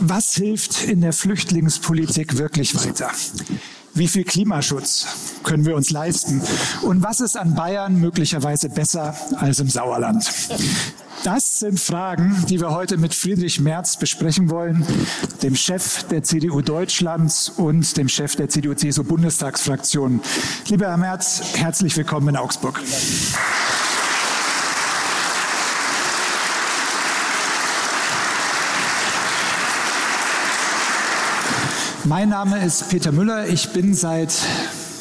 Was 0.00 0.34
hilft 0.34 0.84
in 0.84 1.00
der 1.00 1.12
Flüchtlingspolitik 1.12 2.38
wirklich 2.38 2.74
weiter? 2.74 3.10
Wie 3.94 4.08
viel 4.08 4.24
Klimaschutz 4.24 5.06
können 5.42 5.66
wir 5.66 5.76
uns 5.76 5.90
leisten? 5.90 6.40
Und 6.82 7.02
was 7.02 7.20
ist 7.20 7.36
an 7.36 7.54
Bayern 7.54 8.00
möglicherweise 8.00 8.68
besser 8.68 9.14
als 9.36 9.58
im 9.60 9.68
Sauerland? 9.68 10.30
Das 11.22 11.58
sind 11.58 11.78
Fragen, 11.78 12.46
die 12.48 12.60
wir 12.60 12.70
heute 12.70 12.96
mit 12.96 13.14
Friedrich 13.14 13.60
Merz 13.60 13.98
besprechen 13.98 14.48
wollen, 14.48 14.86
dem 15.42 15.54
Chef 15.54 16.04
der 16.04 16.22
CDU 16.22 16.62
Deutschlands 16.62 17.50
und 17.50 17.96
dem 17.96 18.08
Chef 18.08 18.36
der 18.36 18.48
CDU-CSU-Bundestagsfraktion. 18.48 20.20
Lieber 20.68 20.86
Herr 20.86 20.96
Merz, 20.96 21.42
herzlich 21.56 21.94
willkommen 21.96 22.28
in 22.28 22.36
Augsburg. 22.36 22.80
Mein 32.10 32.30
Name 32.30 32.58
ist 32.66 32.88
Peter 32.88 33.12
Müller. 33.12 33.46
Ich 33.46 33.68
bin 33.68 33.94
seit 33.94 34.34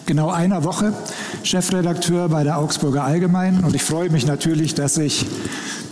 genau 0.06 0.30
einer 0.30 0.64
Woche 0.64 0.94
Chefredakteur 1.42 2.30
bei 2.30 2.44
der 2.44 2.60
Augsburger 2.60 3.04
Allgemein 3.04 3.64
und 3.64 3.74
ich 3.74 3.82
freue 3.82 4.12
mich 4.12 4.28
natürlich, 4.28 4.76
dass 4.76 5.00
ich 5.00 5.26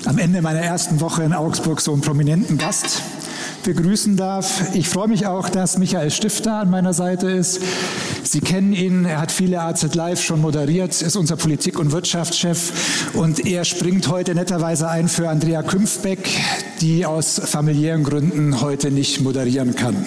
am 0.06 0.20
Ende 0.20 0.44
meiner 0.44 0.60
ersten 0.60 1.02
Woche 1.02 1.24
in 1.24 1.34
Augsburg 1.34 1.82
so 1.82 1.92
einen 1.92 2.02
prominenten 2.02 2.60
Gast 2.60 3.02
begrüßen 3.64 4.16
darf. 4.16 4.76
Ich 4.76 4.90
freue 4.90 5.08
mich 5.08 5.26
auch, 5.26 5.50
dass 5.50 5.80
Michael 5.80 6.12
Stifter 6.12 6.60
an 6.60 6.70
meiner 6.70 6.94
Seite 6.94 7.32
ist. 7.32 7.62
Sie 8.22 8.40
kennen 8.40 8.74
ihn, 8.74 9.06
er 9.06 9.20
hat 9.20 9.32
viele 9.32 9.60
AZ 9.62 9.96
Live 9.96 10.22
schon 10.22 10.40
moderiert, 10.40 11.02
ist 11.02 11.16
unser 11.16 11.36
Politik- 11.36 11.80
und 11.80 11.94
Wirtschaftschef 11.94 13.16
und 13.16 13.44
er 13.44 13.66
springt 13.66 14.08
heute 14.08 14.36
netterweise 14.36 14.88
ein 14.88 15.08
für 15.08 15.30
Andrea 15.30 15.64
Künfbeck, 15.64 16.30
die 16.80 17.08
aus 17.08 17.42
familiären 17.44 18.04
Gründen 18.04 18.62
heute 18.62 18.92
nicht 18.92 19.22
moderieren 19.22 19.76
kann. 19.76 20.06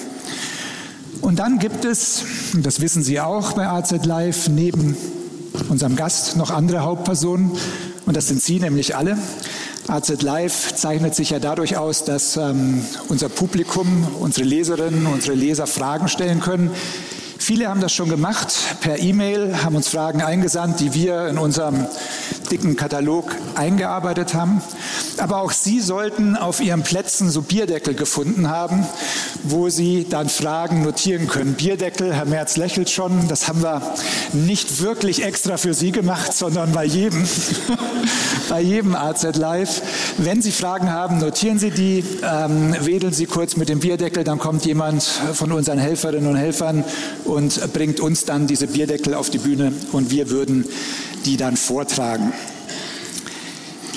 Und 1.20 1.38
dann 1.38 1.58
gibt 1.58 1.84
es, 1.84 2.24
das 2.54 2.80
wissen 2.80 3.02
Sie 3.02 3.20
auch 3.20 3.52
bei 3.52 3.68
AZ 3.68 4.04
Live, 4.04 4.48
neben 4.48 4.96
unserem 5.68 5.96
Gast 5.96 6.36
noch 6.36 6.50
andere 6.50 6.80
Hauptpersonen 6.80 7.52
und 8.06 8.16
das 8.16 8.28
sind 8.28 8.42
Sie 8.42 8.58
nämlich 8.58 8.96
alle. 8.96 9.18
AZ 9.86 10.22
Live 10.22 10.74
zeichnet 10.74 11.14
sich 11.14 11.30
ja 11.30 11.38
dadurch 11.38 11.76
aus, 11.76 12.04
dass 12.04 12.36
ähm, 12.36 12.82
unser 13.08 13.28
Publikum, 13.28 14.06
unsere 14.20 14.46
Leserinnen, 14.46 15.06
unsere 15.06 15.34
Leser 15.34 15.66
Fragen 15.66 16.08
stellen 16.08 16.41
können. 16.41 16.70
Viele 17.50 17.68
haben 17.68 17.80
das 17.80 17.92
schon 17.92 18.08
gemacht 18.08 18.54
per 18.80 19.00
E-Mail, 19.00 19.64
haben 19.64 19.74
uns 19.74 19.88
Fragen 19.88 20.22
eingesandt, 20.22 20.78
die 20.78 20.94
wir 20.94 21.26
in 21.26 21.36
unserem 21.36 21.88
dicken 22.48 22.76
Katalog 22.76 23.34
eingearbeitet 23.56 24.34
haben. 24.34 24.62
Aber 25.18 25.42
auch 25.42 25.50
Sie 25.50 25.80
sollten 25.80 26.36
auf 26.36 26.60
Ihren 26.60 26.82
Plätzen 26.82 27.28
so 27.28 27.42
Bierdeckel 27.42 27.94
gefunden 27.94 28.48
haben, 28.48 28.86
wo 29.42 29.68
Sie 29.68 30.06
dann 30.08 30.28
Fragen 30.28 30.82
notieren 30.82 31.26
können. 31.26 31.54
Bierdeckel, 31.54 32.14
Herr 32.14 32.24
Merz 32.24 32.56
lächelt 32.56 32.88
schon, 32.88 33.26
das 33.26 33.48
haben 33.48 33.62
wir 33.62 33.82
nicht 34.32 34.80
wirklich 34.80 35.24
extra 35.24 35.56
für 35.56 35.74
Sie 35.74 35.90
gemacht, 35.90 36.32
sondern 36.32 36.72
bei 36.72 36.84
jedem, 36.84 37.24
bei 38.48 38.60
jedem 38.60 38.94
AZ 38.94 39.36
Live. 39.36 39.82
Wenn 40.18 40.40
Sie 40.40 40.52
Fragen 40.52 40.90
haben, 40.90 41.18
notieren 41.18 41.58
Sie 41.58 41.70
die, 41.70 42.04
ähm, 42.22 42.76
wedeln 42.80 43.12
Sie 43.12 43.26
kurz 43.26 43.56
mit 43.56 43.68
dem 43.68 43.80
Bierdeckel, 43.80 44.24
dann 44.24 44.38
kommt 44.38 44.64
jemand 44.66 45.02
von 45.02 45.52
unseren 45.52 45.78
Helferinnen 45.78 46.30
und 46.30 46.36
Helfern 46.36 46.84
und 47.24 47.39
bringt 47.72 48.00
uns 48.00 48.24
dann 48.24 48.46
diese 48.46 48.66
Bierdeckel 48.66 49.14
auf 49.14 49.30
die 49.30 49.38
Bühne 49.38 49.72
und 49.92 50.10
wir 50.10 50.30
würden 50.30 50.64
die 51.24 51.36
dann 51.36 51.56
vortragen. 51.56 52.32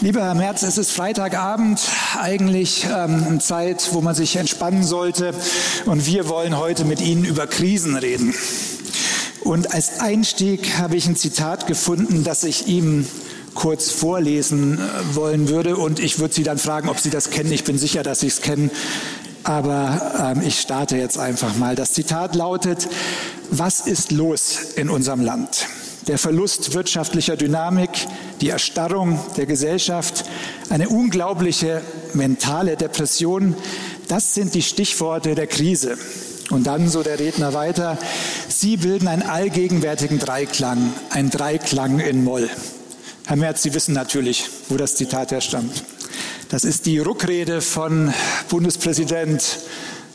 Lieber 0.01 0.23
Herr 0.23 0.35
Merz, 0.35 0.63
es 0.63 0.77
ist 0.77 0.91
Freitagabend, 0.91 1.79
eigentlich 2.19 2.85
ähm, 2.93 3.39
Zeit, 3.39 3.89
wo 3.93 4.01
man 4.01 4.15
sich 4.15 4.35
entspannen 4.35 4.83
sollte. 4.83 5.33
Und 5.85 6.05
wir 6.05 6.27
wollen 6.27 6.57
heute 6.57 6.83
mit 6.83 6.99
Ihnen 6.99 7.23
über 7.23 7.47
Krisen 7.47 7.95
reden. 7.95 8.33
Und 9.41 9.73
als 9.73 9.99
Einstieg 10.01 10.77
habe 10.77 10.97
ich 10.97 11.07
ein 11.07 11.15
Zitat 11.15 11.67
gefunden, 11.67 12.23
das 12.23 12.43
ich 12.43 12.67
ihm 12.67 13.07
kurz 13.53 13.91
vorlesen 13.91 14.79
äh, 14.79 15.15
wollen 15.15 15.47
würde. 15.47 15.77
Und 15.77 15.99
ich 15.99 16.19
würde 16.19 16.33
Sie 16.33 16.43
dann 16.43 16.57
fragen, 16.57 16.89
ob 16.89 16.99
Sie 16.99 17.09
das 17.09 17.29
kennen. 17.29 17.51
Ich 17.51 17.63
bin 17.63 17.77
sicher, 17.77 18.03
dass 18.03 18.19
Sie 18.21 18.27
es 18.27 18.41
kennen. 18.41 18.71
Aber 19.43 20.35
ähm, 20.35 20.41
ich 20.45 20.59
starte 20.59 20.97
jetzt 20.97 21.17
einfach 21.17 21.55
mal. 21.55 21.75
Das 21.75 21.93
Zitat 21.93 22.35
lautet, 22.35 22.87
was 23.49 23.81
ist 23.81 24.11
los 24.11 24.59
in 24.75 24.89
unserem 24.89 25.21
Land? 25.21 25.67
Der 26.07 26.17
Verlust 26.17 26.73
wirtschaftlicher 26.73 27.37
Dynamik, 27.37 27.89
die 28.41 28.49
Erstarrung 28.49 29.19
der 29.37 29.45
Gesellschaft, 29.45 30.25
eine 30.69 30.89
unglaubliche 30.89 31.81
mentale 32.13 32.75
Depression, 32.75 33.55
das 34.07 34.33
sind 34.33 34.53
die 34.53 34.61
Stichworte 34.61 35.35
der 35.35 35.47
Krise. 35.47 35.97
Und 36.49 36.67
dann, 36.67 36.89
so 36.89 37.03
der 37.03 37.19
Redner 37.19 37.53
weiter, 37.53 37.97
Sie 38.49 38.77
bilden 38.77 39.07
einen 39.07 39.23
allgegenwärtigen 39.23 40.19
Dreiklang, 40.19 40.93
ein 41.09 41.29
Dreiklang 41.29 41.99
in 41.99 42.23
Moll. 42.23 42.49
Herr 43.25 43.37
Merz, 43.37 43.63
Sie 43.63 43.73
wissen 43.73 43.93
natürlich, 43.93 44.49
wo 44.67 44.75
das 44.75 44.95
Zitat 44.95 45.31
herstammt. 45.31 45.83
Das 46.53 46.65
ist 46.65 46.85
die 46.85 46.99
Ruckrede 46.99 47.61
von 47.61 48.13
Bundespräsident 48.47 49.57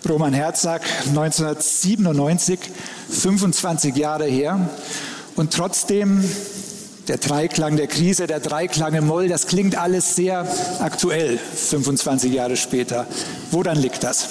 Roman 0.08 0.32
Herzog 0.32 0.82
1997, 1.08 2.60
25 3.10 3.96
Jahre 3.96 4.26
her. 4.26 4.70
Und 5.34 5.52
trotzdem 5.52 6.22
der 7.08 7.16
Dreiklang 7.16 7.76
der 7.76 7.88
Krise, 7.88 8.28
der 8.28 8.38
Dreiklang 8.38 8.94
im 8.94 9.08
Moll, 9.08 9.26
das 9.26 9.48
klingt 9.48 9.74
alles 9.74 10.14
sehr 10.14 10.46
aktuell, 10.78 11.38
25 11.38 12.32
Jahre 12.32 12.56
später. 12.56 13.08
Woran 13.50 13.76
liegt 13.76 14.04
das? 14.04 14.28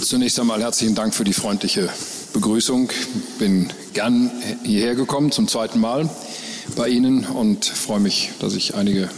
Zunächst 0.00 0.40
einmal 0.40 0.62
herzlichen 0.62 0.94
Dank 0.94 1.14
für 1.14 1.24
die 1.24 1.34
freundliche 1.34 1.90
Begrüßung. 2.32 2.88
Bin 3.38 3.70
gern 3.92 4.30
hierher 4.64 4.94
gekommen 4.94 5.32
zum 5.32 5.48
zweiten 5.48 5.80
Mal 5.80 6.08
bei 6.76 6.88
Ihnen 6.88 7.26
und 7.26 7.66
freue 7.66 8.00
mich, 8.00 8.30
dass 8.40 8.54
ich 8.54 8.74
einige 8.74 9.10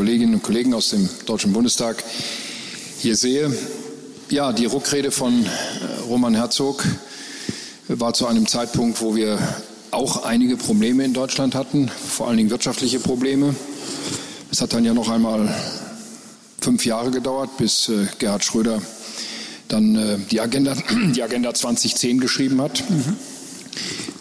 Kolleginnen 0.00 0.32
und 0.32 0.42
Kollegen 0.42 0.72
aus 0.72 0.88
dem 0.88 1.06
Deutschen 1.26 1.52
Bundestag 1.52 2.02
hier 3.00 3.16
sehe. 3.16 3.54
Ja, 4.30 4.50
die 4.50 4.64
Ruckrede 4.64 5.10
von 5.10 5.44
äh, 5.44 5.48
Roman 6.08 6.34
Herzog 6.34 6.82
war 7.86 8.14
zu 8.14 8.26
einem 8.26 8.46
Zeitpunkt, 8.46 9.02
wo 9.02 9.14
wir 9.14 9.38
auch 9.90 10.24
einige 10.24 10.56
Probleme 10.56 11.04
in 11.04 11.12
Deutschland 11.12 11.54
hatten, 11.54 11.90
vor 11.90 12.28
allen 12.28 12.38
Dingen 12.38 12.48
wirtschaftliche 12.48 12.98
Probleme. 12.98 13.54
Es 14.50 14.62
hat 14.62 14.72
dann 14.72 14.86
ja 14.86 14.94
noch 14.94 15.10
einmal 15.10 15.54
fünf 16.62 16.86
Jahre 16.86 17.10
gedauert, 17.10 17.58
bis 17.58 17.90
äh, 17.90 18.06
Gerhard 18.18 18.42
Schröder 18.42 18.80
dann 19.68 19.96
äh, 19.96 20.16
die, 20.30 20.40
Agenda, 20.40 20.76
die 21.14 21.22
Agenda 21.22 21.52
2010 21.52 22.20
geschrieben 22.20 22.62
hat. 22.62 22.82
Mhm. 22.88 23.16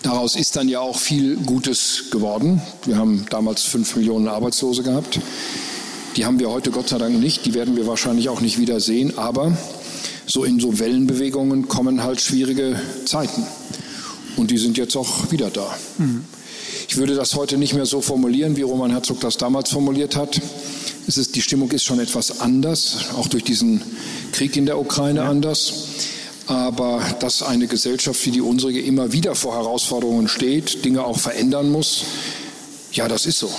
Daraus 0.01 0.35
ist 0.35 0.57
dann 0.57 0.67
ja 0.67 0.81
auch 0.81 0.99
viel 0.99 1.37
Gutes 1.37 2.05
geworden. 2.11 2.61
Wir 2.83 2.97
haben 2.97 3.25
damals 3.29 3.63
fünf 3.63 3.95
Millionen 3.95 4.27
Arbeitslose 4.27 4.83
gehabt. 4.83 5.21
Die 6.15 6.25
haben 6.25 6.39
wir 6.39 6.49
heute 6.49 6.71
Gott 6.71 6.89
sei 6.89 6.97
Dank 6.97 7.19
nicht. 7.19 7.45
Die 7.45 7.53
werden 7.53 7.75
wir 7.75 7.87
wahrscheinlich 7.87 8.29
auch 8.29 8.41
nicht 8.41 8.59
wieder 8.59 8.79
sehen. 8.79 9.17
Aber 9.17 9.55
so 10.25 10.43
in 10.43 10.59
so 10.59 10.79
Wellenbewegungen 10.79 11.67
kommen 11.67 12.03
halt 12.03 12.21
schwierige 12.21 12.79
Zeiten. 13.05 13.45
Und 14.37 14.51
die 14.51 14.57
sind 14.57 14.77
jetzt 14.77 14.95
auch 14.95 15.31
wieder 15.31 15.49
da. 15.49 15.75
Mhm. 15.97 16.25
Ich 16.87 16.97
würde 16.97 17.15
das 17.15 17.35
heute 17.35 17.57
nicht 17.57 17.73
mehr 17.73 17.85
so 17.85 18.01
formulieren, 18.01 18.55
wie 18.55 18.61
Roman 18.63 18.91
Herzog 18.91 19.19
das 19.19 19.37
damals 19.37 19.69
formuliert 19.69 20.15
hat. 20.15 20.41
Es 21.07 21.17
ist, 21.17 21.35
die 21.35 21.41
Stimmung 21.41 21.71
ist 21.71 21.83
schon 21.83 21.99
etwas 21.99 22.41
anders, 22.41 22.97
auch 23.17 23.27
durch 23.27 23.43
diesen 23.43 23.81
Krieg 24.31 24.55
in 24.55 24.65
der 24.65 24.79
Ukraine 24.79 25.21
ja. 25.21 25.29
anders. 25.29 25.73
Aber 26.47 27.01
dass 27.19 27.43
eine 27.43 27.67
Gesellschaft 27.67 28.25
wie 28.25 28.31
die 28.31 28.41
unsere 28.41 28.71
immer 28.71 29.11
wieder 29.13 29.35
vor 29.35 29.55
Herausforderungen 29.55 30.27
steht, 30.27 30.83
Dinge 30.83 31.03
auch 31.03 31.19
verändern 31.19 31.71
muss, 31.71 32.03
ja, 32.91 33.07
das 33.07 33.27
ist 33.27 33.37
so. 33.39 33.51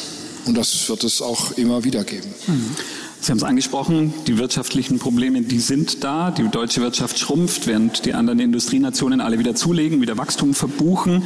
Und 0.46 0.56
das 0.56 0.88
wird 0.88 1.04
es 1.04 1.22
auch 1.22 1.52
immer 1.52 1.84
wieder 1.84 2.04
geben. 2.04 2.32
Mhm. 2.46 2.76
Sie 3.22 3.32
haben 3.32 3.38
es 3.38 3.44
angesprochen, 3.44 4.14
die 4.26 4.38
wirtschaftlichen 4.38 4.99
Probleme, 4.99 5.43
die 5.43 5.58
sind 5.58 6.02
da. 6.02 6.31
Die 6.31 6.49
deutsche 6.49 6.81
Wirtschaft 6.81 7.19
schrumpft, 7.19 7.67
während 7.67 8.06
die 8.06 8.14
anderen 8.14 8.40
Industrienationen 8.40 9.20
alle 9.20 9.38
wieder 9.38 9.55
zulegen, 9.55 10.00
wieder 10.00 10.17
Wachstum 10.17 10.55
verbuchen. 10.55 11.25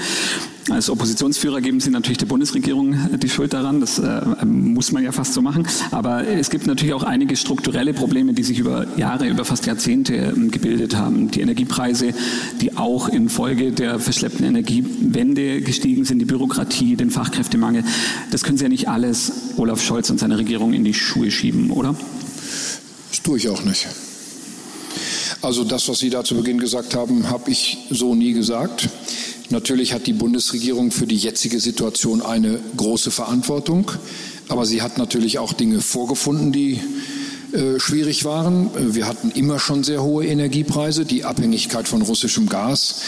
Als 0.70 0.88
Oppositionsführer 0.88 1.61
geben 1.61 1.79
Sie 1.81 1.91
natürlich 1.91 2.17
der 2.17 2.26
Bundesregierung 2.26 2.96
die 3.19 3.29
Schuld 3.29 3.52
daran. 3.52 3.81
Das 3.81 3.99
äh, 3.99 4.23
muss 4.44 4.93
man 4.93 5.05
ja 5.05 5.12
fast 5.12 5.35
so 5.35 5.43
machen. 5.43 5.67
Aber 5.91 6.26
es 6.26 6.49
gibt 6.49 6.67
natürlich 6.67 6.94
auch 6.94 7.02
einige 7.02 7.37
strukturelle 7.37 7.93
Probleme, 7.93 8.32
die 8.32 8.43
sich 8.43 8.58
über 8.58 8.87
Jahre, 8.96 9.29
über 9.29 9.44
fast 9.44 9.67
Jahrzehnte 9.67 10.14
äh, 10.17 10.32
gebildet 10.49 10.96
haben. 10.96 11.31
Die 11.31 11.43
Energiepreise, 11.43 12.14
die 12.62 12.79
auch 12.79 13.08
infolge 13.08 13.73
der 13.73 13.99
verschleppten 13.99 14.46
Energiewende 14.46 15.61
gestiegen 15.61 16.06
sind, 16.06 16.19
die 16.20 16.25
Bürokratie, 16.25 16.96
den 16.96 17.11
Fachkräftemangel. 17.11 17.85
Das 18.31 18.43
können 18.43 18.56
Sie 18.56 18.64
ja 18.64 18.70
nicht 18.70 18.88
alles 18.88 19.32
Olaf 19.58 19.82
Scholz 19.82 20.08
und 20.08 20.19
seiner 20.19 20.38
Regierung 20.38 20.73
in 20.73 20.82
die 20.82 20.94
Schuhe 20.94 21.31
schieben, 21.31 21.70
oder? 21.84 21.96
Das 23.10 23.22
tue 23.22 23.38
ich 23.38 23.48
auch 23.48 23.62
nicht. 23.62 23.86
Also 25.42 25.64
das, 25.64 25.88
was 25.88 25.98
Sie 25.98 26.10
da 26.10 26.25
zu 26.25 26.36
Beginn 26.36 26.58
gesagt 26.58 26.94
haben, 26.94 27.28
habe 27.28 27.50
ich 27.50 27.78
so 27.90 28.14
nie 28.14 28.32
gesagt. 28.32 28.88
Natürlich 29.50 29.92
hat 29.92 30.06
die 30.06 30.14
Bundesregierung 30.14 30.90
für 30.90 31.06
die 31.06 31.16
jetzige 31.16 31.60
Situation 31.60 32.22
eine 32.22 32.58
große 32.76 33.10
Verantwortung. 33.10 33.90
Aber 34.48 34.66
sie 34.66 34.82
hat 34.82 34.98
natürlich 34.98 35.38
auch 35.38 35.52
Dinge 35.52 35.81
vorgefunden, 35.81 36.52
die 36.52 36.81
äh, 37.52 37.78
schwierig 37.78 38.25
waren. 38.25 38.70
Wir 38.94 39.06
hatten 39.06 39.31
immer 39.31 39.58
schon 39.58 39.84
sehr 39.84 40.02
hohe 40.02 40.26
Energiepreise. 40.26 41.04
Die 41.04 41.25
Abhängigkeit 41.25 41.88
von 41.88 42.02
russischem 42.02 42.48
Gas 42.48 43.02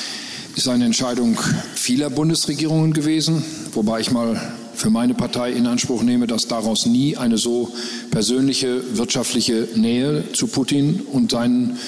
ist 0.57 0.69
eine 0.69 0.85
Entscheidung 0.85 1.39
vieler 1.75 2.11
Bundesregierungen 2.11 2.93
gewesen, 2.93 3.43
wobei 3.73 4.01
ich 4.01 4.11
mal 4.11 4.41
für 4.77 4.91
meine 4.91 5.15
Partei 5.15 5.53
in 5.53 5.67
Anspruch 5.67 6.03
nehme, 6.03 6.27
dass 6.27 6.49
daraus 6.49 6.87
nie 6.87 7.17
eine 7.17 7.39
so 7.39 7.73
persönliche 8.11 8.97
wirtschaftliche 8.97 9.69
Nähe 9.75 10.25
zu 10.33 10.47
Putin 10.47 11.01
und 11.13 11.31
seinen 11.31 11.79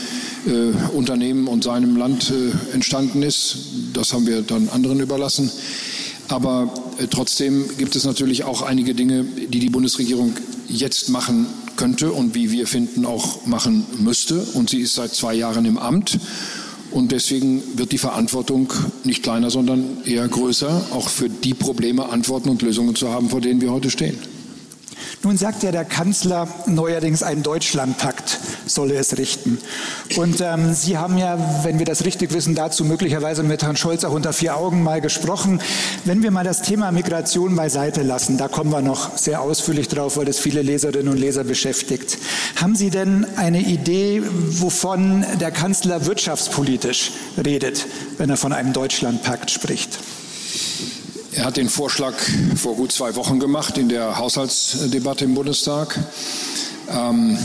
äh, 0.46 0.96
Unternehmen 0.96 1.48
und 1.48 1.64
seinem 1.64 1.96
Land 1.96 2.30
äh, 2.30 2.74
entstanden 2.74 3.22
ist. 3.22 3.56
Das 3.92 4.12
haben 4.12 4.26
wir 4.26 4.42
dann 4.42 4.68
anderen 4.70 5.00
überlassen. 5.00 5.50
Aber 6.28 6.72
äh, 6.98 7.06
trotzdem 7.06 7.64
gibt 7.78 7.96
es 7.96 8.04
natürlich 8.04 8.44
auch 8.44 8.62
einige 8.62 8.94
Dinge, 8.94 9.24
die 9.24 9.58
die 9.58 9.70
Bundesregierung 9.70 10.34
jetzt 10.68 11.08
machen 11.08 11.46
könnte 11.76 12.12
und 12.12 12.34
wie 12.34 12.50
wir 12.50 12.66
finden 12.66 13.06
auch 13.06 13.46
machen 13.46 13.86
müsste. 13.98 14.38
Und 14.54 14.70
sie 14.70 14.80
ist 14.80 14.94
seit 14.94 15.14
zwei 15.14 15.34
Jahren 15.34 15.64
im 15.64 15.78
Amt. 15.78 16.18
Und 16.98 17.12
deswegen 17.12 17.62
wird 17.78 17.92
die 17.92 17.98
Verantwortung 17.98 18.72
nicht 19.04 19.22
kleiner, 19.22 19.50
sondern 19.50 19.98
eher 20.04 20.26
größer, 20.26 20.86
auch 20.92 21.08
für 21.08 21.28
die 21.28 21.54
Probleme 21.54 22.08
Antworten 22.08 22.48
und 22.48 22.60
Lösungen 22.60 22.96
zu 22.96 23.08
haben, 23.08 23.30
vor 23.30 23.40
denen 23.40 23.60
wir 23.60 23.70
heute 23.70 23.88
stehen. 23.88 24.18
Nun 25.22 25.36
sagt 25.36 25.62
ja 25.62 25.72
der 25.72 25.84
Kanzler 25.84 26.48
neuerdings, 26.66 27.22
ein 27.22 27.42
Deutschlandpakt 27.42 28.38
solle 28.66 28.94
es 28.94 29.18
richten. 29.18 29.58
Und 30.16 30.40
ähm, 30.40 30.74
Sie 30.74 30.98
haben 30.98 31.18
ja, 31.18 31.38
wenn 31.64 31.78
wir 31.78 31.86
das 31.86 32.04
richtig 32.04 32.32
wissen, 32.32 32.54
dazu 32.54 32.84
möglicherweise 32.84 33.42
mit 33.42 33.62
Herrn 33.62 33.76
Scholz 33.76 34.04
auch 34.04 34.12
unter 34.12 34.32
vier 34.32 34.56
Augen 34.56 34.82
mal 34.82 35.00
gesprochen. 35.00 35.60
Wenn 36.04 36.22
wir 36.22 36.30
mal 36.30 36.44
das 36.44 36.62
Thema 36.62 36.92
Migration 36.92 37.56
beiseite 37.56 38.02
lassen, 38.02 38.38
da 38.38 38.48
kommen 38.48 38.70
wir 38.70 38.82
noch 38.82 39.16
sehr 39.16 39.40
ausführlich 39.40 39.88
drauf, 39.88 40.16
weil 40.16 40.28
es 40.28 40.38
viele 40.38 40.62
Leserinnen 40.62 41.12
und 41.12 41.18
Leser 41.18 41.44
beschäftigt. 41.44 42.18
Haben 42.56 42.76
Sie 42.76 42.90
denn 42.90 43.26
eine 43.36 43.60
Idee, 43.60 44.22
wovon 44.24 45.24
der 45.40 45.50
Kanzler 45.50 46.06
wirtschaftspolitisch 46.06 47.12
redet, 47.44 47.86
wenn 48.18 48.30
er 48.30 48.36
von 48.36 48.52
einem 48.52 48.72
Deutschlandpakt 48.72 49.50
spricht? 49.50 49.98
Er 51.38 51.44
hat 51.44 51.56
den 51.56 51.68
Vorschlag 51.68 52.14
vor 52.56 52.74
gut 52.74 52.90
zwei 52.90 53.14
Wochen 53.14 53.38
gemacht 53.38 53.78
in 53.78 53.88
der 53.88 54.18
Haushaltsdebatte 54.18 55.24
im 55.24 55.34
Bundestag. 55.34 55.96
Ähm, 56.90 57.38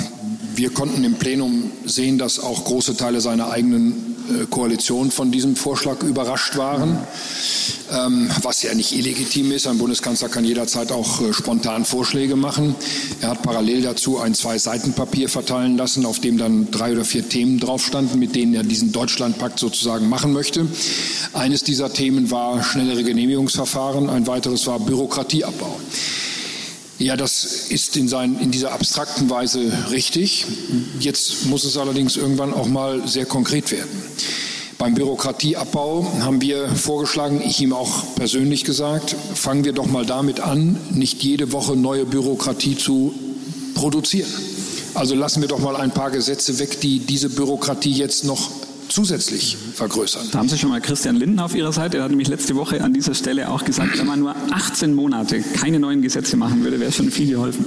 wir 0.55 0.71
konnten 0.71 1.03
im 1.03 1.13
Plenum 1.13 1.69
sehen, 1.85 2.17
dass 2.17 2.39
auch 2.39 2.63
große 2.63 2.97
Teile 2.97 3.21
seiner 3.21 3.51
eigenen 3.51 4.12
Koalition 4.49 5.11
von 5.11 5.31
diesem 5.31 5.55
Vorschlag 5.55 6.01
überrascht 6.03 6.55
waren, 6.57 6.97
ähm, 7.91 8.29
was 8.41 8.63
ja 8.63 8.73
nicht 8.73 8.93
illegitim 8.93 9.51
ist. 9.51 9.67
Ein 9.67 9.77
Bundeskanzler 9.77 10.29
kann 10.29 10.45
jederzeit 10.45 10.91
auch 10.91 11.21
äh, 11.21 11.33
spontan 11.33 11.85
Vorschläge 11.85 12.35
machen. 12.35 12.75
Er 13.21 13.29
hat 13.29 13.41
parallel 13.41 13.81
dazu 13.81 14.19
ein 14.19 14.33
Zwei-Seiten-Papier 14.33 15.29
verteilen 15.29 15.77
lassen, 15.77 16.05
auf 16.05 16.19
dem 16.19 16.37
dann 16.37 16.71
drei 16.71 16.93
oder 16.93 17.05
vier 17.05 17.27
Themen 17.27 17.59
drauf 17.59 17.85
standen, 17.85 18.19
mit 18.19 18.35
denen 18.35 18.53
er 18.53 18.63
diesen 18.63 18.91
Deutschlandpakt 18.91 19.59
sozusagen 19.59 20.09
machen 20.09 20.33
möchte. 20.33 20.67
Eines 21.33 21.63
dieser 21.63 21.91
Themen 21.91 22.31
war 22.31 22.63
schnellere 22.63 23.03
Genehmigungsverfahren, 23.03 24.09
ein 24.09 24.27
weiteres 24.27 24.67
war 24.67 24.79
Bürokratieabbau. 24.79 25.79
Ja, 26.99 27.17
das 27.17 27.43
ist 27.69 27.97
in, 27.97 28.07
sein, 28.07 28.37
in 28.39 28.51
dieser 28.51 28.71
abstrakten 28.71 29.29
Weise 29.29 29.71
richtig. 29.91 30.45
Jetzt 30.99 31.47
muss 31.47 31.63
es 31.63 31.75
allerdings 31.75 32.17
irgendwann 32.17 32.53
auch 32.53 32.67
mal 32.67 33.07
sehr 33.07 33.25
konkret 33.25 33.71
werden. 33.71 33.89
Beim 34.77 34.93
Bürokratieabbau 34.93 36.05
haben 36.21 36.41
wir 36.41 36.67
vorgeschlagen, 36.67 37.41
ich 37.43 37.61
ihm 37.61 37.73
auch 37.73 38.15
persönlich 38.15 38.63
gesagt, 38.63 39.15
fangen 39.33 39.63
wir 39.63 39.73
doch 39.73 39.85
mal 39.85 40.05
damit 40.05 40.39
an, 40.39 40.77
nicht 40.91 41.23
jede 41.23 41.51
Woche 41.51 41.75
neue 41.75 42.05
Bürokratie 42.05 42.77
zu 42.77 43.13
produzieren. 43.75 44.29
Also 44.93 45.15
lassen 45.15 45.41
wir 45.41 45.47
doch 45.47 45.59
mal 45.59 45.75
ein 45.75 45.91
paar 45.91 46.11
Gesetze 46.11 46.59
weg, 46.59 46.79
die 46.81 46.99
diese 46.99 47.29
Bürokratie 47.29 47.91
jetzt 47.91 48.25
noch 48.25 48.51
zusätzlich 48.93 49.57
vergrößern. 49.73 50.27
Da 50.31 50.37
haben 50.37 50.49
Sie 50.49 50.57
schon 50.57 50.69
mal 50.69 50.79
Christian 50.79 51.15
Linden 51.15 51.39
auf 51.39 51.55
Ihrer 51.55 51.73
Seite. 51.73 51.97
Er 51.97 52.03
hat 52.03 52.11
nämlich 52.11 52.27
letzte 52.27 52.55
Woche 52.55 52.83
an 52.83 52.93
dieser 52.93 53.15
Stelle 53.15 53.49
auch 53.49 53.65
gesagt, 53.65 53.97
wenn 53.97 54.05
man 54.05 54.19
nur 54.19 54.35
18 54.51 54.93
Monate 54.93 55.41
keine 55.41 55.79
neuen 55.79 56.03
Gesetze 56.03 56.37
machen 56.37 56.63
würde, 56.63 56.79
wäre 56.79 56.91
schon 56.91 57.09
viel 57.09 57.31
geholfen. 57.31 57.65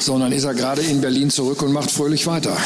Sondern 0.00 0.32
ist 0.32 0.44
er 0.44 0.54
gerade 0.54 0.82
in 0.82 1.00
Berlin 1.00 1.30
zurück 1.30 1.62
und 1.62 1.72
macht 1.72 1.90
fröhlich 1.90 2.26
weiter. 2.26 2.56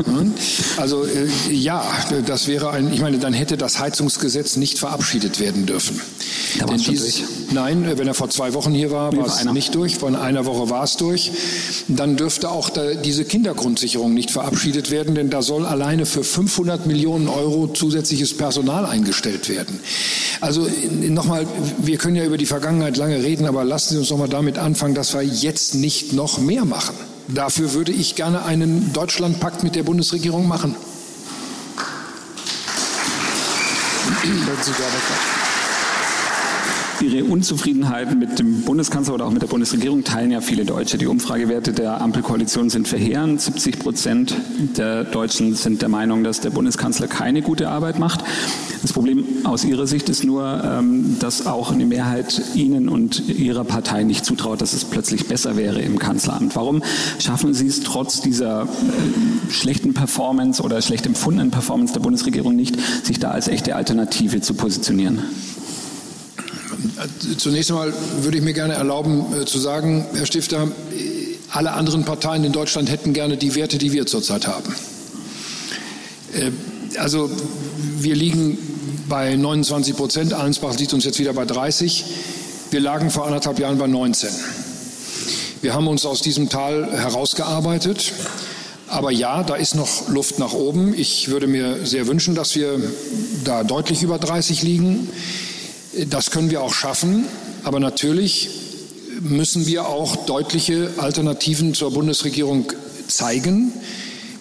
also 0.76 1.04
äh, 1.04 1.52
ja, 1.52 1.84
das 2.26 2.46
wäre 2.48 2.70
ein, 2.70 2.92
ich 2.92 3.00
meine, 3.00 3.18
dann 3.18 3.32
hätte 3.32 3.56
das 3.56 3.78
Heizungsgesetz 3.78 4.56
nicht 4.56 4.78
verabschiedet 4.78 5.40
werden 5.40 5.66
dürfen. 5.66 6.00
Da 6.58 6.68
war 6.68 6.76
dies, 6.76 7.00
durch. 7.00 7.24
Nein, 7.52 7.86
wenn 7.96 8.06
er 8.06 8.14
vor 8.14 8.30
zwei 8.30 8.54
Wochen 8.54 8.72
hier 8.72 8.90
war, 8.90 9.16
war 9.16 9.26
es 9.26 9.44
nicht 9.44 9.74
durch. 9.74 9.96
Vor 9.96 10.16
einer 10.18 10.46
Woche 10.46 10.70
war 10.70 10.84
es 10.84 10.96
durch. 10.96 11.32
Dann 11.88 12.16
dürfte 12.16 12.50
auch 12.50 12.70
da, 12.70 12.94
diese 12.94 13.24
Kindergrundsicherung 13.24 14.14
nicht 14.14 14.30
verabschiedet 14.30 14.90
werden, 14.90 15.14
denn 15.14 15.30
da 15.30 15.42
soll 15.42 15.66
alleine 15.66 16.06
für 16.06 16.24
500 16.24 16.86
Millionen 16.86 17.28
Euro 17.28 17.68
zusätzliches 17.68 18.36
Personal 18.36 18.86
eingestellt 18.86 19.48
werden. 19.48 19.80
Also 20.40 20.66
nochmal, 20.90 21.46
wir 21.78 21.98
können 21.98 22.16
ja 22.16 22.24
über 22.24 22.38
die 22.38 22.46
Vergangenheit 22.46 22.96
lange 22.96 23.22
reden, 23.22 23.46
aber 23.46 23.64
lassen 23.64 23.94
Sie 23.94 23.98
uns 23.98 24.10
nochmal 24.10 24.28
damit 24.28 24.58
anfangen, 24.58 24.94
dass 24.94 25.14
wir 25.14 25.22
jetzt 25.22 25.74
nicht 25.74 26.12
noch 26.12 26.38
mehr 26.40 26.64
machen. 26.64 26.94
Dafür 27.28 27.72
würde 27.72 27.92
ich 27.92 28.16
gerne 28.16 28.44
einen 28.44 28.92
Deutschlandpakt 28.92 29.62
mit 29.62 29.74
der 29.76 29.84
Bundesregierung 29.84 30.48
machen. 30.48 30.74
Sie 34.62 34.72
gerne. 34.72 35.39
Ihre 37.02 37.24
Unzufriedenheit 37.24 38.14
mit 38.16 38.38
dem 38.38 38.62
Bundeskanzler 38.62 39.14
oder 39.14 39.26
auch 39.26 39.30
mit 39.30 39.42
der 39.42 39.46
Bundesregierung 39.46 40.04
teilen 40.04 40.30
ja 40.30 40.40
viele 40.40 40.64
Deutsche. 40.64 40.98
Die 40.98 41.06
Umfragewerte 41.06 41.72
der 41.72 42.00
Ampelkoalition 42.00 42.68
sind 42.70 42.88
verheerend. 42.88 43.40
70 43.40 43.78
Prozent 43.78 44.34
der 44.76 45.04
Deutschen 45.04 45.54
sind 45.54 45.82
der 45.82 45.88
Meinung, 45.88 46.24
dass 46.24 46.40
der 46.40 46.50
Bundeskanzler 46.50 47.08
keine 47.08 47.42
gute 47.42 47.68
Arbeit 47.68 47.98
macht. 47.98 48.24
Das 48.82 48.92
Problem 48.92 49.24
aus 49.44 49.64
Ihrer 49.64 49.86
Sicht 49.86 50.08
ist 50.08 50.24
nur, 50.24 50.62
ähm, 50.64 51.16
dass 51.20 51.46
auch 51.46 51.72
eine 51.72 51.86
Mehrheit 51.86 52.40
Ihnen 52.54 52.88
und 52.88 53.28
Ihrer 53.28 53.64
Partei 53.64 54.02
nicht 54.02 54.24
zutraut, 54.24 54.60
dass 54.60 54.72
es 54.72 54.84
plötzlich 54.84 55.26
besser 55.26 55.56
wäre 55.56 55.80
im 55.80 55.98
Kanzleramt. 55.98 56.56
Warum 56.56 56.82
schaffen 57.18 57.54
Sie 57.54 57.66
es 57.66 57.80
trotz 57.80 58.20
dieser 58.20 58.62
äh, 58.62 59.52
schlechten 59.52 59.94
Performance 59.94 60.62
oder 60.62 60.80
schlecht 60.82 61.06
empfundenen 61.06 61.50
Performance 61.50 61.92
der 61.92 62.00
Bundesregierung 62.00 62.56
nicht, 62.56 62.76
sich 63.04 63.18
da 63.18 63.30
als 63.30 63.48
echte 63.48 63.76
Alternative 63.76 64.40
zu 64.40 64.54
positionieren? 64.54 65.20
Zunächst 67.38 67.70
einmal 67.70 67.92
würde 68.20 68.38
ich 68.38 68.44
mir 68.44 68.52
gerne 68.52 68.74
erlauben 68.74 69.26
äh, 69.34 69.44
zu 69.44 69.58
sagen, 69.58 70.06
Herr 70.14 70.26
Stifter, 70.26 70.68
alle 71.50 71.72
anderen 71.72 72.04
Parteien 72.04 72.44
in 72.44 72.52
Deutschland 72.52 72.90
hätten 72.90 73.12
gerne 73.12 73.36
die 73.36 73.54
Werte, 73.54 73.78
die 73.78 73.92
wir 73.92 74.06
zurzeit 74.06 74.46
haben. 74.46 74.74
Äh, 76.32 76.50
also 76.98 77.30
wir 77.98 78.14
liegen 78.14 78.58
bei 79.08 79.36
29 79.36 79.96
Prozent. 79.96 80.32
Allensbach 80.32 80.76
sieht 80.76 80.92
uns 80.94 81.04
jetzt 81.04 81.18
wieder 81.18 81.32
bei 81.32 81.44
30. 81.44 82.04
Wir 82.70 82.80
lagen 82.80 83.10
vor 83.10 83.26
anderthalb 83.26 83.58
Jahren 83.58 83.78
bei 83.78 83.86
19. 83.86 84.30
Wir 85.60 85.74
haben 85.74 85.88
uns 85.88 86.06
aus 86.06 86.22
diesem 86.22 86.48
Tal 86.48 86.90
herausgearbeitet. 86.90 88.12
Aber 88.86 89.12
ja, 89.12 89.44
da 89.44 89.54
ist 89.54 89.74
noch 89.74 90.08
Luft 90.08 90.38
nach 90.38 90.52
oben. 90.52 90.94
Ich 90.94 91.28
würde 91.28 91.46
mir 91.46 91.86
sehr 91.86 92.06
wünschen, 92.06 92.34
dass 92.34 92.56
wir 92.56 92.80
da 93.44 93.62
deutlich 93.62 94.02
über 94.02 94.18
30 94.18 94.62
liegen. 94.62 95.08
Das 96.08 96.30
können 96.30 96.50
wir 96.50 96.62
auch 96.62 96.72
schaffen, 96.72 97.24
aber 97.64 97.80
natürlich 97.80 98.48
müssen 99.20 99.66
wir 99.66 99.86
auch 99.88 100.16
deutliche 100.26 100.90
Alternativen 100.98 101.74
zur 101.74 101.92
Bundesregierung 101.92 102.72
zeigen. 103.08 103.72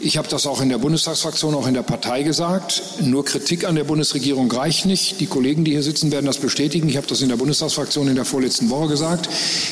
Ich 0.01 0.17
habe 0.17 0.29
das 0.29 0.47
auch 0.47 0.61
in 0.61 0.69
der 0.69 0.77
Bundestagsfraktion, 0.77 1.53
auch 1.55 1.67
in 1.67 1.73
der 1.73 1.81
Partei 1.81 2.23
gesagt. 2.23 2.81
Nur 3.01 3.25
Kritik 3.25 3.65
an 3.65 3.75
der 3.75 3.83
Bundesregierung 3.83 4.49
reicht 4.49 4.85
nicht. 4.85 5.19
Die 5.19 5.25
Kollegen, 5.25 5.65
die 5.65 5.71
hier 5.71 5.83
sitzen, 5.83 6.11
werden 6.11 6.25
das 6.25 6.37
bestätigen. 6.37 6.87
Ich 6.87 6.95
habe 6.95 7.07
das 7.07 7.21
in 7.21 7.27
der 7.27 7.35
Bundestagsfraktion 7.35 8.07
in 8.07 8.15
der 8.15 8.23
vorletzten 8.23 8.69
Woche 8.69 8.87
gesagt. 8.87 9.27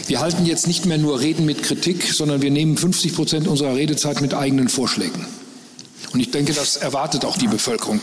Wir 0.07 0.19
halten 0.19 0.45
jetzt 0.45 0.67
nicht 0.67 0.85
mehr 0.85 0.97
nur 0.97 1.21
Reden 1.21 1.45
mit 1.45 1.63
Kritik, 1.63 2.03
sondern 2.11 2.41
wir 2.41 2.51
nehmen 2.51 2.75
50 2.75 3.15
Prozent 3.15 3.47
unserer 3.47 3.75
Redezeit 3.75 4.19
mit 4.19 4.33
eigenen 4.33 4.67
Vorschlägen. 4.67 5.25
Und 6.17 6.21
ich 6.21 6.31
denke, 6.31 6.51
das 6.51 6.77
erwartet 6.77 7.25
auch 7.25 7.37
die 7.37 7.47
Bevölkerung 7.47 7.99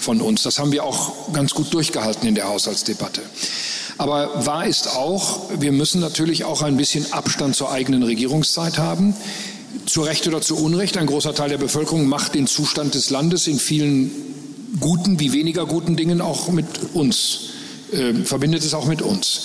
von 0.00 0.20
uns. 0.20 0.44
Das 0.44 0.60
haben 0.60 0.70
wir 0.70 0.84
auch 0.84 1.32
ganz 1.32 1.54
gut 1.54 1.74
durchgehalten 1.74 2.28
in 2.28 2.36
der 2.36 2.48
Haushaltsdebatte. 2.48 3.20
Aber 3.96 4.46
wahr 4.46 4.64
ist 4.68 4.86
auch, 4.94 5.50
wir 5.58 5.72
müssen 5.72 6.00
natürlich 6.00 6.44
auch 6.44 6.62
ein 6.62 6.76
bisschen 6.76 7.12
Abstand 7.12 7.56
zur 7.56 7.72
eigenen 7.72 8.04
Regierungszeit 8.04 8.78
haben. 8.78 9.12
Zu 9.86 10.02
Recht 10.02 10.28
oder 10.28 10.40
zu 10.40 10.56
Unrecht, 10.56 10.96
ein 10.98 11.06
großer 11.06 11.34
Teil 11.34 11.48
der 11.48 11.58
Bevölkerung 11.58 12.06
macht 12.06 12.36
den 12.36 12.46
Zustand 12.46 12.94
des 12.94 13.10
Landes 13.10 13.48
in 13.48 13.58
vielen 13.58 14.12
guten 14.78 15.18
wie 15.18 15.32
weniger 15.32 15.66
guten 15.66 15.96
Dingen 15.96 16.20
auch 16.20 16.50
mit 16.50 16.66
uns, 16.94 17.40
äh, 17.90 18.14
verbindet 18.22 18.62
es 18.62 18.72
auch 18.72 18.86
mit 18.86 19.02
uns. 19.02 19.40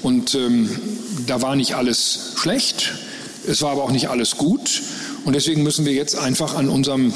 Und 0.00 0.34
ähm, 0.34 0.70
da 1.26 1.42
war 1.42 1.56
nicht 1.56 1.74
alles 1.74 2.32
schlecht, 2.36 2.94
es 3.46 3.60
war 3.60 3.72
aber 3.72 3.84
auch 3.84 3.92
nicht 3.92 4.08
alles 4.08 4.38
gut. 4.38 4.80
Und 5.26 5.34
deswegen 5.34 5.62
müssen 5.62 5.84
wir 5.84 5.92
jetzt 5.92 6.16
einfach 6.16 6.54
an 6.54 6.70
unserem 6.70 7.12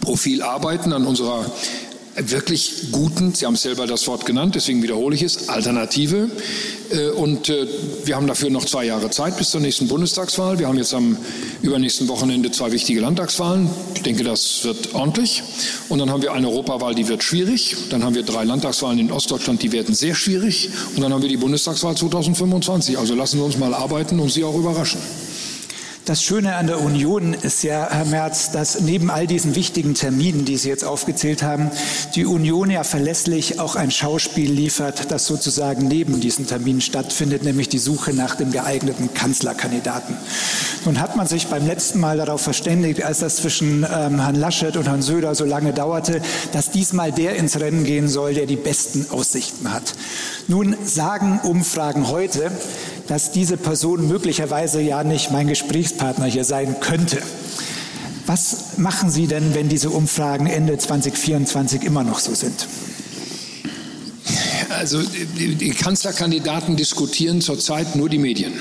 Profil 0.00 0.42
arbeiten, 0.42 0.92
an 0.92 1.06
unserer 1.06 1.46
wirklich 2.16 2.92
guten, 2.92 3.34
Sie 3.34 3.46
haben 3.46 3.56
selber 3.56 3.86
das 3.86 4.06
Wort 4.06 4.26
genannt, 4.26 4.54
deswegen 4.54 4.82
wiederhole 4.82 5.14
ich 5.14 5.22
es, 5.22 5.48
Alternative. 5.48 6.30
Äh, 6.90 7.08
und 7.10 7.48
äh, 7.48 7.66
wir 8.04 8.16
haben 8.16 8.26
dafür 8.26 8.50
noch 8.50 8.64
zwei 8.64 8.84
Jahre 8.84 9.10
Zeit 9.10 9.38
bis 9.38 9.50
zur 9.50 9.60
nächsten 9.60 9.88
Bundestagswahl. 9.88 10.58
Wir 10.58 10.68
haben 10.68 10.76
jetzt 10.76 10.92
am 10.92 11.16
übernächsten 11.62 12.08
Wochenende 12.08 12.50
zwei 12.50 12.72
wichtige 12.72 13.00
Landtagswahlen. 13.00 13.70
Ich 13.94 14.02
denke, 14.02 14.24
das 14.24 14.64
wird 14.64 14.94
ordentlich. 14.94 15.42
Und 15.88 15.98
dann 15.98 16.10
haben 16.10 16.22
wir 16.22 16.32
eine 16.32 16.48
Europawahl, 16.48 16.94
die 16.94 17.08
wird 17.08 17.22
schwierig. 17.22 17.76
Dann 17.90 18.04
haben 18.04 18.14
wir 18.14 18.24
drei 18.24 18.44
Landtagswahlen 18.44 18.98
in 18.98 19.12
Ostdeutschland, 19.12 19.62
die 19.62 19.72
werden 19.72 19.94
sehr 19.94 20.14
schwierig. 20.14 20.70
Und 20.94 21.02
dann 21.02 21.12
haben 21.12 21.22
wir 21.22 21.28
die 21.28 21.38
Bundestagswahl 21.38 21.96
2025. 21.96 22.98
Also 22.98 23.14
lassen 23.14 23.38
Sie 23.38 23.44
uns 23.44 23.56
mal 23.56 23.72
arbeiten 23.72 24.20
und 24.20 24.30
Sie 24.30 24.44
auch 24.44 24.54
überraschen. 24.54 25.00
Das 26.04 26.20
Schöne 26.20 26.56
an 26.56 26.66
der 26.66 26.80
Union 26.80 27.32
ist 27.32 27.62
ja, 27.62 27.86
Herr 27.88 28.04
Merz, 28.06 28.50
dass 28.50 28.80
neben 28.80 29.08
all 29.08 29.28
diesen 29.28 29.54
wichtigen 29.54 29.94
Terminen, 29.94 30.44
die 30.44 30.56
Sie 30.56 30.68
jetzt 30.68 30.84
aufgezählt 30.84 31.44
haben, 31.44 31.70
die 32.16 32.26
Union 32.26 32.70
ja 32.70 32.82
verlässlich 32.82 33.60
auch 33.60 33.76
ein 33.76 33.92
Schauspiel 33.92 34.50
liefert, 34.50 35.12
das 35.12 35.26
sozusagen 35.26 35.86
neben 35.86 36.20
diesen 36.20 36.48
Terminen 36.48 36.80
stattfindet, 36.80 37.44
nämlich 37.44 37.68
die 37.68 37.78
Suche 37.78 38.14
nach 38.14 38.34
dem 38.34 38.50
geeigneten 38.50 39.14
Kanzlerkandidaten. 39.14 40.16
Nun 40.84 40.98
hat 40.98 41.14
man 41.14 41.28
sich 41.28 41.46
beim 41.46 41.64
letzten 41.68 42.00
Mal 42.00 42.16
darauf 42.16 42.40
verständigt, 42.40 43.04
als 43.04 43.20
das 43.20 43.36
zwischen 43.36 43.84
ähm, 43.84 44.20
Herrn 44.20 44.34
Laschet 44.34 44.76
und 44.76 44.88
Herrn 44.88 45.02
Söder 45.02 45.36
so 45.36 45.44
lange 45.44 45.72
dauerte, 45.72 46.20
dass 46.52 46.72
diesmal 46.72 47.12
der 47.12 47.36
ins 47.36 47.60
Rennen 47.60 47.84
gehen 47.84 48.08
soll, 48.08 48.34
der 48.34 48.46
die 48.46 48.56
besten 48.56 49.06
Aussichten 49.10 49.72
hat. 49.72 49.94
Nun 50.48 50.76
sagen 50.84 51.38
Umfragen 51.44 52.08
heute, 52.08 52.50
dass 53.08 53.32
diese 53.32 53.56
Person 53.56 54.08
möglicherweise 54.08 54.80
ja 54.80 55.04
nicht 55.04 55.30
mein 55.30 55.46
Gesprächspartner 55.46 56.26
hier 56.26 56.44
sein 56.44 56.76
könnte. 56.80 57.18
Was 58.26 58.78
machen 58.78 59.10
Sie 59.10 59.26
denn, 59.26 59.54
wenn 59.54 59.68
diese 59.68 59.90
Umfragen 59.90 60.46
Ende 60.46 60.78
2024 60.78 61.82
immer 61.82 62.04
noch 62.04 62.20
so 62.20 62.34
sind? 62.34 62.66
Also 64.70 65.02
die 65.02 65.70
Kanzlerkandidaten 65.70 66.76
diskutieren 66.76 67.40
zurzeit 67.40 67.94
nur 67.96 68.08
die 68.08 68.18
Medien. 68.18 68.52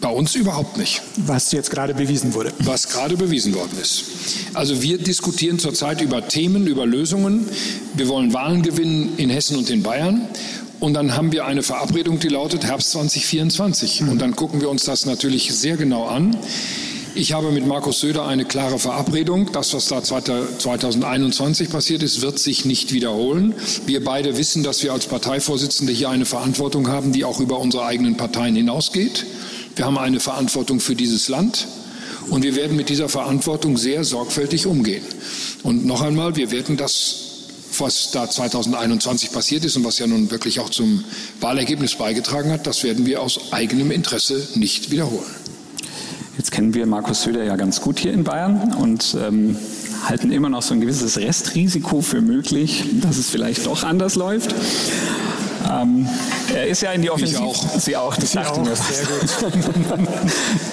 Bei 0.00 0.08
uns 0.08 0.34
überhaupt 0.34 0.78
nicht. 0.78 1.02
Was 1.16 1.52
jetzt 1.52 1.70
gerade 1.70 1.92
bewiesen 1.94 2.32
wurde. 2.32 2.52
Was 2.60 2.88
gerade 2.88 3.16
bewiesen 3.16 3.54
worden 3.54 3.76
ist. 3.80 4.04
Also 4.54 4.80
wir 4.80 4.96
diskutieren 4.96 5.58
zurzeit 5.58 6.00
über 6.00 6.26
Themen, 6.26 6.66
über 6.66 6.86
Lösungen. 6.86 7.46
Wir 7.94 8.08
wollen 8.08 8.32
Wahlen 8.32 8.62
gewinnen 8.62 9.14
in 9.18 9.28
Hessen 9.28 9.56
und 9.58 9.68
in 9.68 9.82
Bayern. 9.82 10.26
Und 10.80 10.94
dann 10.94 11.14
haben 11.14 11.30
wir 11.30 11.44
eine 11.44 11.62
Verabredung, 11.62 12.18
die 12.18 12.28
lautet 12.28 12.64
Herbst 12.64 12.92
2024. 12.92 14.02
Und 14.02 14.18
dann 14.20 14.34
gucken 14.34 14.60
wir 14.62 14.70
uns 14.70 14.84
das 14.84 15.04
natürlich 15.04 15.52
sehr 15.54 15.76
genau 15.76 16.06
an. 16.06 16.36
Ich 17.14 17.32
habe 17.32 17.50
mit 17.50 17.66
Markus 17.66 18.00
Söder 18.00 18.26
eine 18.26 18.44
klare 18.44 18.78
Verabredung. 18.78 19.50
Das, 19.52 19.74
was 19.74 19.88
da 19.88 20.02
2021 20.02 21.68
passiert 21.68 22.02
ist, 22.02 22.22
wird 22.22 22.38
sich 22.38 22.64
nicht 22.64 22.92
wiederholen. 22.92 23.54
Wir 23.84 24.02
beide 24.02 24.38
wissen, 24.38 24.62
dass 24.62 24.82
wir 24.82 24.92
als 24.92 25.06
Parteivorsitzende 25.06 25.92
hier 25.92 26.08
eine 26.08 26.24
Verantwortung 26.24 26.88
haben, 26.88 27.12
die 27.12 27.24
auch 27.24 27.40
über 27.40 27.58
unsere 27.58 27.84
eigenen 27.84 28.16
Parteien 28.16 28.54
hinausgeht. 28.54 29.26
Wir 29.76 29.84
haben 29.84 29.98
eine 29.98 30.20
Verantwortung 30.20 30.80
für 30.80 30.94
dieses 30.94 31.28
Land. 31.28 31.66
Und 32.30 32.42
wir 32.42 32.54
werden 32.54 32.76
mit 32.76 32.88
dieser 32.88 33.08
Verantwortung 33.08 33.76
sehr 33.76 34.04
sorgfältig 34.04 34.66
umgehen. 34.66 35.02
Und 35.62 35.84
noch 35.84 36.00
einmal, 36.00 36.36
wir 36.36 36.50
werden 36.50 36.76
das 36.76 37.29
was 37.78 38.10
da 38.10 38.28
2021 38.28 39.32
passiert 39.32 39.64
ist 39.64 39.76
und 39.76 39.84
was 39.84 39.98
ja 39.98 40.06
nun 40.06 40.30
wirklich 40.30 40.60
auch 40.60 40.70
zum 40.70 41.04
Wahlergebnis 41.40 41.94
beigetragen 41.94 42.50
hat, 42.50 42.66
das 42.66 42.84
werden 42.84 43.06
wir 43.06 43.22
aus 43.22 43.52
eigenem 43.52 43.90
Interesse 43.90 44.48
nicht 44.54 44.90
wiederholen. 44.90 45.30
Jetzt 46.36 46.52
kennen 46.52 46.74
wir 46.74 46.86
Markus 46.86 47.22
Söder 47.22 47.44
ja 47.44 47.56
ganz 47.56 47.80
gut 47.80 47.98
hier 47.98 48.12
in 48.12 48.24
Bayern 48.24 48.74
und 48.74 49.16
ähm, 49.20 49.56
halten 50.08 50.32
immer 50.32 50.48
noch 50.48 50.62
so 50.62 50.74
ein 50.74 50.80
gewisses 50.80 51.18
Restrisiko 51.18 52.00
für 52.00 52.20
möglich, 52.20 52.84
dass 53.02 53.18
es 53.18 53.28
vielleicht 53.28 53.66
doch 53.66 53.84
anders 53.84 54.14
läuft. 54.14 54.54
Ähm, 55.68 56.08
er 56.54 56.66
ist 56.68 56.82
ja 56.82 56.92
in 56.92 57.02
die 57.02 57.10
Offensive. 57.10 57.40
Ich 57.40 57.46
auch. 57.46 57.78
Sie 57.78 57.96
auch, 57.96 58.16
das 58.16 58.32
dachte 58.32 58.60
mir 58.60 58.74
Sehr 58.76 59.04
gut. 59.06 60.00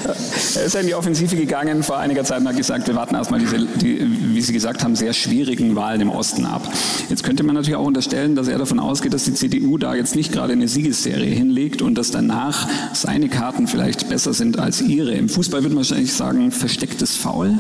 er 0.56 0.64
ist 0.64 0.74
ja 0.74 0.80
in 0.82 0.88
die 0.88 0.96
Offensive 0.96 1.36
gegangen 1.36 1.84
vor 1.84 1.98
einiger 1.98 2.24
Zeit 2.24 2.42
und 2.42 2.48
hat 2.48 2.58
gesagt, 2.58 2.88
wir 2.88 2.96
warten 2.96 3.16
erstmal 3.16 3.40
diese, 3.40 3.66
die, 3.66 4.06
wie 4.34 4.42
Sie 4.42 4.54
gesagt 4.54 4.84
haben, 4.84 4.96
sehr 4.96 5.14
schwierigen 5.14 5.76
Wahlen 5.76 6.02
im 6.02 6.10
Osten 6.10 6.46
ab. 6.46 6.68
Jetzt 7.10 7.24
könnte 7.24 7.44
man 7.44 7.56
natürlich 7.56 7.78
auch 7.78 7.86
unterstellen, 7.86 8.36
dass 8.36 8.48
er 8.48 8.58
davon 8.58 8.80
ausgeht, 8.80 9.14
dass 9.14 9.26
die 9.26 9.34
CDU 9.34 9.78
da 9.78 9.96
jetzt 9.96 10.16
nicht 10.16 10.32
gerade 10.32 10.54
eine 10.54 10.68
Siegesserie 10.68 11.34
hinlegt 11.34 11.82
und 11.82 11.96
dass 11.96 12.12
danach 12.12 12.68
seine 12.94 13.30
Karten 13.30 13.68
vielleicht 13.68 14.10
besser 14.10 14.34
sind 14.34 14.60
als 14.60 14.82
ihre. 14.82 15.14
Im 15.14 15.30
Fußball 15.30 15.62
würde 15.64 15.76
man 15.76 15.84
wahrscheinlich 15.84 16.14
sagen, 16.14 16.52
verstecktes 16.52 17.16
Foul. 17.16 17.58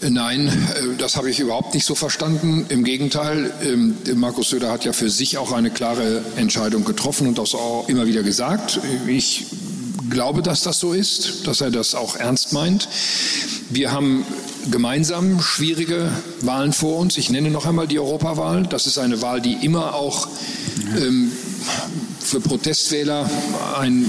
Nein, 0.00 0.48
äh, 0.48 0.96
das 0.98 1.16
habe 1.16 1.30
ich 1.30 1.40
überhaupt 1.40 1.74
nicht 1.74 1.86
so 1.86 1.94
verstanden. 1.94 2.66
Im 2.68 2.84
Gegenteil, 2.84 3.52
ähm, 3.64 3.96
Markus 4.14 4.50
Söder 4.50 4.70
hat 4.70 4.84
ja 4.84 4.92
für 4.92 5.10
sich 5.10 5.38
auch 5.38 5.52
eine 5.52 5.70
klare 5.70 6.22
Entscheidung 6.36 6.84
getroffen 6.84 7.26
und 7.26 7.38
das 7.38 7.54
auch 7.54 7.88
immer 7.88 8.06
wieder 8.06 8.22
gesagt. 8.22 8.80
Ich 9.06 9.46
glaube, 10.10 10.42
dass 10.42 10.62
das 10.62 10.78
so 10.78 10.92
ist, 10.92 11.46
dass 11.46 11.60
er 11.60 11.70
das 11.70 11.94
auch 11.94 12.16
ernst 12.16 12.52
meint. 12.52 12.88
Wir 13.70 13.90
haben 13.92 14.24
gemeinsam 14.70 15.40
schwierige 15.40 16.10
Wahlen 16.42 16.72
vor 16.72 16.98
uns. 16.98 17.16
Ich 17.16 17.30
nenne 17.30 17.50
noch 17.50 17.66
einmal 17.66 17.86
die 17.86 17.98
Europawahl. 17.98 18.64
Das 18.64 18.86
ist 18.86 18.98
eine 18.98 19.22
Wahl, 19.22 19.40
die 19.40 19.54
immer 19.64 19.94
auch 19.94 20.28
ähm, 20.96 21.32
für 22.20 22.40
Protestwähler 22.40 23.28
ein 23.78 24.06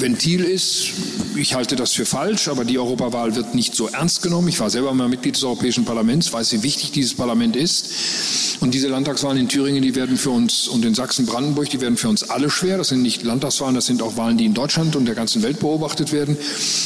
Ventil 0.00 0.44
ist. 0.44 0.92
Ich 1.36 1.54
halte 1.54 1.76
das 1.76 1.92
für 1.92 2.06
falsch, 2.06 2.48
aber 2.48 2.64
die 2.64 2.78
Europawahl 2.78 3.34
wird 3.36 3.54
nicht 3.54 3.74
so 3.74 3.88
ernst 3.88 4.22
genommen. 4.22 4.48
Ich 4.48 4.60
war 4.60 4.70
selber 4.70 4.92
mal 4.94 5.08
Mitglied 5.08 5.36
des 5.36 5.44
Europäischen 5.44 5.84
Parlaments, 5.84 6.32
weiß, 6.32 6.52
wie 6.52 6.62
wichtig 6.62 6.92
dieses 6.92 7.14
Parlament 7.14 7.56
ist. 7.56 8.58
Und 8.60 8.74
diese 8.74 8.88
Landtagswahlen 8.88 9.38
in 9.38 9.48
Thüringen, 9.48 9.82
die 9.82 9.94
werden 9.94 10.16
für 10.16 10.30
uns 10.30 10.68
und 10.68 10.84
in 10.84 10.94
Sachsen-Brandenburg, 10.94 11.68
die 11.70 11.80
werden 11.80 11.96
für 11.96 12.08
uns 12.08 12.22
alle 12.22 12.50
schwer. 12.50 12.78
Das 12.78 12.88
sind 12.88 13.02
nicht 13.02 13.22
Landtagswahlen, 13.22 13.74
das 13.74 13.86
sind 13.86 14.02
auch 14.02 14.16
Wahlen, 14.16 14.38
die 14.38 14.46
in 14.46 14.54
Deutschland 14.54 14.96
und 14.96 15.06
der 15.06 15.14
ganzen 15.14 15.42
Welt 15.42 15.60
beobachtet 15.60 16.12
werden. 16.12 16.36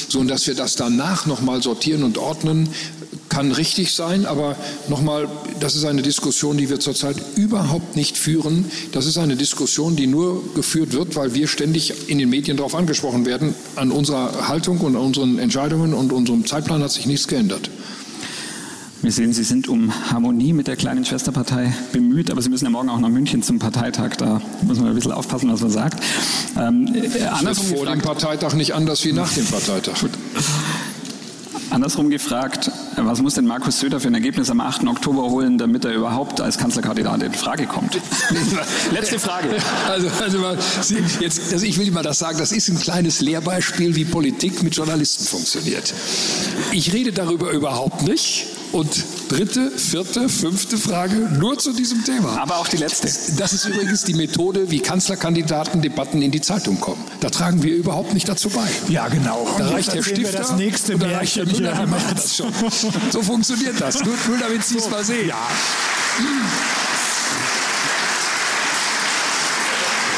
So, 0.09 0.19
und 0.21 0.29
dass 0.29 0.47
wir 0.47 0.55
das 0.55 0.75
danach 0.75 1.27
nochmal 1.27 1.63
sortieren 1.63 2.03
und 2.03 2.19
ordnen, 2.19 2.69
kann 3.31 3.53
richtig 3.53 3.95
sein, 3.95 4.27
aber 4.27 4.57
nochmal, 4.89 5.29
das 5.61 5.77
ist 5.77 5.87
eine 5.87 6.03
Diskussion, 6.03 6.59
die 6.59 6.69
wir 6.69 6.81
zurzeit 6.81 7.17
überhaupt 7.37 7.97
nicht 7.97 8.19
führen. 8.19 8.67
Das 8.93 9.07
ist 9.07 9.17
eine 9.17 9.37
Diskussion, 9.37 9.97
die 9.97 10.07
nur 10.07 10.43
geführt 10.55 10.93
wird, 10.93 11.17
weil 11.17 11.35
wir 11.35 11.49
ständig 11.49 12.11
in 12.11 12.19
den 12.19 12.29
Medien 12.29 12.59
darauf 12.59 12.75
angesprochen 12.75 13.25
werden. 13.25 13.55
An 13.77 13.91
unserer 13.91 14.49
Haltung 14.49 14.79
und 14.81 14.97
an 14.97 15.03
unseren 15.03 15.39
Entscheidungen 15.39 15.95
und 15.95 16.13
unserem 16.13 16.45
Zeitplan 16.45 16.83
hat 16.83 16.91
sich 16.91 17.07
nichts 17.07 17.29
geändert. 17.29 17.71
Wir 19.03 19.13
sehen, 19.13 19.33
Sie 19.33 19.45
sind 19.45 19.67
um 19.67 19.91
Harmonie 20.11 20.53
mit 20.53 20.67
der 20.67 20.77
kleinen 20.77 21.07
Schwesterpartei 21.07 21.73
bemüht, 21.93 22.31
aber 22.31 22.43
Sie 22.43 22.51
müssen 22.51 22.65
ja 22.67 22.71
morgen 22.71 22.91
auch 22.91 23.01
nach 23.01 23.09
München 23.09 23.43
zum 23.43 23.59
Parteitag. 23.59 24.17
Da 24.17 24.43
muss 24.63 24.79
man 24.79 24.89
ein 24.89 24.95
bisschen 24.95 25.13
aufpassen, 25.13 25.51
was 25.51 25.63
man 25.63 25.71
sagt. 25.71 26.03
Ähm, 26.59 26.87
äh, 26.95 27.55
vor 27.55 27.87
dem 27.87 28.03
Parteitag 28.03 28.53
nicht 28.53 28.75
anders 28.75 29.03
wie 29.07 29.13
nach 29.13 29.33
dem 29.33 29.47
Parteitag. 29.47 29.99
Gut. 30.01 30.11
Andersrum 31.71 32.11
gefragt, 32.11 32.71
was 32.97 33.23
muss 33.23 33.35
denn 33.35 33.47
Markus 33.47 33.79
Söder 33.79 34.01
für 34.01 34.09
ein 34.09 34.15
Ergebnis 34.15 34.51
am 34.51 34.61
8. 34.61 34.87
Oktober 34.87 35.23
holen, 35.23 35.57
damit 35.57 35.85
er 35.85 35.93
überhaupt 35.93 36.41
als 36.41 36.59
Kanzlerkandidat 36.59 37.23
in 37.23 37.33
Frage 37.33 37.67
kommt? 37.67 37.99
Letzte 38.93 39.19
Frage. 39.19 39.49
Also, 39.89 40.09
also 40.21 40.57
Sie, 40.81 40.97
jetzt, 41.21 41.53
also 41.53 41.65
ich 41.65 41.79
will 41.79 41.91
mal 41.93 42.03
das 42.03 42.19
sagen, 42.19 42.39
das 42.39 42.53
ist 42.53 42.69
ein 42.69 42.79
kleines 42.79 43.21
Lehrbeispiel, 43.21 43.95
wie 43.95 44.05
Politik 44.05 44.63
mit 44.63 44.75
Journalisten 44.75 45.25
funktioniert. 45.25 45.95
Ich 46.73 46.93
rede 46.93 47.13
darüber 47.13 47.51
überhaupt 47.51 48.03
nicht. 48.03 48.47
Und 48.73 49.05
dritte, 49.29 49.71
vierte, 49.73 50.29
fünfte 50.29 50.79
Frage 50.79 51.15
nur 51.15 51.59
zu 51.59 51.73
diesem 51.73 52.05
Thema. 52.05 52.41
Aber 52.41 52.59
auch 52.59 52.69
die 52.69 52.77
letzte. 52.77 53.09
Das 53.37 53.53
ist 53.53 53.65
übrigens 53.65 54.05
die 54.05 54.15
Methode, 54.15 54.71
wie 54.71 54.79
Kanzlerkandidatendebatten 54.79 56.23
in 56.23 56.31
die 56.31 56.41
Zeitung 56.41 56.79
kommen. 56.79 57.03
Da 57.21 57.31
tragen 57.31 57.65
wir 57.65 57.75
überhaupt 57.75 58.15
nicht 58.15 58.29
dazu 58.29 58.49
bei. 58.49 58.69
Ja, 58.89 59.09
genau. 59.09 59.47
Da 59.59 59.67
und 59.67 59.75
reicht 59.75 59.93
der 59.93 60.03
Stifter 60.03 60.39
das 60.39 60.53
nächste 60.53 60.95
und 60.95 61.03
da 61.03 61.09
reicht 61.11 61.37
der 61.37 61.47
Müller, 61.47 61.75
die 61.75 61.87
machen 61.87 62.15
das 62.15 62.37
schon. 62.37 62.53
So 63.11 63.23
funktioniert 63.23 63.81
das. 63.81 64.05
Nur, 64.05 64.15
nur 64.29 64.39
damit 64.39 64.65
Sie 64.65 64.79
es 64.79 64.89
mal 64.89 65.03
sehen. 65.03 65.29
Ja. 65.29 65.37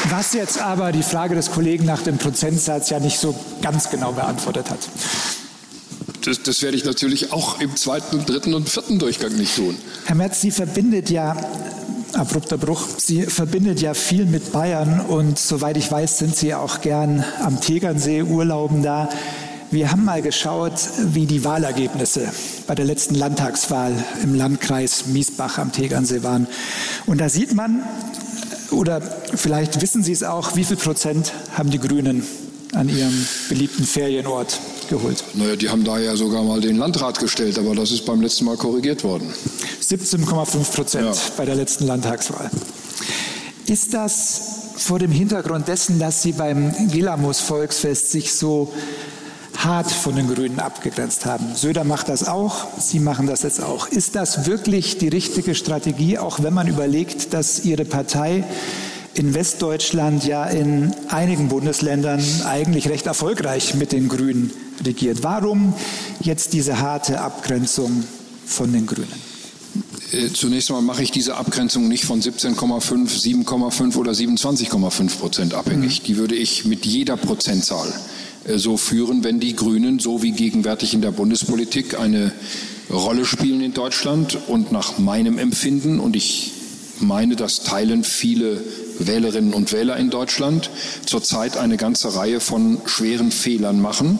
Was 0.09 0.33
jetzt 0.33 0.59
aber 0.59 0.91
die 0.91 1.01
Frage 1.01 1.33
des 1.33 1.49
Kollegen 1.49 1.85
nach 1.85 2.03
dem 2.03 2.19
Prozentsatz 2.19 2.91
ja 2.91 2.99
nicht 2.99 3.19
so 3.19 3.33
ganz 3.63 3.89
genau 3.89 4.11
beantwortet 4.11 4.69
hat 4.69 4.79
das, 6.25 6.41
das 6.41 6.61
werde 6.61 6.77
ich 6.77 6.85
natürlich 6.85 7.31
auch 7.31 7.59
im 7.59 7.75
zweiten, 7.75 8.25
dritten 8.25 8.53
und 8.53 8.69
vierten 8.69 8.99
Durchgang 8.99 9.35
nicht 9.35 9.55
tun. 9.55 9.75
Herr 10.05 10.15
Merz, 10.15 10.41
Sie 10.41 10.51
verbindet 10.51 11.09
ja 11.09 11.35
abrupter 12.13 12.57
Bruch. 12.57 12.87
Sie 12.97 13.23
verbindet 13.23 13.81
ja 13.81 13.93
viel 13.93 14.25
mit 14.25 14.51
Bayern 14.51 15.01
und 15.01 15.39
soweit 15.39 15.77
ich 15.77 15.91
weiß, 15.91 16.19
sind 16.19 16.35
Sie 16.35 16.53
auch 16.53 16.81
gern 16.81 17.23
am 17.41 17.59
Tegernsee 17.59 18.23
Urlauben 18.23 18.83
da. 18.83 19.09
Wir 19.71 19.91
haben 19.91 20.05
mal 20.05 20.21
geschaut, 20.21 20.73
wie 20.99 21.25
die 21.25 21.43
Wahlergebnisse 21.43 22.31
bei 22.67 22.75
der 22.75 22.85
letzten 22.85 23.15
Landtagswahl 23.15 23.91
im 24.21 24.35
Landkreis 24.35 25.07
Miesbach 25.07 25.57
am 25.57 25.71
Tegernsee 25.71 26.21
waren. 26.21 26.47
Und 27.07 27.19
da 27.19 27.27
sieht 27.27 27.55
man, 27.55 27.83
oder 28.69 29.01
vielleicht 29.01 29.81
wissen 29.81 30.03
Sie 30.03 30.11
es 30.11 30.21
auch, 30.21 30.55
wie 30.55 30.63
viel 30.63 30.77
Prozent 30.77 31.33
haben 31.57 31.71
die 31.71 31.79
Grünen 31.79 32.23
an 32.73 32.87
ihrem 32.87 33.25
beliebten 33.49 33.85
Ferienort 33.85 34.59
geholt. 34.93 35.23
Naja, 35.33 35.55
die 35.55 35.69
haben 35.69 35.83
da 35.83 35.97
ja 35.97 36.15
sogar 36.15 36.43
mal 36.43 36.61
den 36.61 36.77
Landrat 36.77 37.19
gestellt, 37.19 37.57
aber 37.57 37.75
das 37.75 37.91
ist 37.91 38.05
beim 38.05 38.21
letzten 38.21 38.45
Mal 38.45 38.57
korrigiert 38.57 39.03
worden. 39.03 39.33
17,5 39.81 40.75
Prozent 40.75 41.05
ja. 41.05 41.21
bei 41.35 41.45
der 41.45 41.55
letzten 41.55 41.87
Landtagswahl. 41.87 42.49
Ist 43.65 43.93
das 43.93 44.41
vor 44.77 44.99
dem 44.99 45.11
Hintergrund 45.11 45.67
dessen, 45.67 45.99
dass 45.99 46.21
Sie 46.21 46.33
beim 46.33 46.73
Gilamos 46.89 47.39
Volksfest 47.39 48.11
sich 48.11 48.33
so 48.33 48.71
hart 49.57 49.91
von 49.91 50.15
den 50.15 50.33
Grünen 50.33 50.59
abgegrenzt 50.59 51.25
haben. 51.25 51.55
Söder 51.55 51.83
macht 51.83 52.09
das 52.09 52.27
auch, 52.27 52.67
Sie 52.79 52.99
machen 52.99 53.27
das 53.27 53.43
jetzt 53.43 53.63
auch. 53.63 53.87
Ist 53.87 54.15
das 54.15 54.45
wirklich 54.45 54.97
die 54.97 55.07
richtige 55.07 55.55
Strategie, 55.55 56.17
auch 56.17 56.43
wenn 56.43 56.53
man 56.53 56.67
überlegt, 56.67 57.33
dass 57.33 57.63
Ihre 57.63 57.85
Partei 57.85 58.43
in 59.13 59.33
Westdeutschland 59.33 60.25
ja 60.25 60.45
in 60.45 60.93
einigen 61.09 61.47
Bundesländern 61.47 62.23
eigentlich 62.45 62.89
recht 62.89 63.05
erfolgreich 63.05 63.75
mit 63.75 63.91
den 63.91 64.09
Grünen 64.09 64.51
regiert? 64.85 65.23
Warum 65.23 65.73
jetzt 66.21 66.53
diese 66.53 66.79
harte 66.79 67.21
Abgrenzung 67.21 68.03
von 68.45 68.71
den 68.71 68.85
Grünen? 68.85 69.33
Äh, 70.11 70.31
zunächst 70.31 70.69
einmal 70.69 70.83
mache 70.83 71.03
ich 71.03 71.11
diese 71.11 71.35
Abgrenzung 71.35 71.87
nicht 71.87 72.05
von 72.05 72.21
17,5, 72.21 73.45
7,5 73.45 73.95
oder 73.97 74.11
27,5 74.11 75.17
Prozent 75.17 75.53
abhängig. 75.53 76.01
Mhm. 76.01 76.05
Die 76.05 76.17
würde 76.17 76.35
ich 76.35 76.65
mit 76.65 76.85
jeder 76.85 77.17
Prozentzahl 77.17 77.91
äh, 78.45 78.57
so 78.57 78.77
führen, 78.77 79.23
wenn 79.23 79.39
die 79.39 79.55
Grünen, 79.55 79.99
so 79.99 80.21
wie 80.21 80.31
gegenwärtig 80.31 80.93
in 80.93 81.01
der 81.01 81.11
Bundespolitik, 81.11 81.99
eine 81.99 82.31
Rolle 82.91 83.25
spielen 83.25 83.61
in 83.61 83.73
Deutschland 83.73 84.37
und 84.47 84.71
nach 84.71 84.99
meinem 84.99 85.39
Empfinden, 85.39 85.99
und 85.99 86.15
ich 86.15 86.51
meine, 86.99 87.35
das 87.35 87.63
teilen 87.63 88.03
viele 88.03 88.61
Wählerinnen 88.99 89.53
und 89.53 89.71
Wähler 89.71 89.97
in 89.97 90.09
Deutschland, 90.09 90.69
zurzeit 91.05 91.57
eine 91.57 91.77
ganze 91.77 92.15
Reihe 92.15 92.39
von 92.39 92.79
schweren 92.85 93.31
Fehlern 93.31 93.81
machen, 93.81 94.19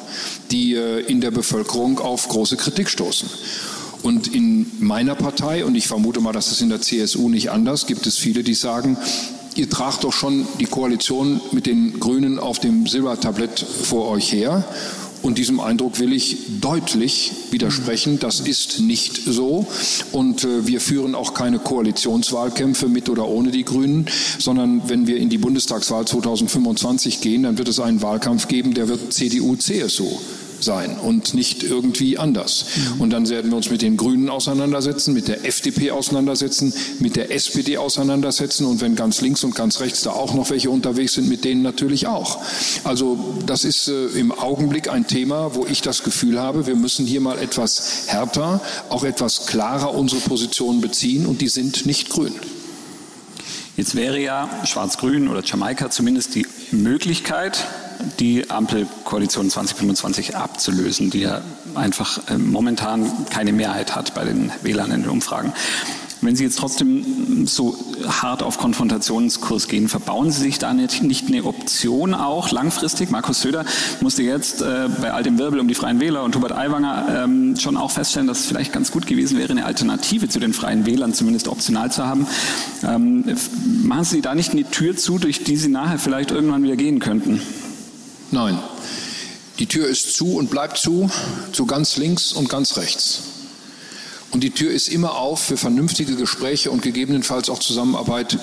die 0.51 0.75
äh, 0.75 0.99
in 1.01 1.21
der 1.21 1.31
Bevölkerung 1.31 1.99
auf 1.99 2.27
große 2.27 2.57
Kritik 2.57 2.89
stoßen. 2.89 3.29
Und 4.03 4.27
in 4.27 4.69
meiner 4.79 5.15
Partei, 5.15 5.63
und 5.63 5.75
ich 5.75 5.87
vermute 5.87 6.19
mal, 6.19 6.33
dass 6.33 6.51
es 6.51 6.61
in 6.61 6.69
der 6.69 6.81
CSU 6.81 7.29
nicht 7.29 7.51
anders, 7.51 7.87
gibt 7.87 8.05
es 8.05 8.17
viele, 8.17 8.43
die 8.43 8.53
sagen, 8.53 8.97
ihr 9.55 9.69
tragt 9.69 10.03
doch 10.03 10.11
schon 10.11 10.45
die 10.59 10.65
Koalition 10.65 11.39
mit 11.51 11.65
den 11.65 11.99
Grünen 11.99 12.37
auf 12.37 12.59
dem 12.59 12.85
Silbertablett 12.85 13.59
vor 13.59 14.09
euch 14.09 14.31
her. 14.33 14.65
Und 15.23 15.37
diesem 15.37 15.61
Eindruck 15.61 15.99
will 15.99 16.11
ich 16.11 16.37
deutlich 16.59 17.31
widersprechen. 17.49 18.19
Das 18.19 18.41
ist 18.41 18.81
nicht 18.81 19.21
so. 19.25 19.65
Und 20.11 20.43
äh, 20.43 20.67
wir 20.67 20.81
führen 20.81 21.15
auch 21.15 21.33
keine 21.33 21.59
Koalitionswahlkämpfe 21.59 22.89
mit 22.89 23.09
oder 23.09 23.27
ohne 23.27 23.49
die 23.49 23.63
Grünen, 23.63 24.05
sondern 24.37 24.87
wenn 24.89 25.07
wir 25.07 25.17
in 25.17 25.29
die 25.29 25.37
Bundestagswahl 25.37 26.05
2025 26.05 27.21
gehen, 27.21 27.43
dann 27.43 27.57
wird 27.57 27.69
es 27.69 27.79
einen 27.79 28.01
Wahlkampf 28.01 28.49
geben, 28.49 28.73
der 28.73 28.89
wird 28.89 29.13
CDU, 29.13 29.55
CSU 29.55 30.19
sein 30.59 30.97
und 30.97 31.33
nicht 31.33 31.63
irgendwie 31.63 32.17
anders. 32.17 32.65
Und 32.99 33.11
dann 33.11 33.27
werden 33.29 33.51
wir 33.51 33.57
uns 33.57 33.69
mit 33.69 33.81
den 33.81 33.97
Grünen 33.97 34.29
auseinandersetzen, 34.29 35.13
mit 35.13 35.27
der 35.27 35.45
FDP 35.45 35.91
auseinandersetzen, 35.91 36.73
mit 36.99 37.15
der 37.15 37.31
SPD 37.31 37.77
auseinandersetzen 37.77 38.65
und 38.65 38.81
wenn 38.81 38.95
ganz 38.95 39.21
links 39.21 39.43
und 39.43 39.55
ganz 39.55 39.79
rechts 39.79 40.01
da 40.01 40.11
auch 40.11 40.33
noch 40.33 40.49
welche 40.49 40.69
unterwegs 40.69 41.13
sind, 41.13 41.29
mit 41.29 41.43
denen 41.45 41.61
natürlich 41.61 42.07
auch. 42.07 42.39
Also 42.83 43.17
das 43.45 43.63
ist 43.63 43.87
äh, 43.87 44.07
im 44.19 44.31
Augenblick 44.31 44.89
ein 44.89 45.07
Thema, 45.07 45.55
wo 45.55 45.65
ich 45.65 45.81
das 45.81 46.03
Gefühl 46.03 46.39
habe, 46.39 46.67
wir 46.67 46.75
müssen 46.75 47.05
hier 47.05 47.21
mal 47.21 47.39
etwas 47.39 48.03
härter, 48.07 48.61
auch 48.89 49.03
etwas 49.03 49.45
klarer 49.45 49.93
unsere 49.93 50.21
Positionen 50.21 50.81
beziehen 50.81 51.25
und 51.25 51.41
die 51.41 51.47
sind 51.47 51.85
nicht 51.85 52.09
grün. 52.09 52.33
Jetzt 53.75 53.95
wäre 53.95 54.19
ja 54.19 54.47
Schwarz-Grün 54.65 55.27
oder 55.27 55.43
Jamaika 55.43 55.89
zumindest 55.89 56.35
die 56.35 56.45
Möglichkeit, 56.71 57.65
die 58.19 58.49
Ampelkoalition 58.49 59.49
2025 59.49 60.35
abzulösen, 60.35 61.09
die 61.09 61.21
ja 61.21 61.41
einfach 61.75 62.19
äh, 62.29 62.37
momentan 62.37 63.11
keine 63.29 63.53
Mehrheit 63.53 63.95
hat 63.95 64.13
bei 64.13 64.25
den 64.25 64.51
Wählern 64.61 64.91
in 64.91 65.03
den 65.03 65.09
Umfragen. 65.09 65.53
Wenn 66.23 66.35
Sie 66.35 66.43
jetzt 66.43 66.57
trotzdem 66.57 67.45
so 67.47 67.77
hart 68.07 68.43
auf 68.43 68.57
Konfrontationskurs 68.57 69.67
gehen, 69.67 69.89
verbauen 69.89 70.31
Sie 70.31 70.41
sich 70.41 70.57
da 70.57 70.73
nicht, 70.73 71.03
nicht 71.03 71.27
eine 71.27 71.43
Option 71.43 72.13
auch 72.13 72.51
langfristig? 72.51 73.11
Markus 73.11 73.41
Söder 73.41 73.65
musste 73.99 74.23
jetzt 74.23 74.61
äh, 74.61 74.87
bei 75.01 75.11
all 75.11 75.23
dem 75.23 75.37
Wirbel 75.37 75.59
um 75.59 75.67
die 75.67 75.75
Freien 75.75 75.99
Wähler 75.99 76.23
und 76.23 76.35
Hubert 76.35 76.53
Aiwanger 76.53 77.23
ähm, 77.23 77.55
schon 77.59 77.75
auch 77.75 77.91
feststellen, 77.91 78.27
dass 78.27 78.39
es 78.39 78.45
vielleicht 78.45 78.71
ganz 78.71 78.91
gut 78.91 79.05
gewesen 79.05 79.37
wäre, 79.37 79.51
eine 79.51 79.65
Alternative 79.65 80.29
zu 80.29 80.39
den 80.39 80.53
Freien 80.53 80.85
Wählern 80.85 81.13
zumindest 81.13 81.47
optional 81.47 81.91
zu 81.91 82.05
haben. 82.05 82.25
Ähm, 82.83 83.25
machen 83.83 84.05
Sie 84.05 84.21
da 84.21 84.33
nicht 84.33 84.51
eine 84.51 84.63
Tür 84.63 84.95
zu, 84.95 85.17
durch 85.17 85.43
die 85.43 85.57
Sie 85.57 85.69
nachher 85.69 85.99
vielleicht 85.99 86.31
irgendwann 86.31 86.63
wieder 86.63 86.77
gehen 86.77 86.99
könnten? 86.99 87.41
Nein. 88.33 88.57
Die 89.59 89.67
Tür 89.67 89.87
ist 89.87 90.15
zu 90.15 90.37
und 90.37 90.49
bleibt 90.49 90.79
zu, 90.79 91.07
zu 91.51 91.67
ganz 91.67 91.97
links 91.97 92.33
und 92.33 92.49
ganz 92.49 92.77
rechts. 92.77 93.19
Und 94.31 94.43
die 94.43 94.49
Tür 94.49 94.71
ist 94.71 94.87
immer 94.87 95.17
auf 95.17 95.39
für 95.39 95.55
vernünftige 95.55 96.15
Gespräche 96.15 96.71
und 96.71 96.81
gegebenenfalls 96.81 97.51
auch 97.51 97.59
Zusammenarbeit 97.59 98.39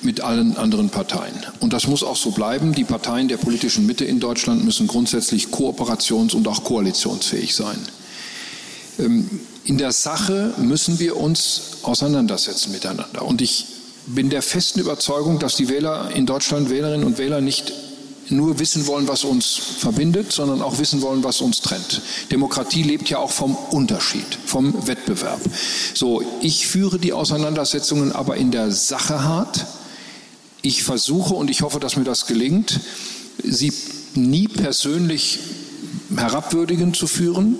mit 0.00 0.22
allen 0.22 0.56
anderen 0.56 0.88
Parteien. 0.88 1.34
Und 1.60 1.74
das 1.74 1.86
muss 1.86 2.02
auch 2.02 2.16
so 2.16 2.30
bleiben. 2.30 2.72
Die 2.72 2.84
Parteien 2.84 3.28
der 3.28 3.36
politischen 3.36 3.84
Mitte 3.84 4.06
in 4.06 4.20
Deutschland 4.20 4.64
müssen 4.64 4.86
grundsätzlich 4.86 5.48
kooperations- 5.48 6.34
und 6.34 6.48
auch 6.48 6.64
koalitionsfähig 6.64 7.54
sein. 7.54 7.78
Ähm, 8.98 9.28
in 9.66 9.76
der 9.76 9.92
Sache 9.92 10.54
müssen 10.56 10.98
wir 10.98 11.18
uns 11.18 11.80
auseinandersetzen 11.82 12.72
miteinander. 12.72 13.20
Und 13.26 13.42
ich 13.42 13.66
bin 14.06 14.30
der 14.30 14.40
festen 14.40 14.80
Überzeugung, 14.80 15.38
dass 15.38 15.56
die 15.56 15.68
Wähler 15.68 16.10
in 16.14 16.24
Deutschland, 16.24 16.70
Wählerinnen 16.70 17.06
und 17.06 17.18
Wähler 17.18 17.42
nicht 17.42 17.74
nur 18.30 18.58
wissen 18.58 18.86
wollen, 18.86 19.08
was 19.08 19.24
uns 19.24 19.60
verbindet, 19.78 20.32
sondern 20.32 20.62
auch 20.62 20.78
wissen 20.78 21.02
wollen, 21.02 21.24
was 21.24 21.40
uns 21.40 21.60
trennt. 21.60 22.00
Demokratie 22.30 22.82
lebt 22.82 23.08
ja 23.08 23.18
auch 23.18 23.30
vom 23.30 23.54
Unterschied, 23.54 24.26
vom 24.46 24.86
Wettbewerb. 24.86 25.40
So, 25.94 26.22
ich 26.40 26.66
führe 26.66 26.98
die 26.98 27.12
Auseinandersetzungen 27.12 28.12
aber 28.12 28.36
in 28.36 28.50
der 28.50 28.70
Sache 28.70 29.22
hart. 29.22 29.66
Ich 30.62 30.82
versuche 30.82 31.34
und 31.34 31.50
ich 31.50 31.62
hoffe, 31.62 31.80
dass 31.80 31.96
mir 31.96 32.04
das 32.04 32.26
gelingt, 32.26 32.80
sie 33.42 33.72
nie 34.14 34.48
persönlich 34.48 35.38
herabwürdigend 36.14 36.96
zu 36.96 37.06
führen. 37.06 37.56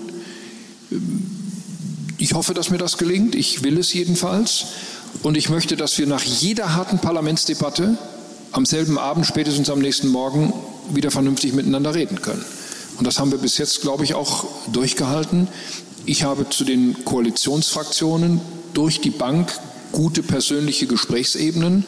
Ich 2.17 2.33
hoffe, 2.33 2.53
dass 2.53 2.69
mir 2.69 2.77
das 2.77 2.97
gelingt. 2.97 3.35
Ich 3.35 3.63
will 3.63 3.77
es 3.77 3.93
jedenfalls. 3.93 4.65
Und 5.23 5.37
ich 5.37 5.49
möchte, 5.49 5.75
dass 5.75 5.97
wir 5.97 6.07
nach 6.07 6.23
jeder 6.23 6.75
harten 6.75 6.99
Parlamentsdebatte 6.99 7.97
am 8.51 8.65
selben 8.65 8.97
Abend, 8.97 9.25
spätestens 9.25 9.69
am 9.69 9.79
nächsten 9.79 10.09
Morgen 10.09 10.53
wieder 10.89 11.11
vernünftig 11.11 11.53
miteinander 11.53 11.95
reden 11.95 12.21
können. 12.21 12.43
Und 12.97 13.07
das 13.07 13.19
haben 13.19 13.31
wir 13.31 13.37
bis 13.37 13.57
jetzt, 13.57 13.81
glaube 13.81 14.03
ich, 14.03 14.13
auch 14.13 14.45
durchgehalten. 14.71 15.47
Ich 16.05 16.23
habe 16.23 16.49
zu 16.49 16.63
den 16.63 17.05
Koalitionsfraktionen 17.05 18.41
durch 18.73 19.01
die 19.01 19.09
Bank 19.09 19.51
gute 19.91 20.23
persönliche 20.23 20.87
Gesprächsebenen 20.87 21.85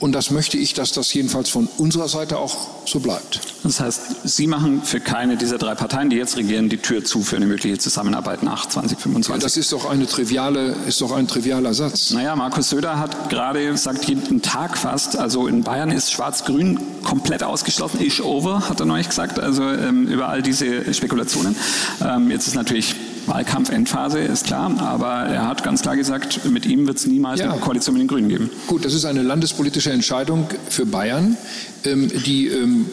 und 0.00 0.12
das 0.12 0.30
möchte 0.30 0.56
ich, 0.56 0.72
dass 0.72 0.92
das 0.92 1.12
jedenfalls 1.12 1.50
von 1.50 1.68
unserer 1.76 2.08
Seite 2.08 2.38
auch 2.38 2.56
so 2.86 3.00
bleibt. 3.00 3.40
Das 3.62 3.80
heißt, 3.80 4.00
Sie 4.24 4.46
machen 4.46 4.82
für 4.82 4.98
keine 4.98 5.36
dieser 5.36 5.58
drei 5.58 5.74
Parteien, 5.74 6.08
die 6.08 6.16
jetzt 6.16 6.38
regieren, 6.38 6.70
die 6.70 6.78
Tür 6.78 7.04
zu 7.04 7.22
für 7.22 7.36
eine 7.36 7.46
mögliche 7.46 7.76
Zusammenarbeit 7.76 8.42
nach 8.42 8.66
2025. 8.66 9.28
Ja, 9.28 9.46
das 9.46 9.58
ist 9.58 9.72
doch, 9.72 9.88
eine 9.88 10.06
triviale, 10.06 10.74
ist 10.88 11.02
doch 11.02 11.12
ein 11.12 11.28
trivialer 11.28 11.74
Satz. 11.74 12.12
Naja, 12.12 12.34
Markus 12.34 12.70
Söder 12.70 12.98
hat 12.98 13.28
gerade 13.28 13.64
gesagt, 13.66 14.06
jeden 14.06 14.40
Tag 14.40 14.78
fast, 14.78 15.18
also 15.18 15.46
in 15.46 15.62
Bayern 15.62 15.90
ist 15.90 16.10
Schwarz-Grün 16.10 16.80
komplett 17.04 17.42
ausgeschlossen, 17.42 18.00
ish 18.00 18.22
over, 18.22 18.68
hat 18.68 18.80
er 18.80 18.86
neulich 18.86 19.08
gesagt, 19.08 19.38
also 19.38 19.64
ähm, 19.64 20.06
über 20.06 20.28
all 20.28 20.42
diese 20.42 20.92
Spekulationen. 20.94 21.54
Ähm, 22.02 22.30
jetzt 22.30 22.46
ist 22.46 22.54
natürlich 22.54 22.94
Wahlkampfendphase, 23.26 24.18
ist 24.18 24.46
klar, 24.46 24.74
aber 24.80 25.28
er 25.28 25.46
hat 25.46 25.62
ganz 25.62 25.82
klar 25.82 25.96
gesagt, 25.96 26.44
mit 26.50 26.66
ihm 26.66 26.86
wird 26.86 26.98
es 26.98 27.06
niemals 27.06 27.40
ja. 27.40 27.50
eine 27.50 27.60
Koalition 27.60 27.94
mit 27.94 28.02
den 28.02 28.08
Grünen 28.08 28.28
geben. 28.28 28.50
Gut, 28.66 28.84
das 28.84 28.94
ist 28.94 29.04
eine 29.04 29.22
landespolitische 29.22 29.90
Entscheidung 29.90 30.46
für 30.68 30.86
Bayern, 30.86 31.36
ähm, 31.84 32.10
die 32.26 32.48
ähm, 32.48 32.86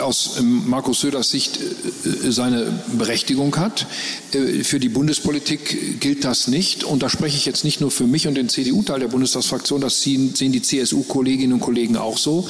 aus 0.00 0.36
ähm, 0.38 0.62
Markus 0.66 1.00
Söders 1.00 1.30
Sicht 1.30 1.58
äh, 1.58 2.30
seine 2.30 2.66
Berechtigung 2.98 3.56
hat. 3.56 3.86
Äh, 4.32 4.64
für 4.64 4.80
die 4.80 4.88
Bundespolitik 4.88 6.00
gilt 6.00 6.24
das 6.24 6.48
nicht. 6.48 6.84
Und 6.84 7.02
da 7.02 7.08
spreche 7.08 7.36
ich 7.36 7.46
jetzt 7.46 7.64
nicht 7.64 7.80
nur 7.80 7.90
für 7.90 8.06
mich 8.06 8.26
und 8.26 8.34
den 8.34 8.48
CDU-Teil 8.48 9.00
der 9.00 9.08
Bundestagsfraktion, 9.08 9.80
das 9.80 10.02
sehen 10.02 10.34
die 10.34 10.62
CSU-Kolleginnen 10.62 11.54
und 11.54 11.60
Kollegen 11.60 11.96
auch 11.96 12.18
so. 12.18 12.48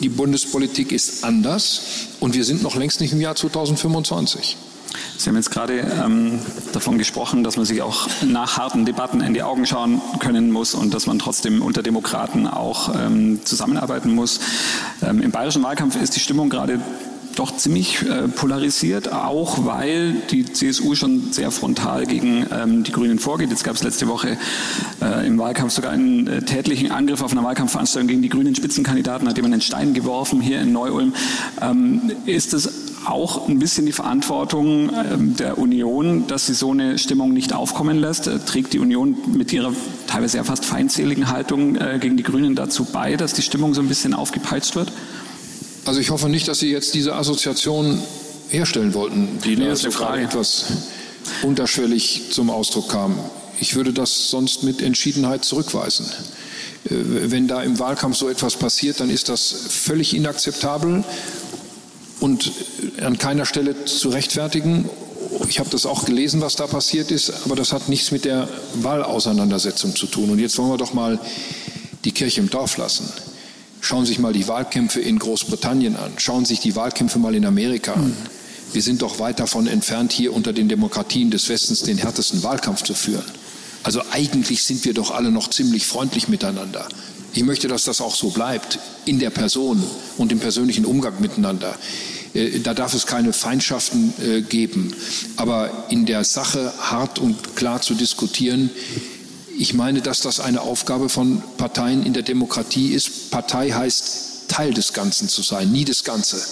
Die 0.00 0.08
Bundespolitik 0.08 0.92
ist 0.92 1.24
anders 1.24 1.82
und 2.20 2.34
wir 2.34 2.44
sind 2.44 2.62
noch 2.62 2.76
längst 2.76 3.00
nicht 3.00 3.12
im 3.12 3.20
Jahr 3.20 3.36
2025. 3.36 4.56
Sie 5.16 5.28
haben 5.28 5.36
jetzt 5.36 5.50
gerade 5.50 5.80
ähm, 5.80 6.40
davon 6.72 6.98
gesprochen, 6.98 7.44
dass 7.44 7.56
man 7.56 7.66
sich 7.66 7.82
auch 7.82 8.08
nach 8.22 8.58
harten 8.58 8.84
Debatten 8.84 9.20
in 9.20 9.34
die 9.34 9.42
Augen 9.42 9.66
schauen 9.66 10.00
können 10.18 10.50
muss 10.50 10.74
und 10.74 10.94
dass 10.94 11.06
man 11.06 11.18
trotzdem 11.18 11.62
unter 11.62 11.82
Demokraten 11.82 12.46
auch 12.46 12.94
ähm, 12.94 13.44
zusammenarbeiten 13.44 14.14
muss. 14.14 14.40
Ähm, 15.02 15.22
Im 15.22 15.30
bayerischen 15.30 15.62
Wahlkampf 15.62 15.96
ist 15.96 16.16
die 16.16 16.20
Stimmung 16.20 16.50
gerade 16.50 16.80
doch 17.34 17.56
ziemlich 17.56 18.02
äh, 18.02 18.28
polarisiert, 18.28 19.12
auch 19.12 19.64
weil 19.64 20.14
die 20.30 20.44
CSU 20.44 20.94
schon 20.94 21.32
sehr 21.32 21.50
frontal 21.50 22.06
gegen 22.06 22.46
ähm, 22.52 22.84
die 22.84 22.92
Grünen 22.92 23.18
vorgeht. 23.18 23.50
Jetzt 23.50 23.64
gab 23.64 23.76
es 23.76 23.82
letzte 23.82 24.08
Woche 24.08 24.36
äh, 25.02 25.26
im 25.26 25.38
Wahlkampf 25.38 25.72
sogar 25.72 25.92
einen 25.92 26.26
äh, 26.26 26.42
tätlichen 26.42 26.90
Angriff 26.90 27.22
auf 27.22 27.32
einer 27.32 27.44
Wahlkampfveranstaltung 27.44 28.08
gegen 28.08 28.22
die 28.22 28.28
grünen 28.28 28.54
Spitzenkandidaten, 28.54 29.28
hat 29.28 29.36
jemand 29.36 29.54
einen 29.54 29.62
Stein 29.62 29.94
geworfen 29.94 30.40
hier 30.40 30.60
in 30.60 30.72
Neu-Ulm. 30.72 31.14
Ähm, 31.60 32.12
ist 32.26 32.52
das 32.52 32.70
auch 33.06 33.48
ein 33.48 33.58
bisschen 33.58 33.86
die 33.86 33.92
Verantwortung 33.92 34.90
ähm, 34.92 35.36
der 35.36 35.58
Union, 35.58 36.26
dass 36.26 36.46
sie 36.46 36.54
so 36.54 36.70
eine 36.70 36.98
Stimmung 36.98 37.32
nicht 37.32 37.52
aufkommen 37.52 37.98
lässt? 37.98 38.26
Äh, 38.26 38.38
trägt 38.40 38.72
die 38.72 38.78
Union 38.78 39.16
mit 39.32 39.52
ihrer 39.52 39.72
teilweise 40.06 40.38
ja 40.38 40.44
fast 40.44 40.64
feindseligen 40.64 41.30
Haltung 41.30 41.76
äh, 41.76 41.98
gegen 42.00 42.16
die 42.16 42.22
Grünen 42.22 42.54
dazu 42.54 42.84
bei, 42.84 43.16
dass 43.16 43.34
die 43.34 43.42
Stimmung 43.42 43.74
so 43.74 43.80
ein 43.80 43.88
bisschen 43.88 44.14
aufgepeitscht 44.14 44.76
wird? 44.76 44.92
Also 45.84 46.00
ich 46.00 46.10
hoffe 46.10 46.28
nicht, 46.28 46.48
dass 46.48 46.60
Sie 46.60 46.70
jetzt 46.70 46.94
diese 46.94 47.14
Assoziation 47.14 48.00
herstellen 48.48 48.94
wollten, 48.94 49.38
die 49.44 49.56
nee, 49.56 49.66
da 49.66 49.76
sogar 49.76 50.18
etwas 50.18 50.64
unterschwellig 51.42 52.30
zum 52.30 52.50
Ausdruck 52.50 52.88
kam. 52.88 53.18
Ich 53.60 53.74
würde 53.74 53.92
das 53.92 54.30
sonst 54.30 54.62
mit 54.62 54.82
Entschiedenheit 54.82 55.44
zurückweisen. 55.44 56.06
Äh, 56.86 56.90
wenn 57.30 57.48
da 57.48 57.62
im 57.62 57.78
Wahlkampf 57.78 58.16
so 58.16 58.28
etwas 58.28 58.56
passiert, 58.56 59.00
dann 59.00 59.10
ist 59.10 59.28
das 59.28 59.54
völlig 59.68 60.14
inakzeptabel 60.14 61.04
und 62.20 62.52
an 63.02 63.18
keiner 63.18 63.44
Stelle 63.44 63.84
zu 63.84 64.08
rechtfertigen. 64.08 64.88
Ich 65.48 65.58
habe 65.58 65.68
das 65.70 65.84
auch 65.84 66.04
gelesen, 66.04 66.40
was 66.40 66.56
da 66.56 66.66
passiert 66.66 67.10
ist, 67.10 67.32
aber 67.44 67.56
das 67.56 67.72
hat 67.72 67.88
nichts 67.88 68.10
mit 68.10 68.24
der 68.24 68.48
Wahlauseinandersetzung 68.74 69.94
zu 69.96 70.06
tun. 70.06 70.30
Und 70.30 70.38
jetzt 70.38 70.56
wollen 70.58 70.70
wir 70.70 70.78
doch 70.78 70.94
mal 70.94 71.18
die 72.04 72.12
Kirche 72.12 72.40
im 72.40 72.48
Dorf 72.48 72.76
lassen. 72.76 73.10
Schauen 73.84 74.06
Sie 74.06 74.12
sich 74.12 74.18
mal 74.18 74.32
die 74.32 74.48
Wahlkämpfe 74.48 74.98
in 74.98 75.18
Großbritannien 75.18 75.96
an. 75.96 76.14
Schauen 76.16 76.46
Sie 76.46 76.54
sich 76.54 76.60
die 76.60 76.74
Wahlkämpfe 76.74 77.18
mal 77.18 77.34
in 77.34 77.44
Amerika 77.44 77.92
an. 77.92 78.16
Wir 78.72 78.80
sind 78.80 79.02
doch 79.02 79.18
weit 79.18 79.40
davon 79.40 79.66
entfernt, 79.66 80.10
hier 80.10 80.32
unter 80.32 80.54
den 80.54 80.70
Demokratien 80.70 81.30
des 81.30 81.50
Westens 81.50 81.82
den 81.82 81.98
härtesten 81.98 82.42
Wahlkampf 82.42 82.82
zu 82.82 82.94
führen. 82.94 83.26
Also 83.82 84.00
eigentlich 84.10 84.62
sind 84.62 84.86
wir 84.86 84.94
doch 84.94 85.10
alle 85.10 85.30
noch 85.30 85.50
ziemlich 85.50 85.86
freundlich 85.86 86.28
miteinander. 86.28 86.88
Ich 87.34 87.44
möchte, 87.44 87.68
dass 87.68 87.84
das 87.84 88.00
auch 88.00 88.14
so 88.14 88.30
bleibt 88.30 88.78
in 89.04 89.18
der 89.18 89.28
Person 89.28 89.84
und 90.16 90.32
im 90.32 90.40
persönlichen 90.40 90.86
Umgang 90.86 91.20
miteinander. 91.20 91.76
Äh, 92.32 92.60
da 92.60 92.72
darf 92.72 92.94
es 92.94 93.04
keine 93.04 93.34
Feindschaften 93.34 94.14
äh, 94.18 94.40
geben. 94.40 94.94
Aber 95.36 95.84
in 95.90 96.06
der 96.06 96.24
Sache 96.24 96.72
hart 96.80 97.18
und 97.18 97.54
klar 97.54 97.82
zu 97.82 97.92
diskutieren, 97.92 98.70
ich 99.58 99.74
meine, 99.74 100.00
dass 100.00 100.20
das 100.20 100.40
eine 100.40 100.60
Aufgabe 100.60 101.08
von 101.08 101.42
Parteien 101.56 102.04
in 102.04 102.12
der 102.12 102.22
Demokratie 102.22 102.92
ist. 102.92 103.30
Partei 103.30 103.70
heißt 103.70 104.48
Teil 104.48 104.74
des 104.74 104.92
Ganzen 104.92 105.28
zu 105.28 105.42
sein, 105.42 105.70
nie 105.72 105.84
das 105.84 106.04
Ganze. 106.04 106.44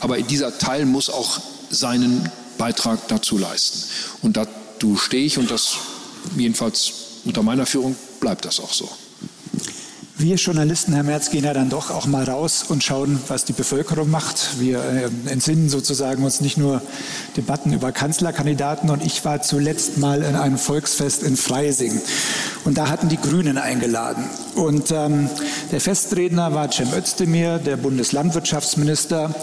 Aber 0.00 0.20
dieser 0.20 0.58
Teil 0.58 0.86
muss 0.86 1.10
auch 1.10 1.40
seinen 1.70 2.30
Beitrag 2.58 3.08
dazu 3.08 3.38
leisten. 3.38 3.84
Und 4.22 4.36
dazu 4.36 4.96
stehe 4.96 5.24
ich 5.24 5.38
und 5.38 5.50
das 5.50 5.74
jedenfalls 6.36 6.92
unter 7.24 7.42
meiner 7.42 7.66
Führung 7.66 7.96
bleibt 8.20 8.44
das 8.44 8.60
auch 8.60 8.72
so. 8.72 8.88
Wir 10.16 10.36
Journalisten, 10.36 10.92
Herr 10.92 11.02
Merz, 11.02 11.30
gehen 11.30 11.42
ja 11.42 11.52
dann 11.52 11.70
doch 11.70 11.90
auch 11.90 12.06
mal 12.06 12.22
raus 12.22 12.64
und 12.68 12.84
schauen, 12.84 13.18
was 13.26 13.44
die 13.44 13.52
Bevölkerung 13.52 14.12
macht. 14.12 14.60
Wir 14.60 14.78
äh, 14.78 15.10
entsinnen 15.28 15.68
sozusagen 15.68 16.22
uns 16.22 16.40
nicht 16.40 16.56
nur 16.56 16.80
Debatten 17.36 17.72
über 17.72 17.90
Kanzlerkandidaten. 17.90 18.90
Und 18.90 19.04
ich 19.04 19.24
war 19.24 19.42
zuletzt 19.42 19.98
mal 19.98 20.22
in 20.22 20.36
einem 20.36 20.56
Volksfest 20.56 21.24
in 21.24 21.36
Freising. 21.36 22.00
Und 22.64 22.78
da 22.78 22.88
hatten 22.90 23.08
die 23.08 23.16
Grünen 23.16 23.58
eingeladen. 23.58 24.24
Und 24.54 24.92
ähm, 24.92 25.28
der 25.72 25.80
Festredner 25.80 26.54
war 26.54 26.70
Cem 26.70 26.94
Özdemir, 26.94 27.58
der 27.58 27.76
Bundeslandwirtschaftsminister. 27.76 29.34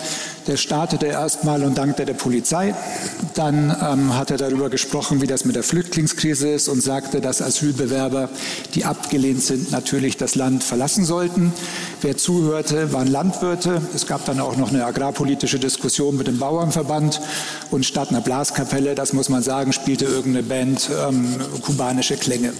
Der 0.47 0.57
startete 0.57 1.05
erstmal 1.05 1.63
und 1.63 1.77
dankte 1.77 2.05
der 2.05 2.13
Polizei. 2.13 2.73
Dann 3.35 3.75
ähm, 3.81 4.17
hat 4.17 4.31
er 4.31 4.37
darüber 4.37 4.69
gesprochen, 4.69 5.21
wie 5.21 5.27
das 5.27 5.45
mit 5.45 5.55
der 5.55 5.63
Flüchtlingskrise 5.63 6.49
ist 6.49 6.67
und 6.67 6.81
sagte, 6.81 7.21
dass 7.21 7.41
Asylbewerber, 7.41 8.29
die 8.73 8.85
abgelehnt 8.85 9.43
sind, 9.43 9.71
natürlich 9.71 10.17
das 10.17 10.35
Land 10.35 10.63
verlassen 10.63 11.05
sollten. 11.05 11.53
Wer 12.01 12.17
zuhörte, 12.17 12.91
waren 12.93 13.07
Landwirte. 13.07 13.81
Es 13.93 14.07
gab 14.07 14.25
dann 14.25 14.39
auch 14.39 14.57
noch 14.57 14.69
eine 14.69 14.85
agrarpolitische 14.85 15.59
Diskussion 15.59 16.17
mit 16.17 16.27
dem 16.27 16.39
Bauernverband. 16.39 17.21
Und 17.69 17.85
statt 17.85 18.09
einer 18.09 18.21
Blaskapelle, 18.21 18.95
das 18.95 19.13
muss 19.13 19.29
man 19.29 19.43
sagen, 19.43 19.73
spielte 19.73 20.05
irgendeine 20.05 20.43
Band 20.43 20.89
ähm, 21.07 21.35
kubanische 21.61 22.17
Klänge. 22.17 22.53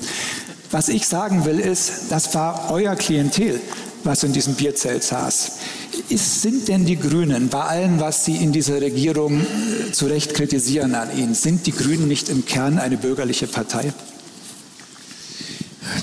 Was 0.69 0.87
ich 0.87 1.07
sagen 1.07 1.45
will, 1.45 1.59
ist, 1.59 2.11
das 2.11 2.33
war 2.33 2.69
euer 2.71 2.95
Klientel 2.95 3.59
was 4.03 4.23
in 4.23 4.33
diesem 4.33 4.55
Bierzelt 4.55 5.03
saß. 5.03 5.51
Ist, 6.09 6.41
sind 6.41 6.67
denn 6.67 6.85
die 6.85 6.97
Grünen, 6.97 7.49
bei 7.49 7.61
allem, 7.61 7.99
was 7.99 8.25
sie 8.25 8.37
in 8.37 8.51
dieser 8.51 8.81
Regierung 8.81 9.41
äh, 9.41 9.91
zu 9.91 10.05
Recht 10.05 10.33
kritisieren 10.33 10.95
an 10.95 11.17
ihnen, 11.17 11.35
sind 11.35 11.65
die 11.67 11.71
Grünen 11.71 12.07
nicht 12.07 12.29
im 12.29 12.45
Kern 12.45 12.79
eine 12.79 12.97
bürgerliche 12.97 13.47
Partei? 13.47 13.93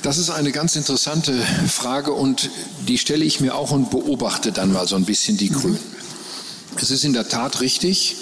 Das 0.03 0.19
ist 0.19 0.31
eine 0.31 0.53
ganz 0.53 0.77
interessante 0.77 1.33
Frage 1.69 2.13
und 2.13 2.51
die 2.87 2.99
stelle 2.99 3.25
ich 3.25 3.41
mir 3.41 3.55
auch 3.55 3.71
und 3.71 3.91
beobachte 3.91 4.53
dann 4.53 4.73
mal 4.73 4.87
so 4.87 4.97
ein 4.97 5.05
bisschen 5.05 5.37
die 5.37 5.49
Grünen. 5.49 5.75
Mhm. 5.75 6.79
Es 6.81 6.91
ist 6.91 7.05
in 7.05 7.13
der 7.13 7.29
Tat 7.29 7.61
richtig, 7.61 8.17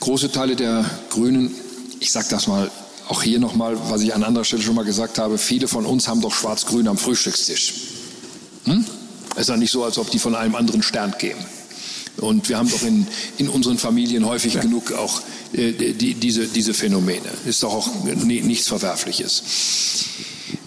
große 0.00 0.30
Teile 0.30 0.56
der 0.56 0.84
Grünen, 1.10 1.50
ich 2.00 2.12
sage 2.12 2.26
das 2.30 2.46
mal 2.46 2.70
auch 3.08 3.22
hier 3.22 3.38
nochmal, 3.38 3.76
was 3.88 4.02
ich 4.02 4.14
an 4.14 4.22
anderer 4.22 4.44
Stelle 4.44 4.62
schon 4.62 4.74
mal 4.74 4.84
gesagt 4.84 5.18
habe, 5.18 5.38
viele 5.38 5.66
von 5.66 5.86
uns 5.86 6.08
haben 6.08 6.20
doch 6.20 6.32
Schwarz-Grün 6.32 6.88
am 6.88 6.98
Frühstückstisch. 6.98 7.74
Hm? 8.64 8.84
Es 9.34 9.42
ist 9.42 9.48
ja 9.48 9.56
nicht 9.56 9.70
so, 9.70 9.84
als 9.84 9.98
ob 9.98 10.10
die 10.10 10.18
von 10.18 10.34
einem 10.34 10.54
anderen 10.54 10.82
Stern 10.82 11.16
kämen. 11.16 11.44
Und 12.20 12.48
wir 12.48 12.58
haben 12.58 12.70
doch 12.70 12.82
in, 12.82 13.06
in 13.38 13.48
unseren 13.48 13.78
Familien 13.78 14.26
häufig 14.26 14.54
ja. 14.54 14.60
genug 14.60 14.92
auch 14.92 15.20
äh, 15.52 15.72
die, 15.72 16.14
diese, 16.14 16.46
diese 16.46 16.74
Phänomene. 16.74 17.28
Ist 17.46 17.62
doch 17.62 17.72
auch 17.72 17.88
nichts 18.04 18.68
Verwerfliches. 18.68 19.42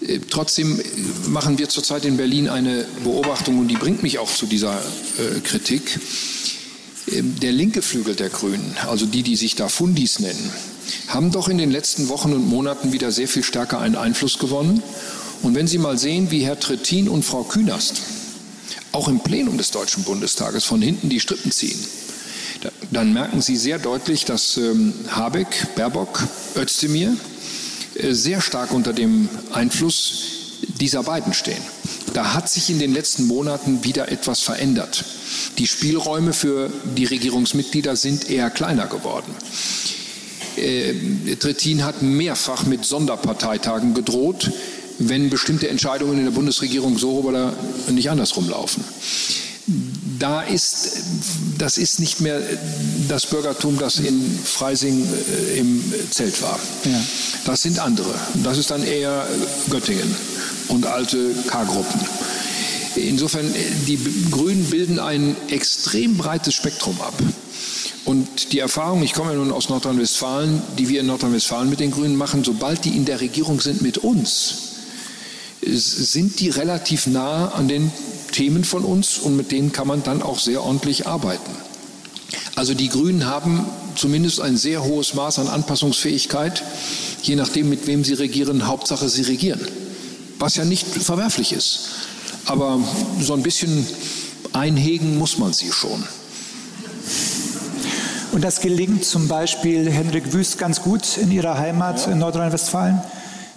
Äh, 0.06 0.20
trotzdem 0.30 0.80
machen 1.28 1.58
wir 1.58 1.68
zurzeit 1.68 2.04
in 2.04 2.16
Berlin 2.16 2.48
eine 2.48 2.86
Beobachtung 3.04 3.58
und 3.58 3.68
die 3.68 3.76
bringt 3.76 4.02
mich 4.02 4.18
auch 4.18 4.32
zu 4.32 4.46
dieser 4.46 4.78
äh, 4.78 5.40
Kritik. 5.40 6.00
Ähm, 7.10 7.38
der 7.40 7.52
linke 7.52 7.82
Flügel 7.82 8.14
der 8.14 8.30
Grünen, 8.30 8.76
also 8.88 9.06
die, 9.06 9.22
die 9.22 9.36
sich 9.36 9.54
da 9.54 9.68
Fundis 9.68 10.20
nennen, 10.20 10.50
haben 11.08 11.30
doch 11.30 11.48
in 11.48 11.58
den 11.58 11.70
letzten 11.70 12.08
Wochen 12.08 12.32
und 12.32 12.48
Monaten 12.48 12.92
wieder 12.92 13.12
sehr 13.12 13.28
viel 13.28 13.42
stärker 13.42 13.78
einen 13.80 13.96
Einfluss 13.96 14.38
gewonnen. 14.38 14.82
Und 15.42 15.54
wenn 15.54 15.66
Sie 15.66 15.78
mal 15.78 15.98
sehen, 15.98 16.30
wie 16.30 16.44
Herr 16.44 16.58
Trittin 16.58 17.08
und 17.08 17.24
Frau 17.24 17.42
Künast 17.42 18.00
auch 18.92 19.08
im 19.08 19.20
Plenum 19.20 19.58
des 19.58 19.70
Deutschen 19.70 20.04
Bundestages 20.04 20.64
von 20.64 20.80
hinten 20.80 21.08
die 21.08 21.20
Strippen 21.20 21.50
ziehen, 21.50 21.78
dann 22.90 23.12
merken 23.12 23.40
Sie 23.40 23.56
sehr 23.56 23.78
deutlich, 23.78 24.24
dass 24.24 24.56
ähm, 24.56 24.94
Habeck, 25.08 25.74
Baerbock, 25.74 26.22
Özdemir 26.56 27.16
äh, 27.94 28.12
sehr 28.12 28.40
stark 28.40 28.72
unter 28.72 28.92
dem 28.92 29.28
Einfluss 29.52 30.24
dieser 30.80 31.02
beiden 31.02 31.32
stehen. 31.32 31.62
Da 32.12 32.34
hat 32.34 32.48
sich 32.48 32.70
in 32.70 32.78
den 32.78 32.92
letzten 32.92 33.26
Monaten 33.26 33.84
wieder 33.84 34.10
etwas 34.12 34.40
verändert. 34.40 35.04
Die 35.58 35.66
Spielräume 35.66 36.32
für 36.32 36.70
die 36.96 37.04
Regierungsmitglieder 37.04 37.96
sind 37.96 38.30
eher 38.30 38.50
kleiner 38.50 38.86
geworden. 38.86 39.34
Äh, 40.56 41.36
Trittin 41.36 41.84
hat 41.84 42.02
mehrfach 42.02 42.66
mit 42.66 42.84
Sonderparteitagen 42.84 43.94
gedroht, 43.94 44.52
wenn 44.98 45.30
bestimmte 45.30 45.68
Entscheidungen 45.68 46.18
in 46.18 46.24
der 46.24 46.32
Bundesregierung 46.32 46.98
so 46.98 47.20
oder 47.20 47.52
nicht 47.90 48.10
andersrum 48.10 48.48
laufen. 48.48 48.84
Da 50.18 50.42
ist, 50.42 50.98
das 51.58 51.78
ist 51.78 52.00
nicht 52.00 52.20
mehr 52.20 52.40
das 53.08 53.26
Bürgertum, 53.26 53.78
das 53.78 53.98
in 53.98 54.38
Freising 54.44 55.06
äh, 55.54 55.58
im 55.58 55.82
Zelt 56.10 56.42
war. 56.42 56.58
Ja. 56.84 57.00
Das 57.44 57.62
sind 57.62 57.78
andere. 57.78 58.14
Das 58.42 58.58
ist 58.58 58.70
dann 58.70 58.82
eher 58.82 59.26
Göttingen 59.70 60.14
und 60.68 60.86
alte 60.86 61.32
K-Gruppen. 61.46 62.00
Insofern, 62.96 63.46
äh, 63.46 63.58
die 63.86 63.98
Grünen 64.30 64.64
bilden 64.64 64.98
ein 64.98 65.36
extrem 65.48 66.16
breites 66.16 66.54
Spektrum 66.54 67.00
ab. 67.00 67.14
Und 68.04 68.52
die 68.52 68.58
Erfahrung, 68.58 69.02
ich 69.02 69.12
komme 69.12 69.30
ja 69.30 69.38
nun 69.38 69.52
aus 69.52 69.68
Nordrhein-Westfalen, 69.68 70.60
die 70.76 70.88
wir 70.88 71.00
in 71.00 71.06
Nordrhein-Westfalen 71.06 71.70
mit 71.70 71.78
den 71.78 71.92
Grünen 71.92 72.16
machen, 72.16 72.42
sobald 72.42 72.84
die 72.84 72.96
in 72.96 73.04
der 73.04 73.20
Regierung 73.20 73.60
sind 73.60 73.80
mit 73.80 73.98
uns, 73.98 74.71
sind 75.64 76.40
die 76.40 76.50
relativ 76.50 77.06
nah 77.06 77.48
an 77.48 77.68
den 77.68 77.90
Themen 78.32 78.64
von 78.64 78.84
uns 78.84 79.18
und 79.18 79.36
mit 79.36 79.52
denen 79.52 79.72
kann 79.72 79.86
man 79.86 80.02
dann 80.02 80.22
auch 80.22 80.38
sehr 80.38 80.62
ordentlich 80.62 81.06
arbeiten. 81.06 81.50
Also 82.54 82.74
die 82.74 82.88
Grünen 82.88 83.26
haben 83.26 83.66
zumindest 83.94 84.40
ein 84.40 84.56
sehr 84.56 84.84
hohes 84.84 85.14
Maß 85.14 85.38
an 85.38 85.48
Anpassungsfähigkeit, 85.48 86.62
je 87.22 87.36
nachdem, 87.36 87.68
mit 87.68 87.86
wem 87.86 88.04
sie 88.04 88.14
regieren, 88.14 88.66
Hauptsache 88.66 89.08
sie 89.08 89.22
regieren. 89.22 89.60
Was 90.38 90.56
ja 90.56 90.64
nicht 90.64 90.86
verwerflich 90.86 91.52
ist. 91.52 91.88
Aber 92.46 92.80
so 93.20 93.34
ein 93.34 93.42
bisschen 93.42 93.86
einhegen 94.52 95.16
muss 95.16 95.38
man 95.38 95.52
sie 95.52 95.70
schon. 95.70 96.02
Und 98.32 98.42
das 98.42 98.60
gelingt 98.60 99.04
zum 99.04 99.28
Beispiel 99.28 99.90
Henrik 99.90 100.32
Wüst 100.32 100.58
ganz 100.58 100.80
gut 100.82 101.18
in 101.18 101.30
ihrer 101.30 101.58
Heimat 101.58 102.06
ja. 102.06 102.12
in 102.12 102.18
Nordrhein-Westfalen? 102.18 103.00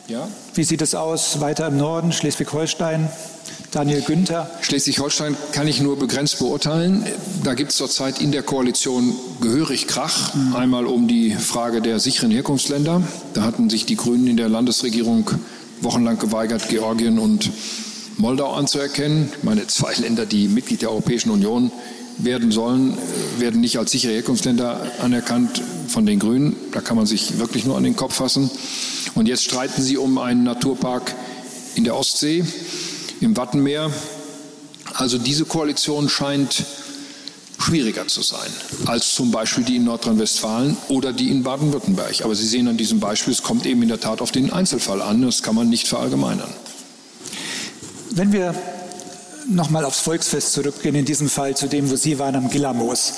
Ja. 0.07 0.27
Wie 0.53 0.63
sieht 0.63 0.81
es 0.81 0.93
aus 0.93 1.41
weiter 1.41 1.67
im 1.67 1.77
Norden, 1.77 2.11
Schleswig-Holstein? 2.11 3.09
Daniel 3.71 4.01
Günther. 4.01 4.49
Schleswig-Holstein 4.61 5.35
kann 5.51 5.67
ich 5.67 5.81
nur 5.81 5.97
begrenzt 5.97 6.39
beurteilen. 6.39 7.05
Da 7.43 7.55
gibt 7.55 7.71
es 7.71 7.77
zurzeit 7.77 8.21
in 8.21 8.31
der 8.31 8.43
Koalition 8.43 9.13
gehörig 9.41 9.87
Krach. 9.87 10.33
Mhm. 10.33 10.55
Einmal 10.55 10.85
um 10.85 11.07
die 11.07 11.31
Frage 11.31 11.81
der 11.81 11.99
sicheren 11.99 12.31
Herkunftsländer. 12.31 13.01
Da 13.33 13.41
hatten 13.41 13.69
sich 13.69 13.85
die 13.85 13.97
Grünen 13.97 14.27
in 14.27 14.37
der 14.37 14.47
Landesregierung 14.47 15.29
wochenlang 15.81 16.19
geweigert, 16.19 16.69
Georgien 16.69 17.19
und 17.19 17.49
Moldau 18.17 18.53
anzuerkennen. 18.53 19.31
Meine 19.41 19.67
zwei 19.67 19.93
Länder, 19.95 20.25
die 20.25 20.47
Mitglied 20.47 20.83
der 20.83 20.91
Europäischen 20.91 21.31
Union 21.31 21.71
werden 22.17 22.51
sollen, 22.51 22.97
werden 23.39 23.61
nicht 23.61 23.77
als 23.77 23.91
sichere 23.91 24.13
Herkunftsländer 24.13 24.91
anerkannt 25.01 25.61
von 25.87 26.05
den 26.05 26.19
Grünen. 26.19 26.55
Da 26.71 26.81
kann 26.81 26.97
man 26.97 27.05
sich 27.05 27.39
wirklich 27.39 27.65
nur 27.65 27.77
an 27.77 27.83
den 27.83 27.95
Kopf 27.95 28.15
fassen. 28.15 28.49
Und 29.15 29.27
jetzt 29.27 29.43
streiten 29.43 29.81
sie 29.81 29.97
um 29.97 30.17
einen 30.17 30.43
Naturpark 30.43 31.13
in 31.75 31.83
der 31.83 31.95
Ostsee, 31.95 32.43
im 33.21 33.35
Wattenmeer. 33.37 33.91
Also 34.93 35.17
diese 35.17 35.45
Koalition 35.45 36.09
scheint 36.09 36.65
schwieriger 37.57 38.07
zu 38.07 38.21
sein 38.21 38.51
als 38.85 39.15
zum 39.15 39.31
Beispiel 39.31 39.63
die 39.63 39.77
in 39.77 39.85
Nordrhein-Westfalen 39.85 40.77
oder 40.89 41.13
die 41.13 41.31
in 41.31 41.43
Baden-Württemberg. 41.43 42.21
Aber 42.23 42.35
Sie 42.35 42.47
sehen 42.47 42.67
an 42.67 42.77
diesem 42.77 42.99
Beispiel, 42.99 43.33
es 43.33 43.43
kommt 43.43 43.65
eben 43.65 43.81
in 43.81 43.89
der 43.89 43.99
Tat 43.99 44.21
auf 44.21 44.31
den 44.31 44.51
Einzelfall 44.51 45.01
an. 45.01 45.21
Das 45.21 45.41
kann 45.41 45.55
man 45.55 45.69
nicht 45.69 45.87
verallgemeinern. 45.87 46.49
Wenn 48.11 48.31
wir 48.31 48.53
nochmal 49.47 49.85
aufs 49.85 49.99
Volksfest 49.99 50.53
zurückgehen, 50.53 50.95
in 50.95 51.05
diesem 51.05 51.29
Fall 51.29 51.55
zu 51.55 51.67
dem, 51.67 51.89
wo 51.89 51.95
Sie 51.95 52.19
waren 52.19 52.35
am 52.35 52.49
Gillermoos. 52.49 53.13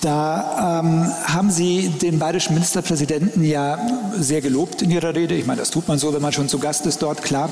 Da 0.00 0.80
ähm, 0.80 1.10
haben 1.24 1.50
Sie 1.50 1.88
den 1.88 2.18
bayerischen 2.18 2.54
Ministerpräsidenten 2.54 3.42
ja 3.42 3.78
sehr 4.18 4.40
gelobt 4.40 4.82
in 4.82 4.90
Ihrer 4.90 5.14
Rede. 5.14 5.34
Ich 5.34 5.46
meine, 5.46 5.60
das 5.60 5.70
tut 5.70 5.88
man 5.88 5.98
so, 5.98 6.12
wenn 6.12 6.22
man 6.22 6.32
schon 6.32 6.48
zu 6.48 6.58
Gast 6.58 6.86
ist 6.86 7.02
dort, 7.02 7.22
klar. 7.22 7.50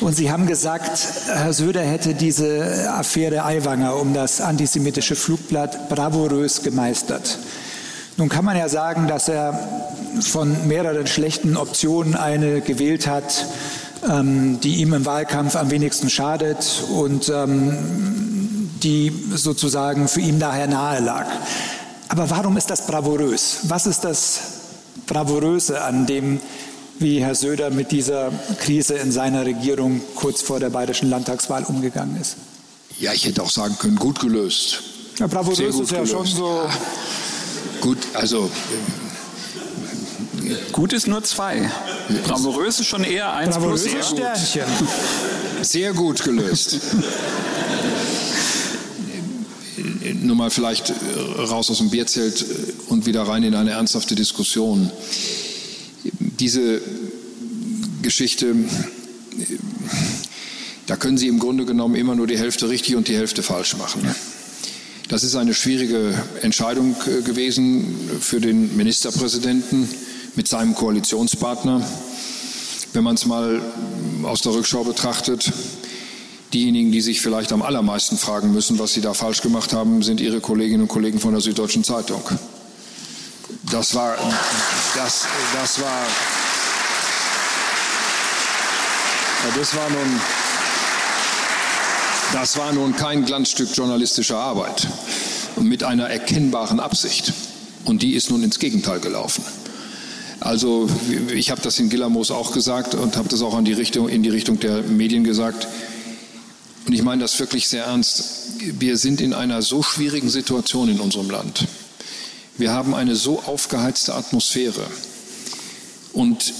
Und 0.00 0.14
Sie 0.14 0.30
haben 0.30 0.46
gesagt, 0.46 0.98
Herr 1.26 1.52
Söder 1.52 1.82
hätte 1.82 2.14
diese 2.14 2.90
Affäre 2.92 3.44
Aiwanger 3.44 3.96
um 3.96 4.12
das 4.12 4.40
antisemitische 4.40 5.14
Flugblatt 5.14 5.88
bravourös 5.88 6.62
gemeistert. 6.62 7.38
Nun 8.16 8.28
kann 8.28 8.44
man 8.44 8.56
ja 8.56 8.68
sagen, 8.68 9.08
dass 9.08 9.28
er 9.28 9.58
von 10.20 10.68
mehreren 10.68 11.06
schlechten 11.06 11.56
Optionen 11.56 12.14
eine 12.14 12.60
gewählt 12.60 13.06
hat, 13.06 13.46
ähm, 14.10 14.60
die 14.60 14.76
ihm 14.76 14.92
im 14.92 15.04
Wahlkampf 15.04 15.56
am 15.56 15.70
wenigsten 15.70 16.10
schadet 16.10 16.84
und 16.90 17.28
ähm, 17.28 18.70
die 18.82 19.12
sozusagen 19.34 20.08
für 20.08 20.20
ihn 20.20 20.38
daher 20.38 20.66
nahe 20.66 21.00
lag. 21.00 21.26
Aber 22.08 22.28
warum 22.30 22.56
ist 22.56 22.70
das 22.70 22.86
bravourös? 22.86 23.60
Was 23.64 23.86
ist 23.86 24.04
das 24.04 24.40
Bravouröse 25.06 25.82
an 25.82 26.06
dem, 26.06 26.40
wie 26.98 27.20
Herr 27.20 27.34
Söder 27.34 27.70
mit 27.70 27.92
dieser 27.92 28.30
Krise 28.60 28.94
in 28.94 29.10
seiner 29.10 29.44
Regierung 29.44 30.00
kurz 30.14 30.42
vor 30.42 30.60
der 30.60 30.70
bayerischen 30.70 31.10
Landtagswahl 31.10 31.64
umgegangen 31.64 32.20
ist? 32.20 32.36
Ja, 33.00 33.12
ich 33.12 33.26
hätte 33.26 33.42
auch 33.42 33.50
sagen 33.50 33.76
können, 33.78 33.96
gut 33.96 34.20
gelöst. 34.20 34.82
Ja, 35.18 35.26
bravourös 35.26 35.58
ist 35.80 35.90
ja 35.90 36.02
gelöst. 36.02 36.12
schon 36.12 36.26
so. 36.26 36.62
Ja. 36.64 36.70
Gut, 37.80 37.98
also 38.14 38.50
Gut 40.72 40.92
ist 40.92 41.06
nur 41.06 41.22
zwei. 41.22 41.70
Bravourös 42.24 42.80
ist 42.80 42.86
schon 42.86 43.04
eher 43.04 43.32
eins 43.32 43.56
Bravourös 43.56 43.84
plus 43.84 44.08
Sternchen. 44.08 44.64
Sehr 45.62 45.92
gut 45.92 46.22
gelöst. 46.22 46.80
Nur 50.22 50.36
mal 50.36 50.50
vielleicht 50.50 50.92
raus 51.38 51.70
aus 51.70 51.78
dem 51.78 51.90
Bierzelt 51.90 52.44
und 52.88 53.06
wieder 53.06 53.22
rein 53.22 53.42
in 53.42 53.54
eine 53.54 53.70
ernsthafte 53.70 54.14
Diskussion. 54.14 54.90
Diese 56.18 56.80
Geschichte, 58.02 58.54
da 60.86 60.96
können 60.96 61.16
Sie 61.16 61.28
im 61.28 61.38
Grunde 61.38 61.64
genommen 61.64 61.94
immer 61.94 62.14
nur 62.14 62.26
die 62.26 62.38
Hälfte 62.38 62.68
richtig 62.68 62.96
und 62.96 63.08
die 63.08 63.16
Hälfte 63.16 63.42
falsch 63.42 63.76
machen. 63.76 64.02
Das 65.08 65.22
ist 65.22 65.36
eine 65.36 65.54
schwierige 65.54 66.14
Entscheidung 66.42 66.96
gewesen 67.24 67.94
für 68.20 68.40
den 68.40 68.76
Ministerpräsidenten 68.76 69.88
mit 70.36 70.48
seinem 70.48 70.74
Koalitionspartner. 70.74 71.86
Wenn 72.92 73.04
man 73.04 73.14
es 73.14 73.26
mal 73.26 73.60
aus 74.22 74.40
der 74.42 74.52
Rückschau 74.52 74.84
betrachtet, 74.84 75.52
diejenigen, 76.52 76.92
die 76.92 77.00
sich 77.00 77.20
vielleicht 77.20 77.52
am 77.52 77.62
allermeisten 77.62 78.16
fragen 78.16 78.52
müssen, 78.52 78.78
was 78.78 78.94
sie 78.94 79.00
da 79.00 79.14
falsch 79.14 79.42
gemacht 79.42 79.72
haben, 79.72 80.02
sind 80.02 80.20
ihre 80.20 80.40
Kolleginnen 80.40 80.82
und 80.82 80.88
Kollegen 80.88 81.18
von 81.18 81.32
der 81.32 81.40
Süddeutschen 81.40 81.84
Zeitung. 81.84 82.22
Das 83.70 83.94
war, 83.94 84.16
das, 84.94 85.26
das 85.60 85.80
war, 85.80 86.06
das 89.56 89.74
war 89.74 89.90
nun, 89.90 90.20
das 92.32 92.56
war 92.56 92.72
nun 92.72 92.96
kein 92.96 93.24
Glanzstück 93.24 93.74
journalistischer 93.74 94.38
Arbeit 94.38 94.86
mit 95.60 95.82
einer 95.82 96.08
erkennbaren 96.08 96.80
Absicht. 96.80 97.32
Und 97.84 98.02
die 98.02 98.14
ist 98.14 98.30
nun 98.30 98.42
ins 98.42 98.58
Gegenteil 98.58 99.00
gelaufen. 99.00 99.44
Also 100.44 100.90
ich 101.34 101.50
habe 101.50 101.62
das 101.62 101.78
in 101.78 101.88
Gillermoos 101.88 102.30
auch 102.30 102.52
gesagt 102.52 102.94
und 102.94 103.16
habe 103.16 103.30
das 103.30 103.40
auch 103.40 103.58
in 103.58 103.64
die, 103.64 103.72
Richtung, 103.72 104.10
in 104.10 104.22
die 104.22 104.28
Richtung 104.28 104.60
der 104.60 104.82
Medien 104.82 105.24
gesagt. 105.24 105.66
Und 106.86 106.92
ich 106.92 107.02
meine 107.02 107.22
das 107.22 107.40
wirklich 107.40 107.66
sehr 107.66 107.84
ernst. 107.84 108.60
Wir 108.78 108.98
sind 108.98 109.22
in 109.22 109.32
einer 109.32 109.62
so 109.62 109.82
schwierigen 109.82 110.28
Situation 110.28 110.90
in 110.90 111.00
unserem 111.00 111.30
Land. 111.30 111.66
Wir 112.58 112.72
haben 112.72 112.94
eine 112.94 113.16
so 113.16 113.42
aufgeheizte 113.46 114.14
Atmosphäre. 114.14 114.86
Und 116.12 116.52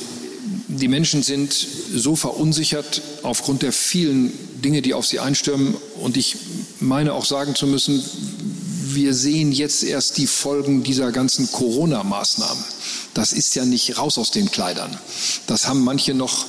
die 0.68 0.88
Menschen 0.88 1.22
sind 1.22 1.52
so 1.52 2.16
verunsichert 2.16 3.02
aufgrund 3.22 3.60
der 3.60 3.72
vielen 3.72 4.32
Dinge, 4.64 4.80
die 4.80 4.94
auf 4.94 5.04
sie 5.04 5.20
einstürmen. 5.20 5.74
Und 6.00 6.16
ich 6.16 6.36
meine 6.80 7.12
auch 7.12 7.26
sagen 7.26 7.54
zu 7.54 7.66
müssen, 7.66 8.02
wir 8.94 9.14
sehen 9.14 9.52
jetzt 9.52 9.82
erst 9.82 10.18
die 10.18 10.26
Folgen 10.26 10.82
dieser 10.82 11.12
ganzen 11.12 11.50
Corona-Maßnahmen 11.50 12.64
das 13.14 13.32
ist 13.32 13.54
ja 13.54 13.64
nicht 13.64 13.96
raus 13.96 14.18
aus 14.18 14.32
den 14.32 14.50
Kleidern. 14.50 14.96
Das 15.46 15.68
haben 15.68 15.82
manche 15.82 16.14
noch 16.14 16.46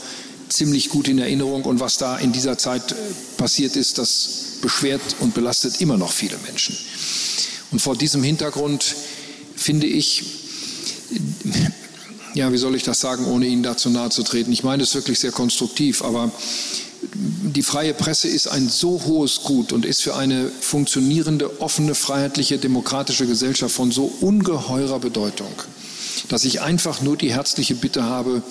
ziemlich 0.49 0.89
gut 0.89 1.07
in 1.07 1.19
Erinnerung 1.19 1.63
und 1.63 1.79
was 1.79 1.97
da 1.97 2.17
in 2.17 2.31
dieser 2.31 2.57
Zeit 2.57 2.91
äh, 2.91 2.95
passiert 3.37 3.75
ist, 3.75 3.97
das 3.97 4.57
beschwert 4.61 5.01
und 5.19 5.33
belastet 5.33 5.81
immer 5.81 5.97
noch 5.97 6.11
viele 6.11 6.37
Menschen. 6.39 6.75
Und 7.71 7.81
vor 7.81 7.95
diesem 7.95 8.23
Hintergrund 8.23 8.95
finde 9.55 9.87
ich, 9.87 10.23
ja, 12.33 12.51
wie 12.51 12.57
soll 12.57 12.75
ich 12.75 12.83
das 12.83 12.99
sagen, 12.99 13.25
ohne 13.25 13.47
Ihnen 13.47 13.63
dazu 13.63 13.89
nahe 13.89 14.09
zu 14.09 14.23
treten? 14.23 14.51
Ich 14.51 14.63
meine 14.63 14.83
es 14.83 14.93
wirklich 14.93 15.19
sehr 15.19 15.31
konstruktiv, 15.31 16.03
aber 16.03 16.31
die 17.17 17.63
freie 17.63 17.93
Presse 17.93 18.27
ist 18.27 18.47
ein 18.47 18.67
so 18.67 19.01
hohes 19.05 19.43
Gut 19.43 19.71
und 19.71 19.85
ist 19.85 20.01
für 20.01 20.15
eine 20.15 20.49
funktionierende, 20.49 21.61
offene, 21.61 21.95
freiheitliche, 21.95 22.57
demokratische 22.57 23.25
Gesellschaft 23.25 23.73
von 23.73 23.91
so 23.91 24.11
ungeheurer 24.21 24.99
Bedeutung 24.99 25.53
dass 26.29 26.45
ich 26.45 26.61
einfach 26.61 27.01
nur 27.01 27.17
die 27.17 27.33
herzliche 27.33 27.75
Bitte 27.75 28.03
habe, 28.03 28.41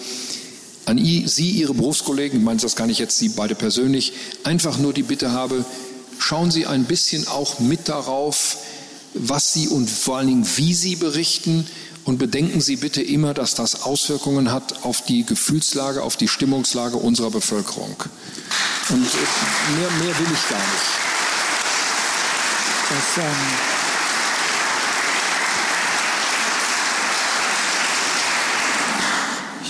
an 0.87 0.99
Sie, 0.99 1.51
Ihre 1.51 1.75
Berufskollegen, 1.75 2.41
ich 2.41 2.45
meine 2.45 2.61
das 2.61 2.77
gar 2.77 2.87
nicht 2.87 2.99
jetzt 2.99 3.19
Sie 3.19 3.31
beide 3.31 3.55
persönlich, 3.55 4.13
einfach 4.45 4.79
nur 4.79 4.93
die 4.93 5.03
Bitte 5.03 5.33
habe, 5.33 5.65
schauen 6.19 6.51
Sie 6.51 6.67
ein 6.67 6.85
bisschen 6.85 7.27
auch 7.27 7.59
mit 7.59 7.89
darauf, 7.89 8.59
was 9.15 9.53
Sie 9.53 9.69
und 9.69 9.89
vor 9.89 10.19
allen 10.19 10.27
Dingen, 10.27 10.47
wie 10.57 10.75
Sie 10.75 10.97
berichten. 10.97 11.67
Und 12.05 12.19
bedenken 12.19 12.61
Sie 12.61 12.77
bitte 12.77 13.03
immer, 13.03 13.33
dass 13.33 13.55
das 13.55 13.83
Auswirkungen 13.83 14.53
hat 14.53 14.85
auf 14.85 15.03
die 15.03 15.25
Gefühlslage, 15.25 16.03
auf 16.03 16.17
die 16.17 16.29
Stimmungslage 16.29 16.97
unserer 16.97 17.31
Bevölkerung. 17.31 17.97
Und 18.91 19.01
mehr, 19.01 19.91
mehr 20.03 20.19
will 20.19 20.27
ich 20.33 20.49
gar 20.49 20.59
nicht. 20.59 21.05
Das, 22.91 23.25
ähm 23.25 23.75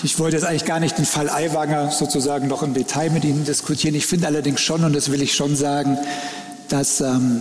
Ich 0.02 0.18
wollte 0.18 0.36
jetzt 0.36 0.44
eigentlich 0.44 0.66
gar 0.66 0.80
nicht 0.80 0.98
den 0.98 1.06
Fall 1.06 1.30
Aiwanger 1.30 1.90
sozusagen 1.90 2.46
noch 2.46 2.62
im 2.62 2.74
Detail 2.74 3.08
mit 3.08 3.24
Ihnen 3.24 3.46
diskutieren. 3.46 3.94
Ich 3.94 4.06
finde 4.06 4.26
allerdings 4.26 4.60
schon, 4.60 4.84
und 4.84 4.92
das 4.92 5.10
will 5.10 5.22
ich 5.22 5.34
schon 5.34 5.56
sagen, 5.56 5.96
dass 6.68 7.00
ähm, 7.00 7.40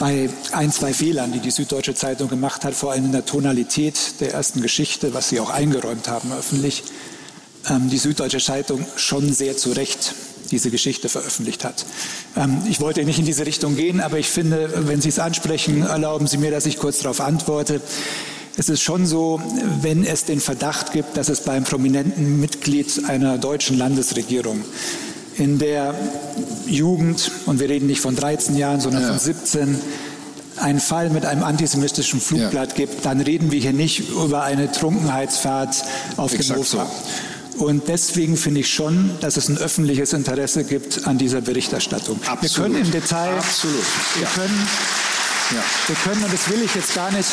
bei 0.00 0.30
ein, 0.52 0.72
zwei 0.72 0.94
Fehlern, 0.94 1.30
die 1.30 1.40
die 1.40 1.50
Süddeutsche 1.50 1.94
Zeitung 1.94 2.28
gemacht 2.28 2.64
hat, 2.64 2.74
vor 2.74 2.90
allem 2.90 3.04
in 3.04 3.12
der 3.12 3.26
Tonalität 3.26 4.20
der 4.20 4.32
ersten 4.32 4.62
Geschichte, 4.62 5.12
was 5.12 5.28
Sie 5.28 5.38
auch 5.38 5.50
eingeräumt 5.50 6.08
haben 6.08 6.32
öffentlich, 6.32 6.82
ähm, 7.68 7.90
die 7.90 7.98
Süddeutsche 7.98 8.38
Zeitung 8.38 8.84
schon 8.96 9.30
sehr 9.32 9.58
zu 9.58 9.72
Recht 9.72 10.14
diese 10.50 10.70
Geschichte 10.70 11.10
veröffentlicht 11.10 11.64
hat. 11.64 11.84
Ähm, 12.34 12.62
ich 12.68 12.80
wollte 12.80 13.04
nicht 13.04 13.18
in 13.18 13.26
diese 13.26 13.44
Richtung 13.44 13.76
gehen, 13.76 14.00
aber 14.00 14.18
ich 14.18 14.28
finde, 14.28 14.88
wenn 14.88 15.02
Sie 15.02 15.10
es 15.10 15.18
ansprechen, 15.18 15.82
erlauben 15.82 16.26
Sie 16.26 16.38
mir, 16.38 16.50
dass 16.50 16.64
ich 16.64 16.78
kurz 16.78 17.00
darauf 17.00 17.20
antworte. 17.20 17.82
Es 18.56 18.70
ist 18.70 18.80
schon 18.80 19.06
so, 19.06 19.40
wenn 19.82 20.02
es 20.04 20.24
den 20.24 20.40
Verdacht 20.40 20.92
gibt, 20.92 21.18
dass 21.18 21.28
es 21.28 21.42
beim 21.42 21.64
prominenten 21.64 22.40
Mitglied 22.40 23.04
einer 23.06 23.36
deutschen 23.36 23.76
Landesregierung 23.76 24.64
in 25.40 25.58
der 25.58 25.94
Jugend, 26.66 27.30
und 27.46 27.60
wir 27.60 27.68
reden 27.68 27.86
nicht 27.86 28.00
von 28.00 28.14
13 28.14 28.56
Jahren, 28.56 28.80
sondern 28.80 29.02
ja. 29.02 29.08
von 29.08 29.18
17, 29.18 29.78
einen 30.58 30.80
Fall 30.80 31.08
mit 31.10 31.24
einem 31.24 31.42
antisemitischen 31.42 32.20
Flugblatt 32.20 32.70
ja. 32.70 32.74
gibt, 32.76 33.06
dann 33.06 33.20
reden 33.20 33.50
wir 33.50 33.58
hier 33.58 33.72
nicht 33.72 34.10
über 34.10 34.42
eine 34.42 34.70
Trunkenheitsfahrt 34.70 35.82
auf 36.18 36.34
Exakt 36.34 36.50
dem 36.50 36.56
Mofa. 36.58 36.86
So. 37.56 37.64
Und 37.64 37.88
deswegen 37.88 38.36
finde 38.36 38.60
ich 38.60 38.72
schon, 38.72 39.10
dass 39.20 39.36
es 39.36 39.48
ein 39.48 39.58
öffentliches 39.58 40.12
Interesse 40.12 40.64
gibt 40.64 41.06
an 41.06 41.18
dieser 41.18 41.40
Berichterstattung. 41.40 42.20
Absolut. 42.26 42.42
Wir 42.42 42.62
können 42.62 42.84
im 42.84 42.90
Detail, 42.90 43.36
Absolut. 43.36 43.84
Wir, 44.16 44.26
können, 44.26 44.68
ja. 45.52 45.62
wir 45.86 45.96
können, 45.96 46.24
und 46.24 46.32
das 46.32 46.50
will 46.50 46.62
ich 46.62 46.74
jetzt 46.74 46.94
gar 46.94 47.10
nicht, 47.12 47.28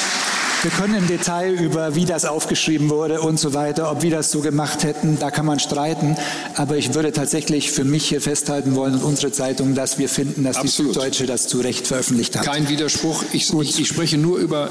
Wir 0.63 0.72
können 0.72 0.96
im 0.96 1.08
Detail 1.08 1.54
über, 1.54 1.93
wie 1.93 2.06
das 2.06 2.26
aufgeschrieben 2.26 2.89
wurde 2.89 3.22
und 3.22 3.39
so 3.39 3.54
weiter, 3.54 3.91
ob 3.91 4.02
wir 4.02 4.10
das 4.10 4.32
so 4.32 4.39
gemacht 4.41 4.84
hätten, 4.84 5.20
da 5.20 5.30
kann 5.30 5.46
man 5.46 5.60
streiten. 5.60 6.17
Aber 6.56 6.78
ich 6.78 6.96
würde 6.96 7.12
tatsächlich 7.12 7.72
für 7.72 7.84
mich 7.84 8.10
hier 8.10 8.22
festhalten 8.22 8.76
wollen 8.76 8.96
und 8.96 9.04
unsere 9.04 9.32
Zeitung, 9.32 9.76
dass 9.76 10.00
wir 10.00 10.10
finden, 10.10 10.43
dass 10.43 10.58
Absolut. 10.58 10.91
die 10.91 10.93
Süddeutsche 10.96 11.26
das 11.28 11.48
zu 11.48 11.60
Recht 11.60 11.86
veröffentlicht 11.86 12.36
hat. 12.36 12.43
Kein 12.46 12.70
Widerspruch. 12.70 13.24
Ich, 13.34 13.54
ich, 13.54 13.80
ich 13.80 13.88
spreche 13.88 14.17
nur 14.17 14.39
über 14.39 14.70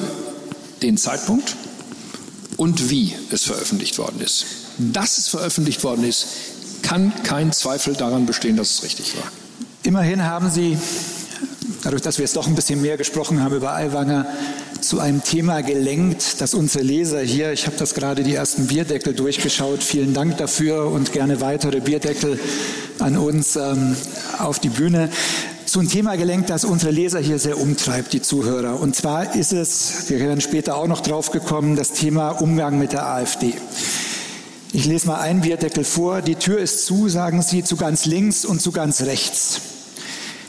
den 0.82 0.96
Zeitpunkt 0.96 1.54
und 2.56 2.90
wie 2.90 3.14
es 3.30 3.44
veröffentlicht 3.44 3.98
worden 3.98 4.20
ist. 4.20 4.44
Dass 4.78 5.18
es 5.18 5.28
veröffentlicht 5.28 5.84
worden 5.84 6.04
ist, 6.04 6.26
kann 6.82 7.12
kein 7.22 7.52
Zweifel 7.52 7.94
daran 7.94 8.26
bestehen, 8.26 8.56
dass 8.56 8.70
es 8.70 8.82
richtig 8.82 9.16
war. 9.16 9.24
Immerhin 9.84 10.24
haben 10.24 10.50
Sie, 10.50 10.76
dadurch, 11.86 12.02
dass 12.02 12.18
wir 12.18 12.24
jetzt 12.24 12.34
doch 12.34 12.48
ein 12.48 12.56
bisschen 12.56 12.82
mehr 12.82 12.96
gesprochen 12.96 13.44
haben 13.44 13.54
über 13.54 13.72
Aiwanger, 13.72 14.26
zu 14.80 14.98
einem 14.98 15.22
Thema 15.22 15.62
gelenkt, 15.62 16.40
das 16.40 16.52
unsere 16.52 16.82
Leser 16.82 17.20
hier, 17.20 17.52
ich 17.52 17.66
habe 17.66 17.76
das 17.78 17.94
gerade 17.94 18.24
die 18.24 18.34
ersten 18.34 18.66
Bierdeckel 18.66 19.14
durchgeschaut, 19.14 19.84
vielen 19.84 20.12
Dank 20.12 20.36
dafür 20.36 20.90
und 20.90 21.12
gerne 21.12 21.40
weitere 21.40 21.78
Bierdeckel 21.78 22.40
an 22.98 23.16
uns 23.16 23.54
ähm, 23.54 23.94
auf 24.38 24.58
die 24.58 24.68
Bühne, 24.68 25.10
zu 25.64 25.78
einem 25.78 25.88
Thema 25.88 26.16
gelenkt, 26.16 26.50
das 26.50 26.64
unsere 26.64 26.90
Leser 26.90 27.20
hier 27.20 27.38
sehr 27.38 27.60
umtreibt, 27.60 28.12
die 28.12 28.22
Zuhörer. 28.22 28.80
Und 28.80 28.96
zwar 28.96 29.36
ist 29.36 29.52
es, 29.52 30.10
wir 30.10 30.18
werden 30.18 30.40
später 30.40 30.76
auch 30.76 30.88
noch 30.88 31.02
drauf 31.02 31.30
gekommen, 31.30 31.76
das 31.76 31.92
Thema 31.92 32.30
Umgang 32.30 32.80
mit 32.80 32.94
der 32.94 33.06
AfD. 33.06 33.54
Ich 34.72 34.86
lese 34.86 35.06
mal 35.06 35.20
einen 35.20 35.42
Bierdeckel 35.42 35.84
vor. 35.84 36.20
Die 36.20 36.34
Tür 36.34 36.58
ist 36.58 36.84
zu, 36.84 37.08
sagen 37.08 37.42
Sie, 37.42 37.62
zu 37.62 37.76
ganz 37.76 38.06
links 38.06 38.44
und 38.44 38.60
zu 38.60 38.72
ganz 38.72 39.02
rechts. 39.02 39.60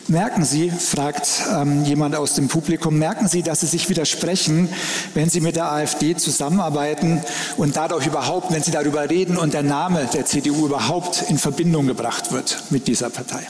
Merken 0.09 0.45
Sie, 0.45 0.69
fragt 0.71 1.27
ähm, 1.53 1.83
jemand 1.83 2.15
aus 2.15 2.33
dem 2.33 2.47
Publikum, 2.47 2.97
merken 2.97 3.27
Sie, 3.27 3.43
dass 3.43 3.59
Sie 3.59 3.65
sich 3.65 3.89
widersprechen, 3.89 4.69
wenn 5.13 5.29
Sie 5.29 5.41
mit 5.41 5.57
der 5.57 5.69
AfD 5.69 6.15
zusammenarbeiten 6.15 7.21
und 7.57 7.75
dadurch 7.75 8.07
überhaupt, 8.07 8.53
wenn 8.53 8.63
Sie 8.63 8.71
darüber 8.71 9.09
reden 9.09 9.37
und 9.37 9.53
der 9.53 9.63
Name 9.63 10.07
der 10.13 10.25
CDU 10.25 10.67
überhaupt 10.67 11.25
in 11.27 11.37
Verbindung 11.37 11.87
gebracht 11.87 12.31
wird 12.31 12.63
mit 12.69 12.87
dieser 12.87 13.09
Partei? 13.09 13.45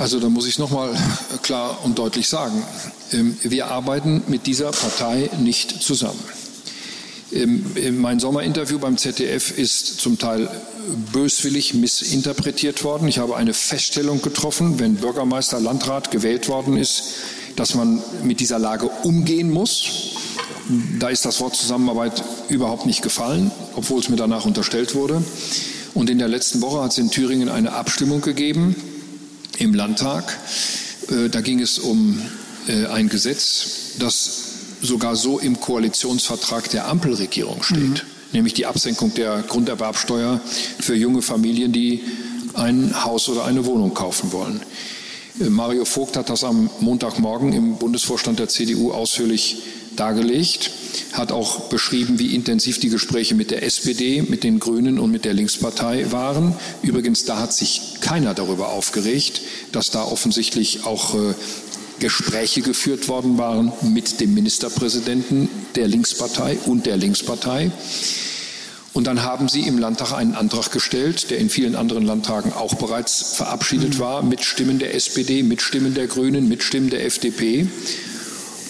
Also 0.00 0.20
da 0.20 0.30
muss 0.30 0.46
ich 0.46 0.58
noch 0.58 0.70
mal 0.70 0.96
klar 1.42 1.84
und 1.84 1.98
deutlich 1.98 2.26
sagen, 2.26 2.62
ähm, 3.12 3.36
wir 3.42 3.66
arbeiten 3.66 4.22
mit 4.26 4.46
dieser 4.46 4.70
Partei 4.70 5.28
nicht 5.38 5.82
zusammen. 5.82 6.22
Mein 7.92 8.20
Sommerinterview 8.20 8.78
beim 8.78 8.96
ZDF 8.96 9.58
ist 9.58 10.00
zum 10.00 10.18
Teil 10.18 10.48
böswillig 11.12 11.74
missinterpretiert 11.74 12.84
worden. 12.84 13.08
Ich 13.08 13.18
habe 13.18 13.36
eine 13.36 13.54
Feststellung 13.54 14.22
getroffen, 14.22 14.78
wenn 14.78 14.96
Bürgermeister, 14.96 15.58
Landrat 15.58 16.12
gewählt 16.12 16.48
worden 16.48 16.76
ist, 16.76 17.02
dass 17.56 17.74
man 17.74 18.00
mit 18.22 18.38
dieser 18.38 18.60
Lage 18.60 18.88
umgehen 19.02 19.50
muss. 19.50 20.12
Da 21.00 21.08
ist 21.08 21.24
das 21.24 21.40
Wort 21.40 21.56
Zusammenarbeit 21.56 22.22
überhaupt 22.48 22.86
nicht 22.86 23.02
gefallen, 23.02 23.50
obwohl 23.74 24.00
es 24.00 24.08
mir 24.08 24.16
danach 24.16 24.44
unterstellt 24.44 24.94
wurde. 24.94 25.22
Und 25.92 26.10
in 26.10 26.18
der 26.18 26.28
letzten 26.28 26.60
Woche 26.60 26.82
hat 26.84 26.92
es 26.92 26.98
in 26.98 27.10
Thüringen 27.10 27.48
eine 27.48 27.72
Abstimmung 27.72 28.20
gegeben 28.20 28.76
im 29.58 29.74
Landtag. 29.74 30.38
Äh, 31.10 31.30
da 31.30 31.40
ging 31.40 31.60
es 31.60 31.80
um 31.80 32.20
äh, 32.68 32.86
ein 32.86 33.08
Gesetz, 33.08 33.96
das 33.98 34.43
sogar 34.84 35.16
so 35.16 35.38
im 35.38 35.60
Koalitionsvertrag 35.60 36.70
der 36.70 36.88
Ampelregierung 36.88 37.62
steht. 37.62 37.78
Mhm 37.78 38.14
nämlich 38.34 38.54
die 38.54 38.66
Absenkung 38.66 39.14
der 39.14 39.42
Grunderwerbsteuer 39.42 40.40
für 40.80 40.94
junge 40.94 41.22
Familien, 41.22 41.72
die 41.72 42.02
ein 42.52 43.04
Haus 43.04 43.28
oder 43.28 43.44
eine 43.44 43.64
Wohnung 43.64 43.94
kaufen 43.94 44.32
wollen. 44.32 44.60
Äh, 45.40 45.48
Mario 45.48 45.84
Vogt 45.84 46.16
hat 46.16 46.28
das 46.28 46.44
am 46.44 46.68
Montagmorgen 46.80 47.52
im 47.52 47.76
Bundesvorstand 47.76 48.38
der 48.38 48.48
CDU 48.48 48.92
ausführlich 48.92 49.62
dargelegt, 49.96 50.72
hat 51.12 51.30
auch 51.30 51.68
beschrieben, 51.68 52.18
wie 52.18 52.34
intensiv 52.34 52.80
die 52.80 52.88
Gespräche 52.88 53.36
mit 53.36 53.52
der 53.52 53.62
SPD, 53.62 54.22
mit 54.22 54.42
den 54.42 54.58
Grünen 54.58 54.98
und 54.98 55.12
mit 55.12 55.24
der 55.24 55.34
Linkspartei 55.34 56.10
waren. 56.10 56.56
Übrigens, 56.82 57.24
da 57.24 57.38
hat 57.38 57.52
sich 57.52 58.00
keiner 58.00 58.34
darüber 58.34 58.70
aufgeregt, 58.70 59.40
dass 59.70 59.90
da 59.90 60.02
offensichtlich 60.02 60.84
auch 60.84 61.14
äh, 61.14 61.34
Gespräche 62.00 62.60
geführt 62.60 63.08
worden 63.08 63.38
waren 63.38 63.72
mit 63.82 64.20
dem 64.20 64.34
Ministerpräsidenten 64.34 65.48
der 65.74 65.88
Linkspartei 65.88 66.58
und 66.66 66.86
der 66.86 66.96
Linkspartei. 66.96 67.70
Und 68.92 69.08
dann 69.08 69.22
haben 69.22 69.48
sie 69.48 69.62
im 69.62 69.78
Landtag 69.78 70.12
einen 70.12 70.34
Antrag 70.34 70.70
gestellt, 70.70 71.30
der 71.30 71.38
in 71.38 71.50
vielen 71.50 71.74
anderen 71.74 72.04
Landtagen 72.04 72.52
auch 72.52 72.74
bereits 72.74 73.34
verabschiedet 73.34 73.98
war, 73.98 74.22
mit 74.22 74.44
Stimmen 74.44 74.78
der 74.78 74.94
SPD, 74.94 75.42
mit 75.42 75.62
Stimmen 75.62 75.94
der 75.94 76.06
Grünen, 76.06 76.48
mit 76.48 76.62
Stimmen 76.62 76.90
der 76.90 77.04
FDP 77.04 77.66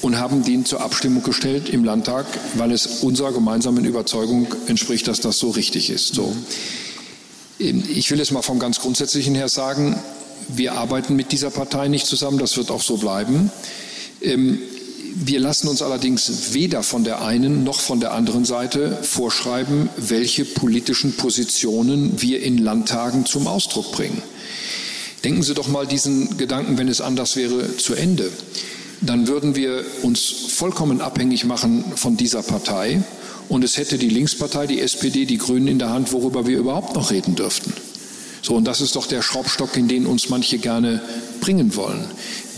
und 0.01 0.19
haben 0.19 0.43
den 0.43 0.65
zur 0.65 0.81
Abstimmung 0.81 1.23
gestellt 1.23 1.69
im 1.69 1.85
Landtag, 1.85 2.27
weil 2.55 2.73
es 2.73 3.03
unserer 3.03 3.33
gemeinsamen 3.33 3.85
Überzeugung 3.85 4.47
entspricht, 4.67 5.09
dass 5.09 5.21
das 5.21 5.39
so 5.39 5.51
richtig 5.51 5.91
ist. 5.91 6.15
So. 6.15 6.35
Ich 7.59 8.11
will 8.11 8.21
es 8.21 8.31
mal 8.31 8.43
vom 8.43 8.59
ganz 8.59 8.81
Grundsätzlichen 8.81 9.35
her 9.35 9.49
sagen, 9.49 9.99
wir 10.49 10.75
arbeiten 10.75 11.17
mit 11.17 11.33
dieser 11.33 11.51
Partei 11.51 11.89
nicht 11.89 12.07
zusammen, 12.07 12.39
das 12.39 12.57
wird 12.57 12.71
auch 12.71 12.83
so 12.83 12.97
bleiben. 12.97 13.51
Ähm, 14.21 14.59
wir 15.17 15.39
lassen 15.39 15.69
uns 15.69 15.81
allerdings 15.81 16.53
weder 16.55 16.83
von 16.83 17.05
der 17.05 17.23
einen 17.23 17.63
noch 17.63 17.81
von 17.81 18.01
der 18.01 18.13
anderen 18.13 18.45
Seite 18.45 18.99
vorschreiben, 19.03 19.89
welche 19.97 20.45
politischen 20.45 21.17
Positionen 21.17 22.21
wir 22.21 22.43
in 22.43 22.59
Landtagen 22.59 23.25
zum 23.25 23.47
Ausdruck 23.47 23.93
bringen. 23.93 24.21
Denken 25.23 25.43
Sie 25.43 25.55
doch 25.55 25.69
mal 25.69 25.87
diesen 25.87 26.37
Gedanken, 26.37 26.79
wenn 26.79 26.89
es 26.89 27.01
anders 27.01 27.37
wäre, 27.37 27.77
zu 27.77 27.95
Ende. 27.95 28.31
Dann 29.01 29.29
würden 29.29 29.55
wir 29.55 29.85
uns 30.03 30.21
vollkommen 30.49 31.01
abhängig 31.01 31.45
machen 31.45 31.85
von 31.95 32.17
dieser 32.17 32.43
Partei 32.43 33.03
und 33.49 33.63
es 33.63 33.77
hätte 33.77 33.99
die 33.99 34.09
Linkspartei, 34.09 34.67
die 34.67 34.81
SPD, 34.81 35.27
die 35.27 35.39
Grünen 35.39 35.69
in 35.69 35.79
der 35.79 35.91
Hand, 35.91 36.13
worüber 36.13 36.47
wir 36.47 36.59
überhaupt 36.59 36.95
noch 36.95 37.11
reden 37.11 37.37
dürften. 37.37 37.73
So, 38.45 38.57
und 38.57 38.65
das 38.65 38.83
ist 38.83 38.95
doch 38.95 39.07
der 39.07 39.23
Schraubstock, 39.23 39.75
in 39.75 39.89
den 39.89 40.05
uns 40.05 40.29
manche 40.29 40.59
gerne 40.59 41.01
bringen 41.41 41.77
wollen. 41.77 42.05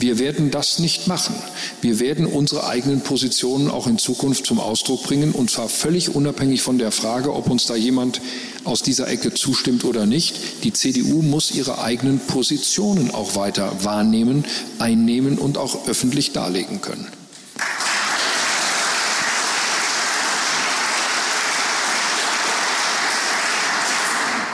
Wir 0.00 0.18
werden 0.18 0.50
das 0.50 0.80
nicht 0.80 1.06
machen. 1.06 1.36
Wir 1.80 2.00
werden 2.00 2.26
unsere 2.26 2.66
eigenen 2.66 3.02
Positionen 3.02 3.70
auch 3.70 3.86
in 3.86 3.96
Zukunft 3.96 4.46
zum 4.46 4.58
Ausdruck 4.58 5.04
bringen 5.04 5.30
und 5.30 5.48
zwar 5.48 5.68
völlig 5.68 6.12
unabhängig 6.12 6.62
von 6.62 6.78
der 6.78 6.90
Frage, 6.90 7.32
ob 7.32 7.48
uns 7.48 7.66
da 7.66 7.76
jemand 7.76 8.20
aus 8.64 8.82
dieser 8.82 9.06
Ecke 9.06 9.32
zustimmt 9.32 9.84
oder 9.84 10.06
nicht. 10.06 10.64
Die 10.64 10.72
CDU 10.72 11.22
muss 11.22 11.52
ihre 11.52 11.80
eigenen 11.80 12.18
Positionen 12.18 13.12
auch 13.12 13.36
weiter 13.36 13.84
wahrnehmen, 13.84 14.44
einnehmen 14.80 15.38
und 15.38 15.56
auch 15.56 15.86
öffentlich 15.86 16.32
darlegen 16.32 16.80
können. 16.80 17.06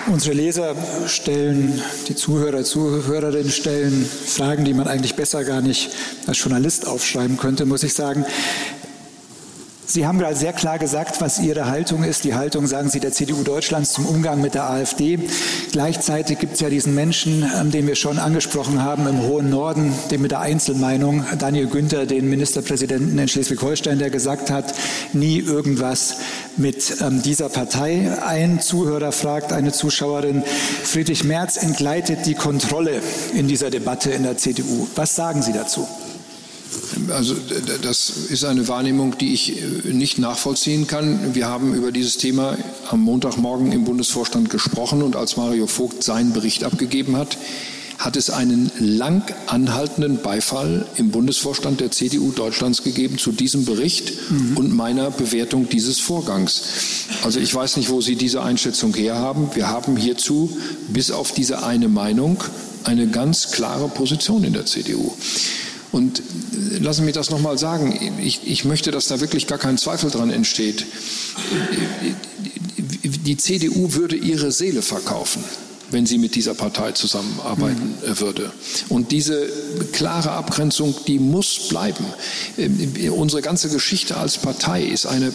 Unsere 0.09 0.35
Leser 0.35 0.75
stellen, 1.07 1.81
die 2.09 2.17
Zuhörer, 2.17 2.65
Zuhörerinnen 2.65 3.51
stellen 3.51 4.05
Fragen, 4.05 4.65
die 4.65 4.75
man 4.75 4.89
eigentlich 4.89 5.15
besser 5.15 5.45
gar 5.45 5.61
nicht 5.61 5.91
als 6.27 6.41
Journalist 6.41 6.87
aufschreiben 6.87 7.37
könnte, 7.37 7.67
muss 7.67 7.85
ich 7.85 7.95
sagen. 7.95 8.27
Sie 9.85 10.07
haben 10.07 10.19
gerade 10.21 10.37
sehr 10.37 10.53
klar 10.53 10.79
gesagt, 10.79 11.21
was 11.21 11.41
Ihre 11.41 11.67
Haltung 11.67 12.05
ist. 12.05 12.23
Die 12.25 12.35
Haltung, 12.35 12.67
sagen 12.69 12.89
Sie, 12.89 13.01
der 13.01 13.13
CDU 13.13 13.43
Deutschlands 13.43 13.93
zum 13.93 14.07
Umgang 14.07 14.41
mit 14.41 14.55
der 14.55 14.71
AfD. 14.71 15.19
Gleichzeitig 15.73 16.39
gibt 16.39 16.55
es 16.55 16.61
ja 16.61 16.71
diesen 16.71 16.95
Menschen, 16.95 17.45
ähm, 17.61 17.73
den 17.73 17.89
wir 17.89 17.97
schon 17.97 18.19
angesprochen 18.19 18.83
haben, 18.83 19.09
im 19.09 19.23
hohen 19.23 19.51
Norden, 19.51 19.93
den 20.11 20.23
mit 20.23 20.31
der 20.31 20.41
Einzelmeinung, 20.41 21.25
Daniel 21.39 21.67
Günther, 21.67 22.07
den 22.07 22.31
Ministerpräsidenten 22.31 23.19
in 23.19 23.27
Schleswig-Holstein, 23.27 23.99
der 23.99 24.11
gesagt 24.11 24.51
hat, 24.51 24.73
nie 25.13 25.39
irgendwas 25.39 26.17
mit 26.57 26.99
ähm, 27.01 27.21
dieser 27.21 27.49
Partei. 27.49 28.17
Ein 28.25 28.61
Zuhörer 28.61 29.11
fragt, 29.11 29.53
eine 29.53 29.73
Zuschauerin, 29.73 30.45
Friedrich 30.85 31.25
Merz 31.25 31.57
entgleitet 31.57 32.25
die 32.27 32.35
Kontrolle 32.35 33.03
in 33.35 33.49
dieser 33.49 33.71
Debatte 33.71 34.11
in 34.11 34.23
der 34.23 34.37
CDU. 34.37 34.87
Was 34.95 35.17
sagen 35.17 35.43
Sie 35.43 35.53
dazu? 35.53 35.89
Also 37.13 37.37
das 37.83 38.11
ist 38.11 38.45
eine 38.45 38.69
Wahrnehmung, 38.69 39.19
die 39.19 39.33
ich 39.33 39.57
äh, 39.57 39.93
nicht 39.93 40.19
nachvollziehen 40.19 40.87
kann. 40.87 41.35
Wir 41.35 41.47
haben 41.47 41.75
über 41.75 41.93
dieses 41.93 42.17
Thema 42.17 42.57
am 42.91 43.01
Montagmorgen 43.01 43.73
im 43.73 43.85
Bundesvorstand 43.85 44.51
gesprochen 44.51 45.03
und 45.03 45.17
als 45.17 45.37
Mario 45.37 45.67
Vogt 45.67 46.03
seinen 46.03 46.33
Bericht 46.33 46.65
abgegeben 46.65 47.17
hat, 47.17 47.39
hat 47.99 48.17
es 48.17 48.31
einen 48.31 48.71
lang 48.79 49.23
anhaltenden 49.47 50.23
Beifall 50.23 50.87
im 50.97 51.11
Bundesvorstand 51.11 51.81
der 51.81 51.91
CDU 51.91 52.33
Deutschlands 52.33 52.83
gegeben 52.83 53.19
zu 53.19 53.31
diesem 53.31 53.65
Bericht 53.65 54.13
mhm. 54.31 54.57
und 54.57 54.75
meiner 54.75 55.11
Bewertung 55.11 55.69
dieses 55.69 56.01
Vorgangs. 56.01 56.63
Also 57.23 57.39
ich 57.39 57.55
weiß 57.55 57.77
nicht, 57.77 57.91
wo 57.91 58.01
Sie 58.01 58.17
diese 58.17 58.43
Einschätzung 58.43 58.95
herhaben. 58.95 59.51
Wir 59.55 59.69
haben 59.69 59.97
hierzu 59.97 60.57
bis 60.89 61.11
auf 61.11 61.33
diese 61.33 61.63
eine 61.63 61.89
Meinung 61.89 62.43
eine 62.85 63.07
ganz 63.07 63.53
klare 63.53 63.89
Position 63.89 64.43
in 64.43 64.53
der 64.53 64.67
CDU. 64.67 65.13
Und 65.93 66.21
äh, 66.21 66.79
lassen 66.79 67.05
mich 67.05 67.15
das 67.15 67.31
nochmal 67.31 67.59
sagen. 67.59 68.19
Ich, 68.21 68.41
ich 68.47 68.65
möchte, 68.65 68.91
dass 68.91 69.07
da 69.07 69.21
wirklich 69.21 69.47
gar 69.47 69.59
kein 69.59 69.79
Zweifel 69.79 70.11
dran 70.11 70.31
entsteht. 70.31 70.87
Die 73.03 73.37
CDU 73.37 73.95
würde 73.95 74.17
ihre 74.17 74.51
Seele 74.51 74.83
verkaufen, 74.83 75.45
wenn 75.93 76.07
sie 76.07 76.19
mit 76.19 76.35
dieser 76.35 76.55
Partei 76.55 76.93
zusammenarbeiten 76.93 77.95
mhm. 78.01 78.21
würde. 78.21 78.53
Und 78.89 79.13
diese 79.13 79.49
klare 79.93 80.33
Abgrenzung, 80.33 80.95
die 81.07 81.19
muss 81.19 81.69
bleiben. 81.69 82.05
Ähm, 82.59 82.93
unsere 83.13 83.43
ganze 83.43 83.69
Geschichte 83.69 84.17
als 84.17 84.39
Partei 84.39 84.83
ist 84.83 85.07
eine 85.07 85.33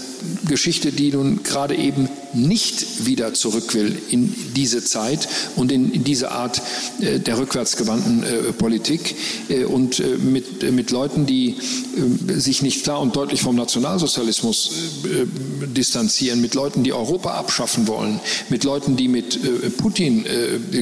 Geschichte, 0.47 0.91
die 0.91 1.12
nun 1.12 1.43
gerade 1.43 1.76
eben 1.76 2.10
nicht 2.34 3.05
wieder 3.05 3.34
zurück 3.34 3.74
will 3.74 3.97
in 4.10 4.34
diese 4.55 4.84
Zeit 4.84 5.28
und 5.55 5.72
in, 5.72 6.03
diese 6.03 6.32
Art 6.32 6.62
äh, 7.01 7.20
der 7.20 7.38
rückwärtsgewandten 7.38 8.24
äh, 8.24 8.28
Politik 8.53 9.16
äh, 9.49 9.64
und 9.64 9.99
äh, 9.99 10.18
mit, 10.18 10.72
mit 10.72 10.91
Leuten, 10.91 11.26
die 11.26 11.55
äh, 11.55 12.34
sich 12.34 12.62
nicht 12.62 12.84
klar 12.84 13.01
und 13.01 13.16
deutlich 13.16 13.41
vom 13.41 13.55
Nationalsozialismus 13.55 14.72
äh, 15.05 15.26
distanzieren, 15.68 16.41
mit 16.41 16.53
Leuten, 16.53 16.84
die 16.84 16.93
Europa 16.93 17.32
abschaffen 17.32 17.88
wollen, 17.88 18.20
mit 18.49 18.64
Leuten, 18.64 18.95
die 18.95 19.08
mit 19.08 19.39
Putin 19.78 20.26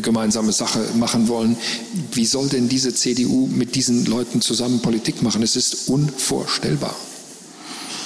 gemeinsame 0.01 0.51
Sache 0.51 0.79
machen 0.97 1.27
wollen. 1.27 1.57
Wie 2.13 2.25
soll 2.25 2.47
denn 2.49 2.69
diese 2.69 2.93
CDU 2.93 3.47
mit 3.47 3.75
diesen 3.75 4.05
Leuten 4.05 4.41
zusammen 4.41 4.81
Politik 4.81 5.21
machen? 5.21 5.43
Es 5.43 5.55
ist 5.55 5.89
unvorstellbar. 5.89 6.95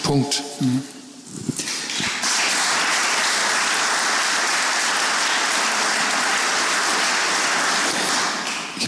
Punkt. 0.04 0.44
Mhm. 0.60 0.82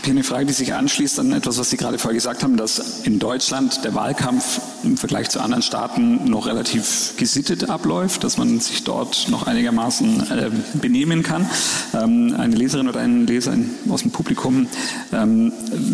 Habe 0.01 0.05
hier 0.05 0.13
eine 0.15 0.23
Frage, 0.23 0.47
die 0.47 0.53
sich 0.53 0.73
anschließt 0.73 1.19
an 1.19 1.31
etwas, 1.31 1.59
was 1.59 1.69
Sie 1.69 1.77
gerade 1.77 1.99
vorher 1.99 2.15
gesagt 2.15 2.41
haben, 2.41 2.57
dass 2.57 3.01
in 3.03 3.19
Deutschland 3.19 3.85
der 3.85 3.93
Wahlkampf 3.93 4.59
im 4.83 4.97
Vergleich 4.97 5.29
zu 5.29 5.39
anderen 5.39 5.61
Staaten 5.61 6.27
noch 6.27 6.47
relativ 6.47 7.13
gesittet 7.17 7.69
abläuft, 7.69 8.23
dass 8.23 8.39
man 8.39 8.59
sich 8.59 8.83
dort 8.83 9.27
noch 9.29 9.45
einigermaßen 9.45 10.31
äh, 10.31 10.49
benehmen 10.73 11.21
kann. 11.21 11.47
Ähm, 11.93 12.35
eine 12.35 12.55
Leserin 12.55 12.89
oder 12.89 12.99
ein 12.99 13.27
Leser 13.27 13.53
aus 13.89 14.01
dem 14.01 14.09
Publikum 14.09 14.65
ähm, 15.13 15.53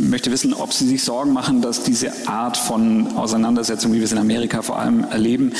möchte 0.10 0.32
wissen, 0.32 0.54
ob 0.54 0.72
Sie 0.72 0.88
sich 0.88 1.04
Sorgen 1.04 1.34
machen, 1.34 1.62
dass 1.62 1.84
diese 1.84 2.30
Art 2.30 2.56
von 2.56 3.08
Auseinandersetzung, 3.18 3.92
wie 3.92 3.98
wir 3.98 4.06
es 4.06 4.14
in 4.14 4.20
Amerika 4.20 4.62
vor 4.62 4.80
allem 4.80 5.04
erleben, 5.04 5.52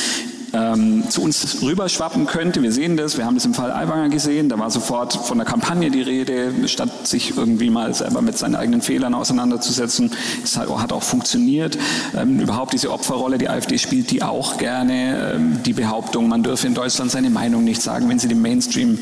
ähm, 0.52 1.04
zu 1.08 1.22
uns 1.22 1.62
rüberschwappen 1.62 2.26
könnte. 2.26 2.62
Wir 2.62 2.72
sehen 2.72 2.96
das, 2.96 3.18
wir 3.18 3.24
haben 3.24 3.34
das 3.34 3.44
im 3.44 3.54
Fall 3.54 3.72
Aiwanger 3.72 4.08
gesehen, 4.08 4.48
da 4.48 4.58
war 4.58 4.70
sofort 4.70 5.12
von 5.12 5.38
der 5.38 5.46
Kampagne 5.46 5.90
die 5.90 6.02
Rede, 6.02 6.52
statt 6.66 7.06
sich 7.06 7.36
irgendwie 7.36 7.70
mal 7.70 7.94
selber 7.94 8.22
mit 8.22 8.38
seinen 8.38 8.54
eigenen 8.54 8.82
Fehlern 8.82 9.14
auseinanderzusetzen. 9.14 10.10
Es 10.42 10.56
hat, 10.56 10.68
auch 10.92 11.02
funktioniert. 11.02 11.76
Ähm, 12.16 12.40
überhaupt 12.40 12.72
diese 12.72 12.90
Opferrolle, 12.90 13.36
die 13.36 13.48
AfD 13.48 13.78
spielt 13.78 14.10
die 14.10 14.22
auch 14.22 14.56
gerne. 14.56 15.34
Ähm, 15.34 15.60
die 15.64 15.74
Behauptung, 15.74 16.28
man 16.28 16.42
dürfe 16.42 16.66
in 16.66 16.74
Deutschland 16.74 17.10
seine 17.10 17.30
Meinung 17.30 17.64
nicht 17.64 17.82
sagen, 17.82 18.08
wenn 18.08 18.18
sie 18.18 18.28
dem 18.28 18.40
Mainstream 18.40 18.98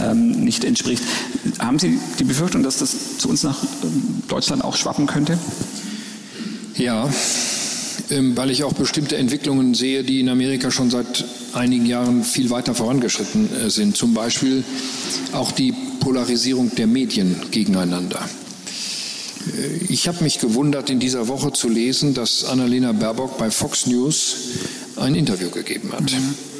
ähm, 0.00 0.30
nicht 0.30 0.64
entspricht. 0.64 1.02
Haben 1.58 1.78
Sie 1.78 1.98
die 2.18 2.24
Befürchtung, 2.24 2.62
dass 2.62 2.78
das 2.78 3.18
zu 3.18 3.28
uns 3.28 3.42
nach 3.42 3.62
ähm, 3.82 4.22
Deutschland 4.28 4.64
auch 4.64 4.76
schwappen 4.76 5.06
könnte? 5.06 5.38
Ja, 6.74 7.08
weil 8.08 8.50
ich 8.50 8.64
auch 8.64 8.72
bestimmte 8.72 9.16
Entwicklungen 9.16 9.74
sehe, 9.74 10.04
die 10.04 10.20
in 10.20 10.28
Amerika 10.28 10.70
schon 10.70 10.90
seit 10.90 11.24
einigen 11.52 11.86
Jahren 11.86 12.22
viel 12.22 12.50
weiter 12.50 12.74
vorangeschritten 12.74 13.48
äh, 13.52 13.70
sind. 13.70 13.96
Zum 13.96 14.14
Beispiel 14.14 14.64
auch 15.32 15.52
die 15.52 15.72
Polarisierung 16.00 16.74
der 16.74 16.86
Medien 16.86 17.36
gegeneinander. 17.50 18.20
Äh, 19.46 19.84
ich 19.88 20.08
habe 20.08 20.22
mich 20.22 20.38
gewundert, 20.38 20.90
in 20.90 21.00
dieser 21.00 21.28
Woche 21.28 21.52
zu 21.52 21.68
lesen, 21.68 22.14
dass 22.14 22.44
Annalena 22.44 22.92
Baerbock 22.92 23.38
bei 23.38 23.50
Fox 23.50 23.86
News 23.86 24.36
ein 24.96 25.14
Interview 25.14 25.50
gegeben 25.50 25.92
hat. 25.92 26.12
Mhm. 26.12 26.55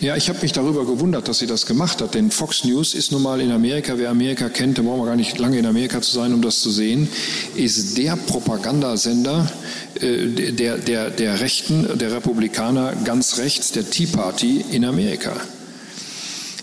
Ja, 0.00 0.16
ich 0.16 0.30
habe 0.30 0.38
mich 0.40 0.52
darüber 0.52 0.86
gewundert, 0.86 1.28
dass 1.28 1.40
sie 1.40 1.46
das 1.46 1.66
gemacht 1.66 2.00
hat, 2.00 2.14
denn 2.14 2.30
Fox 2.30 2.64
News 2.64 2.94
ist 2.94 3.12
nun 3.12 3.22
mal 3.22 3.38
in 3.42 3.52
Amerika, 3.52 3.98
wer 3.98 4.08
Amerika 4.08 4.48
kennt, 4.48 4.78
da 4.78 4.82
brauchen 4.82 5.00
wir 5.00 5.06
gar 5.06 5.16
nicht 5.16 5.38
lange 5.38 5.58
in 5.58 5.66
Amerika 5.66 6.00
zu 6.00 6.12
sein, 6.12 6.32
um 6.32 6.40
das 6.40 6.60
zu 6.60 6.70
sehen, 6.70 7.06
ist 7.54 7.98
der 7.98 8.16
Propagandasender 8.16 9.52
äh, 10.00 10.52
der, 10.52 10.78
der, 10.78 11.10
der 11.10 11.40
Rechten, 11.40 11.98
der 11.98 12.12
Republikaner 12.12 12.94
ganz 13.04 13.36
rechts, 13.36 13.72
der 13.72 13.90
Tea 13.90 14.06
Party 14.06 14.64
in 14.70 14.86
Amerika. 14.86 15.38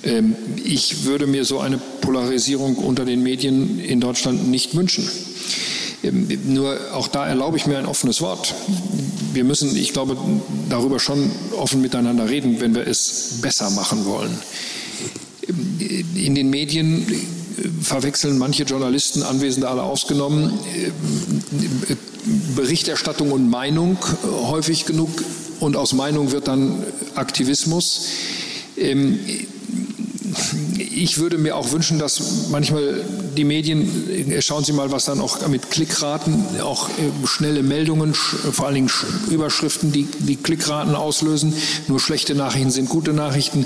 Ähm, 0.03 0.35
ich 0.63 1.03
würde 1.03 1.27
mir 1.27 1.45
so 1.45 1.59
eine 1.59 1.77
Polarisierung 1.77 2.77
unter 2.77 3.05
den 3.05 3.21
Medien 3.21 3.79
in 3.79 3.99
Deutschland 3.99 4.49
nicht 4.49 4.73
wünschen. 4.75 5.07
Ähm, 6.03 6.27
nur 6.47 6.75
auch 6.93 7.07
da 7.07 7.27
erlaube 7.27 7.57
ich 7.57 7.67
mir 7.67 7.77
ein 7.77 7.85
offenes 7.85 8.19
Wort. 8.19 8.55
Wir 9.37 9.43
müssen, 9.43 9.77
ich 9.77 9.93
glaube, 9.93 10.17
darüber 10.67 10.99
schon 10.99 11.29
offen 11.55 11.79
miteinander 11.79 12.27
reden, 12.27 12.59
wenn 12.59 12.73
wir 12.73 12.87
es 12.87 13.37
besser 13.39 13.69
machen 13.69 14.03
wollen. 14.05 14.35
Ähm, 15.47 15.79
in 16.15 16.33
den 16.33 16.49
Medien 16.49 17.05
verwechseln 17.83 18.39
manche 18.39 18.63
Journalisten, 18.63 19.21
Anwesende 19.21 19.69
alle 19.69 19.83
ausgenommen, 19.83 20.53
Berichterstattung 22.55 23.31
und 23.31 23.47
Meinung 23.47 23.99
häufig 24.23 24.85
genug 24.85 25.23
und 25.59 25.75
aus 25.75 25.93
Meinung 25.93 26.31
wird 26.31 26.47
dann 26.47 26.83
Aktivismus. 27.13 28.07
Ich 30.77 31.17
würde 31.17 31.37
mir 31.37 31.55
auch 31.55 31.71
wünschen, 31.71 31.99
dass 31.99 32.49
manchmal 32.49 33.03
die 33.35 33.43
Medien, 33.43 34.31
schauen 34.41 34.63
Sie 34.63 34.73
mal, 34.73 34.91
was 34.91 35.05
dann 35.05 35.21
auch 35.21 35.47
mit 35.47 35.69
Klickraten, 35.69 36.43
auch 36.61 36.89
äh, 36.89 37.27
schnelle 37.27 37.63
Meldungen, 37.63 38.13
vor 38.13 38.65
allen 38.65 38.75
Dingen 38.75 38.91
Überschriften, 39.29 39.91
die, 39.91 40.07
die 40.19 40.35
Klickraten 40.35 40.95
auslösen. 40.95 41.53
Nur 41.87 41.99
schlechte 41.99 42.35
Nachrichten 42.35 42.71
sind 42.71 42.89
gute 42.89 43.13
Nachrichten. 43.13 43.65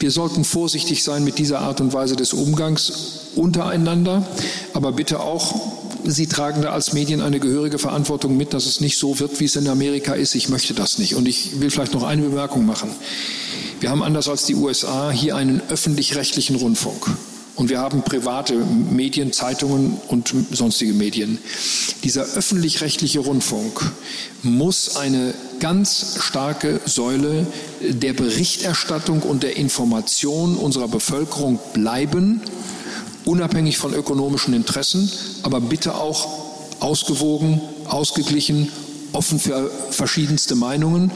Wir 0.00 0.10
sollten 0.10 0.44
vorsichtig 0.44 1.02
sein 1.02 1.24
mit 1.24 1.38
dieser 1.38 1.60
Art 1.60 1.80
und 1.80 1.92
Weise 1.92 2.14
des 2.14 2.32
Umgangs 2.32 3.30
untereinander, 3.34 4.26
aber 4.72 4.92
bitte 4.92 5.20
auch 5.20 5.78
Sie 6.04 6.26
tragen 6.26 6.62
da 6.62 6.70
als 6.70 6.92
Medien 6.92 7.20
eine 7.20 7.38
gehörige 7.40 7.78
Verantwortung 7.78 8.36
mit, 8.36 8.54
dass 8.54 8.66
es 8.66 8.80
nicht 8.80 8.98
so 8.98 9.18
wird, 9.18 9.40
wie 9.40 9.44
es 9.44 9.56
in 9.56 9.68
Amerika 9.68 10.14
ist. 10.14 10.34
Ich 10.34 10.48
möchte 10.48 10.72
das 10.72 10.98
nicht. 10.98 11.14
Und 11.16 11.26
ich 11.26 11.60
will 11.60 11.70
vielleicht 11.70 11.92
noch 11.92 12.02
eine 12.02 12.22
Bemerkung 12.22 12.64
machen. 12.64 12.90
Wir 13.80 13.90
haben 13.90 14.02
anders 14.02 14.28
als 14.28 14.44
die 14.44 14.54
USA 14.54 15.10
hier 15.10 15.36
einen 15.36 15.62
öffentlich-rechtlichen 15.68 16.56
Rundfunk. 16.56 17.06
Und 17.54 17.70
wir 17.70 17.80
haben 17.80 18.02
private 18.02 18.54
Medien, 18.54 19.32
Zeitungen 19.32 19.98
und 20.08 20.32
sonstige 20.52 20.94
Medien. 20.94 21.38
Dieser 22.04 22.22
öffentlich-rechtliche 22.22 23.18
Rundfunk 23.18 23.90
muss 24.42 24.96
eine 24.96 25.34
ganz 25.58 26.18
starke 26.20 26.80
Säule 26.86 27.46
der 27.80 28.12
Berichterstattung 28.12 29.22
und 29.22 29.42
der 29.42 29.56
Information 29.56 30.56
unserer 30.56 30.86
Bevölkerung 30.86 31.58
bleiben 31.72 32.42
unabhängig 33.28 33.76
von 33.76 33.92
ökonomischen 33.92 34.54
Interessen, 34.54 35.10
aber 35.42 35.60
bitte 35.60 35.94
auch 35.94 36.28
ausgewogen, 36.80 37.60
ausgeglichen, 37.86 38.70
offen 39.12 39.38
für 39.38 39.70
verschiedenste 39.90 40.54
Meinungen. 40.54 41.10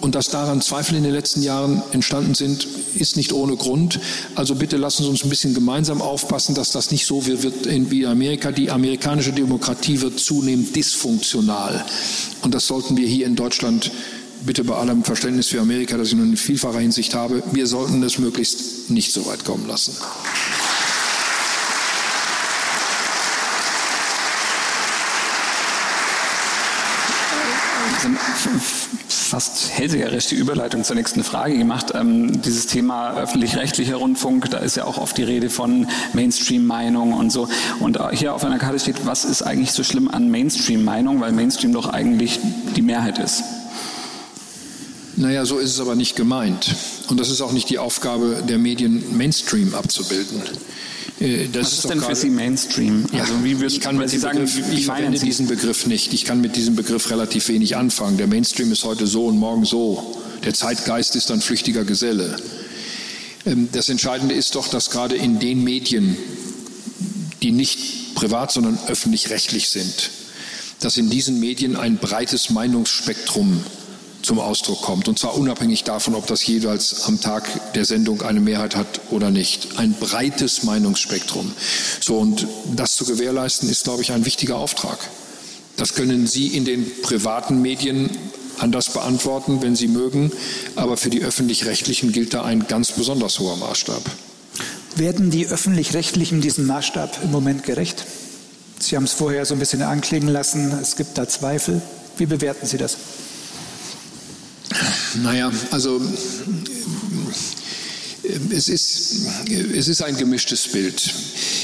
Und 0.00 0.14
dass 0.14 0.28
daran 0.28 0.60
Zweifel 0.60 0.96
in 0.96 1.02
den 1.02 1.12
letzten 1.12 1.42
Jahren 1.42 1.82
entstanden 1.92 2.34
sind, 2.34 2.66
ist 2.94 3.16
nicht 3.16 3.32
ohne 3.32 3.56
Grund. 3.56 3.98
Also 4.34 4.54
bitte 4.54 4.76
lassen 4.76 5.04
Sie 5.04 5.08
uns 5.08 5.24
ein 5.24 5.30
bisschen 5.30 5.54
gemeinsam 5.54 6.00
aufpassen, 6.00 6.54
dass 6.54 6.70
das 6.70 6.90
nicht 6.90 7.06
so 7.06 7.26
wird 7.26 7.66
wie 7.66 8.06
Amerika. 8.06 8.52
Die 8.52 8.70
amerikanische 8.70 9.32
Demokratie 9.32 10.00
wird 10.00 10.18
zunehmend 10.18 10.74
dysfunktional. 10.74 11.84
Und 12.42 12.54
das 12.54 12.66
sollten 12.66 12.96
wir 12.96 13.06
hier 13.06 13.26
in 13.26 13.36
Deutschland 13.36 13.90
bitte 14.44 14.64
bei 14.64 14.74
allem 14.74 15.02
Verständnis 15.02 15.48
für 15.48 15.60
Amerika, 15.60 15.96
das 15.96 16.08
ich 16.08 16.14
nun 16.14 16.30
in 16.30 16.36
vielfacher 16.36 16.78
Hinsicht 16.78 17.14
habe, 17.14 17.42
wir 17.52 17.66
sollten 17.66 18.02
es 18.02 18.18
möglichst 18.18 18.90
nicht 18.90 19.12
so 19.12 19.26
weit 19.26 19.44
kommen 19.44 19.66
lassen. 19.66 19.92
fast 29.08 29.65
hellseherisch 29.76 30.26
die 30.26 30.34
Überleitung 30.34 30.84
zur 30.84 30.96
nächsten 30.96 31.22
Frage 31.22 31.56
gemacht. 31.56 31.92
Ähm, 31.94 32.42
dieses 32.42 32.66
Thema 32.66 33.16
öffentlich-rechtlicher 33.16 33.96
Rundfunk, 33.96 34.50
da 34.50 34.58
ist 34.58 34.76
ja 34.76 34.84
auch 34.84 34.98
oft 34.98 35.16
die 35.18 35.22
Rede 35.22 35.50
von 35.50 35.86
Mainstream-Meinung 36.12 37.12
und 37.12 37.30
so. 37.30 37.48
Und 37.80 37.98
hier 38.12 38.34
auf 38.34 38.44
einer 38.44 38.58
Karte 38.58 38.78
steht, 38.78 39.06
was 39.06 39.24
ist 39.24 39.42
eigentlich 39.42 39.72
so 39.72 39.84
schlimm 39.84 40.08
an 40.08 40.30
Mainstream-Meinung, 40.30 41.20
weil 41.20 41.32
Mainstream 41.32 41.72
doch 41.72 41.88
eigentlich 41.88 42.40
die 42.74 42.82
Mehrheit 42.82 43.18
ist. 43.18 43.42
Naja, 45.16 45.44
so 45.46 45.58
ist 45.58 45.70
es 45.70 45.80
aber 45.80 45.94
nicht 45.94 46.16
gemeint. 46.16 46.76
Und 47.08 47.20
das 47.20 47.30
ist 47.30 47.40
auch 47.40 47.52
nicht 47.52 47.70
die 47.70 47.78
Aufgabe 47.78 48.42
der 48.48 48.58
Medien, 48.58 49.16
Mainstream 49.16 49.74
abzubilden. 49.74 50.42
Äh, 51.20 51.48
das 51.52 51.66
Was 51.66 51.72
ist, 51.72 51.78
ist 51.84 51.90
denn 51.90 52.00
für 52.00 52.16
Sie 52.16 52.30
Mainstream? 52.30 53.06
Ja, 53.12 53.20
also 53.20 53.44
wie 53.44 53.52
ich 53.64 53.80
kann 53.80 53.96
mit 53.96 54.10
Sie 54.10 54.18
sagen, 54.18 54.40
Begriff, 54.40 54.72
ich 54.72 54.86
verwende 54.86 55.18
diesen 55.18 55.46
Begriff 55.46 55.86
nicht. 55.86 56.12
Ich 56.12 56.24
kann 56.24 56.40
mit 56.40 56.56
diesem 56.56 56.76
Begriff 56.76 57.10
relativ 57.10 57.48
wenig 57.48 57.76
anfangen. 57.76 58.16
Der 58.16 58.26
Mainstream 58.26 58.72
ist 58.72 58.84
heute 58.84 59.06
so 59.06 59.26
und 59.26 59.38
morgen 59.38 59.64
so. 59.64 60.16
Der 60.44 60.54
Zeitgeist 60.54 61.16
ist 61.16 61.30
ein 61.30 61.40
flüchtiger 61.40 61.84
Geselle. 61.84 62.36
Ähm, 63.46 63.68
das 63.72 63.88
Entscheidende 63.88 64.34
ist 64.34 64.54
doch, 64.54 64.68
dass 64.68 64.90
gerade 64.90 65.16
in 65.16 65.38
den 65.38 65.64
Medien, 65.64 66.16
die 67.42 67.52
nicht 67.52 68.14
privat, 68.14 68.50
sondern 68.52 68.78
öffentlich-rechtlich 68.88 69.68
sind, 69.68 70.10
dass 70.80 70.96
in 70.96 71.08
diesen 71.08 71.40
Medien 71.40 71.76
ein 71.76 71.96
breites 71.96 72.50
Meinungsspektrum 72.50 73.62
zum 74.26 74.40
Ausdruck 74.40 74.82
kommt. 74.82 75.06
Und 75.08 75.18
zwar 75.18 75.38
unabhängig 75.38 75.84
davon, 75.84 76.16
ob 76.16 76.26
das 76.26 76.44
jeweils 76.44 77.04
am 77.04 77.20
Tag 77.20 77.72
der 77.74 77.84
Sendung 77.84 78.22
eine 78.22 78.40
Mehrheit 78.40 78.74
hat 78.74 79.00
oder 79.10 79.30
nicht. 79.30 79.78
Ein 79.78 79.94
breites 79.94 80.64
Meinungsspektrum. 80.64 81.52
So, 82.00 82.18
und 82.18 82.46
das 82.74 82.96
zu 82.96 83.04
gewährleisten, 83.04 83.70
ist, 83.70 83.84
glaube 83.84 84.02
ich, 84.02 84.10
ein 84.10 84.26
wichtiger 84.26 84.56
Auftrag. 84.56 84.98
Das 85.76 85.94
können 85.94 86.26
Sie 86.26 86.48
in 86.48 86.64
den 86.64 86.90
privaten 87.02 87.62
Medien 87.62 88.10
anders 88.58 88.90
beantworten, 88.90 89.62
wenn 89.62 89.76
Sie 89.76 89.88
mögen. 89.88 90.32
Aber 90.74 90.96
für 90.96 91.10
die 91.10 91.22
öffentlich-rechtlichen 91.22 92.10
gilt 92.10 92.34
da 92.34 92.42
ein 92.42 92.66
ganz 92.66 92.92
besonders 92.92 93.38
hoher 93.38 93.56
Maßstab. 93.56 94.02
Werden 94.96 95.30
die 95.30 95.46
öffentlich-rechtlichen 95.46 96.40
diesem 96.40 96.66
Maßstab 96.66 97.22
im 97.22 97.30
Moment 97.30 97.62
gerecht? 97.62 98.04
Sie 98.80 98.96
haben 98.96 99.04
es 99.04 99.12
vorher 99.12 99.46
so 99.46 99.54
ein 99.54 99.60
bisschen 99.60 99.82
anklingen 99.82 100.30
lassen. 100.30 100.76
Es 100.82 100.96
gibt 100.96 101.16
da 101.16 101.28
Zweifel. 101.28 101.80
Wie 102.18 102.26
bewerten 102.26 102.66
Sie 102.66 102.76
das? 102.76 102.96
Naja, 105.22 105.50
also 105.70 106.00
es 108.50 108.68
ist, 108.68 109.26
es 109.48 109.88
ist 109.88 110.02
ein 110.02 110.16
gemischtes 110.16 110.68
Bild. 110.68 111.12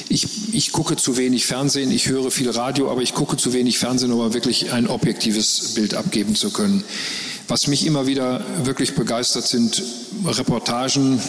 Ich, 0.09 0.55
ich 0.55 0.73
gucke 0.73 0.97
zu 0.97 1.17
wenig 1.17 1.47
Fernsehen, 1.47 1.91
ich 1.91 2.09
höre 2.09 2.31
viel 2.31 2.51
Radio, 2.51 2.91
aber 2.91 3.03
ich 3.03 3.15
gucke 3.15 3.37
zu 3.37 3.53
wenig 3.53 3.79
Fernsehen, 3.79 4.13
um 4.13 4.35
wirklich 4.35 4.73
ein 4.73 4.87
objektives 4.87 5.75
Bild 5.75 5.95
abgeben 5.95 6.35
zu 6.35 6.51
können. 6.51 6.85
Was 7.49 7.67
mich 7.67 7.87
immer 7.87 8.07
wieder 8.07 8.41
wirklich 8.65 8.95
begeistert, 8.95 9.47
sind 9.47 9.83
Reportagen, 10.25 11.21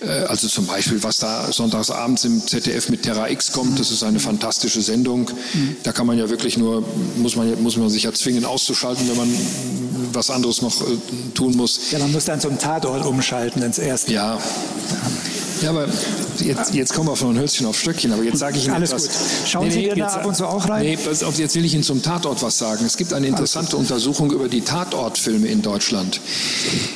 äh, 0.00 0.06
also 0.24 0.48
zum 0.48 0.66
Beispiel, 0.66 1.02
was 1.02 1.18
da 1.18 1.52
sonntagsabends 1.52 2.24
im 2.24 2.46
ZDF 2.46 2.88
mit 2.88 3.02
Terra 3.02 3.28
X 3.30 3.52
kommt, 3.52 3.78
das 3.78 3.90
ist 3.90 4.02
eine 4.02 4.20
fantastische 4.20 4.80
Sendung. 4.80 5.30
Da 5.82 5.92
kann 5.92 6.06
man 6.06 6.18
ja 6.18 6.28
wirklich 6.30 6.56
nur, 6.56 6.84
muss 7.16 7.36
man, 7.36 7.62
muss 7.62 7.76
man 7.76 7.90
sich 7.90 8.04
ja 8.04 8.12
zwingen 8.12 8.44
auszuschalten, 8.44 9.08
wenn 9.08 9.16
man 9.16 9.28
was 10.12 10.30
anderes 10.30 10.62
noch 10.62 10.80
äh, 10.80 10.84
tun 11.34 11.56
muss. 11.56 11.90
Ja, 11.90 11.98
man 11.98 12.12
muss 12.12 12.24
dann 12.24 12.40
zum 12.40 12.58
Tatort 12.58 13.04
umschalten 13.04 13.62
ins 13.62 13.78
erste. 13.78 14.12
Ja. 14.12 14.38
Ja, 15.62 15.70
aber 15.70 15.86
jetzt, 16.42 16.74
jetzt 16.74 16.94
kommen 16.94 17.08
wir 17.08 17.16
von 17.16 17.38
Hölzchen 17.38 17.66
auf 17.66 17.78
Stöckchen, 17.78 18.12
aber 18.12 18.22
jetzt 18.22 18.38
sage 18.38 18.56
ich 18.56 18.64
Ihnen 18.66 18.74
Alles 18.74 18.90
etwas. 18.90 19.08
gut. 19.08 19.16
Schauen 19.46 19.64
Nee, 19.68 19.70
Sie 19.72 19.80
nee, 19.88 19.94
da 19.94 20.06
ab 20.06 20.24
und 20.26 20.34
zu 20.36 20.46
auch 20.46 20.68
rein? 20.68 20.82
Nee, 20.84 20.98
jetzt 21.36 21.54
will 21.54 21.64
ich 21.64 21.74
Ihnen 21.74 21.82
zum 21.82 22.02
Tatort 22.02 22.42
was 22.42 22.58
sagen. 22.58 22.84
Es 22.86 22.96
gibt 22.96 23.12
eine 23.12 23.26
interessante 23.26 23.76
Untersuchung 23.76 24.32
über 24.32 24.48
die 24.48 24.62
Tatortfilme 24.62 25.46
in 25.48 25.62
Deutschland. 25.62 26.20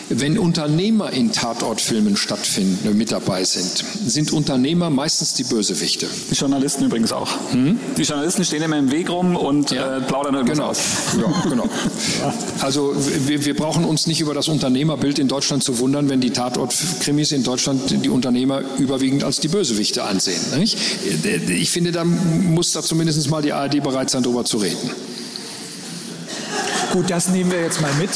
Wenn 0.09 0.39
Unternehmer 0.39 1.12
in 1.12 1.33
Tatortfilmen 1.33 2.17
stattfinden, 2.17 2.89
äh, 2.89 2.95
mit 2.95 3.12
dabei 3.12 3.45
sind, 3.45 3.85
sind 4.07 4.33
Unternehmer 4.33 4.91
meistens 4.91 5.35
die 5.35 5.45
Bösewichte. 5.45 6.07
Die 6.31 6.35
Journalisten 6.35 6.85
übrigens 6.85 7.12
auch. 7.12 7.29
Die 7.53 8.03
Journalisten 8.03 8.45
stehen 8.45 8.62
immer 8.62 8.79
im 8.79 8.91
Weg 8.91 9.11
rum 9.11 9.37
und 9.37 9.73
äh, 9.73 10.01
plaudern 10.01 10.35
irgendwas 10.35 10.55
Genau. 10.59 10.69
aus. 10.71 10.79
Ja, 11.45 11.49
genau. 11.51 11.69
Also 12.61 12.95
wir, 13.27 13.45
wir 13.45 13.55
brauchen 13.57 13.85
uns 13.85 14.07
nicht 14.07 14.21
über 14.21 14.35
das 14.35 14.49
Unternehmerbild 14.49 15.19
in 15.19 15.29
Deutschland 15.29 15.62
zu 15.65 15.79
wundern, 15.79 16.09
wenn 16.09 16.21
die 16.21 16.31
Tatortkrimis 16.31 17.33
in 17.33 17.43
Deutschland 17.43 17.83
die 18.05 18.09
Unternehmer 18.09 18.54
überwiegend 18.79 19.25
als 19.25 19.41
die 19.41 19.49
Bösewichte 19.49 20.05
ansehen. 20.05 20.41
Nicht? 20.59 20.79
Ich 21.49 21.71
finde, 21.71 21.93
da 21.93 22.05
muss 22.05 22.73
da 22.73 22.83
zumindest 22.83 23.29
mal 23.31 23.43
die 23.43 23.53
ARD 23.53 23.83
bereit 23.83 24.11
sein, 24.11 24.23
darüber 24.23 24.45
zu 24.45 24.59
reden. 24.59 24.91
Gut, 26.93 27.11
das 27.11 27.29
nehmen 27.29 27.51
wir 27.51 27.61
jetzt 27.61 27.81
mal 27.81 27.93
mit. 27.95 28.11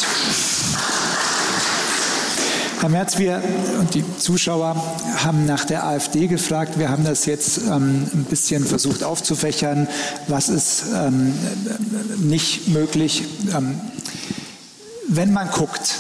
Herr 2.80 2.91
Merz, 2.91 3.18
wir 3.18 3.43
und 3.80 3.95
die 3.95 4.05
Zuschauer 4.18 4.76
haben 5.16 5.47
nach 5.47 5.64
der 5.64 5.84
AfD 5.84 6.28
gefragt. 6.28 6.78
Wir 6.78 6.91
haben 6.91 7.05
das 7.05 7.26
jetzt 7.26 7.59
ähm, 7.59 8.09
ein 8.14 8.26
bisschen 8.30 8.64
versucht 8.64 9.03
aufzufächern. 9.03 9.89
Was 10.28 10.49
ist 10.49 10.84
ähm, 10.95 11.34
nicht 12.18 12.68
möglich? 12.68 13.24
Ähm, 13.53 13.80
wenn 15.09 15.32
man 15.32 15.51
guckt, 15.51 15.93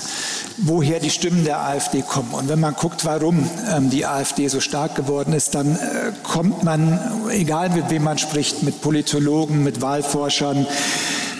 woher 0.58 1.00
die 1.00 1.10
Stimmen 1.10 1.44
der 1.44 1.60
AfD 1.60 2.02
kommen 2.02 2.32
und 2.32 2.48
wenn 2.48 2.60
man 2.60 2.74
guckt, 2.74 3.04
warum 3.04 3.48
ähm, 3.74 3.90
die 3.90 4.06
AfD 4.06 4.48
so 4.48 4.60
stark 4.60 4.94
geworden 4.94 5.32
ist, 5.32 5.54
dann 5.54 5.76
äh, 5.76 6.12
kommt 6.22 6.64
man, 6.64 6.98
egal 7.30 7.70
mit 7.70 7.90
wem 7.90 8.04
man 8.04 8.18
spricht, 8.18 8.62
mit 8.62 8.80
Politologen, 8.80 9.62
mit 9.62 9.80
Wahlforschern, 9.80 10.66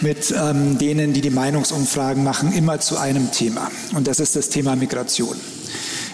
mit 0.01 0.33
ähm, 0.37 0.79
denen, 0.79 1.13
die 1.13 1.21
die 1.21 1.31
Meinungsumfragen 1.31 2.23
machen, 2.23 2.53
immer 2.53 2.79
zu 2.79 2.99
einem 2.99 3.33
Thema. 3.33 3.71
Und 3.95 4.07
das 4.07 4.21
ist 4.21 4.37
das 4.37 4.49
Thema 4.49 4.77
Migration. 4.77 5.37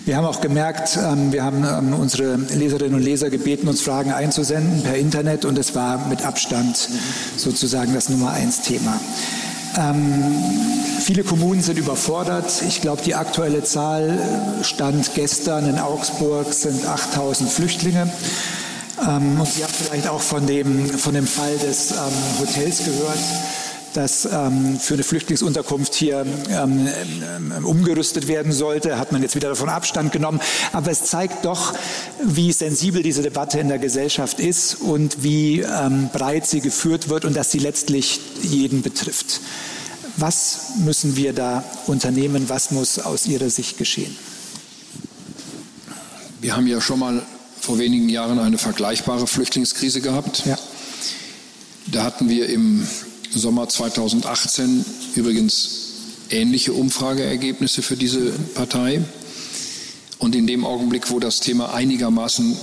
Wir 0.07 0.17
haben 0.17 0.27
auch 0.27 0.41
gemerkt, 0.41 0.99
ähm, 1.03 1.33
wir 1.33 1.45
haben 1.45 1.65
ähm, 1.65 1.95
unsere 1.99 2.37
Leserinnen 2.37 2.95
und 2.95 3.03
Leser 3.03 3.31
gebeten, 3.31 3.69
uns 3.69 3.81
Fragen 3.81 4.13
einzusenden 4.13 4.83
per 4.83 4.97
Internet 4.97 5.45
und 5.45 5.59
es 5.59 5.75
war 5.75 6.09
mit 6.09 6.25
Abstand 6.25 6.89
sozusagen 7.37 7.95
das 7.95 8.11
Nummer 8.11 8.31
eins 8.33 8.61
Thema. 8.61 9.01
Ähm, 9.79 10.37
viele 11.05 11.23
Kommunen 11.23 11.63
sind 11.63 11.79
überfordert. 11.79 12.63
Ich 12.67 12.81
glaube, 12.81 13.03
die 13.03 13.15
aktuelle 13.15 13.63
Zahl 13.63 14.19
äh, 14.61 14.65
stand 14.65 15.15
gestern 15.15 15.69
in 15.69 15.79
Augsburg 15.79 16.53
sind 16.53 16.87
8000 16.87 17.51
Flüchtlinge. 17.51 18.11
Ähm, 19.07 19.39
und 19.39 19.47
Sie 19.47 19.63
haben 19.63 19.73
vielleicht 19.73 20.09
auch 20.09 20.23
von 20.23 20.47
dem, 20.47 20.89
von 20.89 21.13
dem 21.13 21.27
Fall 21.27 21.59
des 21.59 21.91
ähm, 21.91 21.99
Hotels 22.41 22.79
gehört 22.79 23.19
das 23.93 24.25
ähm, 24.25 24.81
für 24.81 24.95
eine 24.95 25.05
Flüchtlingsunterkunft 25.05 25.95
hier 25.95 26.27
ähm, 26.51 26.89
ähm, 27.37 27.65
umgerüstet 27.65 28.27
werden 28.27 28.51
sollte, 28.51 28.99
hat 28.99 29.13
man 29.13 29.23
jetzt 29.23 29.37
wieder 29.37 29.51
davon 29.51 29.69
Abstand 29.69 30.11
genommen. 30.11 30.41
Aber 30.73 30.91
es 30.91 31.05
zeigt 31.05 31.45
doch, 31.45 31.75
wie 32.21 32.51
sensibel 32.51 33.05
diese 33.05 33.23
Debatte 33.23 33.61
in 33.61 33.69
der 33.69 33.79
Gesellschaft 33.79 34.41
ist 34.41 34.81
und 34.81 35.23
wie 35.23 35.61
ähm, 35.61 36.11
breit 36.13 36.45
sie 36.45 36.61
geführt 36.61 37.09
wird 37.09 37.25
und 37.25 37.37
dass 37.37 37.53
sie 37.53 37.61
letztlich 37.61 38.21
jeden 38.43 38.83
betrifft. 38.83 39.41
Was 40.17 40.75
müssen 40.85 41.17
wir 41.17 41.33
da 41.33 41.65
unternehmen? 41.87 42.49
Was 42.49 42.71
muss 42.71 42.99
aus 42.99 43.27
Ihrer 43.27 43.51
Sicht 43.51 43.79
geschehen? 43.79 44.17
Wir 46.41 46.57
haben 46.57 46.67
ja 46.67 46.81
schon 46.81 46.99
mal 46.99 47.23
vor 47.61 47.79
wenigen 47.79 48.09
Jahren 48.09 48.39
eine 48.39 48.59
vergleichbare 48.59 49.27
Flüchtlingskrise 49.27 50.01
gehabt. 50.01 50.45
Ja. 50.45 50.59
Da 51.87 52.05
hatten 52.05 52.29
wir 52.29 52.49
im 52.49 52.87
Sommer 53.31 53.69
2018 53.69 54.85
übrigens 55.17 55.85
ähnliche 56.31 56.73
Umfrageergebnisse 56.73 57.83
für 57.83 57.97
diese 57.97 58.31
Partei. 58.55 59.03
Und 60.25 60.35
in 60.35 60.47
dem 60.47 60.65
Augenblick, 60.65 61.11
wo 61.11 61.21
das 61.21 61.41
Thema 61.41 61.75
einigermaßen 61.75 62.53
äh, 62.53 62.57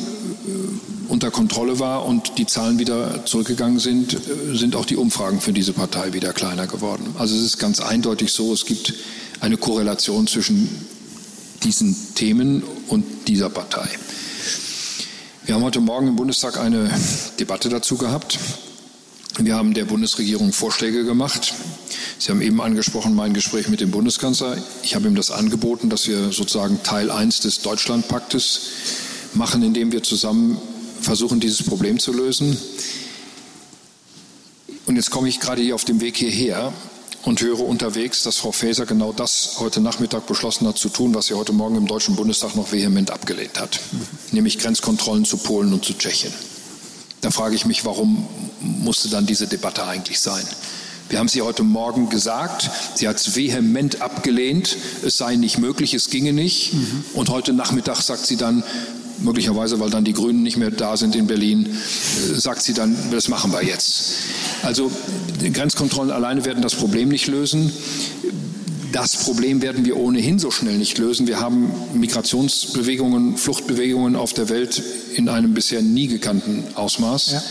unter 1.09 1.29
Kontrolle 1.29 1.77
war 1.77 2.07
und 2.07 2.39
die 2.39 2.47
Zahlen 2.47 2.79
wieder 2.79 3.23
zurückgegangen 3.27 3.77
sind, 3.77 4.15
äh, 4.15 4.57
sind 4.57 4.75
auch 4.75 4.85
die 4.85 4.95
Umfragen 4.95 5.39
für 5.39 5.53
diese 5.53 5.71
Partei 5.71 6.11
wieder 6.13 6.33
kleiner 6.33 6.65
geworden. 6.65 7.13
Also 7.19 7.35
es 7.35 7.43
ist 7.43 7.59
ganz 7.59 7.79
eindeutig 7.79 8.33
so, 8.33 8.51
es 8.51 8.65
gibt 8.65 8.95
eine 9.41 9.57
Korrelation 9.57 10.25
zwischen 10.25 10.69
diesen 11.61 11.95
Themen 12.15 12.63
und 12.87 13.05
dieser 13.27 13.51
Partei. 13.51 13.87
Wir 15.45 15.53
haben 15.53 15.63
heute 15.63 15.81
Morgen 15.81 16.07
im 16.07 16.15
Bundestag 16.15 16.59
eine 16.59 16.89
Debatte 17.39 17.69
dazu 17.69 17.95
gehabt. 17.95 18.39
Wir 19.37 19.55
haben 19.55 19.73
der 19.73 19.85
Bundesregierung 19.85 20.51
Vorschläge 20.51 21.05
gemacht. 21.05 21.53
Sie 22.19 22.31
haben 22.31 22.41
eben 22.41 22.61
angesprochen 22.61 23.15
mein 23.15 23.33
Gespräch 23.33 23.69
mit 23.69 23.79
dem 23.79 23.89
Bundeskanzler. 23.89 24.57
Ich 24.83 24.93
habe 24.93 25.07
ihm 25.07 25.15
das 25.15 25.31
angeboten, 25.31 25.89
dass 25.89 26.07
wir 26.07 26.31
sozusagen 26.31 26.83
Teil 26.83 27.09
1 27.09 27.39
des 27.39 27.61
Deutschlandpaktes 27.61 28.61
machen, 29.33 29.63
indem 29.63 29.91
wir 29.91 30.03
zusammen 30.03 30.57
versuchen, 31.01 31.39
dieses 31.39 31.63
Problem 31.63 31.97
zu 31.97 32.11
lösen. 32.11 32.57
Und 34.85 34.97
jetzt 34.97 35.11
komme 35.11 35.29
ich 35.29 35.39
gerade 35.39 35.61
hier 35.61 35.75
auf 35.75 35.85
dem 35.85 36.01
Weg 36.01 36.17
hierher 36.17 36.73
und 37.23 37.41
höre 37.41 37.61
unterwegs, 37.61 38.23
dass 38.23 38.37
Frau 38.37 38.51
Faeser 38.51 38.85
genau 38.85 39.13
das 39.13 39.55
heute 39.59 39.79
Nachmittag 39.79 40.27
beschlossen 40.27 40.67
hat 40.67 40.77
zu 40.77 40.89
tun, 40.89 41.15
was 41.15 41.27
sie 41.27 41.35
heute 41.35 41.53
Morgen 41.53 41.75
im 41.75 41.87
Deutschen 41.87 42.15
Bundestag 42.15 42.55
noch 42.55 42.71
vehement 42.71 43.11
abgelehnt 43.11 43.59
hat, 43.59 43.79
nämlich 44.31 44.57
Grenzkontrollen 44.57 45.23
zu 45.23 45.37
Polen 45.37 45.71
und 45.71 45.85
zu 45.85 45.93
Tschechien. 45.93 46.33
Da 47.21 47.29
frage 47.29 47.55
ich 47.55 47.65
mich, 47.65 47.85
warum 47.85 48.27
musste 48.59 49.09
dann 49.09 49.25
diese 49.25 49.47
Debatte 49.47 49.85
eigentlich 49.85 50.19
sein? 50.19 50.43
Wir 51.09 51.19
haben 51.19 51.27
sie 51.27 51.41
heute 51.41 51.63
Morgen 51.63 52.09
gesagt, 52.09 52.69
sie 52.95 53.07
hat 53.07 53.17
es 53.17 53.35
vehement 53.35 54.01
abgelehnt, 54.01 54.77
es 55.05 55.17
sei 55.17 55.35
nicht 55.35 55.57
möglich, 55.57 55.93
es 55.93 56.09
ginge 56.09 56.33
nicht. 56.33 56.73
Mhm. 56.73 57.03
Und 57.13 57.29
heute 57.29 57.53
Nachmittag 57.53 58.01
sagt 58.01 58.25
sie 58.25 58.37
dann, 58.37 58.63
möglicherweise, 59.19 59.79
weil 59.79 59.89
dann 59.89 60.03
die 60.03 60.13
Grünen 60.13 60.41
nicht 60.41 60.57
mehr 60.57 60.71
da 60.71 60.97
sind 60.97 61.15
in 61.15 61.27
Berlin, 61.27 61.67
äh, 61.67 62.39
sagt 62.39 62.61
sie 62.63 62.73
dann, 62.73 62.95
das 63.11 63.27
machen 63.27 63.51
wir 63.51 63.63
jetzt. 63.63 64.13
Also 64.63 64.91
Grenzkontrollen 65.53 66.11
alleine 66.11 66.45
werden 66.45 66.61
das 66.61 66.75
Problem 66.75 67.09
nicht 67.09 67.27
lösen. 67.27 67.71
Das 68.91 69.15
Problem 69.15 69.61
werden 69.61 69.85
wir 69.85 69.97
ohnehin 69.97 70.39
so 70.39 70.51
schnell 70.51 70.77
nicht 70.77 70.97
lösen. 70.97 71.27
Wir 71.27 71.39
haben 71.39 71.71
Migrationsbewegungen, 71.93 73.37
Fluchtbewegungen 73.37 74.15
auf 74.15 74.33
der 74.33 74.49
Welt 74.49 74.81
in 75.15 75.29
einem 75.29 75.53
bisher 75.53 75.81
nie 75.81 76.07
gekannten 76.07 76.63
Ausmaß. 76.75 77.31
Ja. 77.31 77.43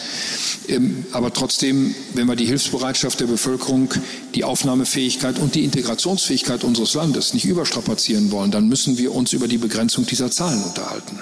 Ähm, 0.68 1.05
aber 1.12 1.32
trotzdem, 1.32 1.95
wenn 2.14 2.26
wir 2.26 2.36
die 2.36 2.47
Hilfsbereitschaft 2.47 3.20
der 3.20 3.26
Bevölkerung, 3.26 3.93
die 4.34 4.45
Aufnahmefähigkeit 4.45 5.38
und 5.38 5.55
die 5.55 5.64
Integrationsfähigkeit 5.64 6.64
unseres 6.64 6.95
Landes 6.95 7.32
nicht 7.32 7.47
überstrapazieren 7.47 8.30
wollen, 8.30 8.51
dann 8.51 8.68
müssen 8.68 8.99
wir 8.99 9.14
uns 9.14 9.32
über 9.32 9.49
die 9.49 9.59
Begrenzung 9.59 10.07
dieser 10.07 10.30
Zahlen 10.30 10.62
unterhalten. 10.62 11.18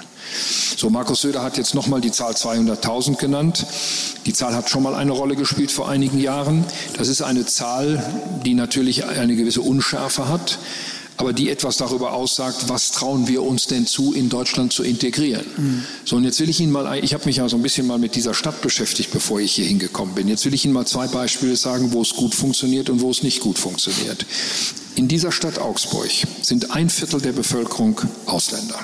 So, 0.77 0.89
Markus 0.89 1.21
Söder 1.21 1.43
hat 1.43 1.57
jetzt 1.57 1.75
nochmal 1.75 2.01
die 2.01 2.11
Zahl 2.11 2.33
200.000 2.33 3.17
genannt. 3.17 3.65
Die 4.25 4.33
Zahl 4.33 4.55
hat 4.55 4.69
schon 4.69 4.83
mal 4.83 4.95
eine 4.95 5.11
Rolle 5.11 5.35
gespielt 5.35 5.71
vor 5.71 5.89
einigen 5.89 6.19
Jahren. 6.19 6.65
Das 6.97 7.07
ist 7.07 7.21
eine 7.21 7.45
Zahl, 7.45 8.03
die 8.45 8.53
natürlich 8.53 9.05
eine 9.05 9.35
gewisse 9.35 9.61
Unschärfe 9.61 10.27
hat 10.27 10.59
aber 11.19 11.33
die 11.33 11.49
etwas 11.49 11.75
darüber 11.75 12.13
aussagt, 12.13 12.69
was 12.69 12.91
trauen 12.91 13.27
wir 13.27 13.43
uns 13.43 13.67
denn 13.67 13.85
zu, 13.85 14.13
in 14.13 14.29
Deutschland 14.29 14.71
zu 14.71 14.83
integrieren. 14.83 15.45
Mhm. 15.57 15.83
So, 16.05 16.15
und 16.15 16.23
jetzt 16.23 16.39
will 16.39 16.49
ich 16.49 16.61
Ihnen 16.61 16.71
mal, 16.71 17.03
ich 17.03 17.13
habe 17.13 17.25
mich 17.25 17.35
ja 17.35 17.49
so 17.49 17.57
ein 17.57 17.61
bisschen 17.61 17.85
mal 17.85 17.99
mit 17.99 18.15
dieser 18.15 18.33
Stadt 18.33 18.61
beschäftigt, 18.61 19.11
bevor 19.11 19.41
ich 19.41 19.51
hier 19.51 19.65
hingekommen 19.65 20.15
bin. 20.15 20.29
Jetzt 20.29 20.45
will 20.45 20.53
ich 20.53 20.63
Ihnen 20.63 20.73
mal 20.73 20.87
zwei 20.87 21.07
Beispiele 21.07 21.57
sagen, 21.57 21.91
wo 21.91 22.01
es 22.01 22.15
gut 22.15 22.33
funktioniert 22.33 22.89
und 22.89 23.01
wo 23.01 23.11
es 23.11 23.21
nicht 23.21 23.41
gut 23.41 23.59
funktioniert. 23.59 24.25
In 24.95 25.09
dieser 25.09 25.33
Stadt 25.33 25.59
Augsburg 25.59 26.09
sind 26.41 26.71
ein 26.71 26.89
Viertel 26.89 27.19
der 27.19 27.33
Bevölkerung 27.33 27.99
Ausländer. 28.25 28.79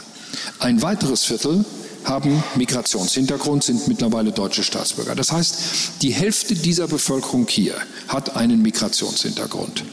Ein 0.59 0.82
weiteres 0.82 1.23
Viertel 1.23 1.65
haben 2.03 2.43
Migrationshintergrund, 2.55 3.63
sind 3.63 3.88
mittlerweile 3.88 4.32
deutsche 4.32 4.63
Staatsbürger. 4.63 5.15
Das 5.15 5.32
heißt, 5.32 5.55
die 6.01 6.11
Hälfte 6.11 6.55
dieser 6.55 6.88
Bevölkerung 6.88 7.47
hier 7.49 7.76
hat 8.07 8.36
einen 8.36 8.61
Migrationshintergrund. 8.61 9.84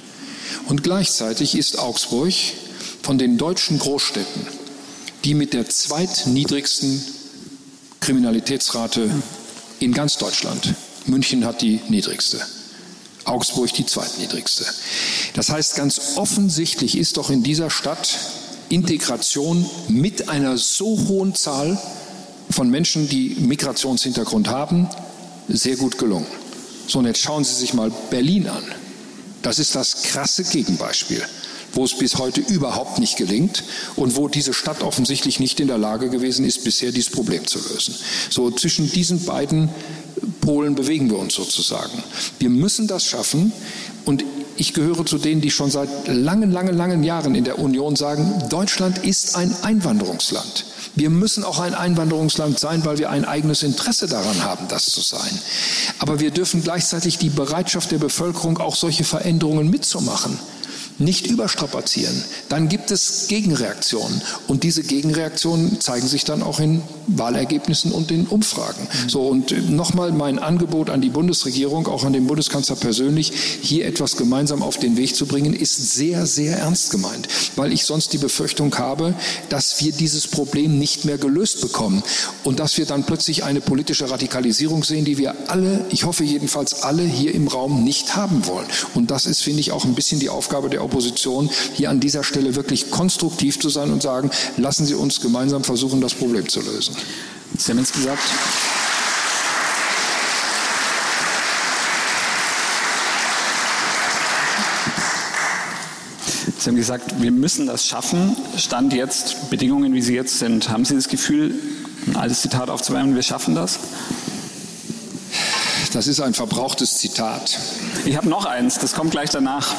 Und 0.66 0.82
gleichzeitig 0.82 1.54
ist 1.56 1.78
Augsburg 1.78 2.34
von 3.02 3.18
den 3.18 3.38
deutschen 3.38 3.78
Großstädten 3.78 4.46
die 5.24 5.34
mit 5.34 5.52
der 5.52 5.68
zweitniedrigsten 5.68 7.02
Kriminalitätsrate 8.00 9.10
in 9.78 9.92
ganz 9.92 10.18
Deutschland. 10.18 10.74
München 11.06 11.44
hat 11.44 11.62
die 11.62 11.80
niedrigste. 11.88 12.40
Augsburg 13.24 13.72
die 13.72 13.86
zweitniedrigste. 13.86 14.66
Das 15.34 15.48
heißt, 15.48 15.76
ganz 15.76 16.16
offensichtlich 16.16 16.98
ist 16.98 17.16
doch 17.16 17.30
in 17.30 17.44
dieser 17.44 17.70
Stadt 17.70 18.18
Integration 18.72 19.68
mit 19.88 20.30
einer 20.30 20.56
so 20.56 20.98
hohen 21.08 21.34
Zahl 21.34 21.78
von 22.50 22.70
Menschen, 22.70 23.08
die 23.08 23.36
Migrationshintergrund 23.40 24.48
haben, 24.48 24.88
sehr 25.48 25.76
gut 25.76 25.98
gelungen. 25.98 26.26
So, 26.86 26.98
und 26.98 27.06
jetzt 27.06 27.20
schauen 27.20 27.44
Sie 27.44 27.54
sich 27.54 27.74
mal 27.74 27.92
Berlin 28.10 28.48
an. 28.48 28.64
Das 29.42 29.58
ist 29.58 29.74
das 29.74 30.02
krasse 30.02 30.44
Gegenbeispiel, 30.44 31.22
wo 31.74 31.84
es 31.84 31.96
bis 31.98 32.16
heute 32.16 32.40
überhaupt 32.40 32.98
nicht 32.98 33.16
gelingt 33.16 33.62
und 33.96 34.16
wo 34.16 34.28
diese 34.28 34.54
Stadt 34.54 34.82
offensichtlich 34.82 35.38
nicht 35.38 35.60
in 35.60 35.68
der 35.68 35.78
Lage 35.78 36.08
gewesen 36.08 36.44
ist, 36.44 36.64
bisher 36.64 36.92
dieses 36.92 37.12
Problem 37.12 37.46
zu 37.46 37.58
lösen. 37.58 37.94
So 38.30 38.50
zwischen 38.50 38.90
diesen 38.90 39.24
beiden 39.24 39.68
Polen 40.40 40.74
bewegen 40.74 41.10
wir 41.10 41.18
uns 41.18 41.34
sozusagen. 41.34 42.02
Wir 42.38 42.50
müssen 42.50 42.86
das 42.86 43.04
schaffen 43.04 43.52
und 44.04 44.24
ich 44.62 44.74
gehöre 44.74 45.04
zu 45.04 45.18
denen, 45.18 45.40
die 45.40 45.50
schon 45.50 45.72
seit 45.72 45.88
langen, 46.06 46.52
langen, 46.52 46.76
langen 46.76 47.02
Jahren 47.02 47.34
in 47.34 47.42
der 47.42 47.58
Union 47.58 47.96
sagen, 47.96 48.32
Deutschland 48.48 48.98
ist 48.98 49.34
ein 49.34 49.52
Einwanderungsland. 49.62 50.66
Wir 50.94 51.10
müssen 51.10 51.42
auch 51.42 51.58
ein 51.58 51.74
Einwanderungsland 51.74 52.60
sein, 52.60 52.84
weil 52.84 52.98
wir 52.98 53.10
ein 53.10 53.24
eigenes 53.24 53.64
Interesse 53.64 54.06
daran 54.06 54.44
haben, 54.44 54.68
das 54.68 54.84
zu 54.84 55.00
sein. 55.00 55.36
Aber 55.98 56.20
wir 56.20 56.30
dürfen 56.30 56.62
gleichzeitig 56.62 57.18
die 57.18 57.30
Bereitschaft 57.30 57.90
der 57.90 57.98
Bevölkerung, 57.98 58.58
auch 58.58 58.76
solche 58.76 59.02
Veränderungen 59.02 59.68
mitzumachen, 59.68 60.38
nicht 60.98 61.26
überstrapazieren, 61.26 62.22
dann 62.48 62.68
gibt 62.68 62.90
es 62.90 63.26
Gegenreaktionen. 63.28 64.22
Und 64.48 64.62
diese 64.62 64.82
Gegenreaktionen 64.82 65.80
zeigen 65.80 66.06
sich 66.06 66.24
dann 66.24 66.42
auch 66.42 66.60
in 66.60 66.82
Wahlergebnissen 67.06 67.92
und 67.92 68.10
in 68.10 68.26
Umfragen. 68.26 68.86
Mhm. 69.04 69.08
So, 69.08 69.22
und 69.22 69.70
nochmal 69.70 70.12
mein 70.12 70.38
Angebot 70.38 70.90
an 70.90 71.00
die 71.00 71.10
Bundesregierung, 71.10 71.86
auch 71.88 72.04
an 72.04 72.12
den 72.12 72.26
Bundeskanzler 72.26 72.76
persönlich, 72.76 73.32
hier 73.62 73.86
etwas 73.86 74.16
gemeinsam 74.16 74.62
auf 74.62 74.78
den 74.78 74.96
Weg 74.96 75.16
zu 75.16 75.26
bringen, 75.26 75.54
ist 75.54 75.94
sehr, 75.94 76.26
sehr 76.26 76.58
ernst 76.58 76.90
gemeint, 76.90 77.28
weil 77.56 77.72
ich 77.72 77.84
sonst 77.84 78.12
die 78.12 78.18
Befürchtung 78.18 78.76
habe, 78.78 79.14
dass 79.48 79.82
wir 79.82 79.92
dieses 79.92 80.26
Problem 80.26 80.78
nicht 80.78 81.04
mehr 81.04 81.18
gelöst 81.18 81.60
bekommen 81.60 82.02
und 82.44 82.60
dass 82.60 82.78
wir 82.78 82.86
dann 82.86 83.04
plötzlich 83.04 83.44
eine 83.44 83.60
politische 83.60 84.10
Radikalisierung 84.10 84.84
sehen, 84.84 85.04
die 85.04 85.18
wir 85.18 85.34
alle, 85.48 85.84
ich 85.90 86.04
hoffe 86.04 86.24
jedenfalls 86.24 86.82
alle 86.82 87.02
hier 87.02 87.34
im 87.34 87.48
Raum 87.48 87.84
nicht 87.84 88.16
haben 88.16 88.46
wollen. 88.46 88.66
Und 88.94 89.10
das 89.10 89.26
ist, 89.26 89.42
finde 89.42 89.60
ich, 89.60 89.72
auch 89.72 89.84
ein 89.84 89.94
bisschen 89.94 90.20
die 90.20 90.28
Aufgabe 90.28 90.68
der 90.68 90.81
Opposition, 90.82 91.50
hier 91.74 91.90
an 91.90 92.00
dieser 92.00 92.24
Stelle 92.24 92.54
wirklich 92.54 92.90
konstruktiv 92.90 93.58
zu 93.58 93.68
sein 93.68 93.92
und 93.92 94.02
sagen, 94.02 94.30
lassen 94.56 94.86
Sie 94.86 94.94
uns 94.94 95.20
gemeinsam 95.20 95.64
versuchen, 95.64 96.00
das 96.00 96.14
Problem 96.14 96.48
zu 96.48 96.60
lösen. 96.60 96.96
Sie 97.56 97.70
haben 97.70 97.78
jetzt 97.78 97.94
gesagt, 97.94 98.22
Sie 106.62 106.70
haben 106.70 106.76
gesagt, 106.76 107.20
wir 107.20 107.32
müssen 107.32 107.66
das 107.66 107.88
schaffen. 107.88 108.36
Stand 108.56 108.92
jetzt, 108.92 109.50
Bedingungen, 109.50 109.94
wie 109.94 110.02
sie 110.02 110.14
jetzt 110.14 110.38
sind. 110.38 110.68
Haben 110.68 110.84
Sie 110.84 110.94
das 110.94 111.08
Gefühl, 111.08 111.52
ein 112.06 112.14
altes 112.14 112.42
Zitat 112.42 112.70
aufzuwärmen, 112.70 113.16
wir 113.16 113.22
schaffen 113.22 113.56
das? 113.56 113.80
Das 115.92 116.06
ist 116.06 116.20
ein 116.20 116.32
verbrauchtes 116.32 116.96
Zitat. 116.96 117.58
Ich 118.06 118.16
habe 118.16 118.26
noch 118.26 118.46
eins, 118.46 118.78
das 118.78 118.94
kommt 118.94 119.10
gleich 119.10 119.28
danach. 119.28 119.74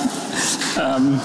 Ähm, 0.79 1.19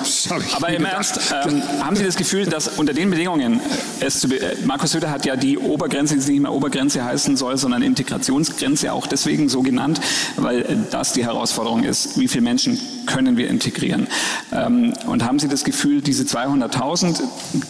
aber 0.56 0.68
im 0.70 0.84
Ernst, 0.84 1.20
ähm, 1.44 1.62
haben 1.80 1.94
Sie 1.94 2.04
das 2.04 2.16
Gefühl, 2.16 2.46
dass 2.46 2.68
unter 2.68 2.94
den 2.94 3.10
Bedingungen, 3.10 3.60
es 4.00 4.20
zu, 4.20 4.28
äh, 4.28 4.56
Markus 4.64 4.92
Söder 4.92 5.10
hat 5.10 5.26
ja 5.26 5.36
die 5.36 5.58
Obergrenze, 5.58 6.16
die 6.16 6.32
nicht 6.32 6.40
mehr 6.40 6.52
Obergrenze 6.52 7.04
heißen 7.04 7.36
soll, 7.36 7.58
sondern 7.58 7.82
Integrationsgrenze 7.82 8.92
auch 8.92 9.06
deswegen 9.06 9.50
so 9.50 9.60
genannt, 9.62 10.00
weil 10.36 10.62
äh, 10.62 10.76
das 10.90 11.12
die 11.12 11.24
Herausforderung 11.24 11.84
ist, 11.84 12.18
wie 12.18 12.28
viele 12.28 12.42
Menschen 12.42 12.80
können 13.04 13.36
wir 13.36 13.48
integrieren. 13.48 14.06
Ähm, 14.52 14.94
und 15.06 15.24
haben 15.24 15.38
Sie 15.38 15.48
das 15.48 15.64
Gefühl, 15.64 16.00
diese 16.00 16.24
200.000, 16.24 17.20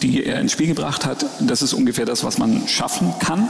die 0.01 0.23
er 0.23 0.39
ins 0.39 0.53
Spiel 0.53 0.67
gebracht 0.67 1.05
hat, 1.05 1.25
das 1.39 1.61
ist 1.61 1.73
ungefähr 1.73 2.05
das, 2.05 2.23
was 2.23 2.37
man 2.37 2.67
schaffen 2.67 3.13
kann? 3.19 3.49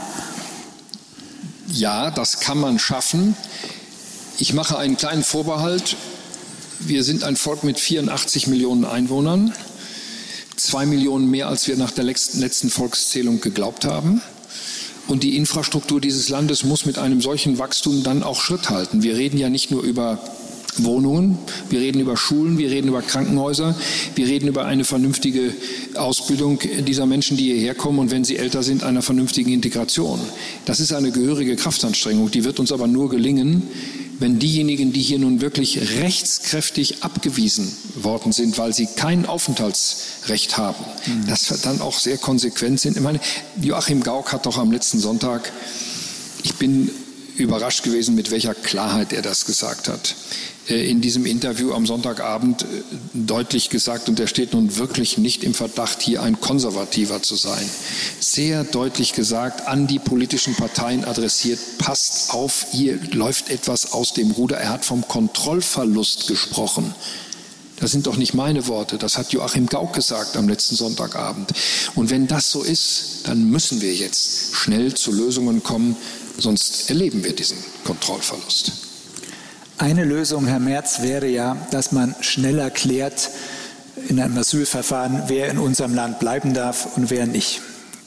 Ja, 1.72 2.10
das 2.10 2.40
kann 2.40 2.60
man 2.60 2.80
schaffen. 2.80 3.36
Ich 4.40 4.54
mache 4.54 4.78
einen 4.78 4.98
kleinen 4.98 5.24
Vorbehalt. 5.24 5.96
Wir 6.80 7.04
sind 7.04 7.24
ein 7.24 7.36
Volk 7.36 7.64
mit 7.64 7.80
84 7.80 8.48
Millionen 8.48 8.86
Einwohnern, 8.86 9.54
zwei 10.56 10.86
Millionen 10.86 11.30
mehr, 11.30 11.48
als 11.48 11.68
wir 11.68 11.76
nach 11.76 11.92
der 11.92 12.06
letzten 12.06 12.70
Volkszählung 12.70 13.42
geglaubt 13.42 13.86
haben. 13.86 14.22
Und 15.08 15.24
die 15.24 15.36
Infrastruktur 15.36 16.00
dieses 16.00 16.30
Landes 16.30 16.64
muss 16.64 16.86
mit 16.86 16.98
einem 16.98 17.22
solchen 17.22 17.60
Wachstum 17.60 18.04
dann 18.04 18.24
auch 18.24 18.42
Schritt 18.42 18.70
halten. 18.70 19.04
Wir 19.04 19.16
reden 19.18 19.38
ja 19.38 19.50
nicht 19.50 19.72
nur 19.72 19.84
über 19.84 20.20
Wohnungen, 20.86 21.38
wir 21.70 21.80
reden 21.80 22.00
über 22.00 22.18
Schulen, 22.18 22.58
wir 22.58 22.72
reden 22.72 22.88
über 22.88 23.02
Krankenhäuser, 23.02 23.76
wir 24.16 24.28
reden 24.28 24.48
über 24.48 24.66
eine 24.66 24.84
vernünftige 24.84 25.54
Ausbildung 25.96 26.60
dieser 26.88 27.06
Menschen, 27.06 27.38
die 27.38 27.46
hierher 27.46 27.76
kommen 27.76 28.00
und 28.00 28.12
wenn 28.12 28.24
sie 28.24 28.38
älter 28.38 28.64
sind, 28.64 28.84
einer 28.84 29.02
vernünftigen 29.02 29.52
Integration. 29.52 30.20
Das 30.66 30.80
ist 30.80 30.94
eine 30.94 31.12
gehörige 31.12 31.56
Kraftanstrengung, 31.56 32.32
die 32.32 32.44
wird 32.44 32.60
uns 32.60 32.72
aber 32.72 32.88
nur 32.88 33.10
gelingen, 33.10 33.64
wenn 34.20 34.38
diejenigen, 34.38 34.92
die 34.92 35.02
hier 35.02 35.18
nun 35.18 35.42
wirklich 35.42 35.80
rechtskräftig 36.02 37.04
abgewiesen 37.04 37.72
worden 37.96 38.32
sind, 38.32 38.58
weil 38.58 38.74
sie 38.74 38.88
kein 38.96 39.26
Aufenthaltsrecht 39.26 40.58
haben, 40.58 40.84
mhm. 41.06 41.28
das 41.28 41.48
dann 41.62 41.82
auch 41.82 41.98
sehr 41.98 42.18
konsequent 42.18 42.82
sind. 42.82 42.98
Ich 42.98 43.04
meine, 43.04 43.20
Joachim 43.62 44.04
Gauck 44.04 44.34
hat 44.34 44.46
doch 44.46 44.58
am 44.58 44.72
letzten 44.72 45.00
Sonntag, 45.00 45.52
ich 46.44 46.56
bin 46.56 46.92
überrascht 47.38 47.84
gewesen, 47.84 48.16
mit 48.16 48.32
welcher 48.32 48.54
Klarheit 48.54 49.14
er 49.14 49.22
das 49.22 49.46
gesagt 49.46 49.88
hat. 49.88 50.16
Äh, 50.70 50.90
in 50.90 51.02
diesem 51.02 51.26
Interview 51.26 51.74
am 51.74 51.86
Sonntagabend 51.86 52.64
äh, 52.64 52.66
deutlich 53.14 53.70
gesagt, 53.70 54.08
und 54.08 54.20
er 54.20 54.28
steht 54.28 54.54
nun 54.54 54.78
wirklich 54.78 55.18
nicht 55.18 55.44
im 55.44 55.54
Verdacht, 55.54 56.02
hier 56.02 56.22
ein 56.24 56.40
Konservativer 56.40 57.22
zu 57.22 57.36
sein. 57.36 57.70
Sehr 58.20 58.64
deutlich 58.64 59.14
gesagt, 59.14 59.68
an 59.68 59.88
die 59.88 60.00
politischen 60.00 60.56
Parteien 60.56 61.04
adressiert, 61.04 61.60
passt 61.78 62.34
auf, 62.34 62.68
hier 62.72 63.00
läuft 63.12 63.50
etwas 63.50 63.94
aus 63.94 64.14
dem 64.14 64.32
Ruder. 64.32 64.58
Er 64.58 64.70
hat 64.70 64.86
vom 64.86 65.08
Kontrollverlust 65.08 66.28
gesprochen. 66.28 66.94
Das 67.80 67.92
sind 67.92 68.08
doch 68.08 68.18
nicht 68.18 68.34
meine 68.34 68.68
Worte, 68.68 68.98
das 68.98 69.18
hat 69.18 69.32
Joachim 69.32 69.68
Gauck 69.68 69.94
gesagt 69.94 70.36
am 70.36 70.50
letzten 70.50 70.76
Sonntagabend. 70.76 71.54
Und 71.96 72.10
wenn 72.10 72.28
das 72.28 72.52
so 72.52 72.62
ist, 72.62 73.22
dann 73.24 73.50
müssen 73.50 73.80
wir 73.80 73.96
jetzt 73.96 74.54
schnell 74.54 74.94
zu 74.96 75.14
Lösungen 75.14 75.64
kommen, 75.64 75.96
sonst 76.38 76.90
erleben 76.90 77.24
wir 77.24 77.34
diesen 77.34 77.58
Kontrollverlust. 77.86 78.89
Eine 79.80 80.04
Lösung, 80.04 80.46
Herr 80.46 80.60
Merz, 80.60 81.04
wäre 81.04 81.28
ja, 81.28 81.56
dass 81.72 81.94
man 81.94 82.14
schneller 82.20 82.70
klärt 82.70 83.30
in 84.10 84.20
einem 84.20 84.38
Asylverfahren, 84.38 85.24
wer 85.28 85.50
in 85.50 85.58
unserem 85.58 85.96
Land 85.96 86.20
bleiben 86.20 86.54
darf 86.54 86.98
und 86.98 87.10
wer 87.10 87.26
nicht. 87.26 87.62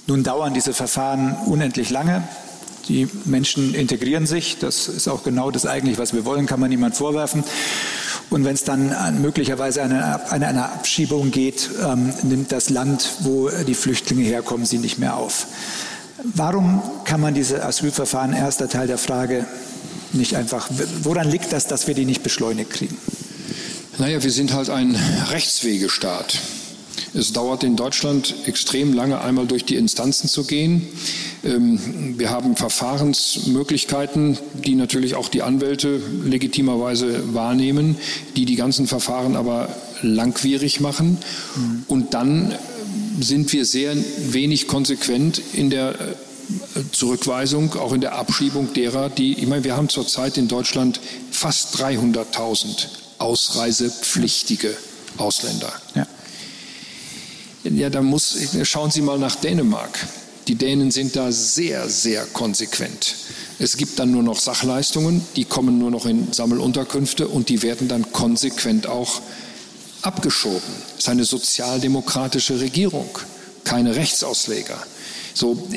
Nun 0.07 0.23
dauern 0.23 0.53
diese 0.53 0.75
Verfahren 0.75 1.35
unendlich 1.47 1.89
lange. 1.89 2.25
Die 2.89 3.09
Menschen 3.25 3.75
integrieren 3.75 4.27
sich. 4.27 4.59
Das 4.59 4.87
ist 4.87 5.09
auch 5.09 5.25
genau 5.25 5.51
das 5.51 5.65
eigentlich, 5.65 5.97
was 5.97 6.13
wir 6.13 6.27
wollen, 6.27 6.45
kann 6.45 6.61
man 6.61 6.69
niemand 6.69 6.95
vorwerfen. 6.95 7.43
Und 8.29 8.45
wenn 8.45 8.53
es 8.53 8.65
dann 8.65 9.23
möglicherweise 9.23 9.83
eine, 9.83 10.31
eine, 10.31 10.49
eine 10.49 10.65
Abschiebung 10.65 11.31
geht, 11.31 11.71
ähm, 11.83 12.13
nimmt 12.23 12.53
das 12.53 12.69
Land, 12.69 13.13
wo 13.21 13.49
die 13.49 13.75
Flüchtlinge 13.75 14.25
herkommen, 14.25 14.67
sie 14.67 14.77
nicht 14.77 14.99
mehr 14.99 15.17
auf. 15.17 15.47
Warum 16.23 16.83
kann 17.05 17.23
man 17.23 17.33
diese 17.33 17.65
Asylverfahren, 17.65 18.35
erster 18.35 18.69
Teil 18.69 18.89
der 18.89 18.99
Frage, 18.99 19.47
nicht 20.15 20.37
einfach, 20.37 20.69
woran 21.03 21.31
liegt 21.31 21.53
das, 21.53 21.67
dass 21.67 21.87
wir 21.87 21.95
die 21.95 22.05
nicht 22.05 22.23
beschleunigt 22.23 22.71
kriegen? 22.71 22.97
Naja, 23.99 24.23
wir 24.23 24.31
sind 24.31 24.53
halt 24.53 24.71
ein 24.71 24.97
Rechtswegestaat. 25.31 26.39
Es 27.15 27.33
dauert 27.33 27.63
in 27.63 27.77
Deutschland 27.77 28.35
extrem 28.47 28.95
lange, 28.95 29.21
einmal 29.21 29.47
durch 29.47 29.65
die 29.65 29.77
Instanzen 29.77 30.29
zu 30.29 30.45
gehen. 30.45 30.87
Ähm, 31.45 32.19
wir 32.19 32.31
haben 32.31 32.57
Verfahrensmöglichkeiten, 32.57 34.39
die 34.55 34.75
natürlich 34.75 35.15
auch 35.15 35.29
die 35.29 35.43
Anwälte 35.43 36.01
legitimerweise 36.25 37.35
wahrnehmen, 37.35 37.97
die 38.37 38.47
die 38.47 38.57
ganzen 38.57 38.87
Verfahren 38.87 39.37
aber 39.37 39.69
langwierig 40.01 40.81
machen. 40.81 41.19
Mhm. 41.55 41.85
Und 41.87 42.15
dann 42.15 42.55
sind 43.21 43.53
wir 43.53 43.67
sehr 43.67 43.95
wenig 44.31 44.67
konsequent 44.67 45.43
in 45.53 45.69
der 45.69 45.95
Zurückweisung, 46.93 47.75
auch 47.75 47.93
in 47.93 48.01
der 48.01 48.15
Abschiebung 48.15 48.73
derer, 48.73 49.11
die, 49.11 49.35
ich 49.35 49.47
meine, 49.47 49.65
wir 49.65 49.77
haben 49.77 49.89
zurzeit 49.89 50.39
in 50.39 50.49
Deutschland 50.49 51.01
fast 51.31 51.77
300.000 51.81 52.87
ausreisepflichtige 53.19 54.77
Ausländer. 55.19 55.73
Ja. 55.95 56.07
ja, 57.65 57.91
da 57.91 58.03
muss, 58.03 58.37
schauen 58.65 58.91
Sie 58.91 59.03
mal 59.03 59.19
nach 59.19 59.37
Dänemark. 59.37 59.99
Die 60.49 60.57
Dänen 60.57 60.91
sind 60.91 61.15
da 61.15 61.31
sehr, 61.31 61.89
sehr 61.89 62.27
konsequent. 62.27 63.15
Es 63.61 63.77
gibt 63.77 63.99
dann 64.01 64.11
nur 64.11 64.25
noch 64.25 64.41
Sachleistungen, 64.41 65.25
die 65.37 65.45
kommen 65.45 65.79
nur 65.79 65.91
noch 65.91 66.05
in 66.05 66.33
Sammelunterkünfte 66.33 67.29
und 67.29 67.49
die 67.49 67.63
werden 67.63 67.87
dann 67.87 68.11
konsequent 68.11 68.89
auch 68.89 69.21
abgeschoben. 70.03 70.61
Es 70.95 71.05
ist 71.05 71.09
eine 71.09 71.25
sozialdemokratische 71.25 72.59
Regierung, 72.59 73.09
keine 73.63 73.95
Rechtsausleger. 73.95 74.83
So, 75.35 75.69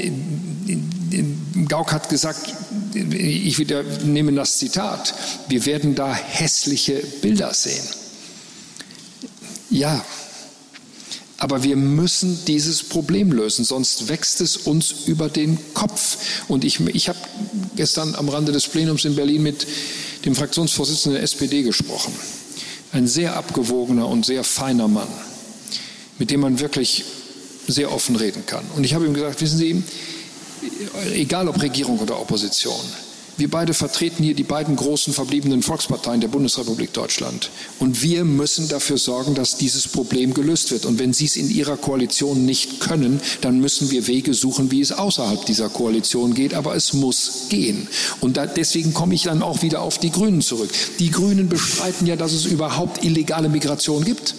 Gauck 1.68 1.92
hat 1.92 2.10
gesagt, 2.10 2.54
ich 2.94 3.58
wieder 3.60 3.84
nehme 3.84 4.34
das 4.34 4.58
Zitat, 4.58 5.14
wir 5.48 5.66
werden 5.66 5.96
da 5.96 6.14
hässliche 6.14 7.02
Bilder 7.22 7.54
sehen. 7.54 7.86
Ja, 9.70 10.04
aber 11.38 11.64
wir 11.64 11.76
müssen 11.76 12.40
dieses 12.48 12.84
Problem 12.84 13.32
lösen, 13.32 13.66
sonst 13.66 14.08
wächst 14.08 14.42
es 14.42 14.58
uns 14.58 14.92
über 15.06 15.30
den 15.30 15.58
Kopf. 15.74 16.18
Und 16.48 16.64
ich, 16.64 16.80
ich 16.80 17.10
habe 17.10 17.20
gestern 17.76 18.16
am 18.16 18.30
Rande 18.30 18.52
des 18.52 18.68
Plenums 18.68 19.06
in 19.06 19.16
Berlin 19.16 19.44
mit 19.44 19.68
dem 20.26 20.36
Fraktionsvorsitzenden 20.36 21.16
der 21.16 21.24
SPD 21.24 21.64
gesprochen. 21.64 22.14
Ein 22.94 23.08
sehr 23.08 23.36
abgewogener 23.36 24.08
und 24.08 24.26
sehr 24.26 24.44
feiner 24.44 24.88
Mann, 24.88 25.08
mit 26.18 26.32
dem 26.32 26.40
man 26.40 26.60
wirklich 26.60 27.04
sehr 27.68 27.92
offen 27.92 28.16
reden 28.16 28.46
kann. 28.46 28.66
Und 28.76 28.84
ich 28.84 28.94
habe 28.94 29.06
ihm 29.06 29.14
gesagt, 29.14 29.42
wissen 29.42 29.58
Sie, 29.58 29.84
egal 31.14 31.48
ob 31.48 31.62
Regierung 31.62 32.00
oder 32.00 32.20
Opposition, 32.20 32.82
wir 33.38 33.50
beide 33.50 33.74
vertreten 33.74 34.24
hier 34.24 34.34
die 34.34 34.44
beiden 34.44 34.78
großen 34.78 35.14
verbliebenen 35.14 35.62
Volksparteien 35.62 36.22
der 36.22 36.30
Bundesrepublik 36.30 36.94
Deutschland. 36.94 37.50
Und 37.80 38.02
wir 38.02 38.24
müssen 38.24 38.70
dafür 38.70 38.98
sorgen, 38.98 39.36
dass 39.36 39.58
dieses 39.58 39.90
Problem 39.90 40.34
gelöst 40.34 40.72
wird. 40.72 40.86
Und 40.86 41.00
wenn 41.00 41.12
Sie 41.12 41.26
es 41.26 41.36
in 41.36 41.50
Ihrer 41.50 41.76
Koalition 41.76 42.46
nicht 42.46 42.80
können, 42.80 43.20
dann 43.42 43.60
müssen 43.60 43.92
wir 43.92 44.08
Wege 44.08 44.34
suchen, 44.34 44.72
wie 44.72 44.80
es 44.80 44.94
außerhalb 44.94 45.46
dieser 45.46 45.68
Koalition 45.68 46.34
geht. 46.34 46.54
Aber 46.54 46.76
es 46.76 46.94
muss 46.94 47.48
gehen. 47.50 47.90
Und 48.22 48.38
da, 48.38 48.46
deswegen 48.46 48.94
komme 48.94 49.16
ich 49.16 49.24
dann 49.24 49.42
auch 49.42 49.62
wieder 49.62 49.82
auf 49.82 49.98
die 49.98 50.12
Grünen 50.12 50.42
zurück. 50.42 50.70
Die 51.00 51.12
Grünen 51.12 51.50
bestreiten 51.50 52.08
ja, 52.08 52.16
dass 52.16 52.32
es 52.32 52.46
überhaupt 52.46 53.04
illegale 53.04 53.50
Migration 53.50 54.06
gibt. 54.06 54.34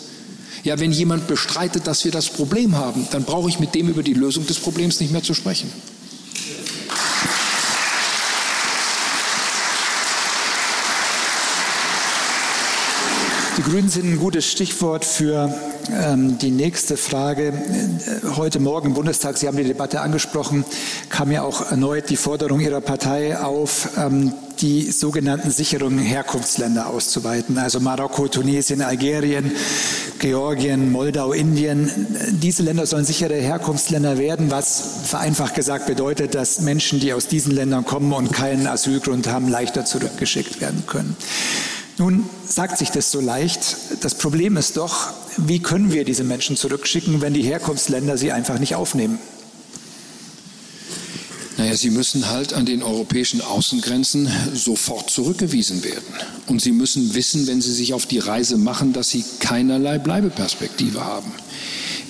Ja, 0.64 0.78
wenn 0.80 0.92
jemand 0.92 1.26
bestreitet, 1.26 1.86
dass 1.86 2.04
wir 2.04 2.12
das 2.12 2.28
Problem 2.28 2.76
haben, 2.76 3.06
dann 3.10 3.24
brauche 3.24 3.48
ich 3.48 3.60
mit 3.60 3.74
dem 3.74 3.88
über 3.88 4.02
die 4.02 4.14
Lösung 4.14 4.46
des 4.46 4.58
Problems 4.58 5.00
nicht 5.00 5.12
mehr 5.12 5.22
zu 5.22 5.34
sprechen. 5.34 5.70
Die 13.56 13.62
Grünen 13.62 13.88
sind 13.88 14.04
ein 14.04 14.18
gutes 14.18 14.50
Stichwort 14.50 15.04
für 15.04 15.52
die 15.88 16.50
nächste 16.50 16.96
Frage. 16.96 17.52
Heute 18.36 18.60
Morgen 18.60 18.88
im 18.88 18.94
Bundestag, 18.94 19.36
Sie 19.36 19.46
haben 19.46 19.56
die 19.56 19.64
Debatte 19.64 20.00
angesprochen, 20.00 20.64
kam 21.10 21.30
ja 21.30 21.42
auch 21.42 21.70
erneut 21.70 22.10
die 22.10 22.16
Forderung 22.16 22.60
Ihrer 22.60 22.80
Partei 22.80 23.38
auf, 23.38 23.90
ähm, 23.96 24.32
die 24.60 24.90
sogenannten 24.90 25.50
sicheren 25.50 25.98
Herkunftsländer 25.98 26.88
auszuweiten, 26.88 27.58
also 27.58 27.78
Marokko, 27.78 28.28
Tunesien, 28.28 28.80
Algerien, 28.80 29.52
Georgien, 30.18 30.90
Moldau, 30.90 31.32
Indien. 31.32 31.90
Diese 32.30 32.62
Länder 32.62 32.86
sollen 32.86 33.04
sichere 33.04 33.34
Herkunftsländer 33.34 34.18
werden, 34.18 34.50
was 34.50 34.82
vereinfacht 35.04 35.54
gesagt 35.54 35.86
bedeutet, 35.86 36.34
dass 36.34 36.60
Menschen, 36.60 37.00
die 37.00 37.12
aus 37.12 37.28
diesen 37.28 37.54
Ländern 37.54 37.84
kommen 37.84 38.12
und 38.12 38.32
keinen 38.32 38.66
Asylgrund 38.66 39.28
haben, 39.28 39.48
leichter 39.48 39.84
zurückgeschickt 39.84 40.60
werden 40.60 40.84
können. 40.86 41.16
Nun 41.98 42.28
sagt 42.46 42.78
sich 42.78 42.90
das 42.90 43.10
so 43.10 43.20
leicht. 43.20 43.76
Das 44.02 44.14
Problem 44.16 44.56
ist 44.56 44.76
doch, 44.76 45.12
wie 45.38 45.60
können 45.60 45.92
wir 45.92 46.04
diese 46.04 46.24
Menschen 46.24 46.56
zurückschicken, 46.56 47.22
wenn 47.22 47.32
die 47.32 47.42
Herkunftsländer 47.42 48.18
sie 48.18 48.32
einfach 48.32 48.58
nicht 48.58 48.74
aufnehmen? 48.74 49.18
Naja, 51.56 51.74
sie 51.74 51.88
müssen 51.88 52.28
halt 52.28 52.52
an 52.52 52.66
den 52.66 52.82
europäischen 52.82 53.40
Außengrenzen 53.40 54.28
sofort 54.54 55.08
zurückgewiesen 55.08 55.84
werden. 55.84 56.04
Und 56.46 56.60
sie 56.60 56.72
müssen 56.72 57.14
wissen, 57.14 57.46
wenn 57.46 57.62
sie 57.62 57.72
sich 57.72 57.94
auf 57.94 58.04
die 58.04 58.18
Reise 58.18 58.58
machen, 58.58 58.92
dass 58.92 59.08
sie 59.08 59.24
keinerlei 59.40 59.96
Bleibeperspektive 59.98 61.02
haben. 61.02 61.32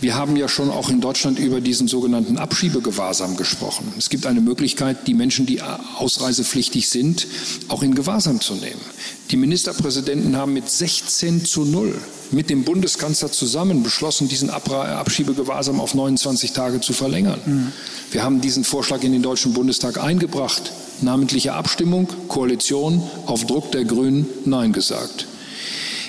Wir 0.00 0.14
haben 0.14 0.36
ja 0.36 0.48
schon 0.48 0.70
auch 0.70 0.90
in 0.90 1.00
Deutschland 1.00 1.38
über 1.38 1.60
diesen 1.60 1.88
sogenannten 1.88 2.36
Abschiebegewahrsam 2.38 3.36
gesprochen. 3.36 3.92
Es 3.96 4.10
gibt 4.10 4.26
eine 4.26 4.40
Möglichkeit, 4.40 5.06
die 5.06 5.14
Menschen, 5.14 5.46
die 5.46 5.62
ausreisepflichtig 5.62 6.88
sind, 6.88 7.26
auch 7.68 7.82
in 7.82 7.94
Gewahrsam 7.94 8.40
zu 8.40 8.54
nehmen. 8.54 8.80
Die 9.30 9.36
Ministerpräsidenten 9.36 10.36
haben 10.36 10.52
mit 10.52 10.68
16 10.68 11.44
zu 11.44 11.64
0 11.64 11.98
mit 12.32 12.50
dem 12.50 12.64
Bundeskanzler 12.64 13.30
zusammen 13.30 13.82
beschlossen, 13.82 14.28
diesen 14.28 14.50
Abschiebegewahrsam 14.50 15.80
auf 15.80 15.94
29 15.94 16.52
Tage 16.52 16.80
zu 16.80 16.92
verlängern. 16.92 17.40
Mhm. 17.44 17.72
Wir 18.10 18.22
haben 18.22 18.40
diesen 18.40 18.64
Vorschlag 18.64 19.02
in 19.02 19.12
den 19.12 19.22
Deutschen 19.22 19.52
Bundestag 19.52 20.02
eingebracht. 20.02 20.72
Namentliche 21.00 21.54
Abstimmung, 21.54 22.08
Koalition, 22.28 23.02
auf 23.26 23.46
Druck 23.46 23.72
der 23.72 23.84
Grünen 23.84 24.26
Nein 24.44 24.72
gesagt. 24.72 25.26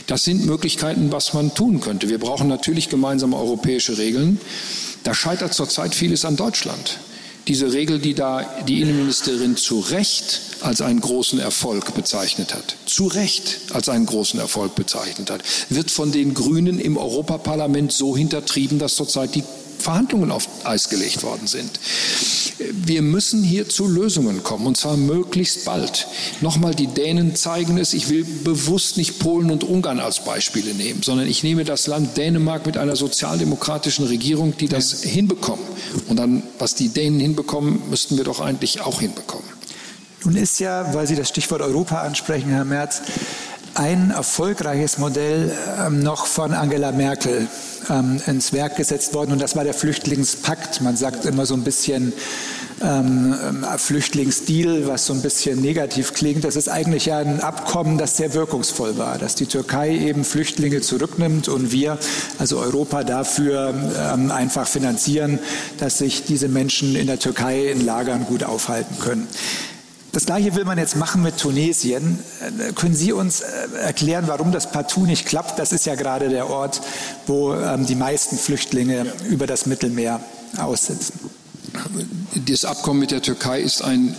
Das 0.08 0.24
sind 0.24 0.46
Möglichkeiten, 0.46 1.12
was 1.12 1.34
man 1.34 1.54
tun 1.54 1.82
könnte. 1.82 2.08
Wir 2.08 2.18
brauchen 2.18 2.48
natürlich 2.48 2.90
gemeinsame 2.90 3.36
europäische 3.36 3.98
Regeln. 3.98 4.40
Da 5.04 5.14
scheitert 5.14 5.54
zurzeit 5.54 5.94
vieles 5.94 6.24
an 6.24 6.38
Deutschland. 6.38 7.00
Diese 7.48 7.72
Regel, 7.72 8.00
die 8.00 8.14
da 8.14 8.46
die 8.68 8.82
Innenministerin 8.82 9.56
zu 9.56 9.80
Recht 9.80 10.42
als 10.62 10.82
einen 10.82 11.00
großen 11.00 11.40
Erfolg 11.40 11.94
bezeichnet 11.94 12.54
hat, 12.54 12.76
zu 12.86 13.08
Recht 13.08 13.60
als 13.72 13.88
einen 13.88 14.06
großen 14.06 14.40
Erfolg 14.40 14.76
bezeichnet 14.76 15.30
hat, 15.30 15.44
wird 15.70 15.92
von 15.92 16.12
den 16.12 16.34
Grünen 16.34 16.80
im 16.80 16.98
Europaparlament 16.98 17.92
so 17.92 18.18
hintertrieben, 18.18 18.80
dass 18.80 18.96
zurzeit 18.96 19.36
die 19.36 19.44
Verhandlungen 19.80 20.32
auf 20.32 20.48
Eis 20.64 20.90
gelegt 20.90 21.24
worden 21.24 21.48
sind. 21.48 21.80
Wir 22.72 23.02
müssen 23.02 23.44
hier 23.44 23.70
zu 23.70 23.88
Lösungen 23.88 24.44
kommen 24.44 24.66
und 24.66 24.78
zwar 24.78 24.98
möglichst 24.98 25.66
bald. 25.66 26.08
Nochmal, 26.42 26.74
die 26.74 26.88
Dänen 26.88 27.36
zeigen 27.36 27.78
es. 27.78 27.94
Ich 27.94 28.10
will 28.10 28.24
bewusst 28.24 28.98
nicht 28.98 29.20
Polen 29.20 29.52
und 29.52 29.64
Ungarn 29.64 30.00
als 30.00 30.24
Beispiele 30.24 30.74
nehmen, 30.74 31.04
sondern 31.04 31.28
ich 31.28 31.44
nehme 31.44 31.66
das 31.66 31.88
Land 31.88 32.18
Dänemark 32.18 32.66
mit 32.66 32.78
einer 32.78 32.96
sozialdemokratischen 32.96 34.08
Regierung, 34.08 34.58
die 34.58 34.68
das 34.68 35.04
ja. 35.04 35.10
hinbekommen. 35.10 35.66
Und 36.08 36.18
dann, 36.18 36.44
was 36.58 36.76
die 36.76 36.90
Dänen 36.90 37.20
hinbekommen, 37.20 37.82
müssten 37.90 38.18
wir 38.18 38.24
doch 38.24 38.40
eigentlich 38.40 38.82
auch 38.82 39.02
hinbekommen. 39.02 39.58
Nun 40.24 40.36
ist 40.36 40.60
ja, 40.60 40.94
weil 40.94 41.08
Sie 41.08 41.16
das 41.16 41.30
Stichwort 41.30 41.62
Europa 41.62 42.02
ansprechen, 42.02 42.50
Herr 42.50 42.66
Merz, 42.66 43.02
ein 43.78 44.10
erfolgreiches 44.10 44.98
Modell 44.98 45.56
ähm, 45.86 46.02
noch 46.02 46.26
von 46.26 46.54
Angela 46.54 46.92
Merkel 46.92 47.48
ähm, 47.90 48.20
ins 48.26 48.52
Werk 48.52 48.76
gesetzt 48.76 49.14
worden 49.14 49.32
und 49.32 49.42
das 49.42 49.56
war 49.56 49.64
der 49.64 49.76
Flüchtlingspakt. 49.76 50.82
Man 50.82 50.98
sagt 50.98 51.26
immer 51.26 51.46
so 51.46 51.54
ein 51.54 51.64
bisschen 51.64 52.12
ähm, 52.82 53.36
äh, 53.64 53.78
Flüchtlingsdeal, 53.78 54.88
was 54.88 55.06
so 55.06 55.14
ein 55.14 55.22
bisschen 55.22 55.62
negativ 55.62 56.14
klingt. 56.14 56.44
Das 56.44 56.56
ist 56.56 56.70
eigentlich 56.70 57.06
ja 57.06 57.20
ein 57.20 57.40
Abkommen, 57.42 58.00
das 58.00 58.18
sehr 58.18 58.34
wirkungsvoll 58.34 58.98
war, 58.98 59.20
dass 59.20 59.36
die 59.36 59.46
Türkei 59.46 59.96
eben 59.96 60.24
Flüchtlinge 60.24 60.82
zurücknimmt 60.82 61.48
und 61.48 61.72
wir, 61.72 62.00
also 62.40 62.58
Europa, 62.58 63.04
dafür 63.04 63.76
ähm, 64.12 64.32
einfach 64.32 64.68
finanzieren, 64.68 65.38
dass 65.78 66.00
sich 66.00 66.24
diese 66.26 66.48
Menschen 66.48 66.96
in 66.96 67.06
der 67.06 67.20
Türkei 67.20 67.68
in 67.68 67.86
Lagern 67.86 68.26
gut 68.26 68.44
aufhalten 68.44 68.98
können. 69.00 69.28
Das 70.18 70.26
Gleiche 70.26 70.56
will 70.56 70.66
man 70.66 70.80
jetzt 70.80 70.96
machen 70.96 71.22
mit 71.22 71.38
Tunesien. 71.38 72.18
Äh, 72.42 72.74
können 72.74 72.96
Sie 72.96 73.12
uns 73.12 73.42
äh, 73.42 73.46
erklären, 73.84 74.24
warum 74.26 74.52
das 74.52 74.72
partout 74.72 75.06
nicht 75.06 75.28
klappt? 75.28 75.60
Das 75.60 75.72
ist 75.72 75.86
ja 75.86 75.94
gerade 75.94 76.30
der 76.30 76.50
Ort, 76.50 76.82
wo 77.28 77.54
ähm, 77.54 77.86
die 77.86 77.94
meisten 77.94 78.36
Flüchtlinge 78.36 79.06
über 79.30 79.46
das 79.46 79.68
Mittelmeer 79.68 80.20
aussitzen. 80.58 81.20
Das 82.48 82.66
Abkommen 82.66 83.00
mit 83.00 83.12
der 83.12 83.22
Türkei 83.22 83.62
ist 83.62 83.84
ein 83.84 84.16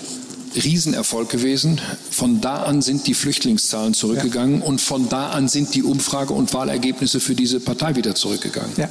Riesenerfolg 0.55 1.31
gewesen. 1.31 1.81
Von 2.13 2.41
da 2.41 2.63
an 2.63 2.81
sind 2.81 3.09
die 3.09 3.15
Flüchtlingszahlen 3.15 3.93
zurückgegangen 3.93 4.61
ja. 4.61 4.67
und 4.67 4.81
von 4.81 5.09
da 5.09 5.31
an 5.31 5.49
sind 5.49 5.75
die 5.75 5.83
Umfrage- 5.83 6.33
und 6.33 6.55
Wahlergebnisse 6.55 7.19
für 7.19 7.35
diese 7.35 7.59
Partei 7.59 7.97
wieder 7.97 8.15
zurückgegangen. 8.15 8.71
Ja. 8.77 8.89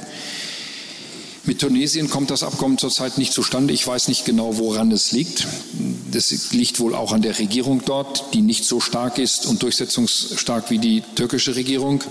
Mit 1.44 1.60
Tunesien 1.60 2.10
kommt 2.10 2.30
das 2.30 2.42
Abkommen 2.42 2.78
zurzeit 2.78 3.16
nicht 3.16 3.32
zustande. 3.32 3.72
Ich 3.72 3.86
weiß 3.86 4.08
nicht 4.08 4.24
genau, 4.24 4.58
woran 4.58 4.92
es 4.92 5.12
liegt. 5.12 5.46
Das 6.10 6.52
liegt 6.52 6.78
wohl 6.80 6.94
auch 6.94 7.12
an 7.12 7.22
der 7.22 7.38
Regierung 7.38 7.82
dort, 7.84 8.34
die 8.34 8.42
nicht 8.42 8.64
so 8.64 8.80
stark 8.80 9.18
ist 9.18 9.46
und 9.46 9.62
durchsetzungsstark 9.62 10.70
wie 10.70 10.78
die 10.78 11.02
türkische 11.14 11.56
Regierung. 11.56 12.02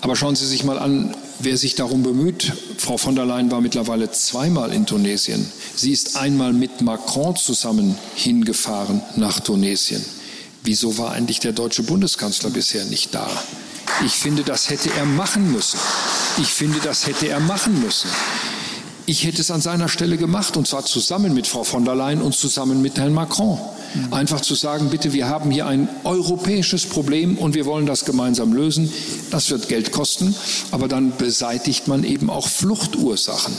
Aber 0.00 0.16
schauen 0.16 0.34
Sie 0.34 0.46
sich 0.46 0.64
mal 0.64 0.78
an, 0.78 1.14
wer 1.38 1.56
sich 1.56 1.76
darum 1.76 2.02
bemüht, 2.02 2.52
Frau 2.78 2.96
von 2.96 3.14
der 3.14 3.24
Leyen 3.24 3.52
war 3.52 3.60
mittlerweile 3.60 4.10
zweimal 4.10 4.72
in 4.72 4.86
Tunesien. 4.86 5.46
Sie 5.76 5.92
ist 5.92 6.16
einmal 6.16 6.52
mit 6.52 6.80
Macron 6.80 7.36
zusammen 7.36 7.96
hingefahren 8.16 9.00
nach 9.16 9.38
Tunesien. 9.38 10.04
Wieso 10.64 10.98
war 10.98 11.12
eigentlich 11.12 11.38
der 11.38 11.52
deutsche 11.52 11.84
Bundeskanzler 11.84 12.50
bisher 12.50 12.84
nicht 12.86 13.14
da? 13.14 13.28
Ich 14.04 14.12
finde, 14.12 14.42
das 14.42 14.70
hätte 14.70 14.90
er 14.96 15.04
machen 15.04 15.52
müssen. 15.52 15.78
Ich 16.38 16.54
finde, 16.54 16.80
das 16.80 17.06
hätte 17.06 17.28
er 17.28 17.40
machen 17.40 17.80
müssen. 17.80 18.10
Ich 19.06 19.24
hätte 19.24 19.40
es 19.40 19.50
an 19.50 19.60
seiner 19.60 19.88
Stelle 19.88 20.16
gemacht, 20.16 20.56
und 20.56 20.66
zwar 20.66 20.84
zusammen 20.84 21.34
mit 21.34 21.46
Frau 21.46 21.64
von 21.64 21.84
der 21.84 21.94
Leyen 21.94 22.22
und 22.22 22.34
zusammen 22.34 22.82
mit 22.82 22.98
Herrn 22.98 23.12
Macron. 23.12 23.58
Einfach 24.10 24.40
zu 24.40 24.54
sagen, 24.54 24.88
bitte, 24.90 25.12
wir 25.12 25.28
haben 25.28 25.50
hier 25.50 25.66
ein 25.66 25.88
europäisches 26.04 26.86
Problem 26.86 27.36
und 27.36 27.54
wir 27.54 27.66
wollen 27.66 27.84
das 27.84 28.06
gemeinsam 28.06 28.52
lösen. 28.52 28.90
Das 29.30 29.50
wird 29.50 29.68
Geld 29.68 29.92
kosten, 29.92 30.34
aber 30.70 30.88
dann 30.88 31.16
beseitigt 31.16 31.88
man 31.88 32.02
eben 32.02 32.30
auch 32.30 32.48
Fluchtursachen. 32.48 33.52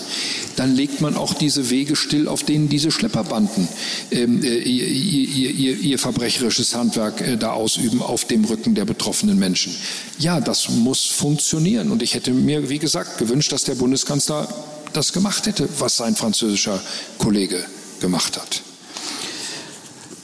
Dann 0.56 0.74
legt 0.76 1.02
man 1.02 1.18
auch 1.18 1.34
diese 1.34 1.70
Wege 1.70 1.96
still, 1.96 2.28
auf 2.28 2.44
denen 2.44 2.68
diese 2.68 2.90
Schlepperbanden 2.90 3.68
ähm, 4.12 4.44
äh, 4.44 4.58
ihr, 4.58 4.88
ihr, 4.88 5.52
ihr, 5.52 5.80
ihr, 5.80 6.00
verbrecherisches 6.00 6.76
Handwerk 6.76 7.22
äh, 7.22 7.38
da 7.38 7.52
ausüben, 7.54 8.02
auf 8.02 8.26
dem 8.26 8.46
Rücken 8.46 8.76
der 8.76 8.86
betroffenen 8.86 9.38
Menschen. 9.38 9.76
Ja, 10.20 10.40
das 10.40 10.70
muss 10.70 11.06
funktionieren. 11.06 11.92
Und 11.92 12.02
ich 12.02 12.14
hätte 12.16 12.32
mir, 12.32 12.70
wie 12.70 12.80
gesagt, 12.80 13.18
gewünscht, 13.18 13.52
dass 13.52 13.64
der 13.64 13.76
Bundeskanzler 13.76 14.48
das 14.94 15.14
gemacht 15.14 15.46
hätte, 15.46 15.68
was 15.80 15.98
sein 15.98 16.16
französischer 16.16 16.80
Kollege 17.18 17.64
gemacht 18.00 18.38
hat. 18.38 18.62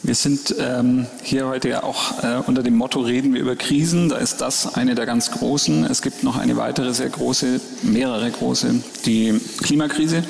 Wir 0.02 0.16
sind 0.16 0.56
ähm, 0.58 1.06
hier 1.22 1.46
heute 1.48 1.70
ja 1.70 1.84
auch 1.84 2.24
äh, 2.24 2.42
unter 2.48 2.64
dem 2.64 2.76
Motto 2.76 3.02
Reden 3.02 3.34
wir 3.34 3.42
über 3.42 3.56
Krisen. 3.56 4.10
Da 4.10 4.18
ist 4.18 4.42
das 4.42 4.76
eine 4.76 4.96
der 4.96 5.06
ganz 5.06 5.30
großen. 5.30 5.84
Es 5.84 6.02
gibt 6.02 6.24
noch 6.24 6.36
eine 6.36 6.58
weitere 6.58 6.96
sehr 6.96 7.10
große, 7.10 7.62
mehrere 7.84 8.32
große, 8.32 8.82
die 9.06 9.40
Klimakrise. 9.62 10.24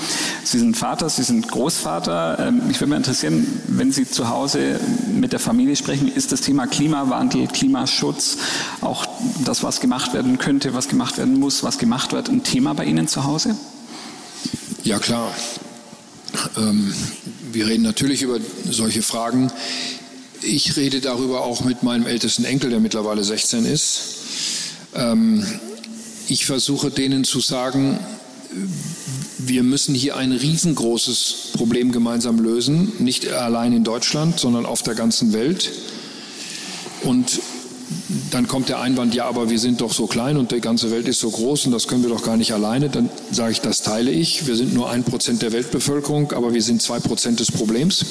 Sie 0.43 0.59
sind 0.59 0.75
Vater, 0.75 1.07
Sie 1.07 1.23
sind 1.23 1.47
Großvater. 1.47 2.47
Ähm, 2.47 2.67
mich 2.67 2.81
würde 2.81 2.89
mal 2.89 2.97
interessieren, 2.97 3.61
wenn 3.67 3.93
Sie 3.93 4.09
zu 4.09 4.27
Hause 4.27 4.81
mit 5.13 5.31
der 5.31 5.39
Familie 5.39 5.77
sprechen, 5.77 6.11
ist 6.11 6.31
das 6.33 6.41
Thema 6.41 6.67
Klimawandel, 6.67 7.47
Klimaschutz, 7.47 8.37
auch 8.81 9.05
das, 9.45 9.63
was 9.63 9.79
gemacht 9.79 10.13
werden 10.13 10.39
könnte, 10.39 10.73
was 10.73 10.89
gemacht 10.89 11.17
werden 11.17 11.39
muss, 11.39 11.63
was 11.63 11.77
gemacht 11.77 12.11
wird, 12.11 12.27
ein 12.27 12.43
Thema 12.43 12.73
bei 12.73 12.83
Ihnen 12.83 13.07
zu 13.07 13.23
Hause? 13.23 13.55
Ja, 14.83 14.99
klar. 14.99 15.33
Ähm, 16.57 16.93
wir 17.51 17.67
reden 17.67 17.83
natürlich 17.83 18.21
über 18.21 18.39
solche 18.69 19.01
Fragen. 19.01 19.51
Ich 20.41 20.77
rede 20.77 21.01
darüber 21.01 21.41
auch 21.41 21.63
mit 21.63 21.83
meinem 21.83 22.07
ältesten 22.07 22.45
Enkel, 22.45 22.69
der 22.69 22.79
mittlerweile 22.79 23.23
16 23.23 23.65
ist. 23.65 24.01
Ähm, 24.95 25.45
ich 26.27 26.45
versuche 26.45 26.91
denen 26.91 27.23
zu 27.23 27.41
sagen, 27.41 27.99
wir 29.37 29.63
müssen 29.63 29.95
hier 29.95 30.15
ein 30.15 30.31
riesengroßes 30.31 31.51
Problem 31.53 31.91
gemeinsam 31.91 32.39
lösen, 32.39 32.93
nicht 32.99 33.27
allein 33.27 33.73
in 33.73 33.83
Deutschland, 33.83 34.39
sondern 34.39 34.65
auf 34.65 34.81
der 34.81 34.95
ganzen 34.95 35.33
Welt. 35.33 35.71
Und 37.03 37.39
dann 38.31 38.47
kommt 38.47 38.69
der 38.69 38.79
Einwand, 38.79 39.15
ja, 39.15 39.25
aber 39.25 39.49
wir 39.49 39.59
sind 39.59 39.81
doch 39.81 39.93
so 39.93 40.05
klein 40.05 40.37
und 40.37 40.51
die 40.51 40.61
ganze 40.61 40.91
Welt 40.91 41.07
ist 41.07 41.19
so 41.19 41.29
groß 41.29 41.65
und 41.65 41.71
das 41.71 41.87
können 41.87 42.03
wir 42.03 42.09
doch 42.09 42.23
gar 42.23 42.37
nicht 42.37 42.53
alleine. 42.53 42.89
Dann 42.89 43.09
sage 43.31 43.51
ich, 43.51 43.61
das 43.61 43.81
teile 43.81 44.11
ich. 44.11 44.45
Wir 44.47 44.55
sind 44.55 44.73
nur 44.73 44.89
ein 44.89 45.03
Prozent 45.03 45.41
der 45.41 45.51
Weltbevölkerung, 45.51 46.31
aber 46.33 46.53
wir 46.53 46.61
sind 46.61 46.81
zwei 46.81 46.99
Prozent 46.99 47.39
des 47.39 47.51
Problems. 47.51 48.05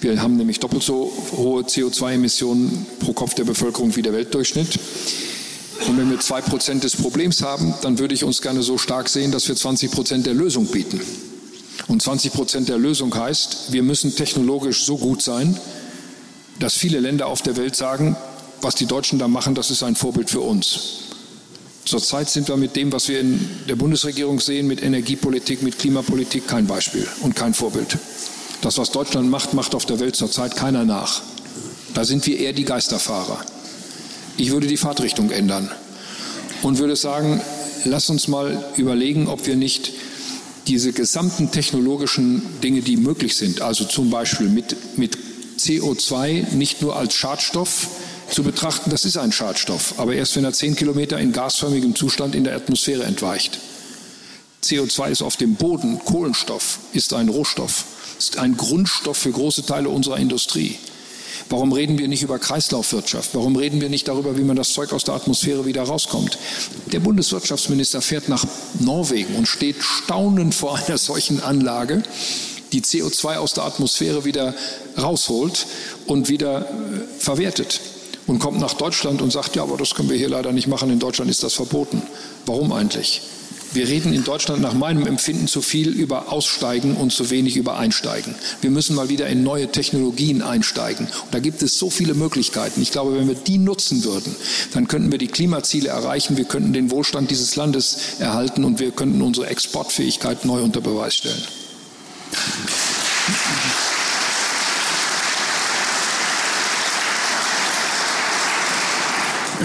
Wir 0.00 0.20
haben 0.22 0.36
nämlich 0.36 0.60
doppelt 0.60 0.82
so 0.82 1.12
hohe 1.36 1.62
CO2-Emissionen 1.62 2.86
pro 3.00 3.12
Kopf 3.12 3.34
der 3.34 3.44
Bevölkerung 3.44 3.96
wie 3.96 4.02
der 4.02 4.12
Weltdurchschnitt. 4.12 4.78
Und 5.86 5.96
wenn 5.96 6.10
wir 6.10 6.20
zwei 6.20 6.40
Prozent 6.40 6.84
des 6.84 6.96
Problems 6.96 7.42
haben, 7.42 7.74
dann 7.82 7.98
würde 7.98 8.14
ich 8.14 8.24
uns 8.24 8.42
gerne 8.42 8.62
so 8.62 8.78
stark 8.78 9.08
sehen, 9.08 9.32
dass 9.32 9.48
wir 9.48 9.56
20 9.56 9.90
Prozent 9.90 10.26
der 10.26 10.34
Lösung 10.34 10.66
bieten. 10.66 11.00
Und 11.86 12.02
20 12.02 12.32
Prozent 12.32 12.68
der 12.68 12.78
Lösung 12.78 13.14
heißt, 13.14 13.72
wir 13.72 13.82
müssen 13.82 14.14
technologisch 14.14 14.84
so 14.84 14.98
gut 14.98 15.22
sein, 15.22 15.58
dass 16.58 16.74
viele 16.74 17.00
Länder 17.00 17.28
auf 17.28 17.42
der 17.42 17.56
Welt 17.56 17.76
sagen, 17.76 18.16
was 18.60 18.74
die 18.74 18.86
Deutschen 18.86 19.18
da 19.18 19.28
machen, 19.28 19.54
das 19.54 19.70
ist 19.70 19.82
ein 19.82 19.96
Vorbild 19.96 20.30
für 20.30 20.40
uns. 20.40 21.04
Zurzeit 21.84 22.28
sind 22.28 22.48
wir 22.48 22.56
mit 22.56 22.76
dem, 22.76 22.92
was 22.92 23.08
wir 23.08 23.20
in 23.20 23.48
der 23.68 23.76
Bundesregierung 23.76 24.40
sehen, 24.40 24.66
mit 24.66 24.82
Energiepolitik, 24.82 25.62
mit 25.62 25.78
Klimapolitik, 25.78 26.46
kein 26.46 26.66
Beispiel 26.66 27.08
und 27.22 27.34
kein 27.34 27.54
Vorbild. 27.54 27.96
Das, 28.60 28.76
was 28.76 28.90
Deutschland 28.90 29.30
macht, 29.30 29.54
macht 29.54 29.74
auf 29.74 29.86
der 29.86 29.98
Welt 29.98 30.16
zurzeit 30.16 30.54
keiner 30.54 30.84
nach. 30.84 31.22
Da 31.94 32.04
sind 32.04 32.26
wir 32.26 32.38
eher 32.38 32.52
die 32.52 32.64
Geisterfahrer. 32.64 33.40
Ich 34.36 34.50
würde 34.50 34.66
die 34.66 34.76
Fahrtrichtung 34.76 35.30
ändern 35.30 35.70
und 36.62 36.78
würde 36.78 36.96
sagen, 36.96 37.40
lass 37.84 38.10
uns 38.10 38.28
mal 38.28 38.62
überlegen, 38.76 39.28
ob 39.28 39.46
wir 39.46 39.56
nicht 39.56 39.92
diese 40.66 40.92
gesamten 40.92 41.50
technologischen 41.50 42.42
Dinge, 42.62 42.82
die 42.82 42.96
möglich 42.96 43.36
sind, 43.36 43.62
also 43.62 43.84
zum 43.84 44.10
Beispiel 44.10 44.48
mit, 44.48 44.98
mit 44.98 45.16
CO2 45.58 46.54
nicht 46.54 46.82
nur 46.82 46.96
als 46.96 47.14
Schadstoff, 47.14 47.88
zu 48.30 48.42
betrachten, 48.42 48.90
das 48.90 49.04
ist 49.04 49.16
ein 49.16 49.32
Schadstoff, 49.32 49.94
aber 49.98 50.14
erst 50.14 50.36
wenn 50.36 50.44
er 50.44 50.52
zehn 50.52 50.76
Kilometer 50.76 51.18
in 51.18 51.32
gasförmigem 51.32 51.94
Zustand 51.94 52.34
in 52.34 52.44
der 52.44 52.56
Atmosphäre 52.56 53.04
entweicht. 53.04 53.58
CO2 54.62 55.10
ist 55.10 55.22
auf 55.22 55.36
dem 55.36 55.54
Boden, 55.54 56.00
Kohlenstoff 56.04 56.78
ist 56.92 57.14
ein 57.14 57.28
Rohstoff, 57.28 57.84
ist 58.18 58.38
ein 58.38 58.56
Grundstoff 58.56 59.16
für 59.16 59.30
große 59.30 59.64
Teile 59.64 59.88
unserer 59.88 60.18
Industrie. 60.18 60.76
Warum 61.50 61.72
reden 61.72 61.98
wir 61.98 62.08
nicht 62.08 62.22
über 62.22 62.38
Kreislaufwirtschaft? 62.38 63.30
Warum 63.32 63.56
reden 63.56 63.80
wir 63.80 63.88
nicht 63.88 64.08
darüber, 64.08 64.36
wie 64.36 64.42
man 64.42 64.56
das 64.56 64.72
Zeug 64.72 64.92
aus 64.92 65.04
der 65.04 65.14
Atmosphäre 65.14 65.64
wieder 65.64 65.84
rauskommt? 65.84 66.36
Der 66.92 67.00
Bundeswirtschaftsminister 67.00 68.02
fährt 68.02 68.28
nach 68.28 68.44
Norwegen 68.80 69.36
und 69.36 69.46
steht 69.46 69.76
staunend 69.82 70.54
vor 70.54 70.76
einer 70.76 70.98
solchen 70.98 71.40
Anlage, 71.40 72.02
die 72.72 72.82
CO2 72.82 73.36
aus 73.36 73.54
der 73.54 73.64
Atmosphäre 73.64 74.26
wieder 74.26 74.54
rausholt 75.00 75.66
und 76.06 76.28
wieder 76.28 76.62
äh, 76.62 76.64
verwertet 77.18 77.80
und 78.28 78.38
kommt 78.38 78.60
nach 78.60 78.74
Deutschland 78.74 79.20
und 79.20 79.32
sagt, 79.32 79.56
ja, 79.56 79.62
aber 79.62 79.76
das 79.76 79.94
können 79.94 80.10
wir 80.10 80.16
hier 80.16 80.28
leider 80.28 80.52
nicht 80.52 80.68
machen, 80.68 80.90
in 80.90 81.00
Deutschland 81.00 81.30
ist 81.30 81.42
das 81.42 81.54
verboten. 81.54 82.02
Warum 82.46 82.72
eigentlich? 82.72 83.22
Wir 83.72 83.86
reden 83.86 84.14
in 84.14 84.24
Deutschland 84.24 84.62
nach 84.62 84.72
meinem 84.72 85.06
Empfinden 85.06 85.46
zu 85.46 85.60
viel 85.60 85.90
über 85.90 86.32
Aussteigen 86.32 86.94
und 86.94 87.12
zu 87.12 87.28
wenig 87.28 87.56
über 87.56 87.76
Einsteigen. 87.76 88.34
Wir 88.62 88.70
müssen 88.70 88.96
mal 88.96 89.10
wieder 89.10 89.26
in 89.26 89.42
neue 89.42 89.70
Technologien 89.70 90.40
einsteigen. 90.40 91.06
Und 91.06 91.34
da 91.34 91.38
gibt 91.38 91.62
es 91.62 91.78
so 91.78 91.90
viele 91.90 92.14
Möglichkeiten. 92.14 92.80
Ich 92.80 92.92
glaube, 92.92 93.18
wenn 93.18 93.28
wir 93.28 93.34
die 93.34 93.58
nutzen 93.58 94.04
würden, 94.04 94.34
dann 94.72 94.88
könnten 94.88 95.12
wir 95.12 95.18
die 95.18 95.26
Klimaziele 95.26 95.90
erreichen, 95.90 96.38
wir 96.38 96.46
könnten 96.46 96.72
den 96.72 96.90
Wohlstand 96.90 97.30
dieses 97.30 97.56
Landes 97.56 97.98
erhalten 98.20 98.64
und 98.64 98.80
wir 98.80 98.90
könnten 98.90 99.20
unsere 99.20 99.48
Exportfähigkeit 99.48 100.46
neu 100.46 100.62
unter 100.62 100.80
Beweis 100.80 101.16
stellen. 101.16 101.42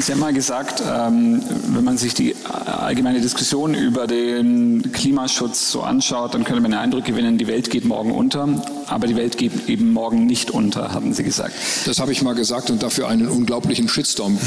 Sie 0.04 0.12
haben 0.12 0.20
mal 0.20 0.34
gesagt, 0.34 0.84
ähm, 0.86 1.42
wenn 1.68 1.86
man 1.86 1.98
sich 1.98 2.14
die 2.14 2.36
allgemeine 2.46 3.22
Diskussion 3.22 3.74
über 3.74 4.06
den 4.06 4.92
Klimaschutz 4.92 5.72
so 5.72 5.82
anschaut, 5.82 6.34
dann 6.34 6.44
könnte 6.44 6.62
man 6.62 6.72
den 6.72 6.80
Eindruck 6.82 7.06
gewinnen, 7.06 7.38
die 7.38 7.48
Welt 7.48 7.70
geht 7.70 7.86
morgen 7.86 8.12
unter, 8.12 8.50
aber 8.88 9.08
die 9.08 9.16
Welt 9.16 9.38
geht 9.38 9.70
eben 9.70 9.94
morgen 9.94 10.26
nicht 10.26 10.52
unter, 10.52 10.94
hatten 10.94 11.14
Sie 11.14 11.24
gesagt. 11.24 11.56
Das 11.86 12.02
habe 12.02 12.12
ich 12.12 12.22
mal 12.22 12.36
gesagt 12.36 12.70
und 12.70 12.84
dafür 12.84 13.08
einen 13.08 13.30
unglaublichen 13.30 13.88
Shitstorm 13.88 14.38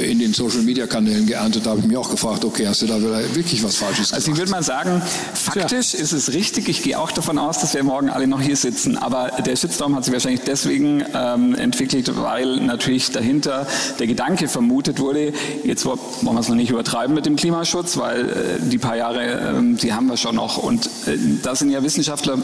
äh, 0.00 0.12
in 0.12 0.20
den 0.20 0.32
Social-Media-Kanälen 0.32 1.26
geerntet. 1.26 1.66
Da 1.66 1.70
habe 1.70 1.80
ich 1.80 1.86
mich 1.86 1.96
auch 1.96 2.08
gefragt, 2.08 2.44
okay, 2.44 2.68
hast 2.68 2.82
du 2.82 2.86
da 2.86 3.02
wirklich 3.34 3.64
was 3.64 3.74
Falsches 3.74 4.10
gesagt? 4.10 4.14
Also 4.14 4.30
ich 4.30 4.38
würde 4.38 4.52
mal 4.52 4.62
sagen, 4.62 5.02
faktisch 5.34 5.94
ja. 5.94 5.98
ist 5.98 6.12
es 6.12 6.32
richtig. 6.34 6.68
Ich 6.68 6.84
gehe 6.84 6.96
auch 6.96 7.10
davon 7.10 7.36
aus, 7.36 7.58
dass 7.58 7.74
wir 7.74 7.82
morgen 7.82 8.10
alle 8.10 8.28
noch 8.28 8.40
hier 8.40 8.56
sitzen. 8.56 8.96
Aber 8.96 9.32
der 9.44 9.56
Shitstorm 9.56 9.96
hat 9.96 10.04
sich 10.04 10.14
wahrscheinlich 10.14 10.42
deswegen 10.46 11.02
ähm, 11.12 11.56
entwickelt, 11.56 12.12
weil 12.14 12.58
natürlich 12.58 13.10
dahinter 13.10 13.66
der 13.98 14.06
Gedanke 14.06 14.46
vermutet 14.46 14.99
wurde. 15.00 15.32
Jetzt 15.64 15.84
wollen 15.84 15.98
wir 16.22 16.38
es 16.38 16.48
noch 16.48 16.56
nicht 16.56 16.70
übertreiben 16.70 17.14
mit 17.14 17.26
dem 17.26 17.36
Klimaschutz, 17.36 17.96
weil 17.96 18.28
äh, 18.28 18.32
die 18.60 18.78
paar 18.78 18.96
Jahre, 18.96 19.24
äh, 19.24 19.74
die 19.74 19.92
haben 19.92 20.06
wir 20.06 20.16
schon 20.16 20.36
noch. 20.36 20.58
Und 20.58 20.86
äh, 21.06 21.16
da 21.42 21.54
sind 21.54 21.70
ja 21.70 21.82
Wissenschaftler 21.82 22.38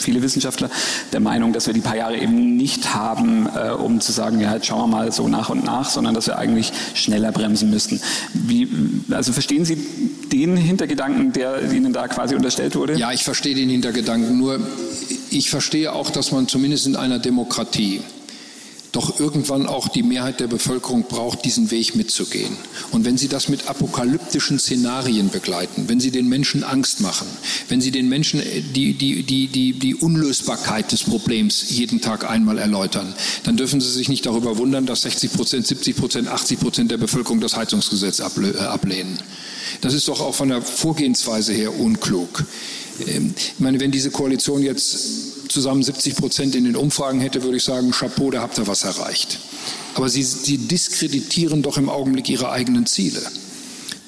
viele 0.00 0.22
Wissenschaftler 0.22 0.70
der 1.12 1.20
Meinung, 1.20 1.52
dass 1.52 1.66
wir 1.66 1.74
die 1.74 1.80
paar 1.80 1.96
Jahre 1.96 2.16
eben 2.16 2.56
nicht 2.56 2.94
haben, 2.94 3.48
äh, 3.54 3.70
um 3.70 4.00
zu 4.00 4.12
sagen, 4.12 4.40
ja, 4.40 4.54
jetzt 4.54 4.66
schauen 4.66 4.80
wir 4.80 4.96
mal 4.96 5.12
so 5.12 5.28
nach 5.28 5.48
und 5.48 5.64
nach, 5.64 5.90
sondern 5.90 6.14
dass 6.14 6.26
wir 6.26 6.38
eigentlich 6.38 6.72
schneller 6.94 7.32
bremsen 7.32 7.70
müssten. 7.70 8.00
Wie, 8.32 8.68
also 9.10 9.32
verstehen 9.32 9.64
Sie 9.64 9.76
den 10.32 10.56
Hintergedanken, 10.56 11.32
der 11.32 11.72
Ihnen 11.72 11.92
da 11.92 12.08
quasi 12.08 12.34
unterstellt 12.34 12.76
wurde? 12.76 12.94
Ja, 12.98 13.12
ich 13.12 13.24
verstehe 13.24 13.54
den 13.54 13.68
Hintergedanken. 13.68 14.38
Nur 14.38 14.60
ich 15.30 15.50
verstehe 15.50 15.92
auch, 15.92 16.10
dass 16.10 16.32
man 16.32 16.48
zumindest 16.48 16.86
in 16.86 16.96
einer 16.96 17.18
Demokratie 17.18 18.00
doch 18.96 19.20
irgendwann 19.20 19.66
auch 19.66 19.88
die 19.88 20.02
Mehrheit 20.02 20.40
der 20.40 20.46
Bevölkerung 20.46 21.04
braucht, 21.06 21.44
diesen 21.44 21.70
Weg 21.70 21.94
mitzugehen. 21.96 22.56
Und 22.92 23.04
wenn 23.04 23.18
Sie 23.18 23.28
das 23.28 23.50
mit 23.50 23.68
apokalyptischen 23.68 24.58
Szenarien 24.58 25.28
begleiten, 25.28 25.84
wenn 25.88 26.00
Sie 26.00 26.10
den 26.10 26.30
Menschen 26.30 26.64
Angst 26.64 27.00
machen, 27.00 27.26
wenn 27.68 27.82
Sie 27.82 27.90
den 27.90 28.08
Menschen 28.08 28.40
die, 28.74 28.94
die, 28.94 29.22
die, 29.22 29.48
die, 29.48 29.74
die 29.74 29.94
Unlösbarkeit 29.94 30.92
des 30.92 31.04
Problems 31.04 31.68
jeden 31.68 32.00
Tag 32.00 32.28
einmal 32.28 32.56
erläutern, 32.56 33.12
dann 33.44 33.58
dürfen 33.58 33.82
Sie 33.82 33.90
sich 33.90 34.08
nicht 34.08 34.24
darüber 34.24 34.56
wundern, 34.56 34.86
dass 34.86 35.02
60 35.02 35.34
Prozent, 35.34 35.66
70 35.66 35.96
Prozent, 35.96 36.28
80 36.28 36.58
Prozent 36.58 36.90
der 36.90 36.96
Bevölkerung 36.96 37.40
das 37.40 37.54
Heizungsgesetz 37.54 38.20
ablehnen. 38.20 39.18
Das 39.82 39.92
ist 39.92 40.08
doch 40.08 40.22
auch 40.22 40.34
von 40.34 40.48
der 40.48 40.62
Vorgehensweise 40.62 41.52
her 41.52 41.78
unklug. 41.78 42.46
Ähm, 43.06 43.34
ich 43.36 43.60
meine, 43.60 43.78
wenn 43.78 43.90
diese 43.90 44.10
Koalition 44.10 44.62
jetzt 44.62 45.35
zusammen 45.48 45.82
70 45.82 46.16
Prozent 46.16 46.54
in 46.54 46.64
den 46.64 46.76
Umfragen 46.76 47.20
hätte, 47.20 47.42
würde 47.42 47.56
ich 47.56 47.64
sagen, 47.64 47.90
Chapeau, 47.90 48.30
da 48.30 48.42
habt 48.42 48.58
ihr 48.58 48.66
was 48.66 48.84
erreicht. 48.84 49.38
Aber 49.94 50.08
sie, 50.08 50.22
sie 50.22 50.58
diskreditieren 50.58 51.62
doch 51.62 51.78
im 51.78 51.88
Augenblick 51.88 52.28
ihre 52.28 52.50
eigenen 52.50 52.86
Ziele. 52.86 53.20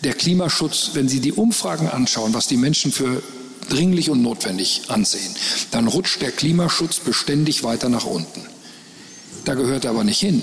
Der 0.04 0.14
Klimaschutz, 0.14 0.90
wenn 0.94 1.08
Sie 1.08 1.20
die 1.20 1.32
Umfragen 1.32 1.88
anschauen, 1.88 2.32
was 2.32 2.46
die 2.46 2.56
Menschen 2.56 2.92
für 2.92 3.22
dringlich 3.68 4.10
und 4.10 4.22
notwendig 4.22 4.82
ansehen, 4.88 5.34
dann 5.70 5.88
rutscht 5.88 6.22
der 6.22 6.30
Klimaschutz 6.30 7.00
beständig 7.00 7.64
weiter 7.64 7.88
nach 7.88 8.04
unten. 8.04 8.42
Da 9.44 9.54
gehört 9.54 9.84
er 9.84 9.90
aber 9.90 10.04
nicht 10.04 10.20
hin. 10.20 10.42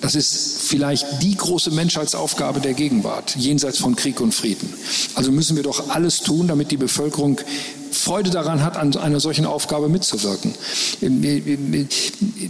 Das 0.00 0.14
ist 0.14 0.58
vielleicht 0.60 1.22
die 1.22 1.36
große 1.36 1.70
Menschheitsaufgabe 1.70 2.60
der 2.60 2.74
Gegenwart, 2.74 3.34
jenseits 3.36 3.78
von 3.78 3.96
Krieg 3.96 4.20
und 4.20 4.34
Frieden. 4.34 4.72
Also 5.14 5.32
müssen 5.32 5.56
wir 5.56 5.62
doch 5.62 5.88
alles 5.88 6.20
tun, 6.20 6.46
damit 6.46 6.70
die 6.70 6.76
Bevölkerung 6.76 7.40
Freude 8.06 8.30
daran 8.30 8.62
hat, 8.62 8.76
an 8.76 8.96
einer 8.96 9.18
solchen 9.18 9.46
Aufgabe 9.46 9.88
mitzuwirken. 9.88 10.54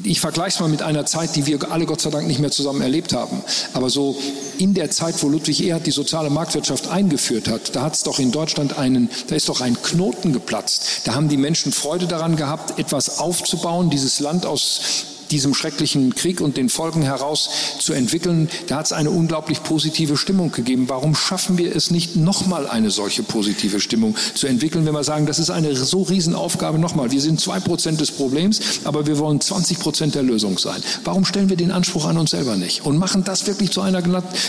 Ich 0.05 0.21
vergleiche 0.21 0.49
es 0.49 0.61
mal 0.61 0.69
mit 0.69 0.83
einer 0.83 1.07
Zeit, 1.07 1.35
die 1.35 1.47
wir 1.47 1.73
alle 1.73 1.87
Gott 1.87 2.03
sei 2.03 2.11
Dank 2.11 2.27
nicht 2.27 2.41
mehr 2.41 2.51
zusammen 2.51 2.83
erlebt 2.83 3.15
haben. 3.15 3.43
Aber 3.73 3.89
so 3.89 4.19
in 4.59 4.75
der 4.75 4.91
Zeit, 4.91 5.15
wo 5.23 5.29
Ludwig 5.31 5.67
Erhard 5.67 5.87
die 5.87 5.93
soziale 5.93 6.29
Marktwirtschaft 6.29 6.89
eingeführt 6.89 7.49
hat, 7.49 7.75
da 7.75 7.81
hat 7.81 7.95
es 7.95 8.03
doch 8.03 8.19
in 8.19 8.33
Deutschland 8.33 8.79
einen, 8.79 9.09
da 9.29 9.35
ist 9.35 9.49
doch 9.49 9.63
ein 9.63 9.81
Knoten 9.83 10.35
geplatzt. 10.35 11.01
Da 11.05 11.15
haben 11.15 11.31
die 11.31 11.39
Menschen 11.39 11.73
Freude 11.73 12.07
daran 12.07 12.37
gehabt, 12.37 12.79
etwas 12.79 13.19
aufzubauen, 13.19 13.89
dieses 13.89 14.21
Land 14.21 14.45
aus 14.45 15.16
diesem 15.31 15.55
schrecklichen 15.55 16.15
Krieg 16.15 16.41
und 16.41 16.57
den 16.57 16.69
Folgen 16.69 17.03
heraus 17.03 17.49
zu 17.79 17.93
entwickeln, 17.93 18.49
da 18.67 18.77
hat 18.77 18.87
es 18.87 18.93
eine 18.93 19.11
unglaublich 19.11 19.63
positive 19.63 20.17
Stimmung 20.17 20.53
gegeben. 20.53 20.89
Warum 20.89 21.15
schaffen 21.15 21.59
wir 21.59 21.75
es 21.75 21.91
nicht, 21.91 22.17
nochmal 22.17 22.67
eine 22.67 22.91
solche 22.91 23.23
positive 23.23 23.81
Stimmung 23.81 24.17
zu 24.35 24.47
entwickeln, 24.47 24.87
wenn 24.87 24.95
wir 24.95 25.05
sagen, 25.05 25.27
das 25.27 25.39
ist 25.39 25.51
eine 25.51 25.75
so 25.75 26.03
Riesenaufgabe 26.03 26.79
nochmal. 26.79 27.11
Wir 27.11 27.21
sind 27.21 27.41
zwei 27.41 27.61
Prozent 27.61 28.01
des 28.01 28.11
Problems, 28.11 28.61
aber 28.85 29.07
wir 29.07 29.19
wollen 29.19 29.41
20 29.41 29.79
Prozent 29.79 30.15
der 30.15 30.23
Lösung 30.23 30.59
sein. 30.59 30.83
Warum 31.05 31.25
stellen 31.25 31.49
wir 31.49 31.57
den 31.57 31.71
Anspruch 31.71 32.07
an 32.07 32.19
uns 32.19 32.31
selber 32.31 32.57
nicht 32.57 32.85
und 32.85 32.99
machen 32.99 33.25
das 33.25 33.47
wirklich 33.47 33.71
zu 33.71 33.81
einer 33.81 34.03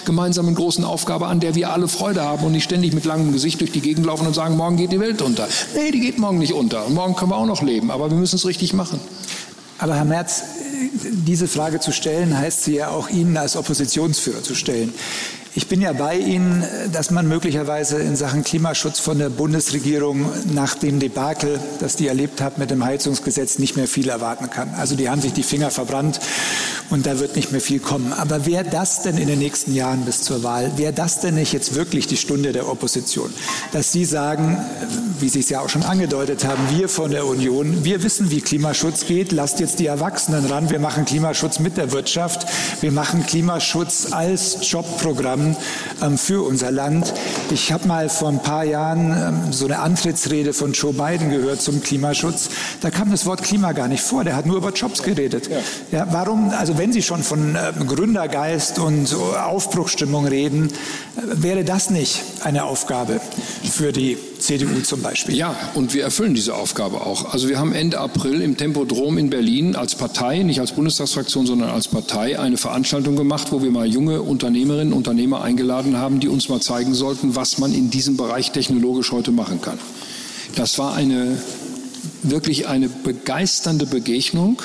gemeinsamen 0.06 0.56
großen 0.56 0.84
Aufgabe, 0.84 1.28
an 1.28 1.40
der 1.40 1.56
wir 1.56 1.72
alle 1.72 1.88
Freude 1.88 2.24
haben 2.24 2.46
und 2.46 2.52
nicht 2.52 2.64
ständig 2.64 2.94
mit 2.94 3.06
langem 3.06 3.34
Gesicht 3.34 3.62
durch 3.62 3.72
die 3.72 3.82
Gegend 3.82 4.06
laufen 4.06 4.28
und 4.28 4.34
sagen, 4.34 4.58
morgen 4.58 4.78
geht 4.78 4.92
die 4.92 5.00
Welt 5.00 5.22
unter. 5.22 5.48
Nee, 5.76 5.92
die 5.92 6.00
geht 6.00 6.18
morgen 6.20 6.40
nicht 6.40 6.54
unter. 6.54 6.86
Und 6.86 6.94
morgen 6.94 7.16
können 7.16 7.32
wir 7.32 7.38
auch 7.38 7.46
noch 7.46 7.62
leben, 7.62 7.92
aber 7.92 8.10
wir 8.10 8.18
müssen 8.18 8.36
es 8.36 8.46
richtig 8.46 8.74
machen. 8.74 9.00
Aber 9.80 9.96
Herr 9.96 10.06
Merz, 10.06 10.44
diese 11.04 11.48
Frage 11.48 11.80
zu 11.80 11.92
stellen, 11.92 12.38
heißt 12.38 12.64
sie 12.64 12.76
ja 12.76 12.90
auch 12.90 13.10
Ihnen 13.10 13.38
als 13.38 13.56
Oppositionsführer 13.56 14.44
zu 14.44 14.56
stellen. 14.56 14.94
Ich 15.58 15.68
bin 15.68 15.82
ja 15.82 15.92
bei 15.92 16.16
Ihnen, 16.16 16.64
dass 16.94 17.10
man 17.10 17.28
möglicherweise 17.28 17.98
in 17.98 18.16
Sachen 18.16 18.44
Klimaschutz 18.44 19.00
von 19.00 19.18
der 19.18 19.30
Bundesregierung 19.30 20.30
nach 20.54 20.76
dem 20.76 21.00
Debakel, 21.00 21.60
das 21.80 21.96
die 21.96 22.08
erlebt 22.08 22.42
hat 22.42 22.60
mit 22.60 22.70
dem 22.70 22.86
Heizungsgesetz, 22.86 23.58
nicht 23.58 23.76
mehr 23.76 23.88
viel 23.88 24.08
erwarten 24.08 24.52
kann. 24.52 24.76
Also 24.76 24.96
die 24.96 25.10
haben 25.10 25.20
sich 25.20 25.34
die 25.34 25.42
Finger 25.42 25.72
verbrannt 25.72 26.20
und 26.92 27.08
da 27.08 27.20
wird 27.20 27.36
nicht 27.36 27.52
mehr 27.52 27.60
viel 27.60 27.80
kommen. 27.80 28.14
Aber 28.14 28.46
wäre 28.46 28.66
das 28.66 29.02
denn 29.02 29.18
in 29.18 29.28
den 29.28 29.40
nächsten 29.40 29.74
Jahren 29.74 30.02
bis 30.02 30.22
zur 30.22 30.44
Wahl, 30.44 30.74
wäre 30.78 30.94
das 30.94 31.22
denn 31.22 31.34
nicht 31.34 31.54
jetzt 31.54 31.74
wirklich 31.74 32.06
die 32.06 32.18
Stunde 32.18 32.52
der 32.52 32.70
Opposition? 32.70 33.34
Dass 33.72 33.92
Sie 33.92 34.06
sagen, 34.06 34.64
wie 35.20 35.30
Sie 35.30 35.40
es 35.40 35.50
ja 35.50 35.62
auch 35.62 35.70
schon 35.70 35.82
angedeutet 35.82 36.46
haben, 36.46 36.62
wir 36.78 36.88
von 36.88 37.10
der 37.10 37.26
Union, 37.26 37.84
wir 37.84 38.04
wissen, 38.04 38.30
wie 38.30 38.42
Klimaschutz 38.42 39.08
geht, 39.08 39.32
lasst 39.32 39.60
jetzt 39.60 39.80
die 39.80 39.88
Erwachsenen 39.88 40.46
ran, 40.46 40.70
wir 40.70 40.80
machen 40.80 41.06
Klimaschutz 41.06 41.58
mit 41.58 41.78
der 41.78 41.92
Wirtschaft, 41.92 42.46
wir 42.82 42.92
machen 42.92 43.26
Klimaschutz 43.26 44.10
als 44.12 44.60
Jobprogramm 44.62 45.47
ähm, 46.02 46.18
für 46.18 46.46
unser 46.46 46.72
Land. 46.72 47.14
Ich 47.52 47.72
habe 47.72 47.88
mal 47.88 48.10
vor 48.10 48.30
ein 48.30 48.42
paar 48.42 48.64
Jahren 48.64 49.12
ähm, 49.12 49.54
so 49.54 49.66
eine 49.66 49.80
Antrittsrede 49.80 50.54
von 50.54 50.74
Joe 50.74 50.94
Biden 50.94 51.30
gehört 51.30 51.62
zum 51.62 51.82
Klimaschutz. 51.82 52.50
Da 52.82 52.90
kam 52.90 53.12
das 53.12 53.26
Wort 53.26 53.44
Klima 53.44 53.72
gar 53.72 53.88
nicht 53.88 54.04
vor. 54.04 54.24
Der 54.24 54.36
hat 54.36 54.46
nur 54.46 54.58
über 54.58 54.72
Jobs 54.72 55.04
geredet. 55.04 55.50
Ja. 55.92 56.00
ja 56.00 56.08
warum, 56.12 56.50
also 56.50 56.78
wenn 56.78 56.92
Sie 56.92 57.02
schon 57.02 57.24
von 57.24 57.56
ähm, 57.56 57.88
Gründergeist 57.88 58.80
und 58.80 59.16
Aufbruchstimmung 59.16 60.26
reden, 60.26 60.68
äh, 60.68 61.22
wäre 61.44 61.64
das 61.64 61.90
nicht 61.90 62.24
eine 62.44 62.66
Aufgabe 62.66 63.20
für 63.64 63.92
die 63.92 64.18
CDU 64.48 64.80
zum 64.80 65.02
Beispiel. 65.02 65.36
Ja, 65.36 65.54
und 65.74 65.94
wir 65.94 66.04
erfüllen 66.04 66.34
diese 66.34 66.56
Aufgabe 66.56 67.02
auch. 67.02 67.34
Also 67.34 67.50
wir 67.50 67.60
haben 67.60 67.74
Ende 67.74 68.00
April 68.00 68.42
im 68.42 68.56
Tempodrom 68.56 69.18
in 69.18 69.30
Berlin 69.30 69.76
als 69.76 69.96
Partei, 69.96 70.42
nicht 70.44 70.62
als 70.62 70.72
Bundestagsfraktion, 70.72 71.46
sondern 71.46 71.70
als 71.70 71.90
Partei 71.90 72.40
eine 72.40 72.56
Veranstaltung 72.56 73.18
gemacht, 73.18 73.52
wo 73.52 73.62
wir 73.62 73.72
mal 73.72 73.86
junge 73.86 74.22
Unternehmerinnen 74.22 74.94
und 74.94 75.00
Unternehmer 75.00 75.42
eingeladen 75.42 75.98
haben, 75.98 76.22
die 76.22 76.30
uns 76.30 76.48
mal 76.48 76.62
zeigen 76.62 76.94
sollten, 76.94 77.36
was 77.36 77.58
man 77.58 77.74
in 77.74 77.90
diesem 77.90 78.16
Bereich 78.16 78.52
technologisch 78.52 79.12
heute 79.12 79.32
machen 79.32 79.60
kann. 79.60 79.80
Das 80.56 80.80
war 80.80 80.94
eine 80.96 81.38
wirklich 82.24 82.70
eine 82.70 82.88
begeisternde 82.88 83.86
Begegnung 83.86 84.62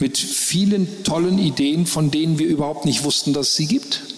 mit 0.00 0.18
vielen 0.18 1.04
tollen 1.04 1.38
Ideen, 1.38 1.86
von 1.86 2.10
denen 2.10 2.40
wir 2.40 2.48
überhaupt 2.48 2.84
nicht 2.84 3.04
wussten, 3.04 3.32
dass 3.32 3.50
es 3.50 3.56
sie 3.56 3.66
gibt. 3.66 4.15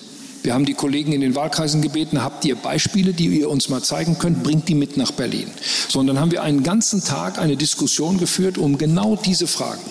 Wir 0.49 0.55
haben 0.55 0.65
die 0.65 0.73
Kollegen 0.73 1.13
in 1.13 1.21
den 1.21 1.35
Wahlkreisen 1.35 1.83
gebeten, 1.83 2.23
habt 2.23 2.43
ihr 2.47 2.57
Beispiele, 2.57 3.13
die 3.13 3.27
ihr 3.27 3.51
uns 3.51 3.69
mal 3.69 3.83
zeigen 3.83 4.19
könnt, 4.19 4.43
bringt 4.43 4.67
die 4.67 4.75
mit 4.75 4.97
nach 4.97 5.11
Berlin. 5.11 5.51
So, 5.91 5.99
und 6.01 6.07
dann 6.07 6.19
haben 6.19 6.31
wir 6.31 6.43
einen 6.43 6.63
ganzen 6.63 7.05
Tag 7.05 7.37
eine 7.37 7.59
Diskussion 7.59 8.17
geführt 8.17 8.57
um 8.57 8.79
genau 8.79 9.15
diese 9.15 9.47
Fragen. 9.47 9.83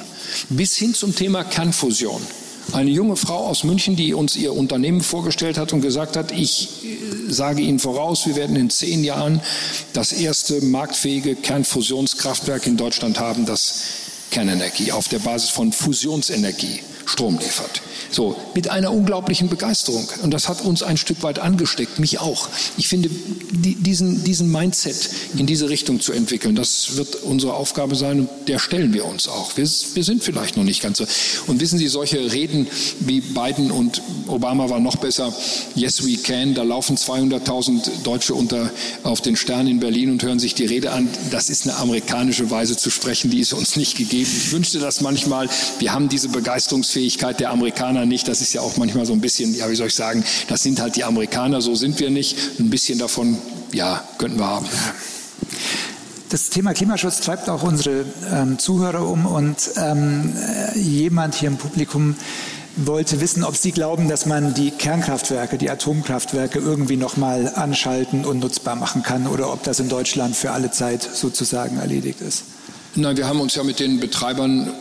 Bis 0.49 0.75
hin 0.75 0.95
zum 0.95 1.15
Thema 1.15 1.43
Kernfusion. 1.43 2.19
Eine 2.73 2.89
junge 2.89 3.17
Frau 3.17 3.45
aus 3.45 3.65
München, 3.65 3.95
die 3.95 4.15
uns 4.15 4.35
ihr 4.35 4.51
Unternehmen 4.51 5.01
vorgestellt 5.01 5.59
hat 5.59 5.73
und 5.73 5.81
gesagt 5.81 6.17
hat, 6.17 6.31
ich 6.31 6.83
äh, 6.83 7.31
sage 7.31 7.61
Ihnen 7.61 7.77
voraus, 7.77 8.25
wir 8.25 8.35
werden 8.35 8.55
in 8.55 8.71
zehn 8.71 9.03
Jahren 9.03 9.41
das 9.93 10.11
erste 10.11 10.65
marktfähige 10.65 11.35
Kernfusionskraftwerk 11.35 12.65
in 12.65 12.77
Deutschland 12.77 13.19
haben, 13.19 13.45
das 13.45 13.83
Kernenergie 14.31 14.91
auf 14.91 15.07
der 15.07 15.19
Basis 15.19 15.51
von 15.51 15.71
Fusionsenergie 15.71 16.79
Strom 17.05 17.37
liefert. 17.37 17.83
So, 18.11 18.35
mit 18.55 18.69
einer 18.69 18.91
unglaublichen 18.91 19.49
Begeisterung. 19.49 20.07
Und 20.23 20.31
das 20.31 20.47
hat 20.47 20.61
uns 20.61 20.83
ein 20.83 20.97
Stück 20.97 21.23
weit 21.23 21.39
angesteckt, 21.39 21.99
mich 21.99 22.19
auch. 22.19 22.49
Ich 22.77 22.87
finde, 22.87 23.09
die, 23.09 23.75
diesen, 23.75 24.23
diesen 24.23 24.51
Mindset 24.51 25.09
in 25.37 25.45
diese 25.45 25.69
Richtung 25.69 25.99
zu 25.99 26.13
entwickeln, 26.13 26.55
das 26.55 26.95
wird 26.95 27.23
unsere 27.23 27.53
Aufgabe 27.53 27.95
sein 27.95 28.21
und 28.21 28.29
der 28.47 28.59
stellen 28.59 28.93
wir 28.93 29.05
uns 29.05 29.27
auch. 29.27 29.55
Wir, 29.57 29.65
wir 29.65 30.03
sind 30.03 30.23
vielleicht 30.23 30.57
noch 30.57 30.63
nicht 30.63 30.81
ganz 30.81 30.97
so. 30.99 31.05
Und 31.47 31.59
wissen 31.59 31.77
Sie, 31.77 31.87
solche 31.87 32.31
Reden 32.31 32.67
wie 32.99 33.21
Biden 33.21 33.71
und 33.71 34.01
Obama 34.27 34.69
war 34.69 34.79
noch 34.79 34.95
besser, 34.97 35.33
Yes 35.75 36.05
We 36.05 36.17
Can, 36.17 36.53
da 36.53 36.63
laufen 36.63 36.97
200.000 36.97 38.03
Deutsche 38.03 38.33
unter, 38.33 38.69
auf 39.03 39.21
den 39.21 39.35
Stern 39.35 39.67
in 39.67 39.79
Berlin 39.79 40.11
und 40.11 40.23
hören 40.23 40.39
sich 40.39 40.55
die 40.55 40.65
Rede 40.65 40.91
an. 40.91 41.07
Das 41.31 41.49
ist 41.49 41.67
eine 41.67 41.77
amerikanische 41.77 42.49
Weise 42.49 42.77
zu 42.77 42.89
sprechen, 42.89 43.31
die 43.31 43.39
ist 43.39 43.53
uns 43.53 43.75
nicht 43.75 43.97
gegeben. 43.97 44.29
Ich 44.35 44.51
wünschte 44.51 44.79
das 44.79 45.01
manchmal. 45.01 45.49
Wir 45.79 45.93
haben 45.93 46.09
diese 46.09 46.29
Begeisterungsfähigkeit 46.29 47.39
der 47.39 47.51
Amerikaner 47.51 47.96
nicht. 48.05 48.27
Das 48.27 48.41
ist 48.41 48.53
ja 48.53 48.61
auch 48.61 48.77
manchmal 48.77 49.05
so 49.05 49.13
ein 49.13 49.21
bisschen, 49.21 49.55
ja, 49.55 49.69
wie 49.69 49.75
soll 49.75 49.87
ich 49.87 49.95
sagen, 49.95 50.23
das 50.47 50.63
sind 50.63 50.79
halt 50.79 50.95
die 50.95 51.03
Amerikaner, 51.03 51.61
so 51.61 51.75
sind 51.75 51.99
wir 51.99 52.09
nicht. 52.09 52.37
Ein 52.59 52.69
bisschen 52.69 52.99
davon, 52.99 53.37
ja, 53.73 54.03
könnten 54.17 54.39
wir 54.39 54.47
haben. 54.47 54.65
Das 56.29 56.49
Thema 56.49 56.73
Klimaschutz 56.73 57.21
treibt 57.21 57.49
auch 57.49 57.63
unsere 57.63 58.03
ähm, 58.33 58.59
Zuhörer 58.59 59.07
um 59.07 59.25
und 59.25 59.57
ähm, 59.77 60.33
äh, 60.35 60.77
jemand 60.77 61.35
hier 61.35 61.47
im 61.47 61.57
Publikum 61.57 62.15
wollte 62.75 63.21
wissen, 63.21 63.43
ob 63.43 63.55
Sie 63.55 63.71
glauben, 63.71 64.07
dass 64.07 64.25
man 64.25 64.53
die 64.53 64.71
Kernkraftwerke, 64.71 65.57
die 65.57 65.69
Atomkraftwerke 65.69 66.59
irgendwie 66.59 66.97
nochmal 66.97 67.51
anschalten 67.55 68.25
und 68.25 68.39
nutzbar 68.39 68.75
machen 68.75 69.03
kann 69.03 69.25
oder 69.25 69.51
ob 69.51 69.63
das 69.63 69.79
in 69.79 69.89
Deutschland 69.89 70.35
für 70.35 70.51
alle 70.51 70.69
Zeit 70.69 71.01
sozusagen 71.01 71.77
erledigt 71.77 72.21
ist. 72.21 72.43
Nein, 72.97 73.15
wir 73.15 73.27
haben 73.27 73.39
uns 73.39 73.53
ja 73.53 73.63
mit 73.63 73.79
den 73.79 73.99
Betreibern 73.99 74.73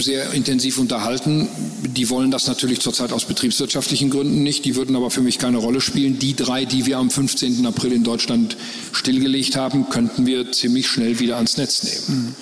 sehr 0.00 0.32
intensiv 0.34 0.78
unterhalten. 0.78 1.48
Die 1.82 2.10
wollen 2.10 2.30
das 2.30 2.46
natürlich 2.46 2.80
zurzeit 2.80 3.10
aus 3.10 3.24
betriebswirtschaftlichen 3.24 4.10
Gründen 4.10 4.42
nicht. 4.42 4.66
Die 4.66 4.76
würden 4.76 4.94
aber 4.96 5.10
für 5.10 5.22
mich 5.22 5.38
keine 5.38 5.56
Rolle 5.56 5.80
spielen. 5.80 6.18
Die 6.18 6.36
drei, 6.36 6.66
die 6.66 6.84
wir 6.84 6.98
am 6.98 7.10
15. 7.10 7.64
April 7.64 7.92
in 7.92 8.04
Deutschland 8.04 8.58
stillgelegt 8.92 9.56
haben, 9.56 9.88
könnten 9.88 10.26
wir 10.26 10.52
ziemlich 10.52 10.88
schnell 10.88 11.20
wieder 11.20 11.36
ans 11.36 11.56
Netz 11.56 11.82
nehmen. 11.84 12.36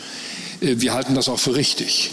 Mhm. 0.61 0.81
Wir 0.81 0.93
halten 0.93 1.15
das 1.15 1.29
auch 1.29 1.39
für 1.39 1.55
richtig. 1.55 2.11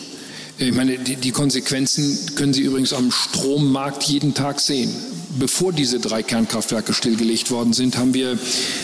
Ich 0.59 0.73
meine, 0.73 0.97
die, 0.97 1.15
die 1.15 1.31
Konsequenzen 1.31 2.35
können 2.35 2.53
Sie 2.53 2.61
übrigens 2.61 2.93
am 2.93 3.11
Strommarkt 3.11 4.03
jeden 4.03 4.33
Tag 4.33 4.59
sehen 4.59 4.89
bevor 5.39 5.73
diese 5.73 5.99
drei 5.99 6.23
Kernkraftwerke 6.23 6.93
stillgelegt 6.93 7.51
worden 7.51 7.73
sind, 7.73 7.97
haben 7.97 8.13
wir 8.13 8.37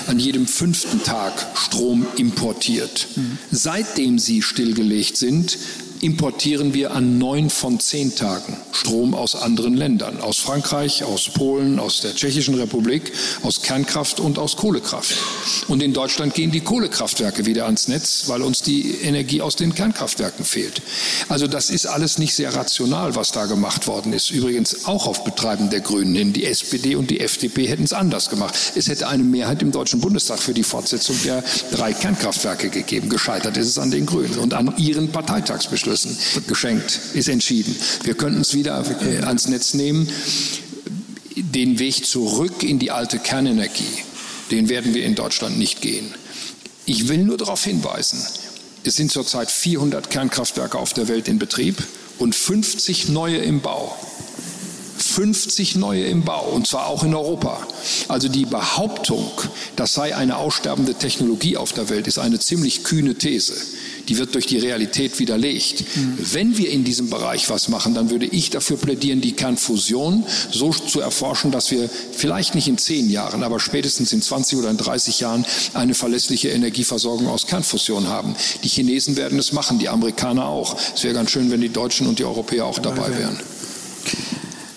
an 0.08 0.20
jedem 0.20 0.48
fünften 0.48 1.04
Tag 1.04 1.34
Strom 1.56 2.06
importiert. 2.18 3.08
Mhm. 3.16 3.38
Seitdem 3.52 4.20
sie 4.20 4.42
stillgelegt 4.42 5.18
sind, 5.18 5.58
importieren 6.04 6.74
wir 6.74 6.92
an 6.92 7.18
neun 7.18 7.50
von 7.50 7.80
zehn 7.80 8.14
Tagen 8.14 8.58
Strom 8.74 9.14
aus 9.14 9.36
anderen 9.36 9.76
Ländern, 9.78 10.20
aus 10.20 10.38
Frankreich, 10.38 11.06
aus 11.06 11.30
Polen, 11.30 11.80
aus 11.80 12.02
der 12.02 12.14
Tschechischen 12.14 12.56
Republik, 12.56 13.14
aus 13.44 13.62
Kernkraft 13.62 14.20
und 14.20 14.38
aus 14.38 14.58
Kohlekraft. 14.58 15.16
Und 15.70 15.82
in 15.82 15.94
Deutschland 15.94 16.34
gehen 16.34 16.52
die 16.52 16.60
Kohlekraftwerke 16.60 17.46
wieder 17.46 17.66
ans 17.66 17.88
Netz, 17.88 18.26
weil 18.28 18.42
uns 18.42 18.62
die 18.62 18.98
Energie 19.02 19.42
aus 19.42 19.56
den 19.56 19.74
Kernkraftwerken 19.74 20.44
fehlt. 20.44 20.82
Also 21.30 21.48
das 21.48 21.70
ist 21.70 21.86
alles 21.86 22.18
nicht 22.18 22.36
sehr 22.36 22.54
rational, 22.54 23.16
was 23.16 23.32
da 23.32 23.46
gemacht 23.46 23.88
worden 23.88 24.12
ist. 24.12 24.30
Übrigens 24.30 24.84
auch 24.86 25.08
auf 25.08 25.24
Betreiben 25.24 25.70
der 25.70 25.80
Grünen 25.80 26.14
hin. 26.14 26.34
Die 26.34 26.46
SPD 26.46 26.96
und 26.96 27.10
die 27.10 27.22
FDP 27.22 27.68
hätten 27.68 27.84
es 27.84 27.94
anders 27.94 28.30
gemacht. 28.30 28.54
Es 28.76 28.90
hätte 28.90 29.08
eine 29.08 29.24
Mehrheit 29.24 29.62
im 29.62 29.72
Deutschen 29.72 30.02
Bundestag 30.02 30.40
für 30.40 30.54
die 30.54 30.64
Fortsetzung 30.64 31.16
der 31.24 31.42
drei 31.72 31.94
Kernkraftwerke 31.94 32.70
gegeben. 32.70 33.08
Gescheitert 33.08 33.56
ist 33.56 33.68
es 33.68 33.78
an 33.78 33.92
den 33.92 34.06
Grünen 34.06 34.38
und 34.40 34.54
an 34.54 34.74
ihren 34.78 35.10
Parteitagsbeschlüssen. 35.10 35.93
Geschenkt 36.48 37.00
ist 37.14 37.30
entschieden. 37.30 37.76
Wir 38.04 38.16
könnten 38.16 38.42
es 38.42 38.54
wieder 38.54 38.84
äh, 39.02 39.24
ans 39.24 39.48
Netz 39.48 39.74
nehmen. 39.74 40.08
Den 41.36 41.80
Weg 41.80 42.06
zurück 42.06 42.64
in 42.64 42.80
die 42.80 42.92
alte 42.92 43.20
Kernenergie, 43.20 44.04
den 44.52 44.70
werden 44.70 44.94
wir 44.94 45.04
in 45.04 45.16
Deutschland 45.16 45.58
nicht 45.58 45.82
gehen. 45.82 46.14
Ich 46.86 47.08
will 47.08 47.20
nur 47.20 47.38
darauf 47.38 47.64
hinweisen, 47.64 48.20
es 48.84 48.98
sind 48.98 49.12
zurzeit 49.12 49.50
400 49.50 50.10
Kernkraftwerke 50.10 50.78
auf 50.78 50.94
der 50.94 51.08
Welt 51.08 51.28
in 51.28 51.40
Betrieb 51.40 51.82
und 52.20 52.36
50 52.36 53.10
neue 53.10 53.38
im 53.38 53.62
Bau. 53.62 53.98
50 54.98 55.76
neue 55.76 56.06
im 56.06 56.24
Bau, 56.24 56.50
und 56.50 56.68
zwar 56.68 56.88
auch 56.88 57.04
in 57.04 57.14
Europa. 57.14 57.66
Also 58.08 58.28
die 58.28 58.46
Behauptung, 58.46 59.30
das 59.76 59.94
sei 59.94 60.16
eine 60.16 60.38
aussterbende 60.38 60.94
Technologie 60.94 61.58
auf 61.58 61.74
der 61.74 61.90
Welt, 61.90 62.08
ist 62.08 62.20
eine 62.20 62.40
ziemlich 62.40 62.84
kühne 62.84 63.16
These. 63.16 63.54
Die 64.10 64.18
wird 64.18 64.36
durch 64.36 64.46
die 64.46 64.58
Realität 64.58 65.20
widerlegt. 65.20 65.86
Mhm. 65.96 66.18
Wenn 66.32 66.58
wir 66.58 66.70
in 66.70 66.84
diesem 66.84 67.10
Bereich 67.10 67.50
was 67.50 67.70
machen, 67.70 67.94
dann 67.94 68.10
würde 68.10 68.26
ich 68.26 68.50
dafür 68.50 68.78
plädieren, 68.78 69.22
die 69.22 69.32
Kernfusion 69.32 70.24
so 70.52 70.72
zu 70.72 71.00
erforschen, 71.00 71.52
dass 71.52 71.72
wir 71.72 71.90
vielleicht 71.90 72.56
nicht 72.56 72.68
in 72.68 72.78
zehn 72.78 73.10
Jahren, 73.10 73.44
aber 73.44 73.60
spätestens 73.60 74.12
in 74.12 74.22
20 74.22 74.60
oder 74.60 74.70
in 74.70 74.78
30 74.78 75.20
Jahren 75.20 75.46
eine 75.74 75.94
verlässliche 75.94 76.50
Energieversorgung 76.50 77.28
aus 77.28 77.48
Kernfusion 77.48 78.08
haben. 78.08 78.36
Die 78.64 78.70
Chinesen 78.70 79.16
werden 79.16 79.40
es 79.40 79.54
machen, 79.54 79.80
die 79.80 79.90
Amerikaner 79.90 80.46
auch. 80.46 80.76
Es 80.94 81.04
wäre 81.04 81.14
ganz 81.14 81.32
schön, 81.32 81.52
wenn 81.52 81.62
die 81.62 81.70
Deutschen 81.70 82.08
und 82.08 82.20
die 82.20 82.26
Europäer 82.26 82.66
auch 82.66 82.80
dabei 82.80 83.18
wären. 83.18 83.40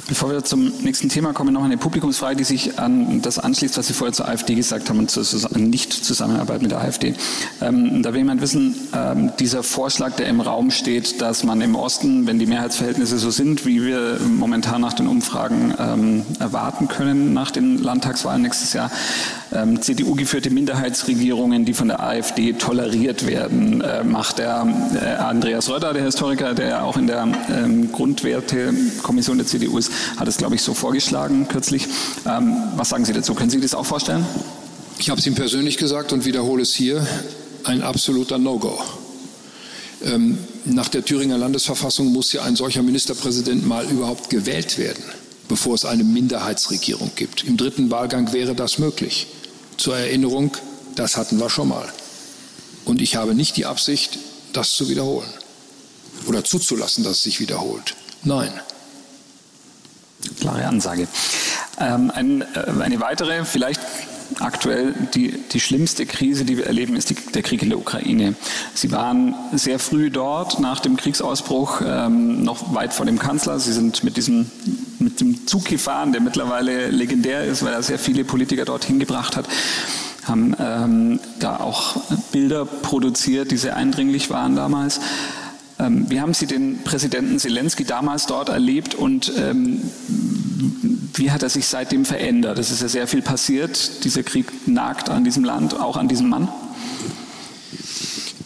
Bevor 0.09 0.30
wir 0.30 0.44
zum 0.44 0.72
nächsten 0.82 1.09
Thema 1.09 1.32
kommen, 1.32 1.52
noch 1.52 1.64
eine 1.64 1.78
Publikumsfrage, 1.78 2.36
die 2.36 2.44
sich 2.44 2.78
an 2.78 3.22
das 3.22 3.40
anschließt, 3.40 3.76
was 3.76 3.88
Sie 3.88 3.92
vorher 3.92 4.12
zur 4.12 4.28
AfD 4.28 4.54
gesagt 4.54 4.88
haben 4.88 5.00
und 5.00 5.11
zur 5.11 5.24
Nicht-Zusammenarbeit 5.59 6.62
mit 6.62 6.70
der 6.70 6.80
AfD. 6.80 7.14
Ähm, 7.61 8.04
da 8.04 8.12
will 8.12 8.18
jemand 8.18 8.40
wissen, 8.40 8.76
ähm, 8.94 9.32
dieser 9.40 9.64
Vorschlag, 9.64 10.14
der 10.14 10.28
im 10.28 10.40
Raum 10.40 10.70
steht, 10.70 11.20
dass 11.20 11.42
man 11.42 11.61
im 11.61 11.74
Osten, 11.74 12.28
wenn 12.28 12.38
die 12.38 12.46
Mehrheitsverhältnisse 12.46 13.18
so 13.18 13.30
sind, 13.30 13.66
wie 13.66 13.84
wir 13.84 14.20
momentan 14.20 14.80
nach 14.80 14.92
den 14.92 15.09
Umfragen 15.09 15.74
ähm, 15.76 16.22
erwarten 16.38 16.86
können, 16.86 17.34
nach 17.34 17.50
den 17.50 17.82
Landtagswahlen 17.82 18.42
nächstes 18.42 18.74
Jahr, 18.74 18.92
ähm, 19.52 19.82
CDU-geführte 19.82 20.50
Minderheitsregierungen, 20.50 21.64
die 21.64 21.74
von 21.74 21.88
der 21.88 22.00
AfD 22.00 22.52
toleriert 22.52 23.26
werden, 23.26 23.80
äh, 23.80 24.04
macht 24.04 24.38
der 24.38 24.68
äh, 24.94 25.16
Andreas 25.16 25.68
Röder, 25.68 25.92
der 25.92 26.04
Historiker, 26.04 26.54
der 26.54 26.84
auch 26.84 26.96
in 26.96 27.09
der 27.09 27.26
ähm, 27.50 27.90
Grundwertekommission 27.90 29.38
der 29.38 29.48
CDU 29.48 29.78
ist, 29.78 29.90
hat 30.16 30.28
es, 30.28 30.36
glaube 30.36 30.55
ich, 30.55 30.62
so 30.62 30.74
vorgeschlagen 30.74 31.49
kürzlich. 31.49 31.86
Ähm, 32.26 32.57
was 32.76 32.88
sagen 32.88 33.05
Sie 33.05 33.12
dazu? 33.12 33.34
Können 33.34 33.51
Sie 33.51 33.61
das 33.61 33.74
auch 33.74 33.86
vorstellen? 33.86 34.26
Ich 34.99 35.11
habe 35.11 35.20
es 35.20 35.26
ihm 35.26 35.34
persönlich 35.34 35.76
gesagt 35.76 36.12
und 36.12 36.24
wiederhole 36.24 36.62
es 36.62 36.74
hier. 36.74 37.07
Ein 37.64 37.82
absoluter 37.82 38.38
No-Go. 38.38 38.78
Ähm, 40.05 40.38
nach 40.64 40.88
der 40.88 41.05
Thüringer 41.05 41.38
Landesverfassung 41.38 42.12
muss 42.12 42.32
ja 42.32 42.42
ein 42.42 42.57
solcher 42.57 42.82
Ministerpräsident 42.82 43.66
mal 43.66 43.84
überhaupt 43.86 44.30
gewählt 44.30 44.78
werden, 44.78 45.05
bevor 45.49 45.74
es 45.74 45.84
eine 45.84 46.05
Minderheitsregierung 46.05 47.11
gibt. 47.16 47.44
Im 47.44 47.57
dritten 47.57 47.90
Wahlgang 47.90 48.32
wäre 48.32 48.55
das 48.55 48.78
möglich. 48.78 49.26
Zur 49.76 49.97
Erinnerung, 49.97 50.57
das 50.94 51.16
hatten 51.16 51.38
wir 51.38 51.51
schon 51.51 51.68
mal. 51.68 51.88
Und 52.84 53.03
ich 53.03 53.16
habe 53.16 53.34
nicht 53.34 53.57
die 53.57 53.66
Absicht, 53.66 54.18
das 54.53 54.72
zu 54.72 54.88
wiederholen 54.88 55.28
oder 56.26 56.44
zuzulassen, 56.44 57.05
dass 57.05 57.18
es 57.18 57.22
sich 57.22 57.40
wiederholt. 57.40 57.94
Nein. 58.22 58.53
Klare 60.40 60.66
Ansage. 60.66 61.08
Ähm, 61.78 62.10
ein, 62.14 62.42
äh, 62.42 62.82
eine 62.82 63.00
weitere, 63.00 63.44
vielleicht 63.44 63.80
aktuell 64.40 64.94
die, 65.14 65.38
die 65.52 65.60
schlimmste 65.60 66.04
Krise, 66.04 66.44
die 66.44 66.56
wir 66.56 66.66
erleben, 66.66 66.96
ist 66.96 67.10
die, 67.10 67.14
der 67.14 67.42
Krieg 67.42 67.62
in 67.62 67.68
der 67.68 67.78
Ukraine. 67.78 68.34
Sie 68.74 68.90
waren 68.90 69.34
sehr 69.52 69.78
früh 69.78 70.10
dort, 70.10 70.58
nach 70.58 70.80
dem 70.80 70.96
Kriegsausbruch, 70.96 71.80
ähm, 71.86 72.42
noch 72.42 72.74
weit 72.74 72.92
vor 72.92 73.06
dem 73.06 73.18
Kanzler. 73.18 73.60
Sie 73.60 73.72
sind 73.72 74.02
mit 74.04 74.16
diesem 74.16 74.50
mit 74.98 75.20
dem 75.20 75.46
Zug 75.46 75.66
gefahren, 75.66 76.12
der 76.12 76.20
mittlerweile 76.20 76.88
legendär 76.88 77.44
ist, 77.44 77.64
weil 77.64 77.72
er 77.72 77.82
sehr 77.82 77.98
viele 77.98 78.24
Politiker 78.24 78.64
dorthin 78.64 78.98
gebracht 78.98 79.36
hat 79.36 79.46
haben 80.26 80.56
ähm, 80.58 81.20
da 81.38 81.58
auch 81.58 81.96
Bilder 82.32 82.64
produziert, 82.64 83.50
die 83.50 83.56
sehr 83.56 83.76
eindringlich 83.76 84.30
waren 84.30 84.56
damals. 84.56 85.00
Ähm, 85.78 86.06
wie 86.08 86.20
haben 86.20 86.34
Sie 86.34 86.46
den 86.46 86.82
Präsidenten 86.84 87.38
Zelensky 87.38 87.84
damals 87.84 88.26
dort 88.26 88.48
erlebt 88.48 88.94
und 88.94 89.32
ähm, 89.36 89.82
wie 91.14 91.30
hat 91.30 91.42
er 91.42 91.50
sich 91.50 91.66
seitdem 91.66 92.04
verändert? 92.04 92.58
Es 92.58 92.70
ist 92.70 92.82
ja 92.82 92.88
sehr 92.88 93.06
viel 93.06 93.22
passiert. 93.22 94.04
Dieser 94.04 94.22
Krieg 94.22 94.46
nagt 94.66 95.08
an 95.08 95.24
diesem 95.24 95.44
Land, 95.44 95.78
auch 95.78 95.96
an 95.96 96.08
diesem 96.08 96.28
Mann. 96.28 96.48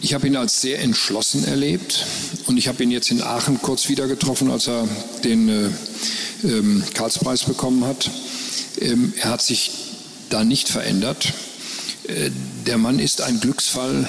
Ich 0.00 0.14
habe 0.14 0.26
ihn 0.26 0.36
als 0.36 0.60
sehr 0.60 0.80
entschlossen 0.80 1.44
erlebt 1.44 2.06
und 2.46 2.56
ich 2.56 2.68
habe 2.68 2.82
ihn 2.82 2.90
jetzt 2.90 3.10
in 3.10 3.22
Aachen 3.22 3.60
kurz 3.60 3.88
wieder 3.88 4.08
getroffen, 4.08 4.50
als 4.50 4.66
er 4.66 4.88
den 5.24 5.48
äh, 5.48 5.70
ähm, 6.44 6.82
Karlspreis 6.94 7.44
bekommen 7.44 7.84
hat. 7.84 8.10
Ähm, 8.80 9.12
er 9.20 9.30
hat 9.30 9.42
sich 9.42 9.72
da 10.30 10.42
nicht 10.42 10.68
verändert. 10.68 11.32
Äh, 12.04 12.30
der 12.66 12.78
Mann 12.78 12.98
ist 12.98 13.20
ein 13.20 13.40
Glücksfall 13.40 14.08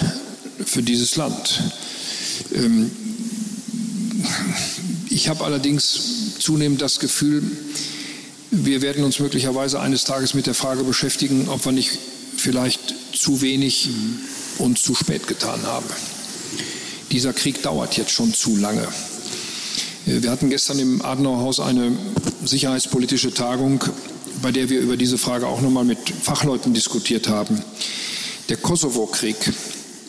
für 0.66 0.82
dieses 0.82 1.18
Land. 1.18 1.62
Ähm, 2.54 2.90
ich 5.10 5.30
habe 5.30 5.44
allerdings 5.44 6.38
zunehmend 6.40 6.82
das 6.82 7.00
Gefühl, 7.00 7.44
wir 8.52 8.82
werden 8.82 9.04
uns 9.04 9.20
möglicherweise 9.20 9.80
eines 9.80 10.04
Tages 10.04 10.34
mit 10.34 10.46
der 10.46 10.54
Frage 10.54 10.84
beschäftigen, 10.84 11.48
ob 11.50 11.66
wir 11.66 11.72
nicht 11.72 11.92
vielleicht 12.36 12.94
zu 13.14 13.42
wenig 13.42 13.90
und 14.58 14.78
zu 14.78 14.96
spät 14.96 15.28
getan 15.28 15.62
haben. 15.64 15.86
Dieser 17.12 17.34
Krieg 17.34 17.62
dauert 17.62 17.98
jetzt 17.98 18.12
schon 18.12 18.34
zu 18.34 18.56
lange. 18.58 18.88
Wir 20.06 20.32
hatten 20.32 20.50
gestern 20.50 20.80
im 20.80 21.02
Adenauerhaus 21.02 21.60
eine 21.60 21.92
sicherheitspolitische 22.44 23.34
Tagung, 23.34 23.84
bei 24.42 24.52
der 24.52 24.70
wir 24.70 24.80
über 24.80 24.98
diese 24.98 25.18
Frage 25.18 25.48
auch 25.48 25.62
nochmal 25.62 25.86
mit 25.86 26.00
Fachleuten 26.22 26.74
diskutiert 26.74 27.28
haben. 27.28 27.62
Der 28.50 28.58
Kosovo-Krieg 28.58 29.36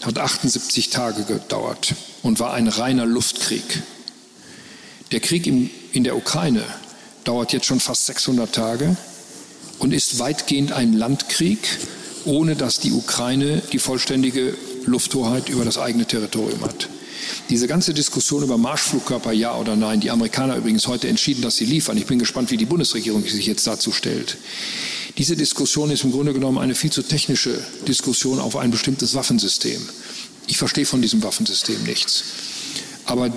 hat 0.00 0.18
78 0.18 0.90
Tage 0.90 1.24
gedauert 1.24 1.94
und 2.22 2.40
war 2.40 2.54
ein 2.54 2.68
reiner 2.68 3.06
Luftkrieg. 3.06 3.82
Der 5.12 5.20
Krieg 5.20 5.46
in, 5.46 6.04
der 6.04 6.16
Ukraine 6.16 6.64
dauert 7.24 7.52
jetzt 7.52 7.66
schon 7.66 7.80
fast 7.80 8.06
600 8.06 8.52
Tage 8.52 8.96
und 9.78 9.92
ist 9.92 10.18
weitgehend 10.18 10.72
ein 10.72 10.94
Landkrieg, 10.94 11.58
ohne 12.24 12.56
dass 12.56 12.80
die 12.80 12.92
Ukraine 12.92 13.62
die 13.72 13.78
vollständige 13.78 14.56
Lufthoheit 14.86 15.50
über 15.50 15.66
das 15.66 15.76
eigene 15.76 16.06
Territorium 16.06 16.62
hat. 16.62 16.88
Diese 17.50 17.68
ganze 17.68 17.92
Diskussion 17.92 18.42
über 18.42 18.56
Marschflugkörper, 18.56 19.32
ja 19.32 19.54
oder 19.54 19.76
nein, 19.76 20.00
die 20.00 20.10
Amerikaner 20.10 20.56
übrigens 20.56 20.86
heute 20.86 21.08
entschieden, 21.08 21.42
dass 21.42 21.56
sie 21.56 21.66
liefern. 21.66 21.98
Ich 21.98 22.06
bin 22.06 22.18
gespannt, 22.18 22.50
wie 22.50 22.56
die 22.56 22.64
Bundesregierung 22.64 23.22
sich 23.22 23.46
jetzt 23.46 23.66
dazu 23.66 23.92
stellt. 23.92 24.38
Diese 25.18 25.36
Diskussion 25.36 25.90
ist 25.90 26.04
im 26.04 26.12
Grunde 26.12 26.32
genommen 26.32 26.58
eine 26.58 26.74
viel 26.74 26.90
zu 26.90 27.02
technische 27.02 27.62
Diskussion 27.86 28.40
auf 28.40 28.56
ein 28.56 28.70
bestimmtes 28.70 29.14
Waffensystem. 29.14 29.80
Ich 30.46 30.56
verstehe 30.56 30.86
von 30.86 31.02
diesem 31.02 31.22
Waffensystem 31.22 31.82
nichts. 31.84 32.24
Aber 33.04 33.30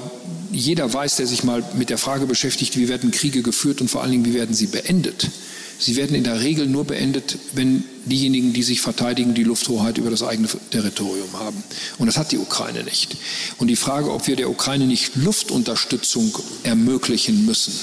jeder 0.56 0.92
weiß, 0.92 1.18
der 1.18 1.28
sich 1.28 1.44
mal 1.44 1.64
mit 1.76 1.90
der 1.90 1.98
Frage 1.98 2.26
beschäftigt, 2.26 2.78
wie 2.78 2.88
werden 2.88 3.12
Kriege 3.12 3.42
geführt 3.42 3.82
und 3.82 3.90
vor 3.90 4.02
allen 4.02 4.12
Dingen, 4.12 4.26
wie 4.26 4.34
werden 4.34 4.56
sie 4.56 4.68
beendet. 4.68 5.30
Sie 5.78 5.98
werden 5.98 6.16
in 6.16 6.24
der 6.24 6.40
Regel 6.40 6.68
nur 6.68 6.86
beendet, 6.86 7.38
wenn 7.54 7.84
diejenigen, 8.06 8.54
die 8.54 8.64
sich 8.64 8.80
verteidigen, 8.80 9.34
die 9.34 9.44
Lufthoheit 9.44 9.98
über 9.98 10.10
das 10.10 10.24
eigene 10.24 10.48
Territorium 10.72 11.34
haben. 11.34 11.62
Und 11.98 12.08
das 12.08 12.18
hat 12.18 12.32
die 12.32 12.38
Ukraine 12.38 12.84
nicht. 12.84 13.18
Und 13.58 13.68
die 13.68 13.76
Frage, 13.76 14.14
ob 14.14 14.26
wir 14.28 14.38
der 14.38 14.50
Ukraine 14.50 14.86
nicht 14.86 15.18
Luftunterstützung 15.18 16.34
ermöglichen 16.64 17.46
müssen, 17.46 17.74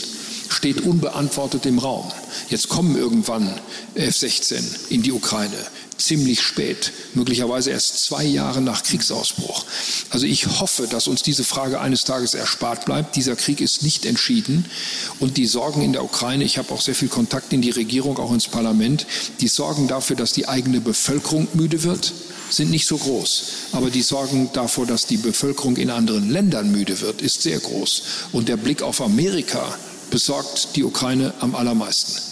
steht 0.48 0.80
unbeantwortet 0.80 1.66
im 1.66 1.78
Raum. 1.78 2.10
Jetzt 2.48 2.68
kommen 2.68 2.96
irgendwann 2.96 3.52
F-16 3.94 4.90
in 4.90 5.02
die 5.02 5.12
Ukraine 5.12 5.56
ziemlich 5.98 6.42
spät, 6.42 6.92
möglicherweise 7.14 7.70
erst 7.70 8.04
zwei 8.04 8.24
Jahre 8.24 8.60
nach 8.60 8.82
Kriegsausbruch. 8.82 9.64
Also 10.10 10.26
ich 10.26 10.46
hoffe, 10.60 10.86
dass 10.86 11.08
uns 11.08 11.22
diese 11.22 11.44
Frage 11.44 11.80
eines 11.80 12.04
Tages 12.04 12.34
erspart 12.34 12.84
bleibt. 12.84 13.16
Dieser 13.16 13.36
Krieg 13.36 13.60
ist 13.60 13.82
nicht 13.82 14.06
entschieden 14.06 14.64
und 15.20 15.36
die 15.36 15.46
Sorgen 15.46 15.82
in 15.82 15.92
der 15.92 16.04
Ukraine, 16.04 16.44
ich 16.44 16.58
habe 16.58 16.72
auch 16.72 16.80
sehr 16.80 16.94
viel 16.94 17.08
Kontakt 17.08 17.52
in 17.52 17.62
die 17.62 17.70
Regierung, 17.70 18.18
auch 18.18 18.32
ins 18.32 18.48
Parlament, 18.48 19.06
die 19.40 19.48
sorgen 19.48 19.88
dafür, 19.88 20.16
dass 20.16 20.32
die 20.32 20.48
eigene 20.48 20.80
Bevölkerung 20.80 21.48
müde 21.54 21.82
wird, 21.82 22.12
sind 22.50 22.70
nicht 22.70 22.86
so 22.86 22.98
groß. 22.98 23.44
Aber 23.72 23.90
die 23.90 24.02
Sorgen 24.02 24.50
davor, 24.52 24.86
dass 24.86 25.06
die 25.06 25.16
Bevölkerung 25.16 25.76
in 25.76 25.90
anderen 25.90 26.30
Ländern 26.30 26.70
müde 26.70 27.00
wird, 27.00 27.22
ist 27.22 27.42
sehr 27.42 27.58
groß. 27.58 28.02
Und 28.32 28.48
der 28.48 28.56
Blick 28.56 28.82
auf 28.82 29.00
Amerika 29.00 29.78
besorgt 30.10 30.76
die 30.76 30.84
Ukraine 30.84 31.32
am 31.40 31.54
allermeisten 31.54 32.31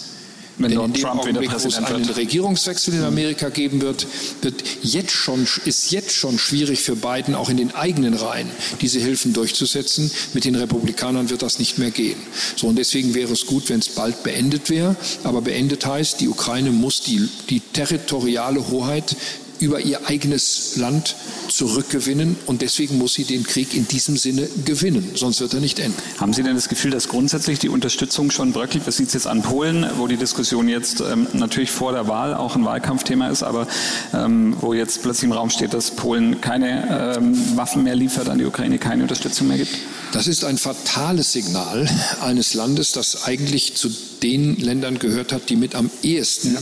wenn 0.57 0.73
Donald 0.73 1.01
Trump 1.01 1.25
wieder 1.25 1.41
Präsident 1.41 1.87
es 1.87 1.93
einen 1.93 2.07
wird. 2.07 2.17
Regierungswechsel 2.17 2.93
in 2.93 3.03
Amerika 3.03 3.49
geben 3.49 3.81
wird, 3.81 4.05
wird 4.41 4.63
jetzt 4.83 5.11
schon, 5.11 5.47
ist 5.65 5.91
jetzt 5.91 6.13
schon 6.13 6.37
schwierig 6.37 6.81
für 6.81 6.95
Biden 6.95 7.35
auch 7.35 7.49
in 7.49 7.57
den 7.57 7.73
eigenen 7.73 8.13
Reihen 8.13 8.49
diese 8.81 8.99
Hilfen 8.99 9.33
durchzusetzen. 9.33 10.11
Mit 10.33 10.45
den 10.45 10.55
Republikanern 10.55 11.29
wird 11.29 11.41
das 11.41 11.59
nicht 11.59 11.77
mehr 11.77 11.91
gehen. 11.91 12.17
So 12.55 12.67
und 12.67 12.77
deswegen 12.77 13.13
wäre 13.13 13.33
es 13.33 13.45
gut, 13.45 13.69
wenn 13.69 13.79
es 13.79 13.89
bald 13.89 14.23
beendet 14.23 14.69
wäre. 14.69 14.95
Aber 15.23 15.41
beendet 15.41 15.85
heißt, 15.85 16.19
die 16.21 16.27
Ukraine 16.27 16.71
muss 16.71 17.01
die, 17.01 17.27
die 17.49 17.59
territoriale 17.59 18.69
Hoheit 18.69 19.15
über 19.61 19.79
ihr 19.79 20.07
eigenes 20.07 20.75
Land 20.75 21.15
zurückgewinnen 21.47 22.35
und 22.45 22.61
deswegen 22.61 22.97
muss 22.97 23.13
sie 23.13 23.23
den 23.23 23.43
Krieg 23.43 23.75
in 23.75 23.87
diesem 23.87 24.17
Sinne 24.17 24.47
gewinnen, 24.65 25.11
sonst 25.15 25.39
wird 25.39 25.53
er 25.53 25.59
nicht 25.59 25.79
enden. 25.79 25.97
Haben 26.19 26.33
Sie 26.33 26.43
denn 26.43 26.55
das 26.55 26.69
Gefühl, 26.69 26.91
dass 26.91 27.07
grundsätzlich 27.07 27.59
die 27.59 27.69
Unterstützung 27.69 28.31
schon 28.31 28.53
bröckelt? 28.53 28.87
Was 28.87 28.97
sieht 28.97 29.07
es 29.07 29.13
jetzt 29.13 29.27
an 29.27 29.41
Polen, 29.41 29.85
wo 29.97 30.07
die 30.07 30.17
Diskussion 30.17 30.67
jetzt 30.67 31.01
ähm, 31.01 31.27
natürlich 31.33 31.71
vor 31.71 31.91
der 31.91 32.07
Wahl 32.07 32.33
auch 32.33 32.55
ein 32.55 32.65
Wahlkampfthema 32.65 33.29
ist, 33.29 33.43
aber 33.43 33.67
ähm, 34.13 34.55
wo 34.59 34.73
jetzt 34.73 35.03
plötzlich 35.03 35.25
im 35.25 35.33
Raum 35.33 35.49
steht, 35.49 35.73
dass 35.73 35.91
Polen 35.91 36.41
keine 36.41 37.15
ähm, 37.17 37.57
Waffen 37.57 37.83
mehr 37.83 37.95
liefert 37.95 38.29
an 38.29 38.39
die 38.39 38.45
Ukraine, 38.45 38.77
keine 38.77 39.03
Unterstützung 39.03 39.47
mehr 39.47 39.57
gibt? 39.57 39.77
Das 40.11 40.27
ist 40.27 40.43
ein 40.43 40.57
fatales 40.57 41.31
Signal 41.31 41.89
eines 42.21 42.53
Landes, 42.53 42.91
das 42.91 43.23
eigentlich 43.23 43.75
zu 43.75 43.89
den 44.21 44.57
Ländern 44.57 44.99
gehört 44.99 45.31
hat, 45.31 45.49
die 45.49 45.55
mit 45.55 45.73
am 45.75 45.89
ehesten 46.03 46.53
ja 46.55 46.61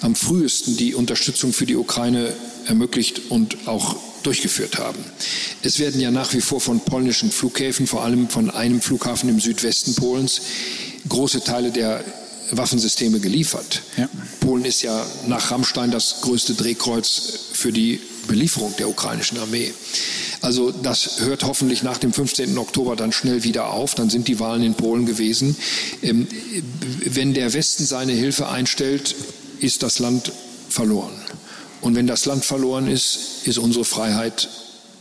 am 0.00 0.14
frühesten 0.14 0.76
die 0.76 0.94
Unterstützung 0.94 1.52
für 1.52 1.66
die 1.66 1.76
Ukraine 1.76 2.32
ermöglicht 2.66 3.30
und 3.30 3.66
auch 3.66 3.96
durchgeführt 4.22 4.78
haben. 4.78 4.98
Es 5.62 5.78
werden 5.78 6.00
ja 6.00 6.10
nach 6.10 6.34
wie 6.34 6.40
vor 6.40 6.60
von 6.60 6.80
polnischen 6.80 7.30
Flughäfen, 7.30 7.86
vor 7.86 8.02
allem 8.02 8.28
von 8.28 8.50
einem 8.50 8.80
Flughafen 8.80 9.28
im 9.28 9.40
Südwesten 9.40 9.94
Polens, 9.94 10.40
große 11.08 11.42
Teile 11.42 11.70
der 11.70 12.04
Waffensysteme 12.50 13.20
geliefert. 13.20 13.82
Ja. 13.96 14.08
Polen 14.40 14.64
ist 14.64 14.82
ja 14.82 15.06
nach 15.26 15.50
Rammstein 15.50 15.90
das 15.90 16.22
größte 16.22 16.54
Drehkreuz 16.54 17.20
für 17.52 17.72
die 17.72 18.00
Belieferung 18.28 18.72
der 18.78 18.88
ukrainischen 18.88 19.38
Armee. 19.38 19.74
Also 20.40 20.70
das 20.70 21.20
hört 21.20 21.42
hoffentlich 21.42 21.82
nach 21.82 21.98
dem 21.98 22.12
15. 22.12 22.56
Oktober 22.58 22.94
dann 22.94 23.10
schnell 23.10 23.42
wieder 23.42 23.72
auf. 23.72 23.96
Dann 23.96 24.08
sind 24.08 24.28
die 24.28 24.38
Wahlen 24.38 24.62
in 24.62 24.74
Polen 24.74 25.04
gewesen. 25.04 25.56
Ähm, 26.02 26.28
wenn 27.04 27.34
der 27.34 27.52
Westen 27.52 27.84
seine 27.84 28.12
Hilfe 28.12 28.48
einstellt, 28.48 29.16
ist 29.58 29.82
das 29.82 29.98
Land 29.98 30.30
verloren. 30.68 31.20
Und 31.80 31.96
wenn 31.96 32.06
das 32.06 32.26
Land 32.26 32.44
verloren 32.44 32.88
ist, 32.88 33.18
ist 33.44 33.58
unsere 33.58 33.84
Freiheit 33.84 34.48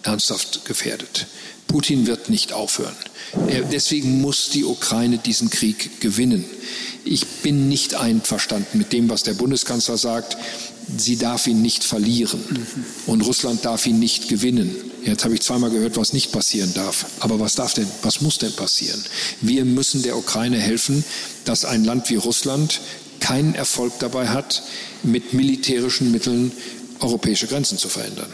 ernsthaft 0.04 0.66
gefährdet. 0.66 1.28
Putin 1.68 2.08
wird 2.08 2.30
nicht 2.30 2.54
aufhören. 2.54 2.96
Deswegen 3.72 4.22
muss 4.22 4.50
die 4.50 4.64
Ukraine 4.64 5.18
diesen 5.18 5.50
Krieg 5.50 6.00
gewinnen. 6.00 6.46
Ich 7.04 7.26
bin 7.44 7.68
nicht 7.68 7.96
einverstanden 7.96 8.78
mit 8.78 8.94
dem, 8.94 9.10
was 9.10 9.24
der 9.24 9.34
Bundeskanzler 9.34 9.98
sagt. 9.98 10.38
Sie 10.96 11.18
darf 11.18 11.48
ihn 11.48 11.62
nicht 11.62 11.84
verlieren 11.84 12.40
und 13.08 13.22
Russland 13.22 13.66
darf 13.66 13.86
ihn 13.86 14.00
nicht 14.00 14.30
gewinnen. 14.30 14.74
Jetzt 15.04 15.24
habe 15.24 15.34
ich 15.34 15.42
zweimal 15.42 15.70
gehört, 15.70 15.98
was 15.98 16.14
nicht 16.14 16.32
passieren 16.32 16.74
darf. 16.74 17.06
Aber 17.20 17.40
was 17.40 17.56
darf 17.56 17.74
denn, 17.74 17.88
was 18.04 18.22
muss 18.22 18.38
denn 18.38 18.54
passieren? 18.54 19.04
Wir 19.42 19.66
müssen 19.66 20.04
der 20.04 20.18
Ukraine 20.18 20.58
helfen, 20.58 21.04
dass 21.46 21.66
ein 21.66 21.84
Land 21.84 22.10
wie 22.10 22.16
Russland 22.16 22.80
keinen 23.20 23.56
Erfolg 23.56 23.94
dabei 24.00 24.28
hat, 24.28 24.64
mit 25.04 25.34
militärischen 25.34 26.12
Mitteln 26.12 26.52
europäische 27.00 27.48
Grenzen 27.48 27.78
zu 27.78 27.90
verändern. 27.90 28.32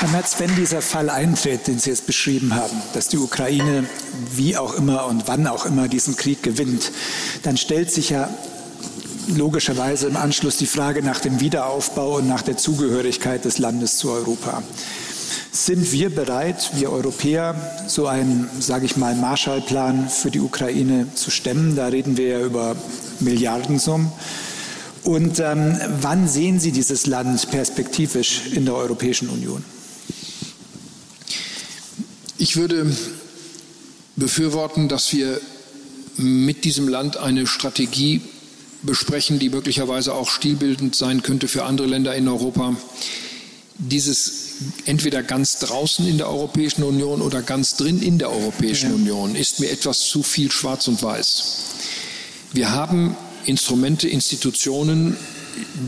Herr 0.00 0.08
Merz, 0.08 0.36
wenn 0.38 0.56
dieser 0.56 0.80
Fall 0.80 1.10
eintritt, 1.10 1.66
den 1.66 1.78
Sie 1.78 1.90
jetzt 1.90 2.06
beschrieben 2.06 2.54
haben, 2.54 2.74
dass 2.94 3.08
die 3.08 3.18
Ukraine 3.18 3.84
wie 4.32 4.56
auch 4.56 4.72
immer 4.72 5.04
und 5.04 5.28
wann 5.28 5.46
auch 5.46 5.66
immer 5.66 5.88
diesen 5.88 6.16
Krieg 6.16 6.42
gewinnt, 6.42 6.90
dann 7.42 7.58
stellt 7.58 7.92
sich 7.92 8.08
ja 8.08 8.30
logischerweise 9.28 10.06
im 10.06 10.16
Anschluss 10.16 10.56
die 10.56 10.66
Frage 10.66 11.02
nach 11.02 11.20
dem 11.20 11.38
Wiederaufbau 11.40 12.16
und 12.16 12.28
nach 12.28 12.40
der 12.40 12.56
Zugehörigkeit 12.56 13.44
des 13.44 13.58
Landes 13.58 13.98
zu 13.98 14.10
Europa. 14.10 14.62
Sind 15.52 15.92
wir 15.92 16.08
bereit, 16.08 16.70
wir 16.76 16.90
Europäer, 16.92 17.54
so 17.86 18.06
einen, 18.06 18.48
sage 18.58 18.86
ich 18.86 18.96
mal, 18.96 19.14
Marshallplan 19.14 20.08
für 20.08 20.30
die 20.30 20.40
Ukraine 20.40 21.08
zu 21.14 21.30
stemmen? 21.30 21.76
Da 21.76 21.88
reden 21.88 22.16
wir 22.16 22.38
ja 22.38 22.40
über 22.40 22.74
Milliardensummen. 23.20 24.10
Und 25.04 25.40
ähm, 25.40 25.78
wann 26.00 26.26
sehen 26.26 26.58
Sie 26.58 26.72
dieses 26.72 27.04
Land 27.06 27.50
perspektivisch 27.50 28.46
in 28.54 28.64
der 28.64 28.76
Europäischen 28.76 29.28
Union? 29.28 29.62
Ich 32.40 32.56
würde 32.56 32.90
befürworten, 34.16 34.88
dass 34.88 35.12
wir 35.12 35.38
mit 36.16 36.64
diesem 36.64 36.88
Land 36.88 37.18
eine 37.18 37.46
Strategie 37.46 38.22
besprechen, 38.82 39.38
die 39.38 39.50
möglicherweise 39.50 40.14
auch 40.14 40.30
stilbildend 40.30 40.96
sein 40.96 41.22
könnte 41.22 41.48
für 41.48 41.64
andere 41.64 41.86
Länder 41.86 42.14
in 42.14 42.26
Europa. 42.28 42.74
Dieses 43.76 44.54
entweder 44.86 45.22
ganz 45.22 45.58
draußen 45.58 46.06
in 46.06 46.16
der 46.16 46.30
Europäischen 46.30 46.82
Union 46.82 47.20
oder 47.20 47.42
ganz 47.42 47.76
drin 47.76 48.00
in 48.00 48.18
der 48.18 48.30
Europäischen 48.30 48.88
ja. 48.88 48.96
Union 48.96 49.34
ist 49.36 49.60
mir 49.60 49.70
etwas 49.70 50.00
zu 50.00 50.22
viel 50.22 50.50
schwarz 50.50 50.88
und 50.88 51.02
weiß. 51.02 51.44
Wir 52.54 52.72
haben 52.72 53.18
Instrumente, 53.44 54.08
Institutionen, 54.08 55.14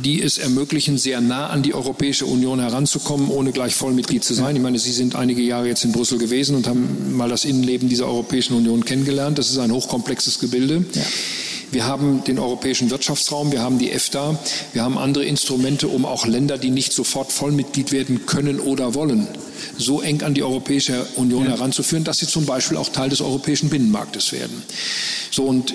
die 0.02 0.22
es 0.22 0.38
ermöglichen, 0.38 0.98
sehr 0.98 1.20
nah 1.20 1.48
an 1.48 1.62
die 1.62 1.74
Europäische 1.74 2.26
Union 2.26 2.60
heranzukommen, 2.60 3.28
ohne 3.28 3.52
gleich 3.52 3.74
Vollmitglied 3.74 4.24
zu 4.24 4.34
sein. 4.34 4.56
Ich 4.56 4.62
meine, 4.62 4.78
Sie 4.78 4.92
sind 4.92 5.14
einige 5.14 5.42
Jahre 5.42 5.68
jetzt 5.68 5.84
in 5.84 5.92
Brüssel 5.92 6.18
gewesen 6.18 6.56
und 6.56 6.66
haben 6.66 7.16
mal 7.16 7.28
das 7.28 7.44
Innenleben 7.44 7.88
dieser 7.88 8.06
Europäischen 8.06 8.54
Union 8.54 8.84
kennengelernt. 8.84 9.38
Das 9.38 9.50
ist 9.50 9.58
ein 9.58 9.72
hochkomplexes 9.72 10.38
Gebilde. 10.38 10.84
Ja. 10.94 11.02
Wir 11.72 11.86
haben 11.86 12.22
den 12.24 12.38
europäischen 12.38 12.90
Wirtschaftsraum, 12.90 13.50
wir 13.50 13.62
haben 13.62 13.78
die 13.78 13.90
EFTA, 13.90 14.38
wir 14.74 14.82
haben 14.82 14.98
andere 14.98 15.24
Instrumente, 15.24 15.88
um 15.88 16.04
auch 16.04 16.26
Länder, 16.26 16.58
die 16.58 16.68
nicht 16.68 16.92
sofort 16.92 17.32
Vollmitglied 17.32 17.92
werden 17.92 18.26
können 18.26 18.60
oder 18.60 18.94
wollen, 18.94 19.26
so 19.78 20.02
eng 20.02 20.22
an 20.22 20.34
die 20.34 20.42
Europäische 20.42 21.06
Union 21.16 21.44
ja. 21.44 21.52
heranzuführen, 21.52 22.04
dass 22.04 22.18
sie 22.18 22.26
zum 22.26 22.44
Beispiel 22.44 22.76
auch 22.76 22.90
Teil 22.90 23.08
des 23.08 23.22
europäischen 23.22 23.70
Binnenmarktes 23.70 24.32
werden. 24.32 24.62
So 25.30 25.44
und 25.44 25.72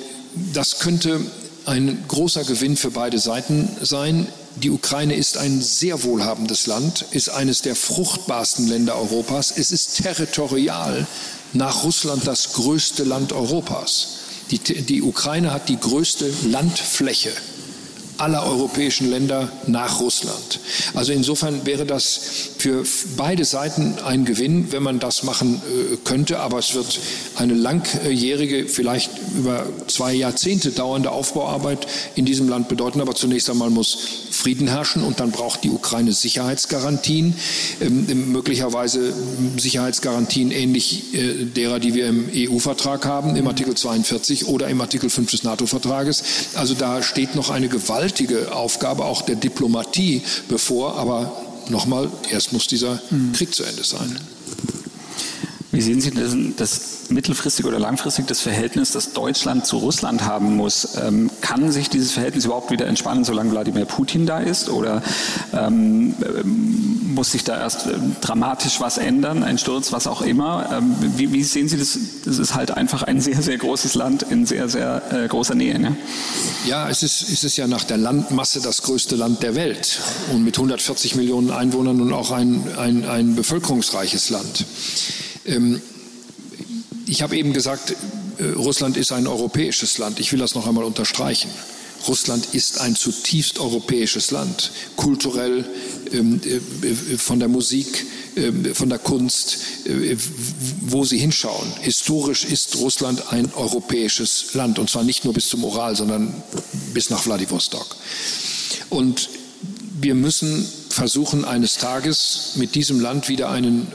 das 0.54 0.78
könnte 0.78 1.20
ein 1.68 2.06
großer 2.08 2.44
Gewinn 2.46 2.78
für 2.78 2.92
beide 2.92 3.20
Seiten 3.20 3.70
sein. 3.82 4.28
Die 4.56 4.72
Ukraine 4.72 5.16
ist 5.16 5.38
ein 5.38 5.62
sehr 5.62 6.04
wohlhabendes 6.04 6.66
Land, 6.66 7.06
ist 7.12 7.30
eines 7.30 7.62
der 7.62 7.76
fruchtbarsten 7.76 8.68
Länder 8.68 8.96
Europas. 8.96 9.54
Es 9.56 9.72
ist 9.72 9.98
territorial 10.02 11.06
nach 11.54 11.84
Russland 11.84 12.26
das 12.26 12.54
größte 12.54 13.04
Land 13.04 13.34
Europas. 13.34 14.08
Die, 14.50 14.60
die 14.60 15.02
Ukraine 15.02 15.52
hat 15.52 15.68
die 15.70 15.80
größte 15.80 16.32
Landfläche 16.46 17.32
aller 18.18 18.46
europäischen 18.46 19.10
Länder 19.10 19.50
nach 19.68 20.00
Russland. 20.00 20.60
Also 20.94 21.12
insofern 21.12 21.66
wäre 21.66 21.86
das 21.86 22.20
für 22.58 22.84
beide 23.16 23.46
Seiten 23.46 23.96
ein 24.06 24.26
Gewinn, 24.26 24.72
wenn 24.72 24.84
man 24.84 25.00
das 25.00 25.24
machen 25.24 25.62
äh, 25.66 25.98
könnte. 26.04 26.40
Aber 26.40 26.60
es 26.60 26.74
wird 26.74 27.00
eine 27.36 27.54
langjährige, 27.54 28.68
vielleicht 28.68 29.12
über 29.38 29.66
zwei 29.88 30.14
Jahrzehnte 30.14 30.72
dauernde 30.72 31.12
Aufbauarbeit 31.12 31.88
in 32.16 32.26
diesem 32.26 32.50
Land 32.50 32.68
bedeuten. 32.68 33.02
Aber 33.02 33.16
zunächst 33.16 33.50
einmal 33.50 33.70
muss 33.70 33.98
Frieden 34.32 34.68
herrschen 34.68 35.04
und 35.04 35.20
dann 35.20 35.32
braucht 35.32 35.64
die 35.64 35.70
Ukraine 35.70 36.14
Sicherheitsgarantien, 36.14 37.36
ähm, 37.82 38.32
möglicherweise 38.32 39.14
Sicherheitsgarantien 39.58 40.52
ähnlich 40.52 41.14
äh, 41.14 41.46
derer, 41.46 41.80
die 41.80 41.94
wir 41.94 42.08
im 42.08 42.30
EU-Vertrag 42.34 43.06
haben, 43.06 43.36
im 43.36 43.48
Artikel 43.48 43.76
42 43.76 44.48
oder 44.48 44.68
im 44.68 44.80
Artikel 44.80 45.10
5 45.10 45.32
des 45.32 45.44
NATO-Vertrages. 45.44 46.24
Also 46.56 46.76
da 46.76 47.02
steht 47.02 47.36
noch 47.36 47.50
eine 47.50 47.68
gewaltige 48.08 48.56
Aufgabe 48.56 49.04
auch 49.06 49.22
der 49.22 49.36
Diplomatie 49.36 50.22
bevor, 50.48 50.96
aber 50.96 51.32
nochmal, 51.70 52.10
erst 52.32 52.54
muss 52.54 52.68
dieser 52.68 53.02
mhm. 53.10 53.34
Krieg 53.34 53.54
zu 53.54 53.64
Ende 53.64 53.84
sein. 53.84 54.18
Wie 55.72 55.82
sehen 55.82 56.00
Sie 56.00 56.12
das, 56.12 56.34
das 56.56 57.10
mittelfristig 57.10 57.66
oder 57.66 57.78
langfristig 57.78 58.26
das 58.28 58.40
Verhältnis, 58.40 58.92
das 58.94 59.12
Deutschland 59.12 59.66
zu 59.66 59.78
Russland 59.78 60.24
haben 60.24 60.56
muss? 60.56 60.98
Ähm, 61.02 61.30
kann 61.42 61.72
sich 61.72 61.90
dieses 61.90 62.14
Verhältnis 62.14 62.46
überhaupt 62.46 62.72
wieder 62.72 62.88
entspannen, 62.88 63.26
solange 63.26 63.52
Wladimir 63.52 63.86
Putin 63.86 64.26
da 64.26 64.40
ist? 64.40 64.70
Oder 64.70 65.04
ähm, 65.54 66.16
muss 67.14 67.32
sich 67.32 67.44
da 67.44 67.60
erst 67.60 67.88
äh, 67.88 67.96
dramatisch 68.22 68.80
was 68.80 68.98
ändern, 68.98 69.44
ein 69.44 69.58
Sturz, 69.58 69.92
was 69.92 70.08
auch 70.08 70.22
immer? 70.22 70.70
Ähm, 70.72 70.96
wie, 71.18 71.34
wie, 71.34 71.44
sehen 71.44 71.68
Sie 71.68 71.78
das? 71.78 72.00
Das 72.24 72.38
ist 72.38 72.56
halt 72.56 72.72
einfach 72.72 73.04
ein 73.04 73.20
sehr, 73.20 73.42
sehr 73.42 73.58
großes 73.58 73.96
Land 73.96 74.24
in 74.24 74.46
sehr, 74.46 74.70
sehr 74.70 75.02
äh, 75.12 75.28
großer 75.28 75.56
Nähe. 75.56 75.80
Ne? 75.80 75.98
Ja, 76.66 76.88
es 76.88 77.04
ist, 77.04 77.24
es 77.24 77.44
ist 77.44 77.58
ja 77.58 77.68
nach 77.68 77.84
der 77.84 77.98
Landmasse 77.98 78.62
das 78.62 78.84
größte 78.84 79.18
Land 79.18 79.44
der 79.44 79.56
Welt 79.56 80.00
und 80.32 80.46
mit 80.46 80.58
140 80.58 81.16
Millionen 81.16 81.52
Einwohnern 81.52 82.00
und 82.00 82.14
auch 82.14 82.32
ein, 82.32 82.64
ein, 82.78 83.06
ein 83.06 83.36
bevölkerungsreiches 83.36 84.30
Land. 84.30 84.66
Ähm, 85.48 85.82
ich 87.08 87.22
habe 87.22 87.38
eben 87.38 87.54
gesagt, 87.54 87.96
äh, 88.38 88.44
Russland 88.52 88.98
ist 88.98 89.12
ein 89.12 89.28
europäisches 89.28 89.98
Land. 89.98 90.20
Ich 90.20 90.32
will 90.32 90.40
das 90.40 90.56
noch 90.56 90.68
einmal 90.68 90.84
unterstreichen. 90.84 91.50
Russland 92.08 92.54
ist 92.54 92.80
ein 92.80 92.96
zutiefst 92.96 93.60
europäisches 93.60 94.32
Land, 94.32 94.72
kulturell, 94.96 95.66
ähm, 96.14 96.40
äh, 96.44 97.18
von 97.18 97.40
der 97.40 97.50
Musik, 97.50 98.06
ähm, 98.36 98.76
von 98.76 98.90
der 98.90 99.00
Kunst, 99.00 99.58
äh, 99.86 100.16
wo 100.82 101.06
Sie 101.06 101.18
hinschauen. 101.18 101.68
Historisch 101.82 102.46
ist 102.46 102.76
Russland 102.76 103.32
ein 103.32 103.52
europäisches 103.54 104.54
Land 104.54 104.80
und 104.80 104.90
zwar 104.90 105.04
nicht 105.04 105.26
nur 105.26 105.34
bis 105.34 105.48
zum 105.48 105.64
Ural, 105.64 105.96
sondern 105.96 106.34
bis 106.94 107.10
nach 107.10 107.26
Wladiwostok. 107.26 107.96
Und 108.90 109.30
wir 110.00 110.14
müssen 110.14 110.68
versuchen, 110.90 111.46
eines 111.46 111.76
Tages 111.78 112.54
mit 112.56 112.76
diesem 112.76 113.00
Land 113.00 113.28
wieder 113.28 113.50
einen 113.50 113.88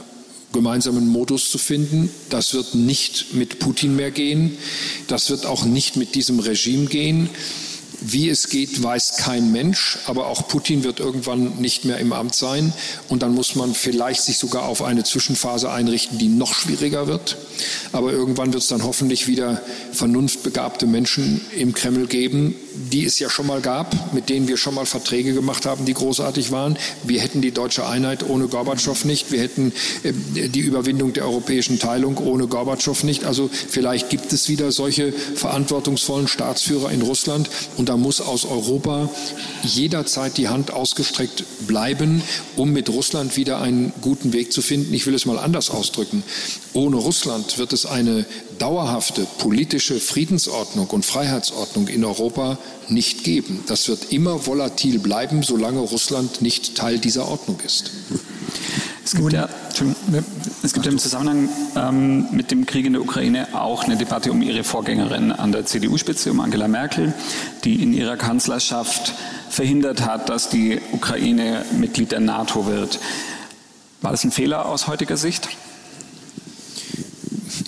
gemeinsamen 0.52 1.08
Modus 1.08 1.50
zu 1.50 1.58
finden. 1.58 2.10
Das 2.30 2.54
wird 2.54 2.74
nicht 2.74 3.34
mit 3.34 3.58
Putin 3.58 3.96
mehr 3.96 4.10
gehen. 4.10 4.56
Das 5.08 5.30
wird 5.30 5.46
auch 5.46 5.64
nicht 5.64 5.96
mit 5.96 6.14
diesem 6.14 6.38
Regime 6.40 6.86
gehen. 6.86 7.28
Wie 8.04 8.28
es 8.28 8.48
geht, 8.48 8.82
weiß 8.82 9.18
kein 9.18 9.52
Mensch, 9.52 9.98
aber 10.06 10.26
auch 10.26 10.48
Putin 10.48 10.82
wird 10.82 10.98
irgendwann 10.98 11.60
nicht 11.60 11.84
mehr 11.84 11.98
im 11.98 12.12
Amt 12.12 12.34
sein 12.34 12.72
und 13.08 13.22
dann 13.22 13.32
muss 13.32 13.54
man 13.54 13.74
vielleicht 13.74 14.22
sich 14.22 14.38
sogar 14.38 14.64
auf 14.64 14.82
eine 14.82 15.04
Zwischenphase 15.04 15.70
einrichten, 15.70 16.18
die 16.18 16.28
noch 16.28 16.52
schwieriger 16.52 17.06
wird. 17.06 17.36
Aber 17.92 18.10
irgendwann 18.10 18.52
wird 18.52 18.64
es 18.64 18.68
dann 18.68 18.82
hoffentlich 18.82 19.28
wieder 19.28 19.62
vernunftbegabte 19.92 20.86
Menschen 20.86 21.42
im 21.56 21.74
Kreml 21.74 22.08
geben, 22.08 22.56
die 22.74 23.04
es 23.04 23.18
ja 23.18 23.28
schon 23.28 23.46
mal 23.46 23.60
gab, 23.60 24.14
mit 24.14 24.28
denen 24.28 24.48
wir 24.48 24.56
schon 24.56 24.74
mal 24.74 24.86
Verträge 24.86 25.34
gemacht 25.34 25.66
haben, 25.66 25.84
die 25.84 25.94
großartig 25.94 26.50
waren. 26.50 26.76
Wir 27.02 27.20
hätten 27.20 27.40
die 27.40 27.50
deutsche 27.50 27.86
Einheit 27.86 28.28
ohne 28.28 28.48
Gorbatschow 28.48 29.04
nicht. 29.04 29.32
Wir 29.32 29.40
hätten 29.40 29.72
äh, 30.02 30.12
die 30.48 30.60
Überwindung 30.60 31.12
der 31.12 31.24
europäischen 31.24 31.78
Teilung 31.78 32.18
ohne 32.18 32.46
Gorbatschow 32.46 33.02
nicht. 33.04 33.24
Also 33.24 33.50
vielleicht 33.52 34.10
gibt 34.10 34.32
es 34.32 34.48
wieder 34.48 34.72
solche 34.72 35.12
verantwortungsvollen 35.12 36.28
Staatsführer 36.28 36.90
in 36.90 37.02
Russland 37.02 37.50
und 37.76 37.88
da 37.88 37.96
muss 37.96 38.20
aus 38.20 38.44
Europa 38.44 39.08
jederzeit 39.62 40.36
die 40.36 40.48
Hand 40.48 40.72
ausgestreckt 40.72 41.44
bleiben, 41.66 42.22
um 42.56 42.72
mit 42.72 42.88
Russland 42.88 43.36
wieder 43.36 43.60
einen 43.60 43.92
guten 44.00 44.32
Weg 44.32 44.52
zu 44.52 44.62
finden. 44.62 44.94
Ich 44.94 45.06
will 45.06 45.14
es 45.14 45.26
mal 45.26 45.38
anders 45.38 45.70
ausdrücken. 45.70 46.22
Ohne 46.72 46.96
Russland 46.96 47.58
wird 47.58 47.72
es 47.72 47.86
eine 47.86 48.24
dauerhafte 48.58 49.26
politische 49.38 50.00
Friedensordnung 50.00 50.88
und 50.88 51.04
Freiheitsordnung 51.04 51.88
in 51.88 52.04
Europa 52.04 52.58
nicht 52.88 53.24
geben. 53.24 53.64
Das 53.66 53.88
wird 53.88 54.12
immer 54.12 54.46
volatil 54.46 54.98
bleiben, 54.98 55.42
solange 55.42 55.80
Russland 55.80 56.42
nicht 56.42 56.76
Teil 56.76 56.98
dieser 56.98 57.28
Ordnung 57.28 57.58
ist. 57.64 57.90
Es 59.04 59.14
gibt, 59.14 59.32
ja, 59.32 59.48
es 60.62 60.72
gibt 60.72 60.86
im 60.86 60.98
Zusammenhang 60.98 61.48
ähm, 61.76 62.28
mit 62.30 62.50
dem 62.50 62.66
Krieg 62.66 62.86
in 62.86 62.92
der 62.92 63.02
Ukraine 63.02 63.48
auch 63.52 63.84
eine 63.84 63.96
Debatte 63.96 64.30
um 64.30 64.42
ihre 64.42 64.62
Vorgängerin 64.62 65.32
an 65.32 65.50
der 65.50 65.66
CDU-Spitze, 65.66 66.30
um 66.30 66.40
Angela 66.40 66.68
Merkel, 66.68 67.12
die 67.64 67.82
in 67.82 67.92
ihrer 67.92 68.16
Kanzlerschaft 68.16 69.14
verhindert 69.50 70.06
hat, 70.06 70.28
dass 70.28 70.48
die 70.48 70.80
Ukraine 70.92 71.64
Mitglied 71.72 72.12
der 72.12 72.20
NATO 72.20 72.66
wird. 72.66 73.00
War 74.02 74.12
das 74.12 74.24
ein 74.24 74.30
Fehler 74.30 74.66
aus 74.66 74.86
heutiger 74.86 75.16
Sicht? 75.16 75.48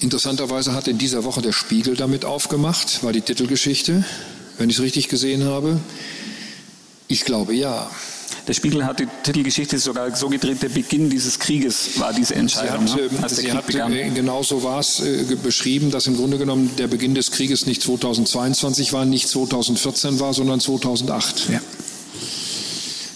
Interessanterweise 0.05 0.75
hat 0.75 0.87
in 0.87 0.99
dieser 0.99 1.25
Woche 1.25 1.41
der 1.41 1.53
Spiegel 1.53 1.97
damit 1.97 2.27
aufgemacht, 2.27 3.03
war 3.03 3.15
die 3.15 3.23
Titelgeschichte, 3.23 4.05
wenn 4.59 4.69
ich 4.69 4.77
es 4.77 4.83
richtig 4.83 5.09
gesehen 5.09 5.45
habe. 5.45 5.81
Ich 7.09 7.25
glaube 7.25 7.55
ja. 7.55 7.91
Der 8.47 8.53
Spiegel 8.53 8.85
hat 8.85 9.01
die 9.01 9.09
Titelgeschichte 9.23 9.79
sogar 9.79 10.15
so 10.15 10.29
gedreht, 10.29 10.63
der 10.63 10.69
Beginn 10.69 11.09
dieses 11.09 11.39
Krieges 11.39 11.99
war 11.99 12.13
diese 12.13 12.35
Entscheidung. 12.35 12.87
Sie 12.87 13.03
hat, 13.03 13.13
ne? 13.13 13.23
als 13.23 13.37
der 13.37 13.45
sie 13.45 13.49
Krieg 13.49 13.57
hat 13.57 13.67
begann. 13.67 13.93
Äh, 13.95 14.11
genau 14.11 14.43
so 14.43 14.63
war 14.63 14.79
es 14.79 15.01
äh, 15.01 15.25
beschrieben, 15.43 15.91
dass 15.91 16.07
im 16.07 16.19
Grunde 16.19 16.37
genommen 16.37 16.71
der 16.77 16.89
Beginn 16.89 17.15
des 17.15 17.31
Krieges 17.31 17.65
nicht 17.65 17.81
2022 17.81 18.93
war, 18.93 19.07
nicht 19.07 19.27
2014 19.27 20.21
war, 20.21 20.35
sondern 20.35 20.61
2008. 20.61 21.49
Ja. 21.49 21.63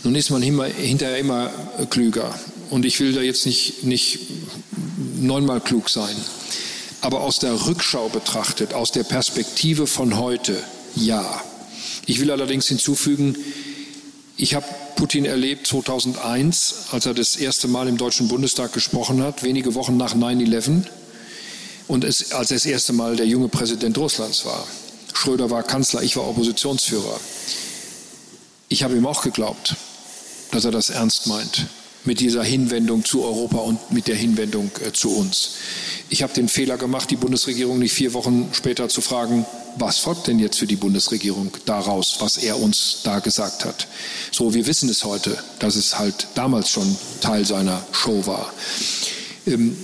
Nun 0.04 0.14
ist 0.14 0.30
man 0.30 0.42
immer, 0.42 0.64
hinterher 0.64 1.18
immer 1.18 1.50
klüger. 1.90 2.34
Und 2.70 2.86
ich 2.86 2.98
will 2.98 3.12
da 3.12 3.20
jetzt 3.20 3.44
nicht, 3.44 3.84
nicht 3.84 4.20
neunmal 5.20 5.60
klug 5.60 5.90
sein. 5.90 6.16
Aber 7.00 7.20
aus 7.20 7.38
der 7.38 7.66
Rückschau 7.66 8.08
betrachtet, 8.08 8.74
aus 8.74 8.90
der 8.92 9.04
Perspektive 9.04 9.86
von 9.86 10.18
heute, 10.18 10.56
ja. 10.94 11.42
Ich 12.06 12.20
will 12.20 12.30
allerdings 12.30 12.66
hinzufügen, 12.66 13.36
ich 14.36 14.54
habe 14.54 14.66
Putin 14.96 15.24
erlebt 15.24 15.66
2001, 15.66 16.86
als 16.92 17.06
er 17.06 17.14
das 17.14 17.36
erste 17.36 17.68
Mal 17.68 17.88
im 17.88 17.98
Deutschen 17.98 18.28
Bundestag 18.28 18.72
gesprochen 18.72 19.22
hat, 19.22 19.42
wenige 19.42 19.74
Wochen 19.74 19.96
nach 19.96 20.14
9-11 20.14 20.84
und 21.86 22.04
es, 22.04 22.32
als 22.32 22.50
er 22.50 22.56
das 22.56 22.66
erste 22.66 22.92
Mal 22.92 23.16
der 23.16 23.26
junge 23.26 23.48
Präsident 23.48 23.96
Russlands 23.98 24.44
war. 24.44 24.66
Schröder 25.14 25.50
war 25.50 25.62
Kanzler, 25.62 26.02
ich 26.02 26.16
war 26.16 26.28
Oppositionsführer. 26.28 27.20
Ich 28.68 28.82
habe 28.82 28.96
ihm 28.96 29.06
auch 29.06 29.22
geglaubt, 29.22 29.76
dass 30.50 30.64
er 30.64 30.70
das 30.70 30.90
ernst 30.90 31.26
meint 31.26 31.66
mit 32.04 32.20
dieser 32.20 32.42
Hinwendung 32.42 33.04
zu 33.04 33.24
Europa 33.24 33.58
und 33.58 33.92
mit 33.92 34.08
der 34.08 34.16
Hinwendung 34.16 34.70
äh, 34.84 34.92
zu 34.92 35.14
uns. 35.16 35.56
Ich 36.10 36.22
habe 36.22 36.32
den 36.32 36.48
Fehler 36.48 36.78
gemacht, 36.78 37.10
die 37.10 37.16
Bundesregierung 37.16 37.78
nicht 37.78 37.92
vier 37.92 38.14
Wochen 38.14 38.48
später 38.52 38.88
zu 38.88 39.00
fragen, 39.00 39.44
was 39.76 39.98
folgt 39.98 40.26
denn 40.26 40.38
jetzt 40.38 40.58
für 40.58 40.66
die 40.66 40.76
Bundesregierung 40.76 41.50
daraus, 41.66 42.16
was 42.20 42.38
er 42.38 42.58
uns 42.58 43.00
da 43.04 43.18
gesagt 43.18 43.64
hat. 43.64 43.86
So, 44.32 44.54
wir 44.54 44.66
wissen 44.66 44.88
es 44.88 45.04
heute, 45.04 45.36
dass 45.58 45.76
es 45.76 45.98
halt 45.98 46.28
damals 46.34 46.70
schon 46.70 46.96
Teil 47.20 47.44
seiner 47.44 47.84
Show 47.92 48.26
war. 48.26 48.52
Ähm, 49.46 49.76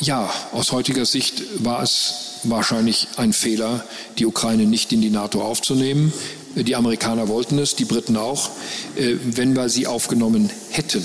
ja, 0.00 0.30
aus 0.52 0.72
heutiger 0.72 1.06
Sicht 1.06 1.42
war 1.64 1.82
es 1.82 2.40
wahrscheinlich 2.44 3.08
ein 3.16 3.32
Fehler, 3.32 3.84
die 4.18 4.26
Ukraine 4.26 4.64
nicht 4.64 4.92
in 4.92 5.00
die 5.00 5.10
NATO 5.10 5.42
aufzunehmen. 5.42 6.12
Die 6.54 6.76
Amerikaner 6.76 7.28
wollten 7.28 7.58
es, 7.58 7.76
die 7.76 7.84
Briten 7.84 8.16
auch. 8.16 8.50
Äh, 8.96 9.16
wenn 9.24 9.54
wir 9.54 9.68
sie 9.68 9.86
aufgenommen 9.86 10.50
hätten, 10.70 11.04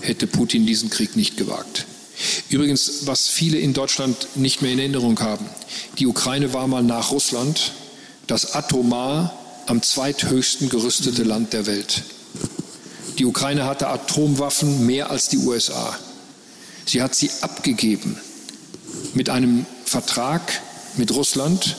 hätte 0.00 0.26
Putin 0.26 0.66
diesen 0.66 0.90
Krieg 0.90 1.16
nicht 1.16 1.36
gewagt. 1.36 1.86
Übrigens, 2.48 3.06
was 3.06 3.28
viele 3.28 3.58
in 3.58 3.72
Deutschland 3.72 4.16
nicht 4.36 4.62
mehr 4.62 4.72
in 4.72 4.78
Erinnerung 4.78 5.20
haben, 5.20 5.46
die 5.98 6.06
Ukraine 6.06 6.52
war 6.52 6.66
mal 6.66 6.82
nach 6.82 7.10
Russland 7.10 7.72
das 8.26 8.54
atomar 8.54 9.34
am 9.66 9.82
zweithöchsten 9.82 10.68
gerüstete 10.68 11.22
Land 11.22 11.52
der 11.52 11.66
Welt. 11.66 12.02
Die 13.18 13.24
Ukraine 13.24 13.64
hatte 13.64 13.88
Atomwaffen 13.88 14.86
mehr 14.86 15.10
als 15.10 15.28
die 15.28 15.38
USA. 15.38 15.98
Sie 16.86 17.02
hat 17.02 17.14
sie 17.14 17.30
abgegeben 17.40 18.18
mit 19.14 19.28
einem 19.30 19.66
Vertrag 19.84 20.60
mit 20.96 21.12
Russland 21.14 21.76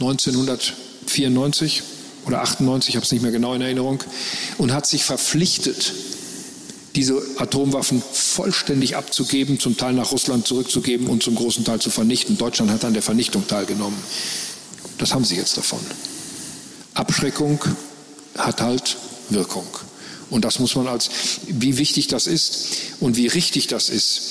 1994 0.00 1.82
oder 2.26 2.42
98, 2.42 2.90
ich 2.90 2.96
habe 2.96 3.04
es 3.04 3.12
nicht 3.12 3.22
mehr 3.22 3.32
genau 3.32 3.54
in 3.54 3.60
Erinnerung, 3.60 4.02
und 4.58 4.72
hat 4.72 4.86
sich 4.86 5.04
verpflichtet, 5.04 5.92
diese 6.94 7.20
Atomwaffen 7.38 8.02
vollständig 8.12 8.96
abzugeben, 8.96 9.58
zum 9.58 9.76
Teil 9.76 9.94
nach 9.94 10.12
Russland 10.12 10.46
zurückzugeben 10.46 11.08
und 11.08 11.22
zum 11.22 11.34
großen 11.34 11.64
Teil 11.64 11.80
zu 11.80 11.90
vernichten. 11.90 12.38
Deutschland 12.38 12.70
hat 12.70 12.84
an 12.84 12.94
der 12.94 13.02
Vernichtung 13.02 13.46
teilgenommen. 13.48 13.98
Das 14.98 15.12
haben 15.12 15.24
sie 15.24 15.36
jetzt 15.36 15.56
davon. 15.56 15.80
Abschreckung 16.94 17.58
hat 18.38 18.60
halt 18.60 18.96
Wirkung. 19.30 19.66
Und 20.30 20.44
das 20.44 20.58
muss 20.58 20.74
man 20.74 20.86
als, 20.86 21.10
wie 21.46 21.78
wichtig 21.78 22.06
das 22.08 22.26
ist 22.26 22.68
und 23.00 23.16
wie 23.16 23.26
richtig 23.26 23.66
das 23.66 23.88
ist. 23.88 24.22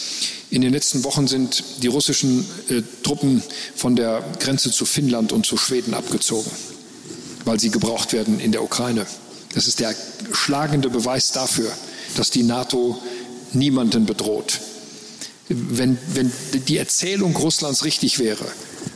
In 0.50 0.62
den 0.62 0.72
letzten 0.72 1.04
Wochen 1.04 1.28
sind 1.28 1.64
die 1.82 1.88
russischen 1.88 2.46
äh, 2.70 2.82
Truppen 3.04 3.44
von 3.76 3.96
der 3.96 4.24
Grenze 4.40 4.72
zu 4.72 4.86
Finnland 4.86 5.32
und 5.32 5.46
zu 5.46 5.58
Schweden 5.58 5.94
abgezogen, 5.94 6.52
weil 7.46 7.60
sie 7.60 7.72
gebraucht 7.72 8.14
werden 8.14 8.40
in 8.40 8.52
der 8.52 8.64
Ukraine. 8.64 9.06
Das 9.54 9.68
ist 9.68 9.80
der 9.80 9.96
schlagende 10.32 10.90
Beweis 10.90 11.32
dafür, 11.32 11.72
dass 12.16 12.30
die 12.30 12.44
NATO 12.44 12.98
niemanden 13.54 14.06
bedroht. 14.06 14.60
Wenn, 15.50 15.98
wenn 16.14 16.32
die 16.68 16.78
Erzählung 16.78 17.36
Russlands 17.36 17.84
richtig 17.84 18.18
wäre, 18.20 18.46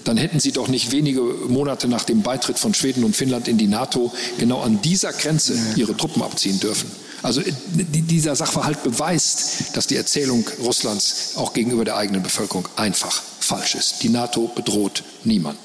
dann 0.04 0.18
hätten 0.18 0.40
sie 0.40 0.52
doch 0.52 0.70
nicht 0.70 0.92
wenige 0.92 1.22
Monate 1.22 1.88
nach 1.88 2.04
dem 2.04 2.22
Beitritt 2.22 2.58
von 2.58 2.74
Schweden 2.74 3.04
und 3.04 3.16
Finnland 3.16 3.48
in 3.48 3.58
die 3.58 3.68
NATO 3.68 4.14
genau 4.38 4.62
an 4.62 4.82
dieser 4.82 5.12
Grenze 5.12 5.58
ihre 5.76 5.96
Truppen 5.96 6.22
abziehen 6.22 6.60
dürfen. 6.60 6.90
Also 7.24 7.42
dieser 7.74 8.36
Sachverhalt 8.36 8.84
beweist, 8.84 9.76
dass 9.76 9.88
die 9.88 9.96
Erzählung 9.96 10.48
Russlands 10.64 11.34
auch 11.36 11.54
gegenüber 11.54 11.84
der 11.84 11.98
eigenen 11.98 12.24
Bevölkerung 12.24 12.68
einfach 12.76 13.22
falsch 13.40 13.76
ist. 13.76 14.04
Die 14.04 14.10
NATO 14.10 14.48
bedroht 14.48 15.04
niemanden. 15.24 15.60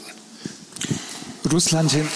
Russland 1.51 1.93
hin. 1.93 2.09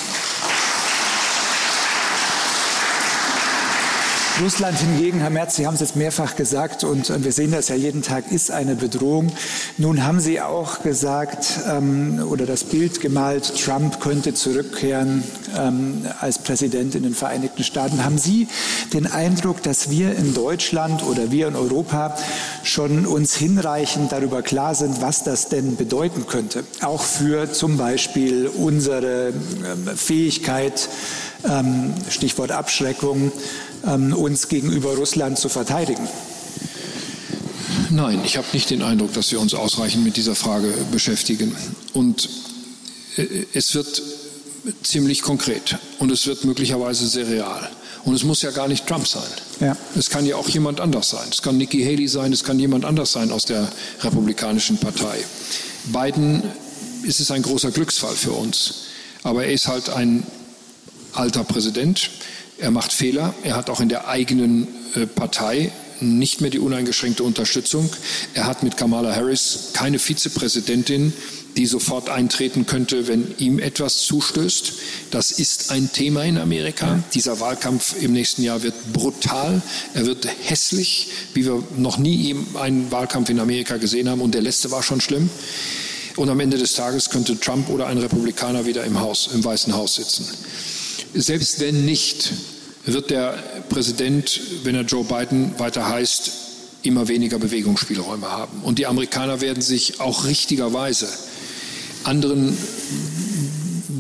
Russland 4.43 4.79
hingegen, 4.79 5.21
Herr 5.21 5.31
Merz, 5.31 5.57
Sie 5.57 5.67
haben 5.67 5.75
es 5.75 5.81
jetzt 5.81 5.97
mehrfach 5.97 6.37
gesagt 6.37 6.85
und 6.85 7.25
wir 7.25 7.33
sehen 7.33 7.53
das 7.53 7.69
ja 7.69 7.75
jeden 7.75 8.03
Tag, 8.03 8.31
ist 8.31 8.51
eine 8.51 8.75
Bedrohung. 8.75 9.33
Nun 9.79 10.05
haben 10.05 10.21
Sie 10.21 10.43
auch 10.43 10.83
gesagt 10.83 11.59
ähm, 11.67 12.23
oder 12.29 12.45
das 12.45 12.65
Bild 12.65 13.01
gemalt, 13.01 13.55
Trump 13.65 13.99
könnte 13.99 14.35
zurückkehren 14.35 15.25
ähm, 15.57 16.07
als 16.21 16.39
Präsident 16.39 16.95
in 16.95 17.05
den 17.05 17.15
Vereinigten 17.15 17.65
Staaten. 17.65 18.05
Haben 18.05 18.19
Sie 18.19 18.47
den 18.93 19.07
Eindruck, 19.07 19.63
dass 19.63 19.89
wir 19.89 20.15
in 20.15 20.35
Deutschland 20.35 21.03
oder 21.03 21.31
wir 21.31 21.49
in 21.49 21.57
Europa 21.57 22.15
schon 22.63 23.07
uns 23.07 23.37
hinreichend 23.37 24.13
darüber 24.13 24.43
klar 24.43 24.75
sind, 24.75 25.01
was 25.01 25.25
das 25.25 25.49
denn 25.49 25.77
bedeuten 25.77 26.27
könnte? 26.27 26.65
Auch 26.83 27.03
für 27.03 27.53
zum 27.53 27.79
Beispiel 27.79 28.49
unsere 28.49 29.29
ähm, 29.29 29.97
Fähigkeit, 29.97 30.91
ähm, 31.49 31.95
Stichwort 32.11 32.51
Abschreckung, 32.51 33.33
uns 33.87 34.49
gegenüber 34.49 34.95
Russland 34.97 35.39
zu 35.39 35.49
verteidigen? 35.49 36.07
Nein, 37.91 38.21
ich 38.25 38.37
habe 38.37 38.47
nicht 38.53 38.71
den 38.71 38.83
Eindruck, 38.83 39.13
dass 39.15 39.31
wir 39.31 39.41
uns 39.41 39.55
ausreichend 39.55 40.05
mit 40.05 40.17
dieser 40.17 40.35
Frage 40.35 40.73
beschäftigen. 40.91 41.55
Und 41.93 42.29
äh, 43.17 43.47
es 43.55 43.75
wird 43.75 44.03
ziemlich 44.83 45.23
konkret 45.23 45.79
und 45.99 46.11
es 46.11 46.27
wird 46.27 46.45
möglicherweise 46.45 47.07
sehr 47.07 47.29
real. 47.29 47.71
Und 48.05 48.15
es 48.15 48.23
muss 48.23 48.43
ja 48.43 48.51
gar 48.51 48.69
nicht 48.69 48.87
Trump 48.87 49.07
sein. 49.07 49.23
Ja. 49.61 49.77
Es 49.97 50.11
kann 50.11 50.27
ja 50.27 50.37
auch 50.37 50.49
jemand 50.49 50.81
anders 50.81 51.11
sein. 51.11 51.27
Es 51.31 51.43
kann 51.43 51.57
Nikki 51.57 51.83
Haley 51.83 52.07
sein, 52.07 52.33
es 52.33 52.45
kann 52.45 52.59
jemand 52.59 52.85
anders 52.85 53.13
sein 53.13 53.33
aus 53.33 53.45
der 53.45 53.69
Republikanischen 54.03 54.79
Partei. 54.79 55.25
Biden 55.87 56.43
ist 57.03 57.21
es 57.21 57.31
ein 57.31 57.43
großer 57.43 57.71
Glücksfall 57.71 58.15
für 58.15 58.33
uns. 58.33 58.75
Aber 59.23 59.45
er 59.45 59.53
ist 59.53 59.67
halt 59.67 59.89
ein 59.91 60.25
alter 61.13 61.43
Präsident. 61.45 62.11
Er 62.59 62.71
macht 62.71 62.93
Fehler. 62.93 63.35
Er 63.43 63.57
hat 63.57 63.71
auch 63.71 63.81
in 63.81 63.89
der 63.89 64.09
eigenen 64.09 64.69
äh, 64.95 65.07
Partei 65.07 65.73
nicht 66.01 66.41
mehr 66.41 66.51
die 66.51 66.59
uneingeschränkte 66.59 67.23
Unterstützung. 67.23 67.91
Er 68.35 68.47
hat 68.47 68.63
mit 68.63 68.77
Kamala 68.77 69.15
Harris 69.15 69.71
keine 69.73 69.99
Vizepräsidentin, 69.99 71.13
die 71.57 71.67
sofort 71.67 72.11
eintreten 72.11 72.67
könnte, 72.67 73.09
wenn 73.09 73.35
ihm 73.39 73.59
etwas 73.59 74.03
zustößt. 74.03 74.73
Das 75.11 75.31
ist 75.31 75.71
ein 75.71 75.91
Thema 75.93 76.25
in 76.25 76.39
Amerika. 76.39 77.03
Dieser 77.15 77.41
Wahlkampf 77.41 77.95
im 78.01 78.13
nächsten 78.13 78.43
Jahr 78.43 78.63
wird 78.63 78.75
brutal. 78.93 79.63
Er 79.95 80.05
wird 80.05 80.29
hässlich, 80.45 81.09
wie 81.33 81.47
wir 81.47 81.63
noch 81.79 81.97
nie 81.97 82.37
einen 82.55 82.91
Wahlkampf 82.93 83.31
in 83.31 83.41
Amerika 83.41 83.79
gesehen 83.79 84.09
haben. 84.09 84.21
Und 84.21 84.35
der 84.35 84.43
letzte 84.43 84.71
war 84.71 84.83
schon 84.83 85.01
schlimm. 85.01 85.31
Und 86.17 86.29
am 86.29 86.41
Ende 86.41 86.59
des 86.59 86.75
Tages 86.75 87.11
könnte 87.11 87.39
Trump 87.39 87.69
oder 87.69 87.87
ein 87.87 87.99
Republikaner 87.99 88.67
wieder 88.67 88.85
im 88.85 89.01
Haus, 89.01 89.29
im 89.33 89.45
Weißen 89.45 89.75
Haus 89.75 89.97
sitzen. 89.97 90.27
Selbst 91.19 91.61
wenn 91.61 91.87
nicht, 91.87 92.33
wird 92.85 93.11
der 93.11 93.43
Präsident, 93.71 94.39
wenn 94.65 94.75
er 94.75 94.83
Joe 94.83 95.03
Biden 95.03 95.59
weiter 95.59 95.89
heißt, 95.89 96.31
immer 96.83 97.09
weniger 97.09 97.39
Bewegungsspielräume 97.39 98.31
haben. 98.31 98.61
Und 98.63 98.79
die 98.79 98.87
Amerikaner 98.87 99.41
werden 99.41 99.63
sich 99.63 99.99
auch 99.99 100.27
richtigerweise 100.27 101.09
anderen 102.05 102.57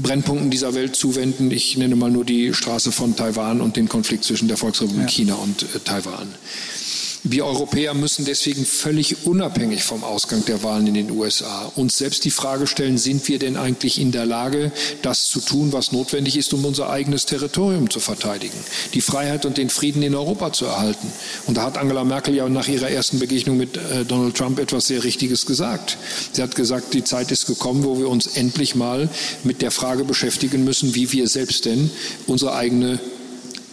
Brennpunkten 0.03 0.51
dieser 0.51 0.75
Welt 0.75 0.95
zuwenden. 0.95 1.51
Ich 1.51 1.77
nenne 1.79 1.97
mal 1.97 2.11
nur 2.11 2.25
die 2.25 2.53
Straße 2.53 2.93
von 2.93 3.17
Taiwan 3.17 3.63
und 3.63 3.77
den 3.77 3.89
Konflikt 3.89 4.25
zwischen 4.25 4.47
der 4.47 4.59
Volksrepublik 4.59 5.05
ja. 5.05 5.09
China 5.09 5.35
und 5.37 5.63
äh, 5.63 5.81
Taiwan. 5.83 6.29
Wir 7.28 7.44
Europäer 7.44 7.93
müssen 7.93 8.24
deswegen 8.24 8.65
völlig 8.65 9.27
unabhängig 9.27 9.82
vom 9.82 10.05
Ausgang 10.05 10.44
der 10.44 10.62
Wahlen 10.62 10.86
in 10.86 10.94
den 10.94 11.11
USA 11.11 11.73
uns 11.74 11.98
selbst 11.98 12.24
die 12.24 12.31
Frage 12.31 12.69
stellen, 12.69 12.98
sind 12.98 13.27
wir 13.27 13.40
denn 13.40 13.57
eigentlich 13.57 14.01
in 14.01 14.12
der 14.12 14.27
Lage, 14.27 14.70
das 15.03 15.24
zu 15.24 15.40
tun, 15.40 15.73
was 15.73 15.90
notwendig 15.90 16.36
ist, 16.36 16.55
um 16.55 16.65
unser 16.65 16.89
eigenes 16.89 17.27
Territorium 17.27 17.90
zu 17.90 17.98
verteidigen, 17.98 18.57
die 18.94 19.01
Freiheit 19.01 19.44
und 19.44 19.59
den 19.59 19.70
Frieden 19.70 20.05
in 20.05 20.15
Europa 20.15 20.53
zu 20.53 20.66
erhalten. 20.66 21.11
Und 21.48 21.57
da 21.57 21.65
hat 21.65 21.78
Angela 21.78 22.05
Merkel 22.05 22.32
ja 22.32 22.48
nach 22.48 22.69
ihrer 22.69 22.90
ersten 22.90 23.19
Begegnung 23.19 23.57
mit 23.57 23.77
äh, 23.77 24.05
Donald 24.05 24.36
Trump 24.36 24.61
etwas 24.61 24.86
sehr 24.86 25.03
Richtiges 25.03 25.47
gesagt. 25.47 25.98
Sie 26.31 26.40
hat 26.40 26.55
gesagt, 26.55 26.94
die 26.94 27.03
Zeit 27.03 27.32
ist 27.32 27.47
gekommen, 27.47 27.82
wo 27.82 27.98
wir 27.98 28.09
uns 28.09 28.28
endlich 28.28 28.77
mal 28.77 29.09
mit 29.43 29.62
der 29.62 29.73
Frage 29.73 30.05
beschäftigen 30.05 30.62
müssen, 30.62 30.94
wie 30.94 31.11
wir 31.11 31.27
selbst 31.27 31.65
denn 31.65 31.90
unsere 32.28 32.55
eigene 32.55 33.01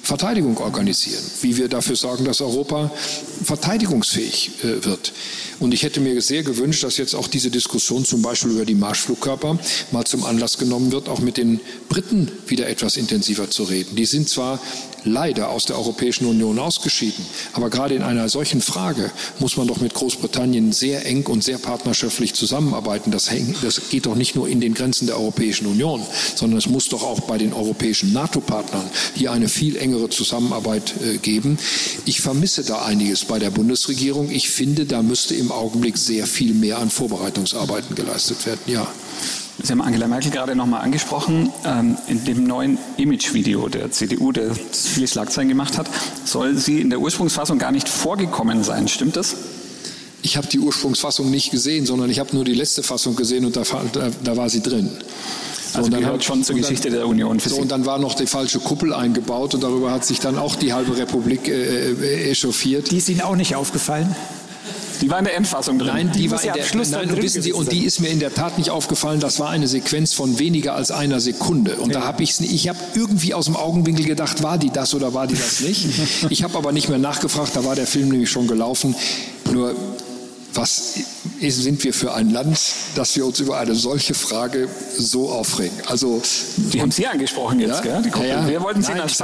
Verteidigung 0.03 0.57
organisieren, 0.57 1.23
wie 1.41 1.55
wir 1.55 1.69
dafür 1.69 1.95
sorgen, 1.95 2.25
dass 2.25 2.41
Europa 2.41 2.91
verteidigungsfähig 3.45 4.51
äh, 4.61 4.83
wird. 4.83 5.13
Und 5.61 5.73
ich 5.73 5.83
hätte 5.83 6.01
mir 6.01 6.21
sehr 6.21 6.43
gewünscht, 6.43 6.83
dass 6.83 6.97
jetzt 6.97 7.15
auch 7.15 7.29
diese 7.29 7.49
Diskussion 7.49 8.03
zum 8.03 8.21
Beispiel 8.21 8.51
über 8.51 8.65
die 8.65 8.75
Marschflugkörper 8.75 9.57
mal 9.93 10.03
zum 10.03 10.25
Anlass 10.25 10.57
genommen 10.57 10.91
wird, 10.91 11.07
auch 11.07 11.19
mit 11.19 11.37
den 11.37 11.61
Briten 11.87 12.29
wieder 12.47 12.67
etwas 12.67 12.97
intensiver 12.97 13.49
zu 13.49 13.63
reden. 13.63 13.95
Die 13.95 14.05
sind 14.05 14.27
zwar 14.27 14.59
leider 15.05 15.49
aus 15.49 15.65
der 15.65 15.77
Europäischen 15.77 16.25
Union 16.25 16.59
ausgeschieden. 16.59 17.25
Aber 17.53 17.69
gerade 17.69 17.95
in 17.95 18.03
einer 18.03 18.29
solchen 18.29 18.61
Frage 18.61 19.11
muss 19.39 19.57
man 19.57 19.67
doch 19.67 19.77
mit 19.77 19.93
Großbritannien 19.93 20.71
sehr 20.71 21.05
eng 21.05 21.25
und 21.27 21.43
sehr 21.43 21.57
partnerschaftlich 21.57 22.33
zusammenarbeiten. 22.33 23.11
Das, 23.11 23.29
das 23.61 23.89
geht 23.89 24.05
doch 24.05 24.15
nicht 24.15 24.35
nur 24.35 24.47
in 24.47 24.61
den 24.61 24.73
Grenzen 24.73 25.07
der 25.07 25.17
Europäischen 25.17 25.67
Union, 25.67 26.01
sondern 26.35 26.57
es 26.57 26.67
muss 26.67 26.89
doch 26.89 27.03
auch 27.03 27.21
bei 27.21 27.37
den 27.37 27.53
europäischen 27.53 28.13
NATO-Partnern 28.13 28.89
hier 29.15 29.31
eine 29.31 29.49
viel 29.49 29.75
engere 29.75 30.09
Zusammenarbeit 30.09 30.93
äh, 31.03 31.17
geben. 31.17 31.57
Ich 32.05 32.21
vermisse 32.21 32.63
da 32.63 32.83
einiges 32.85 33.25
bei 33.25 33.39
der 33.39 33.51
Bundesregierung. 33.51 34.31
Ich 34.31 34.49
finde, 34.49 34.85
da 34.85 35.01
müsste 35.01 35.35
im 35.35 35.51
Augenblick 35.51 35.97
sehr 35.97 36.27
viel 36.27 36.53
mehr 36.53 36.79
an 36.79 36.89
Vorbereitungsarbeiten 36.89 37.95
geleistet 37.95 38.45
werden. 38.45 38.61
Ja. 38.67 38.87
Sie 39.61 39.71
haben 39.71 39.81
Angela 39.81 40.07
Merkel 40.07 40.31
gerade 40.31 40.55
nochmal 40.55 40.81
angesprochen. 40.81 41.51
Ähm, 41.63 41.97
in 42.07 42.25
dem 42.25 42.43
neuen 42.45 42.77
Image-Video 42.97 43.69
der 43.69 43.91
CDU, 43.91 44.31
der 44.31 44.51
viele 44.55 45.07
Schlagzeilen 45.07 45.49
gemacht 45.49 45.77
hat, 45.77 45.87
soll 46.25 46.57
sie 46.57 46.81
in 46.81 46.89
der 46.89 46.99
Ursprungsfassung 46.99 47.59
gar 47.59 47.71
nicht 47.71 47.87
vorgekommen 47.87 48.63
sein. 48.63 48.87
Stimmt 48.87 49.15
das? 49.15 49.35
Ich 50.23 50.37
habe 50.37 50.47
die 50.47 50.59
Ursprungsfassung 50.59 51.29
nicht 51.29 51.51
gesehen, 51.51 51.85
sondern 51.85 52.09
ich 52.09 52.19
habe 52.19 52.33
nur 52.33 52.45
die 52.45 52.53
letzte 52.53 52.81
Fassung 52.81 53.15
gesehen 53.15 53.45
und 53.45 53.55
da, 53.55 53.63
da, 53.91 54.09
da 54.23 54.37
war 54.37 54.49
sie 54.49 54.61
drin. 54.61 54.89
So, 55.71 55.79
also 55.79 55.89
gehört 55.89 56.13
hat, 56.13 56.23
schon 56.23 56.43
zur 56.43 56.55
Geschichte 56.55 56.89
dann, 56.89 56.99
der 56.99 57.07
Union. 57.07 57.39
So, 57.39 57.57
und 57.57 57.71
dann 57.71 57.85
war 57.85 57.99
noch 57.99 58.13
die 58.13 58.27
falsche 58.27 58.59
Kuppel 58.59 58.93
eingebaut 58.93 59.53
und 59.53 59.63
darüber 59.63 59.91
hat 59.91 60.05
sich 60.05 60.19
dann 60.19 60.37
auch 60.37 60.55
die 60.55 60.71
halbe 60.71 60.95
Republik 60.97 61.47
äh, 61.47 61.91
äh 61.91 62.31
echauffiert. 62.31 62.91
Die 62.91 62.97
ist 62.97 63.09
Ihnen 63.09 63.21
auch 63.21 63.35
nicht 63.35 63.55
aufgefallen? 63.55 64.15
Die 65.03 65.09
war 65.09 65.19
in 65.19 65.25
der 65.25 65.35
Endfassung 65.35 65.79
drin. 65.79 65.89
Nein, 65.89 66.11
die, 66.13 66.21
die 66.21 66.31
war 66.31 66.41
in 66.41 66.53
der, 66.53 66.63
Schluss 66.63 66.91
nein, 66.91 67.13
wissen 67.21 67.41
Sie, 67.41 67.51
und 67.51 67.73
die 67.73 67.83
ist 67.83 67.99
mir 67.99 68.07
in 68.07 68.19
der 68.19 68.33
Tat 68.33 68.57
nicht 68.57 68.69
aufgefallen. 68.69 69.19
Das 69.19 69.37
war 69.37 69.49
eine 69.49 69.67
Sequenz 69.67 70.13
von 70.13 70.39
weniger 70.39 70.75
als 70.75 70.91
einer 70.91 71.19
Sekunde. 71.19 71.75
Und 71.75 71.93
ja. 71.93 71.99
da 71.99 72.07
habe 72.07 72.23
ich 72.23 72.39
ich 72.39 72.69
habe 72.69 72.79
irgendwie 72.95 73.33
aus 73.33 73.45
dem 73.45 73.57
Augenwinkel 73.57 74.05
gedacht, 74.05 74.43
war 74.43 74.57
die 74.57 74.69
das 74.69 74.95
oder 74.95 75.13
war 75.13 75.27
die 75.27 75.35
das 75.35 75.59
nicht? 75.59 75.89
ich 76.29 76.43
habe 76.43 76.57
aber 76.57 76.71
nicht 76.71 76.87
mehr 76.87 76.99
nachgefragt. 76.99 77.53
Da 77.53 77.65
war 77.65 77.75
der 77.75 77.85
Film 77.85 78.07
nämlich 78.09 78.31
schon 78.31 78.47
gelaufen. 78.47 78.95
Nur 79.51 79.75
was 80.53 80.99
sind 81.39 81.83
wir 81.83 81.93
für 81.93 82.13
ein 82.13 82.29
Land, 82.29 82.59
dass 82.95 83.15
wir 83.15 83.25
uns 83.25 83.39
über 83.39 83.57
eine 83.57 83.75
solche 83.75 84.13
Frage 84.13 84.67
so 84.97 85.29
aufregen? 85.29 85.75
Also, 85.87 86.21
die 86.71 86.81
haben 86.81 86.91
Sie 86.91 87.07
angesprochen 87.07 87.59
jetzt, 87.59 87.83
ja? 87.83 87.99
gell? 87.99 88.11
Die 88.11 88.27
ja. 88.27 88.47
Wir 88.47 88.61
wollten 88.61 88.81
Sie 88.81 88.93
das 88.93 89.17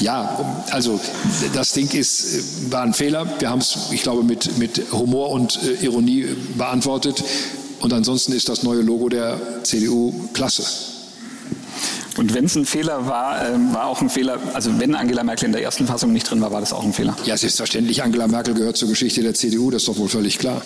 Ja, 0.00 0.64
also 0.70 1.00
das 1.54 1.72
Ding 1.72 1.90
ist, 1.90 2.70
war 2.72 2.82
ein 2.82 2.94
Fehler. 2.94 3.26
Wir 3.38 3.50
haben 3.50 3.60
es, 3.60 3.90
ich 3.92 4.02
glaube, 4.02 4.22
mit, 4.22 4.58
mit 4.58 4.92
Humor 4.92 5.30
und 5.30 5.60
äh, 5.62 5.84
Ironie 5.84 6.26
beantwortet. 6.56 7.22
Und 7.80 7.92
ansonsten 7.92 8.32
ist 8.32 8.48
das 8.48 8.62
neue 8.62 8.80
Logo 8.80 9.08
der 9.08 9.38
CDU 9.62 10.12
klasse. 10.32 10.93
Und 12.16 12.32
wenn 12.34 12.44
es 12.44 12.54
ein 12.54 12.64
Fehler 12.64 13.06
war, 13.06 13.44
ähm, 13.48 13.74
war 13.74 13.86
auch 13.86 14.00
ein 14.00 14.08
Fehler, 14.08 14.38
also 14.52 14.78
wenn 14.78 14.94
Angela 14.94 15.24
Merkel 15.24 15.46
in 15.46 15.52
der 15.52 15.62
ersten 15.62 15.86
Fassung 15.86 16.12
nicht 16.12 16.30
drin 16.30 16.40
war, 16.40 16.52
war 16.52 16.60
das 16.60 16.72
auch 16.72 16.84
ein 16.84 16.92
Fehler. 16.92 17.16
Ja, 17.24 17.36
selbstverständlich. 17.36 18.02
Angela 18.02 18.28
Merkel 18.28 18.54
gehört 18.54 18.76
zur 18.76 18.88
Geschichte 18.88 19.22
der 19.22 19.34
CDU, 19.34 19.70
das 19.70 19.82
ist 19.82 19.88
doch 19.88 19.98
wohl 19.98 20.08
völlig 20.08 20.38
klar. 20.38 20.62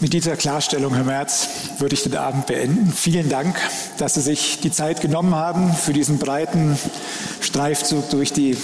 Mit 0.00 0.12
dieser 0.12 0.36
Klarstellung, 0.36 0.94
Herr 0.94 1.04
Merz, 1.04 1.48
würde 1.78 1.94
ich 1.94 2.02
den 2.02 2.16
Abend 2.16 2.46
beenden. 2.46 2.92
Vielen 2.94 3.28
Dank, 3.28 3.56
dass 3.98 4.14
Sie 4.14 4.20
sich 4.20 4.60
die 4.60 4.70
Zeit 4.70 5.00
genommen 5.00 5.34
haben 5.34 5.72
für 5.72 5.92
diesen 5.92 6.18
breiten 6.18 6.78
Streifzug 7.40 8.10
durch 8.10 8.32
die 8.32 8.56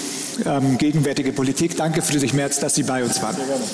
ähm, 0.45 0.77
gegenwärtige 0.77 1.33
Politik. 1.33 1.77
Danke, 1.77 2.03
Friedrich 2.03 2.35
Merz, 2.35 2.61
dass 2.61 2.75
Sie 2.75 2.83
bei 2.83 3.03
uns 3.03 3.23
waren. 3.23 3.37
Sehr 3.37 3.47
gerne. 3.47 3.65